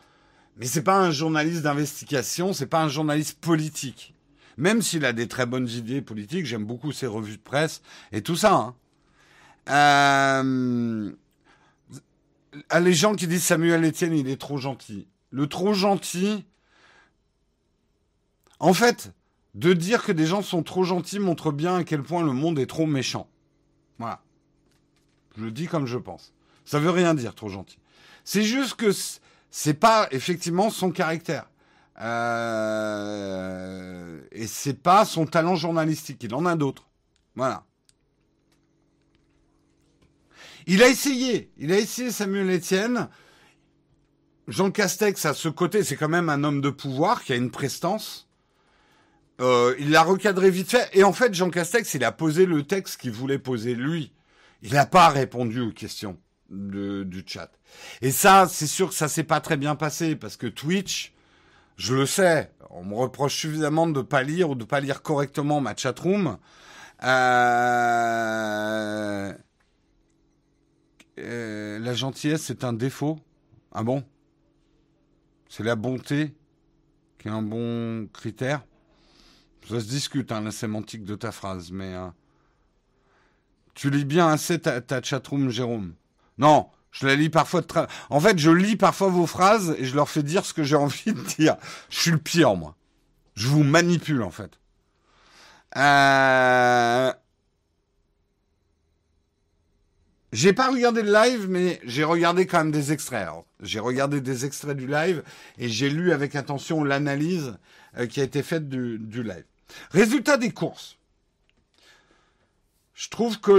mais 0.57 0.68
c'est 0.68 0.84
pas 0.84 0.99
un 0.99 1.11
journaliste 1.11 1.64
d'investigation, 1.64 2.53
c'est 2.53 2.68
pas 2.68 2.82
un 2.82 2.90
journaliste 2.90 3.40
politique. 3.40 4.14
Même 4.62 4.84
s'il 4.84 5.06
a 5.06 5.12
des 5.12 5.28
très 5.28 5.48
bonnes 5.48 5.68
idées 5.68 6.04
politiques, 6.04 6.46
j'aime 6.46 6.66
beaucoup 6.66 6.92
ses 6.92 7.08
revues 7.08 7.38
de 7.38 7.42
presse 7.42 7.82
et 8.12 8.22
tout 8.22 8.36
ça. 8.36 8.54
Hein. 8.54 8.76
Euh, 9.70 11.12
les 12.80 12.94
gens 12.94 13.16
qui 13.16 13.26
disent 13.26 13.44
Samuel 13.44 13.84
Etienne, 13.84 14.16
il 14.16 14.30
est 14.30 14.40
trop 14.40 14.58
gentil. 14.58 15.08
Le 15.32 15.48
trop 15.48 15.74
gentil, 15.74 16.46
en 18.60 18.74
fait, 18.74 19.14
De 19.56 19.74
dire 19.74 20.04
que 20.04 20.12
des 20.14 20.28
gens 20.28 20.44
sont 20.44 20.64
trop 20.64 20.84
gentils 20.84 21.20
montre 21.20 21.52
bien 21.52 21.78
à 21.78 21.84
quel 21.84 22.04
point 22.04 22.24
le 22.24 22.32
monde 22.32 22.58
est 22.60 22.68
trop 22.68 22.86
méchant. 22.86 23.28
Voilà. 23.98 24.22
Je 25.36 25.44
le 25.44 25.52
dis 25.52 25.68
comme 25.68 25.88
je 25.88 25.98
pense. 25.98 26.34
Ça 26.64 26.80
veut 26.80 26.92
rien 26.92 27.16
dire, 27.16 27.36
trop 27.36 27.50
gentil. 27.50 27.80
C'est 28.24 28.44
juste 28.44 28.76
que 28.76 28.92
c'est 29.50 29.74
pas 29.74 30.08
effectivement 30.12 30.70
son 30.70 30.92
caractère. 30.92 31.51
Euh, 32.02 33.91
et 34.32 34.48
c'est 34.48 34.82
pas 34.82 35.06
son 35.06 35.26
talent 35.26 35.56
journalistique. 35.56 36.23
Il 36.23 36.34
en 36.34 36.45
a 36.45 36.56
d'autres. 36.56 36.90
Voilà. 37.36 37.65
Il 40.68 40.82
a 40.84 40.88
essayé. 40.88 41.52
Il 41.57 41.72
a 41.72 41.78
essayé 41.78 42.11
Samuel 42.11 42.49
Etienne. 42.49 43.07
Jean 44.48 44.72
Castex, 44.72 45.26
à 45.26 45.34
ce 45.34 45.49
côté, 45.49 45.84
c'est 45.84 45.95
quand 45.95 46.10
même 46.10 46.30
un 46.30 46.44
homme 46.44 46.61
de 46.61 46.69
pouvoir 46.69 47.23
qui 47.23 47.34
a 47.34 47.36
une 47.36 47.52
prestance. 47.52 48.28
Euh, 49.40 49.76
il 49.80 49.91
l'a 49.91 50.03
recadré 50.03 50.49
vite 50.49 50.72
fait. 50.72 50.90
Et 50.94 51.03
en 51.03 51.14
fait, 51.14 51.34
Jean 51.34 51.49
Castex, 51.49 51.94
il 51.94 52.03
a 52.03 52.11
posé 52.11 52.45
le 52.45 52.64
texte 52.64 52.99
qu'il 52.99 53.11
voulait 53.11 53.40
poser 53.40 53.76
lui. 53.76 54.11
Il 54.61 54.73
n'a 54.73 54.86
pas 54.86 55.10
répondu 55.10 55.61
aux 55.61 55.72
questions 55.72 56.18
du 56.49 57.23
chat. 57.26 57.49
Et 58.02 58.11
ça, 58.11 58.48
c'est 58.49 58.68
sûr 58.68 58.90
que 58.90 58.95
ça 58.95 59.07
s'est 59.07 59.23
pas 59.23 59.40
très 59.40 59.57
bien 59.57 59.76
passé 59.76 60.15
parce 60.15 60.36
que 60.36 60.48
Twitch, 60.48 61.14
je 61.77 61.95
le 61.95 62.06
sais, 62.06 62.52
on 62.69 62.84
me 62.84 62.95
reproche 62.95 63.35
suffisamment 63.35 63.88
de 63.88 64.02
pas 64.02 64.23
lire 64.23 64.49
ou 64.49 64.56
de 64.56 64.64
pas 64.64 64.80
lire 64.80 65.02
correctement 65.02 65.61
ma 65.61 65.76
chatroom. 65.76 66.38
Euh... 67.03 67.72
Euh, 71.19 71.80
la 71.80 71.93
gentillesse, 71.93 72.43
c'est 72.43 72.64
un 72.64 72.73
défaut. 72.73 73.19
Ah 73.72 73.84
bon? 73.84 74.03
C'est 75.49 75.64
la 75.64 75.76
bonté 75.76 76.34
qui 77.19 77.27
est 77.27 77.31
un 77.31 77.41
bon 77.41 78.07
critère? 78.14 78.64
Ça 79.68 79.80
se 79.80 79.85
discute, 79.85 80.31
hein, 80.31 80.41
la 80.41 80.52
sémantique 80.52 81.03
de 81.03 81.15
ta 81.15 81.31
phrase, 81.31 81.72
mais 81.72 81.93
euh, 81.93 82.07
tu 83.76 83.89
lis 83.91 84.06
bien 84.06 84.27
assez 84.27 84.60
ta, 84.60 84.81
ta 84.81 85.02
chatroom, 85.02 85.49
Jérôme? 85.49 85.93
Non, 86.38 86.69
je 86.91 87.07
la 87.07 87.15
lis 87.15 87.30
parfois 87.30 87.61
de 87.61 87.68
En 88.09 88.19
fait, 88.19 88.38
je 88.38 88.51
lis 88.51 88.76
parfois 88.76 89.07
vos 89.07 89.26
phrases 89.26 89.76
et 89.80 89.85
je 89.85 89.95
leur 89.95 90.09
fais 90.09 90.23
dire 90.23 90.45
ce 90.45 90.53
que 90.53 90.63
j'ai 90.63 90.76
envie 90.76 91.13
de 91.13 91.22
dire. 91.22 91.55
Je 91.89 91.99
suis 91.99 92.11
le 92.11 92.18
pire, 92.18 92.55
moi. 92.55 92.76
Je 93.35 93.47
vous 93.47 93.63
manipule, 93.63 94.22
en 94.22 94.31
fait. 94.31 94.59
Euh... 95.77 97.13
J'ai 100.34 100.53
pas 100.53 100.69
regardé 100.69 101.01
le 101.01 101.11
live, 101.11 101.47
mais 101.49 101.80
j'ai 101.84 102.03
regardé 102.03 102.45
quand 102.45 102.59
même 102.59 102.72
des 102.72 102.91
extraits. 102.91 103.27
J'ai 103.61 103.80
regardé 103.80 104.22
des 104.22 104.45
extraits 104.45 104.77
du 104.77 104.88
live 104.88 105.23
et 105.57 105.68
j'ai 105.68 105.89
lu 105.89 106.13
avec 106.13 106.35
attention 106.35 106.84
l'analyse 106.84 107.57
euh, 107.97 108.05
qui 108.05 108.22
a 108.22 108.23
été 108.23 108.43
faite 108.43 108.69
du, 108.69 108.97
du 108.97 109.23
live. 109.23 109.43
Résultat 109.91 110.38
des 110.38 110.51
courses. 110.51 110.97
Je 112.93 113.09
trouve 113.09 113.39
que 113.39 113.51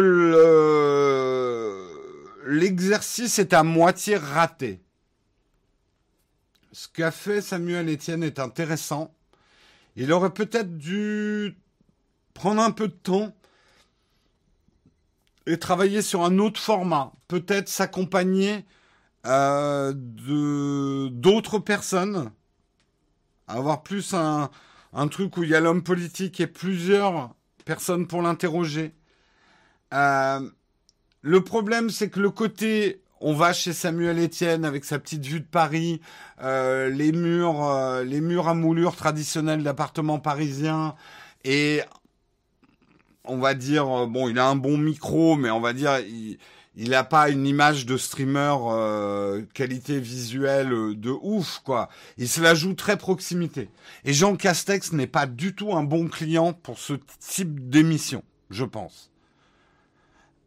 l'exercice 2.47 3.39
est 3.39 3.53
à 3.53 3.63
moitié 3.63 4.17
raté. 4.17 4.81
Ce 6.73 6.89
qu'a 6.89 7.11
fait 7.11 7.41
Samuel 7.41 7.89
Etienne 7.89 8.23
est 8.23 8.39
intéressant. 8.39 9.15
Il 9.97 10.13
aurait 10.13 10.33
peut-être 10.33 10.79
dû 10.79 11.59
prendre 12.35 12.63
un 12.63 12.71
peu 12.71 12.89
de 12.89 12.95
temps 12.95 13.35
et 15.47 15.59
travailler 15.59 16.03
sur 16.03 16.25
un 16.25 16.39
autre 16.39 16.61
format. 16.61 17.13
Peut-être 17.29 17.69
s'accompagner 17.69 18.65
euh, 19.27 19.93
d'autres 19.95 21.59
personnes. 21.59 22.31
Avoir 23.49 23.83
plus 23.83 24.15
un, 24.15 24.51
un 24.93 25.09
truc 25.09 25.37
où 25.37 25.43
il 25.43 25.51
y 25.51 25.55
a 25.55 25.61
l'homme 25.61 25.83
politique 25.83 26.41
et 26.41 26.47
plusieurs 26.47 27.35
personnes 27.65 28.07
pour 28.07 28.23
l'interroger. 28.23 28.95
Euh, 29.93 30.51
le 31.23 31.43
problème, 31.43 31.91
c'est 31.91 32.11
que 32.11 32.21
le 32.21 32.31
côté 32.31 33.03
on 33.23 33.35
va 33.35 33.53
chez 33.53 33.73
Samuel 33.73 34.19
Etienne 34.19 34.65
avec 34.65 34.85
sa 34.85 34.99
petite 34.99 35.25
vue 35.25 35.41
de 35.41 35.47
Paris, 35.47 36.01
euh, 36.43 36.91
les 36.91 37.13
murs, 37.13 37.65
euh, 37.65 38.03
les 38.03 38.21
murs 38.21 38.49
à 38.49 38.55
moulure 38.55 38.97
traditionnels 38.97 39.63
d'appartements 39.63 40.19
parisiens, 40.19 40.97
et 41.45 41.83
on 43.25 43.39
va 43.39 43.55
dire 43.55 43.89
euh, 43.89 44.07
bon, 44.07 44.29
il 44.29 44.39
a 44.39 44.49
un 44.49 44.57
bon 44.57 44.77
micro, 44.77 45.37
mais 45.37 45.51
on 45.51 45.61
va 45.61 45.73
dire 45.73 46.01
il 46.75 46.91
n'a 46.91 47.05
pas 47.05 47.29
une 47.29 47.47
image 47.47 47.87
de 47.87 47.97
streamer 47.97 48.57
qualité 49.55 50.01
visuelle 50.01 50.99
de 50.99 51.11
ouf 51.11 51.61
quoi. 51.65 51.89
Il 52.19 52.29
se 52.29 52.41
la 52.41 52.55
joue 52.55 52.75
très 52.75 52.97
proximité. 52.97 53.69
Et 54.05 54.13
Jean 54.13 54.35
Castex 54.37 54.93
n'est 54.93 55.07
pas 55.07 55.27
du 55.27 55.55
tout 55.55 55.75
un 55.75 55.85
bon 55.85 56.09
client 56.09 56.55
pour 56.55 56.79
ce 56.79 56.95
type 57.21 57.69
d'émission, 57.69 58.25
je 58.51 58.65
pense. 58.65 59.12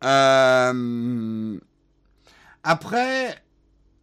Euh, 0.05 1.57
après, 2.63 3.43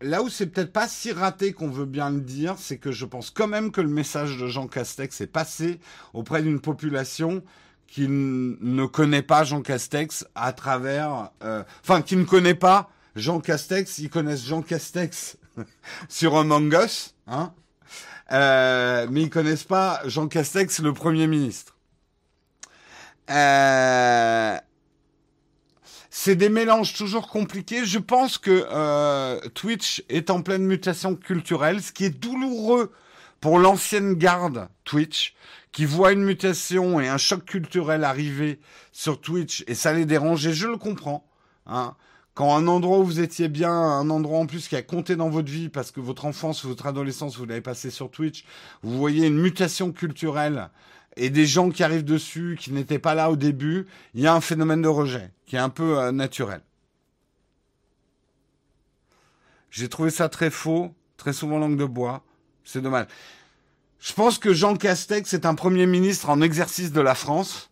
là 0.01 0.23
où 0.23 0.29
c'est 0.29 0.47
peut-être 0.47 0.73
pas 0.73 0.89
si 0.89 1.13
raté 1.13 1.53
qu'on 1.53 1.71
veut 1.71 1.87
bien 1.87 2.11
le 2.11 2.21
dire, 2.21 2.57
c'est 2.59 2.79
que 2.79 2.93
je 2.93 3.07
pense 3.07 3.31
quand 3.31 3.49
même 3.49 3.71
que 3.71 3.81
le 3.81 3.89
message 3.89 4.37
de 4.39 4.47
Jean 4.49 4.67
Castex 4.67 5.21
est 5.21 5.27
passé 5.27 5.81
auprès 6.13 6.43
d'une 6.43 6.61
population 6.61 7.43
qui 7.87 8.07
ne 8.09 8.87
connaît 8.87 9.23
pas 9.23 9.45
Jean 9.45 9.63
Castex 9.63 10.27
à 10.35 10.53
travers, 10.53 11.31
euh, 11.45 11.63
enfin 11.83 12.01
qui 12.01 12.17
ne 12.17 12.25
connaît 12.25 12.55
pas 12.55 12.91
Jean 13.17 13.41
Castex, 13.41 13.99
ils 13.99 14.09
connaissent 14.09 14.47
Jean 14.47 14.63
Castex 14.63 15.37
sur 16.09 16.37
Among 16.37 16.73
Us, 16.73 17.15
hein, 17.27 17.53
euh, 18.33 19.07
mais 19.11 19.23
ils 19.23 19.31
connaissent 19.31 19.65
pas 19.65 20.01
Jean 20.07 20.27
Castex, 20.27 20.81
le 20.81 20.95
Premier 20.95 21.27
ministre. 21.27 21.77
Euh, 23.31 24.57
c'est 26.15 26.37
des 26.37 26.51
mélanges 26.51 26.93
toujours 26.93 27.27
compliqués. 27.27 27.87
Je 27.87 27.99
pense 27.99 28.37
que 28.37 28.67
euh, 28.71 29.41
Twitch 29.55 30.05
est 30.11 30.29
en 30.29 30.43
pleine 30.43 30.63
mutation 30.63 31.17
culturelle, 31.17 31.83
ce 31.83 31.91
qui 31.91 32.05
est 32.05 32.11
douloureux 32.11 32.93
pour 33.41 33.59
l'ancienne 33.59 34.13
garde 34.13 34.69
Twitch, 34.85 35.35
qui 35.73 35.87
voit 35.87 36.13
une 36.13 36.23
mutation 36.23 37.01
et 37.01 37.09
un 37.09 37.17
choc 37.17 37.47
culturel 37.47 38.05
arriver 38.05 38.61
sur 38.93 39.23
Twitch, 39.23 39.65
et 39.67 39.75
ça 39.75 39.95
les 39.95 40.05
dérange, 40.05 40.47
et 40.47 40.53
je 40.53 40.69
le 40.69 40.77
comprends. 40.77 41.27
Hein. 41.67 41.97
Quand 42.35 42.55
un 42.55 42.69
endroit 42.69 42.99
où 42.99 43.05
vous 43.05 43.21
étiez 43.21 43.49
bien, 43.49 43.73
un 43.73 44.11
endroit 44.11 44.39
en 44.39 44.47
plus 44.47 44.69
qui 44.69 44.77
a 44.77 44.83
compté 44.83 45.17
dans 45.17 45.31
votre 45.31 45.51
vie 45.51 45.71
parce 45.71 45.91
que 45.93 46.01
votre 46.01 46.27
enfance, 46.27 46.63
votre 46.67 46.87
adolescence, 46.87 47.39
vous 47.39 47.47
l'avez 47.47 47.63
passé 47.63 47.89
sur 47.89 48.11
Twitch, 48.11 48.45
vous 48.83 48.99
voyez 48.99 49.27
une 49.27 49.39
mutation 49.39 49.93
culturelle 49.93 50.69
et 51.17 51.31
des 51.31 51.47
gens 51.47 51.71
qui 51.71 51.83
arrivent 51.83 52.05
dessus, 52.05 52.57
qui 52.59 52.73
n'étaient 52.73 52.99
pas 52.99 53.15
là 53.15 53.31
au 53.31 53.37
début, 53.37 53.87
il 54.15 54.21
y 54.21 54.27
a 54.27 54.35
un 54.35 54.41
phénomène 54.41 54.83
de 54.83 54.89
rejet 54.89 55.31
qui 55.47 55.57
est 55.57 55.61
un 55.61 55.69
peu 55.69 55.99
euh, 55.99 56.13
naturel. 56.13 56.63
J'ai 59.71 59.89
trouvé 59.89 60.11
ça 60.11 60.29
très 60.29 60.51
faux, 60.51 60.95
très 61.17 61.33
souvent 61.33 61.59
langue 61.59 61.79
de 61.79 61.85
bois. 61.85 62.23
C'est 62.65 62.81
dommage. 62.81 63.07
Je 63.99 64.13
pense 64.13 64.39
que 64.39 64.53
Jean 64.53 64.77
Castex 64.77 65.33
est 65.33 65.47
un 65.47 65.55
premier 65.55 65.87
ministre 65.87 66.29
en 66.29 66.41
exercice 66.41 66.93
de 66.93 67.01
la 67.01 67.15
France 67.15 67.71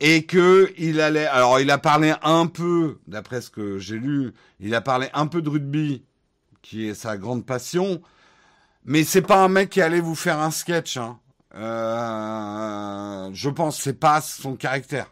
et 0.00 0.24
que 0.24 0.72
il 0.78 1.00
allait. 1.00 1.26
Alors, 1.26 1.60
il 1.60 1.70
a 1.70 1.78
parlé 1.78 2.14
un 2.22 2.46
peu, 2.46 2.98
d'après 3.06 3.40
ce 3.40 3.50
que 3.50 3.78
j'ai 3.78 3.98
lu, 3.98 4.32
il 4.60 4.74
a 4.74 4.80
parlé 4.80 5.08
un 5.14 5.26
peu 5.26 5.42
de 5.42 5.48
rugby, 5.48 6.04
qui 6.62 6.88
est 6.88 6.94
sa 6.94 7.16
grande 7.16 7.44
passion. 7.44 8.02
Mais 8.84 9.04
c'est 9.04 9.22
pas 9.22 9.42
un 9.42 9.48
mec 9.48 9.70
qui 9.70 9.80
allait 9.80 10.00
vous 10.00 10.14
faire 10.14 10.38
un 10.38 10.50
sketch. 10.50 10.96
Hein. 10.96 11.18
Euh, 11.54 13.30
je 13.32 13.50
pense 13.50 13.80
c'est 13.80 13.98
pas 13.98 14.20
son 14.20 14.56
caractère. 14.56 15.10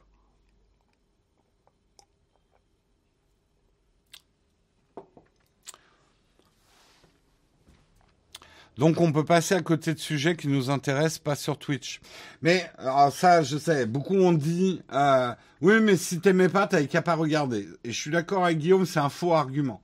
Donc 8.78 8.98
on 9.02 9.12
peut 9.12 9.26
passer 9.26 9.54
à 9.54 9.60
côté 9.60 9.92
de 9.92 9.98
sujets 9.98 10.36
qui 10.36 10.48
nous 10.48 10.70
intéressent 10.70 11.18
pas 11.18 11.34
sur 11.36 11.58
Twitch. 11.58 12.00
Mais 12.40 12.70
ça, 13.12 13.42
je 13.42 13.58
sais, 13.58 13.84
beaucoup 13.84 14.16
ont 14.16 14.32
dit 14.32 14.80
euh, 14.92 15.34
oui, 15.60 15.80
mais 15.82 15.98
si 15.98 16.18
t'aimais 16.18 16.48
pas, 16.48 16.66
t'avais 16.66 16.86
qu'à 16.86 17.02
pas 17.02 17.14
regarder. 17.14 17.68
Et 17.84 17.92
je 17.92 18.00
suis 18.00 18.10
d'accord 18.10 18.46
avec 18.46 18.56
Guillaume, 18.56 18.86
c'est 18.86 18.98
un 18.98 19.10
faux 19.10 19.34
argument. 19.34 19.82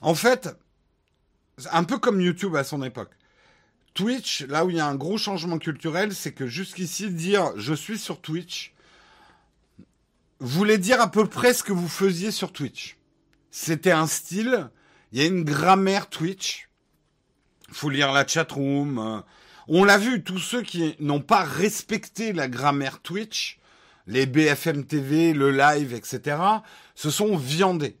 En 0.00 0.16
fait, 0.16 0.48
un 1.70 1.84
peu 1.84 1.98
comme 1.98 2.20
YouTube 2.20 2.56
à 2.56 2.64
son 2.64 2.82
époque. 2.82 3.12
Twitch, 3.96 4.42
là 4.42 4.66
où 4.66 4.70
il 4.70 4.76
y 4.76 4.80
a 4.80 4.86
un 4.86 4.94
gros 4.94 5.16
changement 5.16 5.58
culturel, 5.58 6.14
c'est 6.14 6.32
que 6.32 6.46
jusqu'ici, 6.46 7.10
dire 7.10 7.52
je 7.56 7.72
suis 7.72 7.98
sur 7.98 8.20
Twitch 8.20 8.74
voulait 10.38 10.76
dire 10.76 11.00
à 11.00 11.10
peu 11.10 11.26
près 11.26 11.54
ce 11.54 11.62
que 11.62 11.72
vous 11.72 11.88
faisiez 11.88 12.30
sur 12.30 12.52
Twitch. 12.52 12.98
C'était 13.50 13.92
un 13.92 14.06
style, 14.06 14.68
il 15.12 15.20
y 15.20 15.24
a 15.24 15.26
une 15.26 15.44
grammaire 15.44 16.10
Twitch. 16.10 16.68
Faut 17.72 17.88
lire 17.88 18.12
la 18.12 18.26
chatroom. 18.26 18.98
Euh. 18.98 19.20
On 19.66 19.82
l'a 19.82 19.96
vu, 19.96 20.22
tous 20.22 20.38
ceux 20.38 20.60
qui 20.60 20.94
n'ont 21.00 21.22
pas 21.22 21.42
respecté 21.42 22.34
la 22.34 22.48
grammaire 22.48 23.00
Twitch, 23.00 23.58
les 24.06 24.26
BFM 24.26 24.84
TV, 24.84 25.32
le 25.32 25.50
live, 25.50 25.94
etc., 25.94 26.36
se 26.94 27.10
sont 27.10 27.36
viandés. 27.36 27.96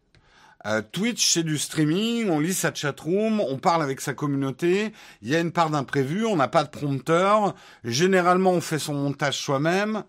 Euh, 0.66 0.82
Twitch, 0.82 1.32
c'est 1.32 1.44
du 1.44 1.58
streaming, 1.58 2.28
on 2.28 2.40
lit 2.40 2.52
sa 2.52 2.74
chatroom, 2.74 3.40
on 3.40 3.56
parle 3.56 3.84
avec 3.84 4.00
sa 4.00 4.14
communauté, 4.14 4.92
il 5.22 5.28
y 5.28 5.36
a 5.36 5.40
une 5.40 5.52
part 5.52 5.70
d'imprévu, 5.70 6.26
on 6.26 6.34
n'a 6.34 6.48
pas 6.48 6.64
de 6.64 6.70
prompteur, 6.70 7.54
généralement 7.84 8.50
on 8.50 8.60
fait 8.60 8.80
son 8.80 8.94
montage 8.94 9.38
soi-même, 9.38 10.02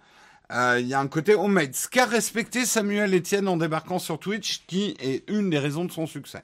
euh, 0.51 0.79
il 0.79 0.87
y 0.87 0.95
a 0.95 0.99
un 0.99 1.07
côté 1.07 1.35
homemade. 1.35 1.75
Ce 1.75 1.87
qu'a 1.87 2.05
respecté 2.05 2.65
Samuel 2.65 3.13
Etienne 3.13 3.47
en 3.47 3.57
débarquant 3.57 3.99
sur 3.99 4.17
Twitch, 4.17 4.63
qui 4.65 4.95
est 4.99 5.29
une 5.29 5.51
des 5.51 5.59
raisons 5.59 5.85
de 5.85 5.91
son 5.91 6.07
succès. 6.07 6.43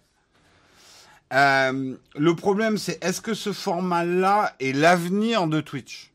Euh, 1.34 1.95
le 2.15 2.35
problème, 2.35 2.77
c'est 2.77 3.03
est-ce 3.03 3.19
que 3.22 3.34
ce 3.34 3.52
format-là 3.52 4.56
est 4.60 4.73
l'avenir 4.73 5.48
de 5.48 5.60
Twitch? 5.60 6.11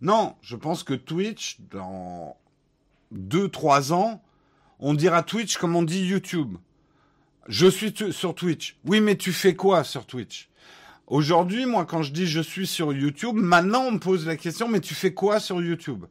Non, 0.00 0.36
je 0.40 0.56
pense 0.56 0.84
que 0.84 0.94
Twitch, 0.94 1.58
dans 1.70 2.38
2-3 3.14 3.92
ans, 3.92 4.22
on 4.78 4.94
dira 4.94 5.22
Twitch 5.22 5.58
comme 5.58 5.76
on 5.76 5.82
dit 5.82 6.06
YouTube. 6.06 6.56
Je 7.48 7.66
suis 7.66 7.92
sur 8.12 8.34
Twitch. 8.34 8.76
Oui, 8.84 9.00
mais 9.00 9.16
tu 9.16 9.32
fais 9.32 9.54
quoi 9.54 9.82
sur 9.82 10.06
Twitch? 10.06 10.48
Aujourd'hui, 11.08 11.66
moi, 11.66 11.84
quand 11.84 12.02
je 12.02 12.12
dis 12.12 12.26
je 12.26 12.40
suis 12.40 12.66
sur 12.66 12.92
YouTube, 12.92 13.34
maintenant 13.34 13.82
on 13.82 13.92
me 13.92 13.98
pose 13.98 14.26
la 14.26 14.36
question, 14.36 14.68
mais 14.68 14.80
tu 14.80 14.94
fais 14.94 15.12
quoi 15.12 15.40
sur 15.40 15.60
YouTube? 15.60 16.04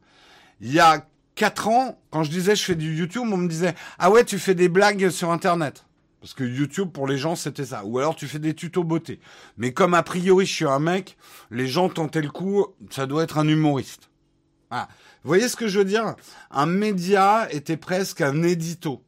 Il 0.60 0.70
y 0.70 0.78
a 0.78 1.06
4 1.34 1.68
ans, 1.68 1.98
quand 2.10 2.22
je 2.22 2.30
disais 2.30 2.54
je 2.54 2.62
fais 2.62 2.74
du 2.74 2.94
YouTube, 2.94 3.24
on 3.32 3.38
me 3.38 3.48
disait 3.48 3.74
ah 3.98 4.10
ouais, 4.10 4.24
tu 4.24 4.38
fais 4.38 4.54
des 4.54 4.68
blagues 4.68 5.08
sur 5.08 5.32
Internet. 5.32 5.86
Parce 6.20 6.34
que 6.34 6.44
YouTube, 6.44 6.90
pour 6.92 7.08
les 7.08 7.16
gens, 7.18 7.34
c'était 7.34 7.64
ça. 7.64 7.84
Ou 7.84 7.98
alors 7.98 8.14
tu 8.14 8.28
fais 8.28 8.38
des 8.38 8.54
tutos 8.54 8.84
beauté. 8.84 9.18
Mais 9.56 9.72
comme 9.72 9.94
a 9.94 10.02
priori 10.02 10.46
je 10.46 10.52
suis 10.52 10.66
un 10.66 10.78
mec, 10.78 11.16
les 11.50 11.66
gens 11.66 11.88
tentaient 11.88 12.22
le 12.22 12.30
coup, 12.30 12.66
ça 12.90 13.06
doit 13.06 13.24
être 13.24 13.38
un 13.38 13.48
humoriste. 13.48 14.10
Vous 14.70 14.78
voyez 15.24 15.48
ce 15.48 15.56
que 15.56 15.66
je 15.66 15.78
veux 15.78 15.84
dire? 15.84 16.14
Un 16.50 16.66
média 16.66 17.48
était 17.50 17.76
presque 17.76 18.20
un 18.20 18.42
édito. 18.42 19.02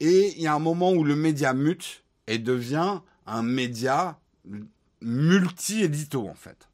Et 0.00 0.32
il 0.36 0.42
y 0.42 0.46
a 0.46 0.54
un 0.54 0.58
moment 0.58 0.92
où 0.92 1.04
le 1.04 1.14
média 1.14 1.52
mute 1.52 2.04
et 2.26 2.38
devient 2.38 3.00
un 3.26 3.42
média 3.42 4.18
multi-édito, 5.02 6.26
en 6.26 6.34
fait. 6.34 6.70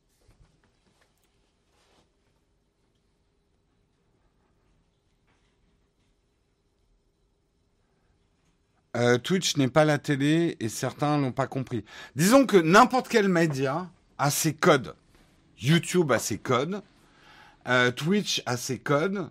Euh, 8.97 9.19
Twitch 9.19 9.59
n'est 9.59 9.69
pas 9.69 9.85
la 9.85 9.98
télé 9.98 10.57
et 10.59 10.70
certains 10.70 11.19
l'ont 11.19 11.32
pas 11.32 11.47
compris. 11.47 11.85
Disons 12.15 12.47
que 12.47 12.57
n'importe 12.57 13.09
quel 13.09 13.28
média 13.28 13.90
a 14.16 14.31
ses 14.31 14.55
codes. 14.55 14.94
YouTube 15.59 16.12
a 16.12 16.19
ses 16.19 16.39
codes. 16.39 16.82
Euh, 17.69 17.90
Twitch 17.90 18.43
a 18.47 18.57
ses 18.57 18.78
codes. 18.78 19.28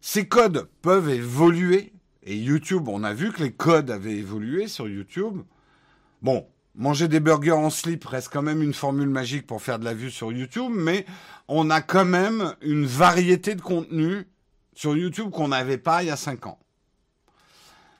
Ces 0.00 0.26
codes 0.26 0.68
peuvent 0.80 1.10
évoluer. 1.10 1.93
Et 2.24 2.36
YouTube, 2.36 2.88
on 2.88 3.04
a 3.04 3.12
vu 3.12 3.32
que 3.32 3.42
les 3.42 3.52
codes 3.52 3.90
avaient 3.90 4.16
évolué 4.16 4.66
sur 4.66 4.88
YouTube. 4.88 5.42
Bon, 6.22 6.46
manger 6.74 7.06
des 7.06 7.20
burgers 7.20 7.52
en 7.52 7.68
slip 7.68 8.04
reste 8.06 8.30
quand 8.32 8.42
même 8.42 8.62
une 8.62 8.72
formule 8.72 9.10
magique 9.10 9.46
pour 9.46 9.60
faire 9.60 9.78
de 9.78 9.84
la 9.84 9.92
vue 9.92 10.10
sur 10.10 10.32
YouTube, 10.32 10.72
mais 10.74 11.04
on 11.48 11.68
a 11.68 11.82
quand 11.82 12.06
même 12.06 12.54
une 12.62 12.86
variété 12.86 13.54
de 13.54 13.60
contenus 13.60 14.24
sur 14.74 14.96
YouTube 14.96 15.30
qu'on 15.30 15.48
n'avait 15.48 15.78
pas 15.78 16.02
il 16.02 16.06
y 16.06 16.10
a 16.10 16.16
5 16.16 16.46
ans. 16.46 16.58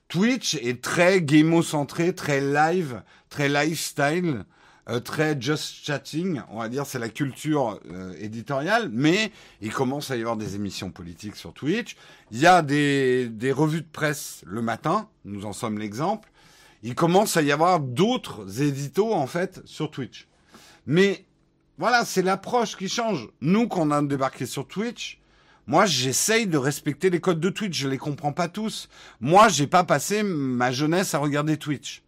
Twitch 0.09 0.55
est 0.55 0.83
très 0.83 1.21
game-centré, 1.21 2.15
très 2.15 2.41
live, 2.41 3.03
très 3.29 3.49
lifestyle, 3.49 4.45
euh, 4.89 5.01
très 5.01 5.41
just 5.41 5.85
chatting, 5.85 6.43
on 6.51 6.59
va 6.59 6.69
dire, 6.69 6.85
c'est 6.87 6.99
la 6.99 7.09
culture 7.09 7.81
euh, 7.91 8.15
éditoriale, 8.19 8.91
mais 8.93 9.33
il 9.61 9.73
commence 9.73 10.11
à 10.11 10.17
y 10.17 10.21
avoir 10.21 10.37
des 10.37 10.57
émissions 10.57 10.91
politiques 10.91 11.37
sur 11.37 11.55
Twitch. 11.55 11.97
Il 12.31 12.39
y 12.39 12.47
a 12.47 12.63
des, 12.63 13.29
des 13.29 13.53
revues 13.53 13.81
de 13.81 13.91
presse 13.91 14.43
le 14.47 14.61
matin, 14.61 15.09
nous 15.25 15.47
en 15.47 15.53
sommes 15.53 15.79
l'exemple. 15.79 16.31
Il 16.83 16.95
commence 16.95 17.39
à 17.39 17.43
y 17.43 17.51
avoir 17.51 17.81
d'autres 17.81 18.61
éditos, 18.61 19.15
en 19.15 19.27
fait, 19.27 19.63
sur 19.65 19.91
Twitch. 19.91 20.29
Mais 20.87 21.25
voilà, 21.79 22.05
c'est 22.05 22.23
l'approche 22.23 22.77
qui 22.77 22.89
change. 22.89 23.29
Nous, 23.41 23.69
qu'on 23.69 23.91
a 23.91 24.03
débarqué 24.03 24.45
sur 24.45 24.69
Twitch, 24.69 25.19
moi, 25.67 25.87
j'essaye 25.87 26.47
de 26.47 26.59
respecter 26.59 27.09
les 27.09 27.21
codes 27.21 27.41
de 27.41 27.49
Twitch. 27.49 27.79
Je 27.79 27.89
les 27.89 27.97
comprends 27.99 28.33
pas 28.33 28.49
tous. 28.49 28.89
Moi, 29.21 29.49
j'ai 29.49 29.67
pas 29.67 29.83
passé 29.83 30.23
ma 30.23 30.71
jeunesse 30.71 31.15
à 31.15 31.19
regarder 31.19 31.57
Twitch. 31.57 32.04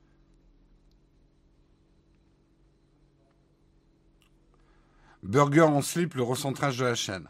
Burger 5.26 5.62
en 5.62 5.82
slip, 5.82 6.14
le 6.14 6.22
recentrage 6.22 6.78
de 6.78 6.84
la 6.84 6.94
chaîne. 6.94 7.28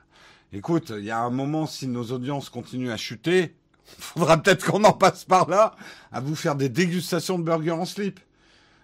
Écoute, 0.52 0.92
il 0.94 1.04
y 1.04 1.10
a 1.10 1.20
un 1.20 1.30
moment, 1.30 1.66
si 1.66 1.88
nos 1.88 2.12
audiences 2.12 2.50
continuent 2.50 2.90
à 2.90 2.98
chuter, 2.98 3.56
il 3.86 3.94
faudra 4.02 4.36
peut-être 4.36 4.66
qu'on 4.66 4.84
en 4.84 4.92
passe 4.92 5.24
par 5.24 5.48
là 5.48 5.74
à 6.12 6.20
vous 6.20 6.36
faire 6.36 6.56
des 6.56 6.68
dégustations 6.68 7.38
de 7.38 7.44
burgers 7.44 7.70
en 7.70 7.86
slip. 7.86 8.20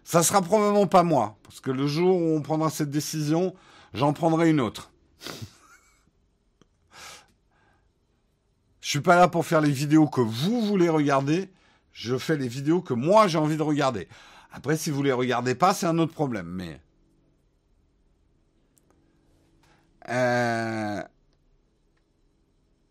Ça 0.02 0.22
sera 0.22 0.40
probablement 0.40 0.86
pas 0.86 1.02
moi, 1.02 1.36
parce 1.42 1.60
que 1.60 1.70
le 1.70 1.86
jour 1.86 2.16
où 2.16 2.36
on 2.36 2.40
prendra 2.40 2.70
cette 2.70 2.90
décision, 2.90 3.54
j'en 3.92 4.14
prendrai 4.14 4.48
une 4.48 4.60
autre. 4.60 4.90
Je 8.80 8.88
suis 8.88 9.00
pas 9.00 9.16
là 9.16 9.28
pour 9.28 9.44
faire 9.44 9.60
les 9.60 9.70
vidéos 9.70 10.08
que 10.08 10.22
vous 10.22 10.62
voulez 10.62 10.88
regarder. 10.88 11.50
Je 11.92 12.16
fais 12.16 12.36
les 12.36 12.48
vidéos 12.48 12.80
que 12.80 12.94
moi 12.94 13.28
j'ai 13.28 13.38
envie 13.38 13.58
de 13.58 13.62
regarder. 13.62 14.08
Après, 14.52 14.76
si 14.76 14.90
vous 14.90 15.02
les 15.02 15.12
regardez 15.12 15.54
pas, 15.54 15.74
c'est 15.74 15.86
un 15.86 15.98
autre 15.98 16.14
problème. 16.14 16.46
Mais 16.46 16.80
euh... 20.08 21.02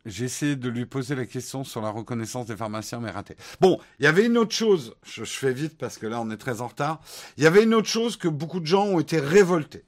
j'ai 0.06 0.26
essayé 0.26 0.56
de 0.56 0.70
lui 0.70 0.86
poser 0.86 1.16
la 1.16 1.26
question 1.26 1.64
sur 1.64 1.82
la 1.82 1.90
reconnaissance 1.90 2.46
des 2.48 2.56
pharmaciens, 2.56 3.00
mais 3.00 3.12
raté. 3.12 3.36
Bon, 3.60 3.80
il 4.00 4.04
y 4.04 4.08
avait 4.08 4.26
une 4.26 4.38
autre 4.38 4.54
chose. 4.54 4.96
Je, 5.04 5.24
je 5.24 5.34
fais 5.34 5.54
vite 5.54 5.78
parce 5.78 5.98
que 5.98 6.08
là, 6.08 6.22
on 6.22 6.30
est 6.32 6.38
très 6.38 6.62
en 6.62 6.68
retard. 6.68 7.02
Il 7.38 7.44
y 7.44 7.48
avait 7.48 7.64
une 7.64 7.74
autre 7.74 7.90
chose 7.90 8.18
que 8.18 8.28
beaucoup 8.28 8.60
de 8.60 8.66
gens 8.66 8.86
ont 8.86 9.00
été 9.00 9.20
révoltés. 9.20 9.86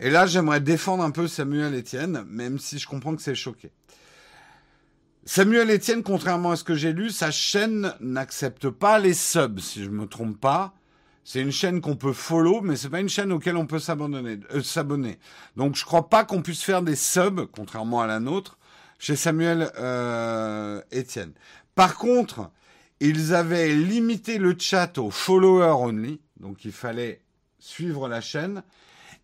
Et 0.00 0.10
là, 0.10 0.26
j'aimerais 0.26 0.60
défendre 0.60 1.04
un 1.04 1.10
peu 1.10 1.28
Samuel 1.28 1.74
Etienne, 1.74 2.24
même 2.28 2.58
si 2.58 2.78
je 2.78 2.86
comprends 2.88 3.14
que 3.14 3.22
c'est 3.22 3.34
choqué. 3.34 3.70
Samuel 5.24 5.70
Etienne, 5.70 6.02
contrairement 6.02 6.50
à 6.50 6.56
ce 6.56 6.64
que 6.64 6.74
j'ai 6.74 6.92
lu, 6.92 7.10
sa 7.10 7.30
chaîne 7.30 7.94
n'accepte 8.00 8.68
pas 8.68 8.98
les 8.98 9.14
subs, 9.14 9.60
si 9.60 9.82
je 9.84 9.88
ne 9.88 9.94
me 9.94 10.06
trompe 10.06 10.38
pas. 10.38 10.74
C'est 11.24 11.40
une 11.40 11.52
chaîne 11.52 11.80
qu'on 11.80 11.96
peut 11.96 12.12
follow, 12.12 12.60
mais 12.60 12.76
c'est 12.76 12.90
pas 12.90 13.00
une 13.00 13.08
chaîne 13.08 13.32
auquel 13.32 13.56
on 13.56 13.66
peut 13.66 13.78
s'abonner. 13.78 14.38
Euh, 14.52 14.62
s'abonner. 14.62 15.18
Donc 15.56 15.74
je 15.74 15.84
crois 15.84 16.10
pas 16.10 16.24
qu'on 16.24 16.42
puisse 16.42 16.62
faire 16.62 16.82
des 16.82 16.96
subs, 16.96 17.46
contrairement 17.50 18.02
à 18.02 18.06
la 18.06 18.20
nôtre, 18.20 18.58
chez 18.98 19.16
Samuel 19.16 19.72
euh, 19.78 20.82
Etienne. 20.92 21.32
Par 21.74 21.96
contre, 21.96 22.50
ils 23.00 23.34
avaient 23.34 23.74
limité 23.74 24.38
le 24.38 24.54
chat 24.58 24.98
aux 24.98 25.10
followers 25.10 25.74
only, 25.78 26.20
donc 26.38 26.64
il 26.66 26.72
fallait 26.72 27.22
suivre 27.58 28.06
la 28.06 28.20
chaîne. 28.20 28.62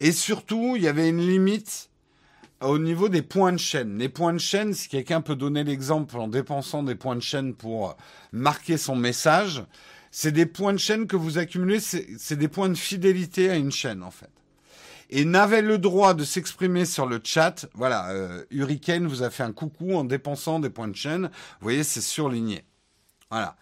Et 0.01 0.13
surtout, 0.13 0.75
il 0.77 0.83
y 0.83 0.89
avait 0.89 1.11
une 1.11 1.21
limite 1.21 1.91
au 2.63 2.79
niveau 2.79 3.11
des 3.11 3.23
points 3.23 3.53
de 3.53 3.59
chaîne. 3.59 3.99
Les 3.99 4.09
points 4.09 4.33
de 4.33 4.39
chaîne, 4.39 4.73
si 4.73 4.89
quelqu'un 4.89 5.21
peut 5.21 5.37
donner 5.37 5.65
l'exemple 5.65 6.17
en 6.17 6.29
dépensant 6.29 6.83
des 6.83 6.95
points 6.95 7.17
de 7.17 7.23
chaîne 7.23 7.55
pour 7.55 7.97
marquer 8.33 8.79
son 8.79 8.97
message, 8.97 9.63
c'est 10.11 10.33
des 10.33 10.47
points 10.47 10.73
de 10.73 10.79
chaîne 10.79 11.07
que 11.07 11.17
vous 11.17 11.39
accumulez, 11.39 11.81
c'est 11.81 12.37
des 12.37 12.49
points 12.49 12.69
de 12.69 12.75
fidélité 12.75 13.51
à 13.51 13.57
une 13.57 13.73
chaîne 13.73 14.03
en 14.03 14.11
fait. 14.11 14.31
Et 15.13 15.25
n'avait 15.25 15.63
le 15.63 15.79
droit 15.79 16.15
de 16.15 16.25
s'exprimer 16.25 16.85
sur 16.85 17.07
le 17.07 17.21
chat. 17.23 17.67
Voilà, 17.75 18.11
euh, 18.11 18.45
Hurricane 18.53 19.09
vous 19.09 19.25
a 19.25 19.31
fait 19.31 19.43
un 19.43 19.53
coucou 19.53 19.95
en 19.95 20.05
dépensant 20.05 20.61
des 20.61 20.71
points 20.71 20.87
de 20.87 20.95
chaîne. 20.95 21.25
Vous 21.25 21.63
voyez, 21.65 21.83
c'est 21.83 22.01
surligné. 22.01 22.65
Voilà. 23.29 23.57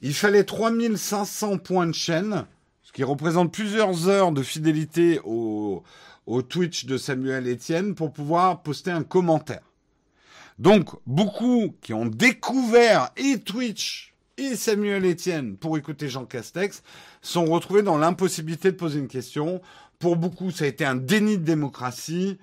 Il 0.00 0.14
fallait 0.14 0.44
3500 0.44 1.58
points 1.58 1.86
de 1.86 1.92
chaîne, 1.92 2.46
ce 2.82 2.92
qui 2.92 3.04
représente 3.04 3.52
plusieurs 3.52 4.08
heures 4.08 4.32
de 4.32 4.42
fidélité 4.42 5.20
au, 5.24 5.82
au 6.26 6.42
Twitch 6.42 6.86
de 6.86 6.96
Samuel 6.96 7.48
Etienne 7.48 7.94
pour 7.94 8.12
pouvoir 8.12 8.62
poster 8.62 8.90
un 8.90 9.02
commentaire. 9.02 9.62
Donc, 10.58 10.90
beaucoup 11.06 11.74
qui 11.82 11.92
ont 11.92 12.06
découvert 12.06 13.10
et 13.16 13.40
Twitch 13.40 14.13
et 14.38 14.56
Samuel 14.56 15.04
Etienne 15.04 15.56
pour 15.56 15.78
écouter 15.78 16.08
Jean 16.08 16.24
Castex 16.24 16.82
sont 17.22 17.44
retrouvés 17.46 17.82
dans 17.82 17.98
l'impossibilité 17.98 18.72
de 18.72 18.76
poser 18.76 18.98
une 18.98 19.08
question. 19.08 19.60
Pour 19.98 20.16
beaucoup, 20.16 20.50
ça 20.50 20.64
a 20.64 20.68
été 20.68 20.84
un 20.84 20.96
déni 20.96 21.38
de 21.38 21.44
démocratie. 21.44 22.38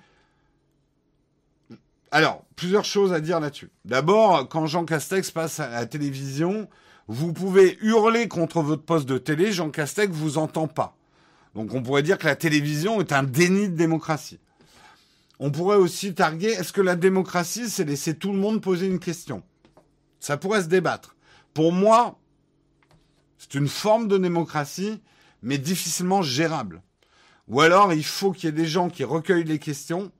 Alors, 2.10 2.44
plusieurs 2.56 2.84
choses 2.84 3.12
à 3.12 3.20
dire 3.20 3.40
là-dessus. 3.40 3.70
D'abord, 3.84 4.48
quand 4.48 4.66
Jean 4.66 4.84
Castex 4.84 5.30
passe 5.30 5.60
à 5.60 5.68
la 5.68 5.86
télévision, 5.86 6.68
vous 7.08 7.32
pouvez 7.32 7.78
hurler 7.82 8.28
contre 8.28 8.62
votre 8.62 8.82
poste 8.82 9.08
de 9.08 9.18
télé, 9.18 9.52
Jean 9.52 9.70
Castex 9.70 10.12
vous 10.12 10.38
entend 10.38 10.68
pas. 10.68 10.96
Donc 11.54 11.74
on 11.74 11.82
pourrait 11.82 12.02
dire 12.02 12.18
que 12.18 12.26
la 12.26 12.36
télévision 12.36 13.00
est 13.00 13.12
un 13.12 13.22
déni 13.22 13.68
de 13.68 13.76
démocratie. 13.76 14.40
On 15.38 15.50
pourrait 15.50 15.76
aussi 15.76 16.14
targuer, 16.14 16.50
est-ce 16.50 16.72
que 16.72 16.80
la 16.80 16.96
démocratie, 16.96 17.68
c'est 17.68 17.84
laisser 17.84 18.14
tout 18.14 18.32
le 18.32 18.38
monde 18.38 18.62
poser 18.62 18.86
une 18.86 19.00
question? 19.00 19.42
Ça 20.20 20.36
pourrait 20.36 20.62
se 20.62 20.68
débattre. 20.68 21.16
Pour 21.54 21.72
moi, 21.72 22.18
c'est 23.38 23.54
une 23.54 23.68
forme 23.68 24.08
de 24.08 24.18
démocratie, 24.18 25.02
mais 25.42 25.58
difficilement 25.58 26.22
gérable. 26.22 26.82
Ou 27.48 27.60
alors, 27.60 27.92
il 27.92 28.04
faut 28.04 28.32
qu'il 28.32 28.44
y 28.44 28.48
ait 28.48 28.52
des 28.52 28.66
gens 28.66 28.88
qui 28.88 29.04
recueillent 29.04 29.44
les 29.44 29.58
questions 29.58 30.12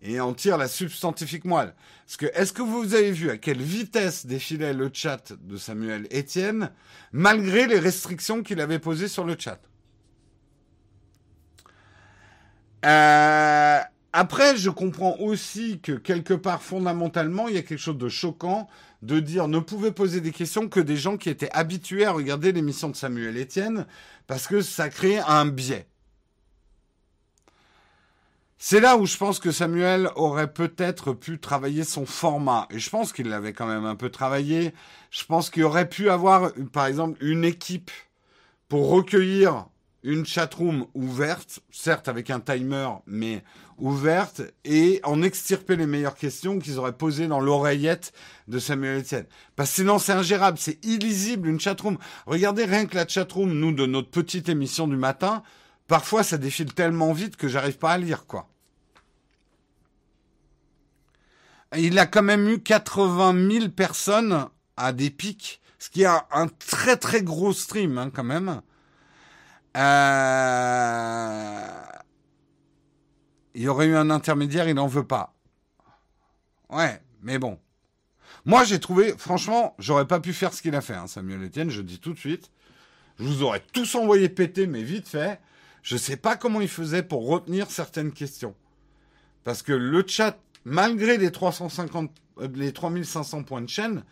et 0.00 0.20
en 0.20 0.34
tire 0.34 0.56
la 0.58 0.68
substantifique 0.68 1.44
moelle. 1.44 1.74
Est-ce 2.34 2.52
que 2.52 2.62
vous 2.62 2.94
avez 2.94 3.12
vu 3.12 3.30
à 3.30 3.36
quelle 3.36 3.62
vitesse 3.62 4.26
défilait 4.26 4.74
le 4.74 4.90
chat 4.92 5.32
de 5.32 5.56
Samuel 5.56 6.08
Etienne, 6.12 6.70
malgré 7.12 7.66
les 7.66 7.78
restrictions 7.78 8.42
qu'il 8.42 8.60
avait 8.60 8.78
posées 8.80 9.08
sur 9.08 9.24
le 9.24 9.36
chat? 9.38 9.60
Euh, 12.84 13.80
Après, 14.12 14.56
je 14.56 14.70
comprends 14.70 15.16
aussi 15.20 15.80
que 15.80 15.92
quelque 15.92 16.34
part, 16.34 16.62
fondamentalement, 16.62 17.48
il 17.48 17.54
y 17.54 17.58
a 17.58 17.62
quelque 17.62 17.78
chose 17.78 17.96
de 17.96 18.08
choquant 18.08 18.68
de 19.02 19.20
dire 19.20 19.48
ne 19.48 19.58
pouvait 19.58 19.92
poser 19.92 20.20
des 20.20 20.30
questions 20.30 20.68
que 20.68 20.80
des 20.80 20.96
gens 20.96 21.16
qui 21.16 21.28
étaient 21.28 21.50
habitués 21.52 22.06
à 22.06 22.12
regarder 22.12 22.52
l'émission 22.52 22.88
de 22.88 22.96
Samuel 22.96 23.36
Etienne, 23.36 23.86
parce 24.26 24.46
que 24.46 24.62
ça 24.62 24.88
crée 24.88 25.18
un 25.18 25.46
biais. 25.46 25.86
C'est 28.64 28.78
là 28.78 28.96
où 28.96 29.06
je 29.06 29.16
pense 29.16 29.40
que 29.40 29.50
Samuel 29.50 30.08
aurait 30.14 30.52
peut-être 30.52 31.14
pu 31.14 31.40
travailler 31.40 31.82
son 31.82 32.06
format. 32.06 32.68
Et 32.70 32.78
je 32.78 32.90
pense 32.90 33.12
qu'il 33.12 33.28
l'avait 33.28 33.52
quand 33.52 33.66
même 33.66 33.84
un 33.84 33.96
peu 33.96 34.08
travaillé. 34.08 34.72
Je 35.10 35.24
pense 35.24 35.50
qu'il 35.50 35.64
aurait 35.64 35.88
pu 35.88 36.10
avoir, 36.10 36.52
par 36.72 36.86
exemple, 36.86 37.18
une 37.24 37.44
équipe 37.44 37.90
pour 38.68 38.88
recueillir 38.88 39.66
une 40.04 40.24
chatroom 40.24 40.86
ouverte, 40.94 41.58
certes 41.72 42.06
avec 42.06 42.30
un 42.30 42.38
timer, 42.38 42.88
mais 43.06 43.42
ouverte, 43.78 44.42
et 44.64 45.00
en 45.04 45.22
extirper 45.22 45.76
les 45.76 45.86
meilleures 45.86 46.14
questions 46.14 46.58
qu'ils 46.58 46.78
auraient 46.78 46.96
posées 46.96 47.26
dans 47.26 47.40
l'oreillette 47.40 48.12
de 48.48 48.58
Samuel 48.58 49.00
Etienne. 49.00 49.26
Parce 49.56 49.70
que 49.70 49.76
sinon 49.76 49.98
c'est 49.98 50.12
ingérable, 50.12 50.58
c'est 50.58 50.84
illisible 50.84 51.48
une 51.48 51.60
chatroom. 51.60 51.98
Regardez 52.26 52.64
rien 52.64 52.86
que 52.86 52.94
la 52.94 53.06
chatroom, 53.06 53.52
nous, 53.52 53.72
de 53.72 53.86
notre 53.86 54.10
petite 54.10 54.48
émission 54.48 54.86
du 54.86 54.96
matin, 54.96 55.42
parfois 55.88 56.22
ça 56.22 56.38
défile 56.38 56.72
tellement 56.74 57.12
vite 57.12 57.36
que 57.36 57.48
j'arrive 57.48 57.78
pas 57.78 57.92
à 57.92 57.98
lire, 57.98 58.26
quoi. 58.26 58.48
Il 61.76 61.98
a 61.98 62.06
quand 62.06 62.22
même 62.22 62.48
eu 62.48 62.60
80 62.60 63.50
000 63.50 63.68
personnes 63.70 64.46
à 64.76 64.92
des 64.92 65.10
pics, 65.10 65.60
ce 65.78 65.88
qui 65.88 66.02
est 66.02 66.06
un, 66.06 66.48
très 66.48 66.96
très 66.96 67.22
gros 67.22 67.52
stream 67.52 67.98
hein, 67.98 68.10
quand 68.14 68.24
même. 68.24 68.60
Euh... 69.76 71.52
Il 73.54 73.62
y 73.62 73.68
aurait 73.68 73.86
eu 73.86 73.96
un 73.96 74.10
intermédiaire, 74.10 74.68
il 74.68 74.74
n'en 74.74 74.86
veut 74.86 75.06
pas. 75.06 75.34
Ouais, 76.70 77.02
mais 77.22 77.38
bon. 77.38 77.58
Moi, 78.44 78.64
j'ai 78.64 78.80
trouvé, 78.80 79.14
franchement, 79.16 79.74
j'aurais 79.78 80.06
pas 80.06 80.20
pu 80.20 80.32
faire 80.32 80.52
ce 80.52 80.62
qu'il 80.62 80.74
a 80.74 80.80
fait, 80.80 80.94
hein, 80.94 81.06
Samuel 81.06 81.44
Etienne, 81.44 81.70
je 81.70 81.82
dis 81.82 81.98
tout 81.98 82.12
de 82.12 82.18
suite. 82.18 82.50
Je 83.18 83.24
vous 83.24 83.42
aurais 83.42 83.62
tous 83.72 83.94
envoyé 83.94 84.28
péter, 84.28 84.66
mais 84.66 84.82
vite 84.82 85.08
fait. 85.08 85.38
Je 85.82 85.96
sais 85.96 86.16
pas 86.16 86.36
comment 86.36 86.60
il 86.60 86.68
faisait 86.68 87.02
pour 87.02 87.26
retenir 87.26 87.70
certaines 87.70 88.12
questions. 88.12 88.54
Parce 89.44 89.62
que 89.62 89.72
le 89.72 90.04
chat, 90.06 90.38
malgré 90.64 91.18
les 91.18 91.30
350, 91.30 92.10
euh, 92.40 92.48
les 92.54 92.72
3500 92.72 93.42
points 93.42 93.60
de 93.60 93.68
chaîne, 93.68 94.04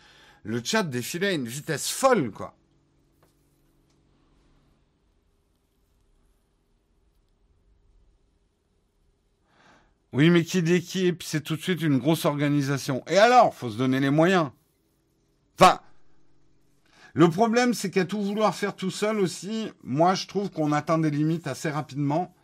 le 0.43 0.63
chat 0.63 0.83
défilait 0.83 1.29
à 1.29 1.33
une 1.33 1.47
vitesse 1.47 1.89
folle, 1.89 2.31
quoi. 2.31 2.55
Oui, 10.13 10.31
mais 10.31 10.43
qui 10.43 10.63
dit 10.63 10.75
équipe, 10.75 11.23
c'est 11.23 11.41
tout 11.41 11.55
de 11.57 11.63
suite 11.63 11.83
une 11.83 11.99
grosse 11.99 12.25
organisation. 12.25 13.05
Et 13.07 13.17
alors, 13.17 13.55
faut 13.55 13.71
se 13.71 13.77
donner 13.77 14.01
les 14.01 14.11
moyens. 14.11 14.51
Enfin, 15.59 15.81
le 17.15 17.31
problème, 17.31 17.75
c'est 17.75 17.91
qu'à 17.91 18.05
tout 18.05 18.21
vouloir 18.21 18.55
faire 18.55 18.75
tout 18.75 18.91
seul 18.91 19.21
aussi, 19.21 19.71
moi, 19.85 20.15
je 20.15 20.27
trouve 20.27 20.51
qu'on 20.51 20.73
atteint 20.73 20.99
des 20.99 21.11
limites 21.11 21.47
assez 21.47 21.71
rapidement. 21.71 22.35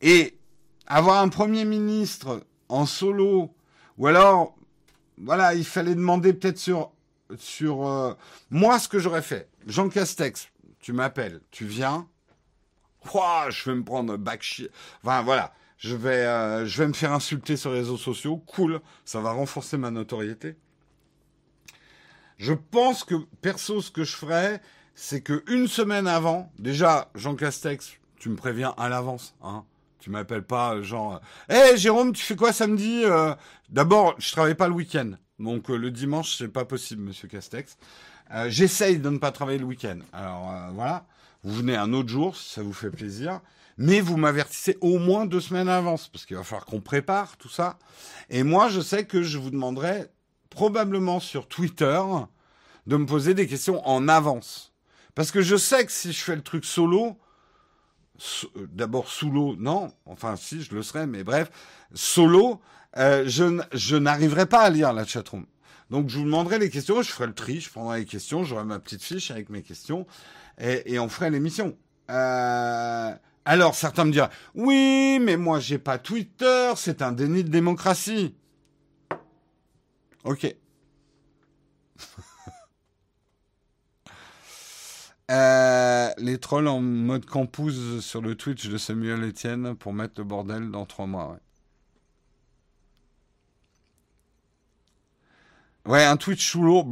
Et 0.00 0.38
avoir 0.86 1.20
un 1.20 1.28
premier 1.28 1.66
ministre 1.66 2.46
en 2.70 2.86
solo, 2.86 3.54
ou 3.98 4.06
alors, 4.06 4.56
voilà, 5.18 5.54
il 5.54 5.66
fallait 5.66 5.94
demander 5.94 6.32
peut-être 6.32 6.58
sur, 6.58 6.92
sur 7.36 7.86
euh, 7.86 8.14
moi 8.50 8.78
ce 8.78 8.88
que 8.88 8.98
j'aurais 8.98 9.22
fait. 9.22 9.50
Jean 9.66 9.90
Castex, 9.90 10.48
tu 10.80 10.94
m'appelles, 10.94 11.42
tu 11.50 11.66
viens. 11.66 12.08
Ouah, 13.12 13.50
je 13.50 13.68
vais 13.68 13.76
me 13.76 13.84
prendre 13.84 14.16
back 14.16 14.62
Enfin, 15.02 15.22
voilà 15.22 15.52
je 15.82 15.96
vais, 15.96 16.24
euh, 16.24 16.64
je 16.64 16.78
vais 16.78 16.86
me 16.86 16.92
faire 16.92 17.12
insulter 17.12 17.56
sur 17.56 17.72
les 17.72 17.80
réseaux 17.80 17.96
sociaux. 17.96 18.36
Cool, 18.46 18.80
ça 19.04 19.20
va 19.20 19.32
renforcer 19.32 19.76
ma 19.76 19.90
notoriété. 19.90 20.54
Je 22.38 22.52
pense 22.52 23.02
que, 23.02 23.16
perso, 23.40 23.82
ce 23.82 23.90
que 23.90 24.04
je 24.04 24.14
ferais, 24.14 24.62
c'est 24.94 25.22
que 25.22 25.42
une 25.48 25.66
semaine 25.66 26.06
avant, 26.06 26.52
déjà, 26.56 27.10
Jean 27.16 27.34
Castex, 27.34 27.94
tu 28.16 28.28
me 28.28 28.36
préviens 28.36 28.74
à 28.78 28.88
l'avance, 28.88 29.34
hein. 29.42 29.64
Tu 29.98 30.10
m'appelles 30.10 30.44
pas, 30.44 30.74
euh, 30.74 30.82
genre, 30.82 31.20
hé 31.48 31.54
euh, 31.54 31.76
Jérôme, 31.76 32.12
tu 32.12 32.22
fais 32.22 32.36
quoi 32.36 32.52
samedi 32.52 33.02
D'abord, 33.68 34.14
je 34.18 34.30
travaille 34.32 34.54
pas 34.54 34.68
le 34.68 34.74
week-end, 34.74 35.12
donc 35.40 35.68
le 35.68 35.90
dimanche, 35.90 36.36
c'est 36.36 36.48
pas 36.48 36.64
possible, 36.64 37.02
Monsieur 37.02 37.26
Castex. 37.26 37.76
J'essaye 38.46 38.98
de 38.98 39.10
ne 39.10 39.18
pas 39.18 39.30
travailler 39.32 39.58
le 39.58 39.64
week-end. 39.64 39.98
Alors 40.12 40.52
voilà, 40.72 41.06
vous 41.42 41.54
venez 41.54 41.76
un 41.76 41.92
autre 41.92 42.08
jour, 42.08 42.36
si 42.36 42.52
ça 42.52 42.62
vous 42.62 42.72
fait 42.72 42.90
plaisir 42.90 43.40
mais 43.78 44.00
vous 44.00 44.16
m'avertissez 44.16 44.78
au 44.80 44.98
moins 44.98 45.26
deux 45.26 45.40
semaines 45.40 45.68
à 45.68 45.78
avance, 45.78 46.08
parce 46.08 46.26
qu'il 46.26 46.36
va 46.36 46.44
falloir 46.44 46.66
qu'on 46.66 46.80
prépare 46.80 47.36
tout 47.36 47.48
ça. 47.48 47.78
Et 48.30 48.42
moi, 48.42 48.68
je 48.68 48.80
sais 48.80 49.04
que 49.04 49.22
je 49.22 49.38
vous 49.38 49.50
demanderai 49.50 50.06
probablement 50.50 51.20
sur 51.20 51.48
Twitter 51.48 52.00
de 52.86 52.96
me 52.96 53.06
poser 53.06 53.34
des 53.34 53.46
questions 53.46 53.86
en 53.88 54.08
avance. 54.08 54.72
Parce 55.14 55.30
que 55.30 55.42
je 55.42 55.56
sais 55.56 55.84
que 55.84 55.92
si 55.92 56.12
je 56.12 56.22
fais 56.22 56.36
le 56.36 56.42
truc 56.42 56.64
solo, 56.64 57.18
euh, 58.56 58.66
d'abord 58.72 59.08
sous 59.08 59.30
l'eau, 59.30 59.56
non, 59.58 59.92
enfin 60.06 60.36
si, 60.36 60.62
je 60.62 60.74
le 60.74 60.82
serais, 60.82 61.06
mais 61.06 61.24
bref, 61.24 61.50
solo, 61.94 62.60
euh, 62.96 63.24
je, 63.26 63.60
je 63.72 63.96
n'arriverai 63.96 64.46
pas 64.46 64.60
à 64.60 64.70
lire 64.70 64.92
la 64.92 65.04
chatroom. 65.04 65.46
Donc 65.90 66.08
je 66.08 66.18
vous 66.18 66.24
demanderai 66.24 66.58
les 66.58 66.70
questions, 66.70 67.02
je 67.02 67.10
ferai 67.10 67.26
le 67.26 67.34
tri, 67.34 67.60
je 67.60 67.70
prendrai 67.70 68.00
les 68.00 68.04
questions, 68.06 68.44
j'aurai 68.44 68.64
ma 68.64 68.78
petite 68.78 69.02
fiche 69.02 69.30
avec 69.30 69.50
mes 69.50 69.62
questions, 69.62 70.06
et, 70.58 70.94
et 70.94 70.98
on 70.98 71.08
ferait 71.08 71.30
l'émission. 71.30 71.76
Euh, 72.10 73.14
alors 73.44 73.74
certains 73.74 74.04
me 74.04 74.12
diront 74.12 74.28
oui, 74.54 75.18
mais 75.20 75.36
moi 75.36 75.58
j'ai 75.60 75.78
pas 75.78 75.98
Twitter, 75.98 76.72
c'est 76.76 77.02
un 77.02 77.12
déni 77.12 77.44
de 77.44 77.48
démocratie. 77.48 78.34
Ok. 80.24 80.54
Euh, 85.30 86.10
les 86.18 86.36
trolls 86.38 86.68
en 86.68 86.80
mode 86.80 87.24
campus 87.24 88.00
sur 88.00 88.20
le 88.20 88.34
Twitch 88.34 88.68
de 88.68 88.76
Samuel 88.76 89.22
Etienne 89.24 89.74
pour 89.76 89.94
mettre 89.94 90.14
le 90.18 90.24
bordel 90.24 90.70
dans 90.70 90.84
trois 90.84 91.06
mois. 91.06 91.38
Ouais, 95.86 96.04
un 96.04 96.16
Twitch 96.16 96.50
sous. 96.50 96.84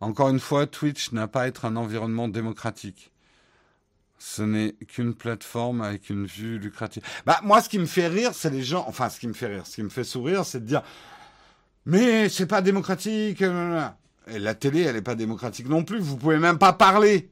Encore 0.00 0.28
une 0.28 0.40
fois, 0.40 0.66
Twitch 0.66 1.12
n'a 1.12 1.26
pas 1.26 1.42
à 1.42 1.46
être 1.48 1.64
un 1.64 1.76
environnement 1.76 2.28
démocratique. 2.28 3.12
Ce 4.18 4.42
n'est 4.42 4.72
qu'une 4.88 5.14
plateforme 5.14 5.80
avec 5.80 6.10
une 6.10 6.26
vue 6.26 6.58
lucrative. 6.58 7.02
Bah, 7.24 7.40
moi, 7.42 7.60
ce 7.62 7.68
qui 7.68 7.78
me 7.78 7.86
fait 7.86 8.08
rire, 8.08 8.32
c'est 8.34 8.50
les 8.50 8.62
gens. 8.62 8.84
Enfin, 8.88 9.08
ce 9.08 9.20
qui 9.20 9.28
me 9.28 9.32
fait 9.32 9.46
rire, 9.46 9.66
ce 9.66 9.76
qui 9.76 9.82
me 9.82 9.88
fait 9.88 10.04
sourire, 10.04 10.44
c'est 10.44 10.60
de 10.60 10.66
dire 10.66 10.82
Mais 11.86 12.28
c'est 12.28 12.46
pas 12.46 12.60
démocratique. 12.60 13.42
Et 13.42 14.38
la 14.38 14.54
télé, 14.54 14.82
elle 14.82 14.96
n'est 14.96 15.02
pas 15.02 15.14
démocratique 15.14 15.68
non 15.68 15.84
plus. 15.84 16.00
Vous 16.00 16.16
pouvez 16.16 16.38
même 16.38 16.58
pas 16.58 16.72
parler 16.72 17.30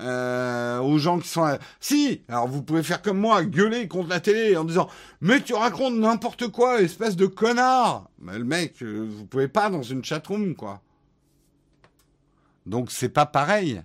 euh, 0.00 0.78
aux 0.80 0.98
gens 0.98 1.18
qui 1.18 1.28
sont. 1.28 1.58
Si, 1.78 2.22
alors 2.28 2.48
vous 2.48 2.62
pouvez 2.62 2.82
faire 2.82 3.02
comme 3.02 3.18
moi, 3.18 3.44
gueuler 3.44 3.88
contre 3.88 4.08
la 4.08 4.20
télé 4.20 4.56
en 4.56 4.64
disant 4.64 4.88
Mais 5.20 5.40
tu 5.42 5.52
racontes 5.52 5.94
n'importe 5.94 6.48
quoi, 6.48 6.80
espèce 6.80 7.16
de 7.16 7.26
connard 7.26 8.08
Mais 8.18 8.38
le 8.38 8.44
mec, 8.44 8.82
euh, 8.82 9.06
vous 9.08 9.26
pouvez 9.26 9.48
pas 9.48 9.68
dans 9.68 9.82
une 9.82 10.02
chatroom, 10.02 10.54
quoi. 10.54 10.80
Donc 12.66 12.90
c'est 12.90 13.08
pas 13.08 13.26
pareil. 13.26 13.82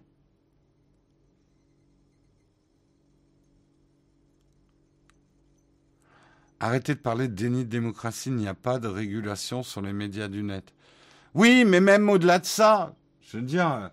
Arrêtez 6.60 6.95
de 6.95 6.99
parler 6.99 7.28
de 7.28 7.34
déni 7.36 7.66
de 7.66 7.70
démocratie, 7.70 8.30
il 8.30 8.36
n'y 8.36 8.48
a 8.48 8.56
pas 8.56 8.80
de 8.80 8.88
régulation 8.88 9.62
sur 9.62 9.82
les 9.82 9.94
médias 9.94 10.28
du 10.28 10.41
net. 10.41 10.74
Oui, 11.36 11.66
mais 11.66 11.80
même 11.80 12.10
au-delà 12.10 12.40
de 12.40 12.45
ça, 12.45 12.95
je 13.22 13.38
veux 13.38 13.44
dire, 13.44 13.91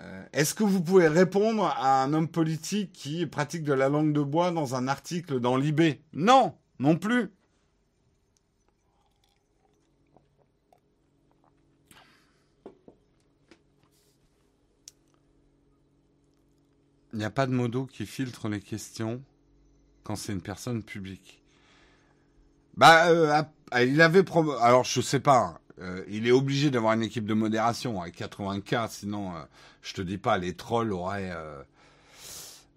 euh, 0.00 0.24
est-ce 0.32 0.54
que 0.54 0.64
vous 0.64 0.82
pouvez 0.82 1.06
répondre 1.06 1.66
à 1.66 2.02
un 2.02 2.12
homme 2.14 2.26
politique 2.26 2.92
qui 2.92 3.26
pratique 3.26 3.62
de 3.62 3.72
la 3.72 3.88
langue 3.88 4.12
de 4.12 4.22
bois 4.22 4.50
dans 4.50 4.74
un 4.74 4.88
article 4.88 5.38
dans 5.38 5.56
l'IB 5.56 6.00
Non, 6.12 6.54
non 6.80 6.96
plus. 6.96 7.30
Il 17.12 17.18
n'y 17.18 17.24
a 17.24 17.30
pas 17.30 17.46
de 17.46 17.52
modo 17.52 17.86
qui 17.86 18.06
filtre 18.06 18.48
les 18.48 18.60
questions 18.60 19.22
quand 20.02 20.16
c'est 20.16 20.32
une 20.32 20.40
personne 20.40 20.82
publique. 20.82 21.42
Bah, 22.76 23.08
euh, 23.08 23.42
il 23.82 24.00
avait 24.00 24.24
alors 24.60 24.84
je 24.84 25.00
sais 25.00 25.20
pas. 25.20 25.60
Euh, 25.80 26.04
il 26.08 26.26
est 26.26 26.32
obligé 26.32 26.70
d'avoir 26.70 26.94
une 26.94 27.02
équipe 27.02 27.26
de 27.26 27.34
modération 27.34 28.00
à 28.00 28.08
80K, 28.08 28.88
sinon, 28.90 29.30
euh, 29.30 29.40
je 29.82 29.94
te 29.94 30.02
dis 30.02 30.18
pas, 30.18 30.38
les 30.38 30.54
trolls 30.54 30.92
auraient... 30.92 31.32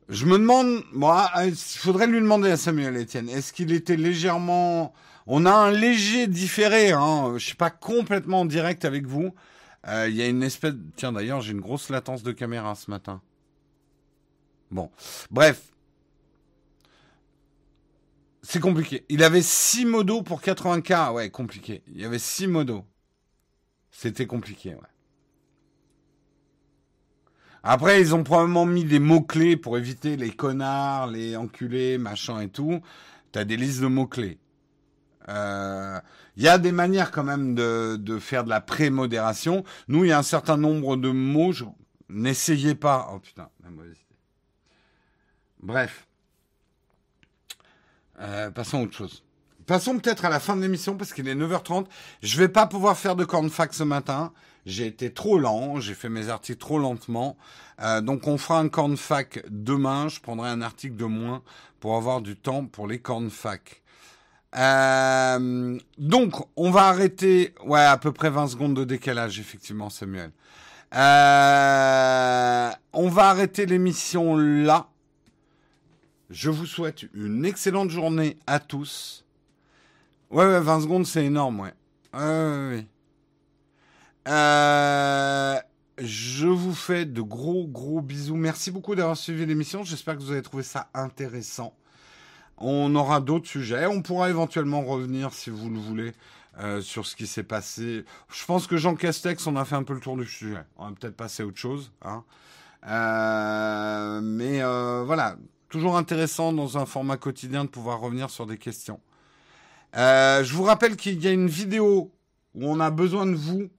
Je 0.07 0.25
me 0.25 0.37
demande, 0.37 0.83
moi, 0.93 1.29
il 1.45 1.55
faudrait 1.55 2.07
lui 2.07 2.21
demander 2.21 2.51
à 2.51 2.57
Samuel 2.57 2.95
Etienne, 2.95 3.29
est-ce 3.29 3.53
qu'il 3.53 3.71
était 3.71 3.97
légèrement... 3.97 4.93
On 5.27 5.45
a 5.47 5.51
un 5.51 5.71
léger 5.71 6.27
différé, 6.27 6.91
hein, 6.91 7.33
je 7.37 7.43
suis 7.43 7.55
pas 7.55 7.71
complètement 7.71 8.41
en 8.41 8.45
direct 8.45 8.85
avec 8.85 9.07
vous. 9.07 9.33
Il 9.87 10.15
y 10.15 10.21
a 10.21 10.27
une 10.27 10.43
espèce... 10.43 10.73
Tiens, 10.95 11.11
d'ailleurs, 11.11 11.41
j'ai 11.41 11.51
une 11.51 11.61
grosse 11.61 11.89
latence 11.89 12.23
de 12.23 12.31
caméra 12.31 12.75
ce 12.75 12.91
matin. 12.91 13.21
Bon, 14.71 14.91
bref, 15.31 15.71
c'est 18.41 18.59
compliqué. 18.59 19.05
Il 19.09 19.23
avait 19.23 19.41
6 19.41 19.85
modos 19.85 20.21
pour 20.21 20.41
80K. 20.41 21.13
Ouais, 21.13 21.29
compliqué. 21.29 21.81
Il 21.87 21.99
y 21.99 22.05
avait 22.05 22.19
6 22.19 22.47
modos. 22.47 22.85
C'était 23.89 24.27
compliqué, 24.27 24.75
ouais. 24.75 24.81
Après, 27.63 27.99
ils 27.99 28.13
ont 28.13 28.23
probablement 28.23 28.67
mis 28.67 28.83
des 28.83 28.99
mots-clés 28.99 29.57
pour 29.57 29.79
éviter 29.79 30.17
les 30.17 30.29
connards, 30.29 31.07
les 31.07 31.35
enculés, 31.35 31.97
machin 31.97 32.41
et 32.41 32.49
tout. 32.49 32.81
T'as 33.31 33.43
des 33.43 33.57
listes 33.57 33.81
de 33.81 33.87
mots-clés. 33.87 34.37
Il 35.27 35.31
euh, 35.31 35.99
y 36.37 36.47
a 36.47 36.59
des 36.59 36.71
manières 36.71 37.09
quand 37.09 37.23
même 37.23 37.55
de, 37.55 38.19
faire 38.19 38.43
de 38.43 38.49
la 38.49 38.61
pré-modération. 38.61 39.63
Nous, 39.87 40.03
il 40.03 40.09
y 40.09 40.11
a 40.11 40.19
un 40.19 40.23
certain 40.23 40.57
nombre 40.57 40.97
de 40.97 41.09
mots. 41.09 41.53
N'essayez 42.09 42.75
pas. 42.75 43.09
Oh 43.11 43.17
putain, 43.17 43.49
la 43.63 43.71
mauvaise 43.71 44.04
Bref. 45.65 46.05
Euh, 48.19 48.51
passons 48.51 48.79
à 48.79 48.81
autre 48.83 48.93
chose. 48.93 49.23
Passons 49.65 49.97
peut-être 49.97 50.23
à 50.23 50.29
la 50.29 50.39
fin 50.39 50.55
de 50.55 50.61
l'émission 50.61 50.95
parce 50.95 51.11
qu'il 51.11 51.27
est 51.27 51.33
9h30. 51.33 51.87
Je 52.21 52.37
vais 52.37 52.49
pas 52.49 52.67
pouvoir 52.67 52.95
faire 52.95 53.15
de 53.15 53.25
cornfac 53.25 53.73
ce 53.73 53.81
matin. 53.81 54.31
J'ai 54.67 54.85
été 54.85 55.11
trop 55.11 55.39
lent, 55.39 55.79
j'ai 55.79 55.95
fait 55.95 56.07
mes 56.07 56.29
articles 56.29 56.59
trop 56.59 56.77
lentement. 56.77 57.35
Euh, 57.81 57.99
donc 58.01 58.27
on 58.27 58.37
fera 58.37 58.59
un 58.59 58.69
cornfac 58.69 59.43
demain. 59.49 60.07
Je 60.07 60.19
prendrai 60.19 60.49
un 60.49 60.61
article 60.61 60.97
de 60.97 61.05
moins 61.05 61.41
pour 61.79 61.95
avoir 61.97 62.21
du 62.21 62.35
temps 62.35 62.65
pour 62.65 62.87
les 62.87 62.99
cornfac. 62.99 63.81
Euh, 64.55 65.79
donc 65.97 66.35
on 66.55 66.69
va 66.69 66.83
arrêter, 66.83 67.55
ouais, 67.65 67.83
à 67.83 67.97
peu 67.97 68.11
près 68.11 68.29
20 68.29 68.49
secondes 68.49 68.75
de 68.75 68.83
décalage, 68.83 69.39
effectivement, 69.39 69.89
Samuel. 69.89 70.31
Euh, 70.93 72.71
on 72.93 73.09
va 73.09 73.29
arrêter 73.29 73.65
l'émission 73.65 74.37
là. 74.37 74.89
Je 76.29 76.49
vous 76.49 76.65
souhaite 76.65 77.05
une 77.13 77.45
excellente 77.45 77.89
journée 77.91 78.37
à 78.47 78.59
tous. 78.59 79.25
Ouais, 80.31 80.45
ouais 80.45 80.59
20 80.59 80.81
secondes, 80.81 81.05
c'est 81.05 81.25
énorme, 81.25 81.59
ouais. 81.59 81.73
euh, 84.27 85.59
je 85.99 86.47
vous 86.47 86.73
fais 86.73 87.05
de 87.05 87.21
gros, 87.21 87.67
gros 87.67 88.01
bisous. 88.01 88.35
Merci 88.35 88.71
beaucoup 88.71 88.95
d'avoir 88.95 89.17
suivi 89.17 89.45
l'émission. 89.45 89.83
J'espère 89.83 90.15
que 90.17 90.21
vous 90.21 90.31
avez 90.31 90.41
trouvé 90.41 90.63
ça 90.63 90.89
intéressant. 90.95 91.75
On 92.57 92.95
aura 92.95 93.21
d'autres 93.21 93.47
sujets. 93.47 93.85
On 93.85 94.01
pourra 94.01 94.29
éventuellement 94.29 94.81
revenir, 94.81 95.31
si 95.33 95.51
vous 95.51 95.69
le 95.69 95.77
voulez, 95.77 96.13
euh, 96.57 96.81
sur 96.81 97.05
ce 97.05 97.15
qui 97.15 97.27
s'est 97.27 97.43
passé. 97.43 98.03
Je 98.33 98.45
pense 98.45 98.65
que 98.65 98.77
Jean 98.77 98.95
Castex, 98.95 99.45
on 99.45 99.55
a 99.57 99.65
fait 99.65 99.75
un 99.75 99.83
peu 99.83 99.93
le 99.93 99.99
tour 99.99 100.17
du 100.17 100.25
sujet. 100.25 100.63
On 100.77 100.89
va 100.89 100.95
peut-être 100.99 101.17
passer 101.17 101.43
à 101.43 101.45
autre 101.45 101.59
chose. 101.59 101.91
Hein. 102.01 102.23
Euh, 102.87 104.21
mais 104.21 104.61
voilà, 105.05 105.37
toujours 105.69 105.97
intéressant 105.97 106.53
dans 106.53 106.77
un 106.77 106.85
format 106.85 107.17
quotidien 107.17 107.65
de 107.65 107.69
pouvoir 107.69 107.99
revenir 107.99 108.29
sur 108.29 108.45
des 108.45 108.57
questions. 108.57 108.99
Euh, 109.95 110.43
je 110.43 110.53
vous 110.53 110.63
rappelle 110.63 110.97
qu'il 110.97 111.23
y 111.23 111.27
a 111.27 111.31
une 111.31 111.47
vidéo 111.47 112.11
où 112.53 112.67
on 112.67 112.79
a 112.79 112.91
besoin 112.91 113.25
de 113.25 113.35
vous, 113.35 113.69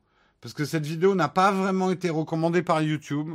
parce 0.40 0.54
que 0.54 0.64
cette 0.64 0.86
vidéo 0.86 1.14
n'a 1.14 1.28
pas 1.28 1.52
vraiment 1.52 1.90
été 1.90 2.10
recommandée 2.10 2.62
par 2.62 2.82
YouTube. 2.82 3.34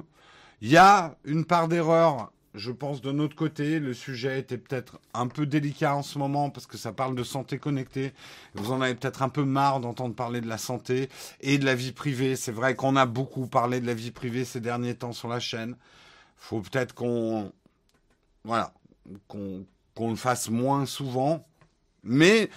Il 0.61 0.69
y 0.69 0.77
a 0.77 1.15
une 1.25 1.45
part 1.45 1.67
d'erreur, 1.67 2.31
je 2.53 2.71
pense, 2.71 3.01
de 3.01 3.11
notre 3.11 3.35
côté. 3.35 3.79
Le 3.79 3.93
sujet 3.93 4.39
était 4.39 4.57
peut-être 4.57 4.99
un 5.13 5.27
peu 5.27 5.45
délicat 5.45 5.95
en 5.95 6.03
ce 6.03 6.17
moment, 6.17 6.49
parce 6.49 6.67
que 6.67 6.77
ça 6.77 6.91
parle 6.91 7.15
de 7.15 7.23
santé 7.23 7.57
connectée. 7.57 8.13
Vous 8.55 8.71
en 8.71 8.81
avez 8.81 8.95
peut-être 8.95 9.21
un 9.23 9.29
peu 9.29 9.43
marre 9.43 9.79
d'entendre 9.79 10.15
parler 10.15 10.41
de 10.41 10.47
la 10.47 10.57
santé 10.57 11.09
et 11.39 11.57
de 11.57 11.65
la 11.65 11.75
vie 11.75 11.91
privée. 11.91 12.35
C'est 12.35 12.51
vrai 12.51 12.75
qu'on 12.75 12.95
a 12.95 13.05
beaucoup 13.05 13.47
parlé 13.47 13.79
de 13.79 13.87
la 13.87 13.93
vie 13.93 14.11
privée 14.11 14.45
ces 14.45 14.59
derniers 14.59 14.95
temps 14.95 15.13
sur 15.13 15.27
la 15.27 15.39
chaîne. 15.39 15.75
Faut 16.37 16.61
peut-être 16.61 16.93
qu'on 16.93 17.51
voilà, 18.43 18.73
qu'on 19.27 19.65
le 20.09 20.15
fasse 20.15 20.49
moins 20.49 20.85
souvent, 20.85 21.45
mais 22.03 22.49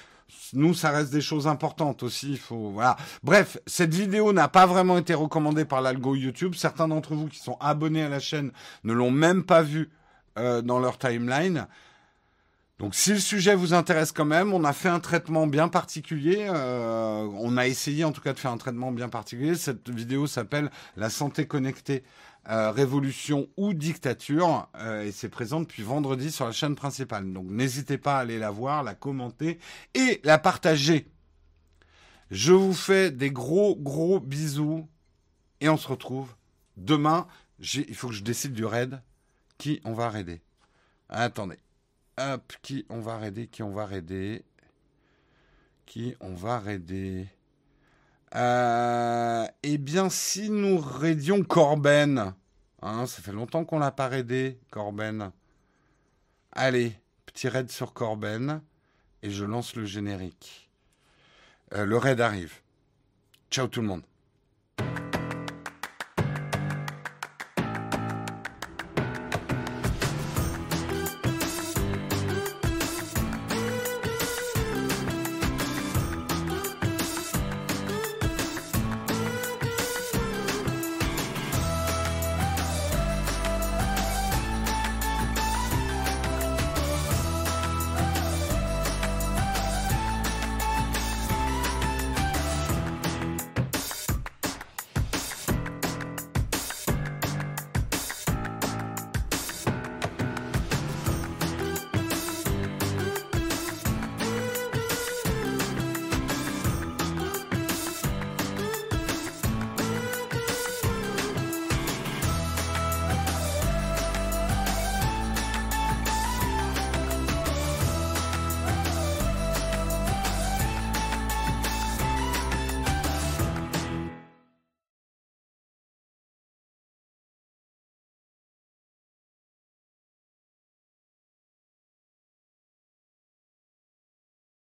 nous, 0.53 0.75
ça 0.75 0.91
reste 0.91 1.13
des 1.13 1.21
choses 1.21 1.47
importantes 1.47 2.03
aussi. 2.03 2.33
Il 2.33 2.39
faut, 2.39 2.71
voilà. 2.71 2.97
Bref, 3.23 3.59
cette 3.67 3.95
vidéo 3.95 4.33
n'a 4.33 4.49
pas 4.49 4.67
vraiment 4.67 4.99
été 4.99 5.15
recommandée 5.15 5.65
par 5.65 5.81
l'algo 5.81 6.15
YouTube. 6.15 6.55
Certains 6.55 6.89
d'entre 6.89 7.15
vous 7.15 7.29
qui 7.29 7.39
sont 7.39 7.57
abonnés 7.61 8.03
à 8.03 8.09
la 8.09 8.21
chaîne 8.21 8.53
ne 8.85 8.93
l'ont 8.93 9.11
même 9.11 9.45
pas 9.45 9.63
vue 9.63 9.91
euh, 10.39 10.63
dans 10.63 10.79
leur 10.79 10.99
timeline. 10.99 11.67
Donc, 12.79 12.95
si 12.95 13.13
le 13.13 13.21
sujet 13.21 13.55
vous 13.55 13.73
intéresse 13.73 14.11
quand 14.11 14.25
même, 14.25 14.53
on 14.53 14.65
a 14.65 14.73
fait 14.73 14.89
un 14.89 15.01
traitement 15.01 15.47
bien 15.47 15.69
particulier. 15.69 16.47
Euh, 16.49 17.29
on 17.39 17.57
a 17.57 17.67
essayé 17.67 18.05
en 18.05 18.13
tout 18.13 18.21
cas 18.21 18.33
de 18.33 18.39
faire 18.39 18.51
un 18.51 18.59
traitement 18.59 18.91
bien 18.91 19.09
particulier. 19.09 19.55
Cette 19.55 19.89
vidéo 19.89 20.27
s'appelle 20.27 20.71
La 20.97 21.09
santé 21.09 21.47
connectée 21.47 22.03
euh, 22.49 22.71
révolution 22.71 23.49
ou 23.57 23.73
dictature, 23.73 24.69
euh, 24.77 25.05
et 25.05 25.13
c'est 25.13 25.29
présent 25.29 25.61
depuis 25.61 25.83
vendredi 25.83 26.31
sur 26.31 26.45
la 26.45 26.53
chaîne 26.53 26.75
principale. 26.75 27.33
Donc 27.33 27.47
n'hésitez 27.49 27.99
pas 27.99 28.17
à 28.19 28.21
aller 28.21 28.39
la 28.39 28.51
voir, 28.51 28.83
la 28.83 28.95
commenter 28.95 29.59
et 29.95 30.21
la 30.25 30.39
partager. 30.39 31.07
Je 32.31 32.53
vous 32.53 32.75
fais 32.75 33.11
des 33.11 33.31
gros 33.31 33.77
gros 33.77 34.21
bisous 34.21 34.87
et 35.61 35.69
on 35.69 35.77
se 35.77 35.89
retrouve 35.89 36.35
demain. 36.77 37.27
Il 37.59 37.95
faut 37.95 38.09
que 38.09 38.15
je 38.15 38.23
décide 38.23 38.53
du 38.53 38.65
raid. 38.65 39.01
Qui 39.57 39.81
on 39.85 39.93
va 39.93 40.11
raider? 40.11 40.41
Attendez. 41.09 41.59
Qui 42.63 42.85
on 42.89 43.01
va 43.01 43.19
raider? 43.19 43.47
Qui 43.47 43.63
on 43.63 43.71
va 43.71 43.87
raider? 43.87 44.45
Qui 45.87 46.15
on 46.21 46.35
va 46.35 46.59
raider? 46.59 47.29
Euh, 48.35 49.47
eh 49.63 49.79
bien, 49.79 50.11
si 50.11 50.51
nous 50.51 50.79
raidions 50.79 51.43
Corben, 51.45 52.35
hein, 52.83 53.07
ça 53.07 53.23
fait 53.23 53.33
longtemps 53.33 53.65
qu'on 53.65 53.79
l'a 53.79 53.93
pas 53.93 54.09
raidé, 54.09 54.59
Corben. 54.71 55.31
Allez, 56.53 56.95
petit 57.27 57.49
raid 57.49 57.71
sur 57.71 57.93
Corben, 57.93 58.61
et 59.23 59.31
je 59.31 59.45
lance 59.45 59.77
le 59.77 59.85
générique. 59.85 60.71
Euh, 61.75 61.85
le 61.85 61.97
raid 61.97 62.21
arrive. 62.21 62.61
Ciao 63.51 63.69
tout 63.69 63.81
le 63.81 63.87
monde. 63.87 64.03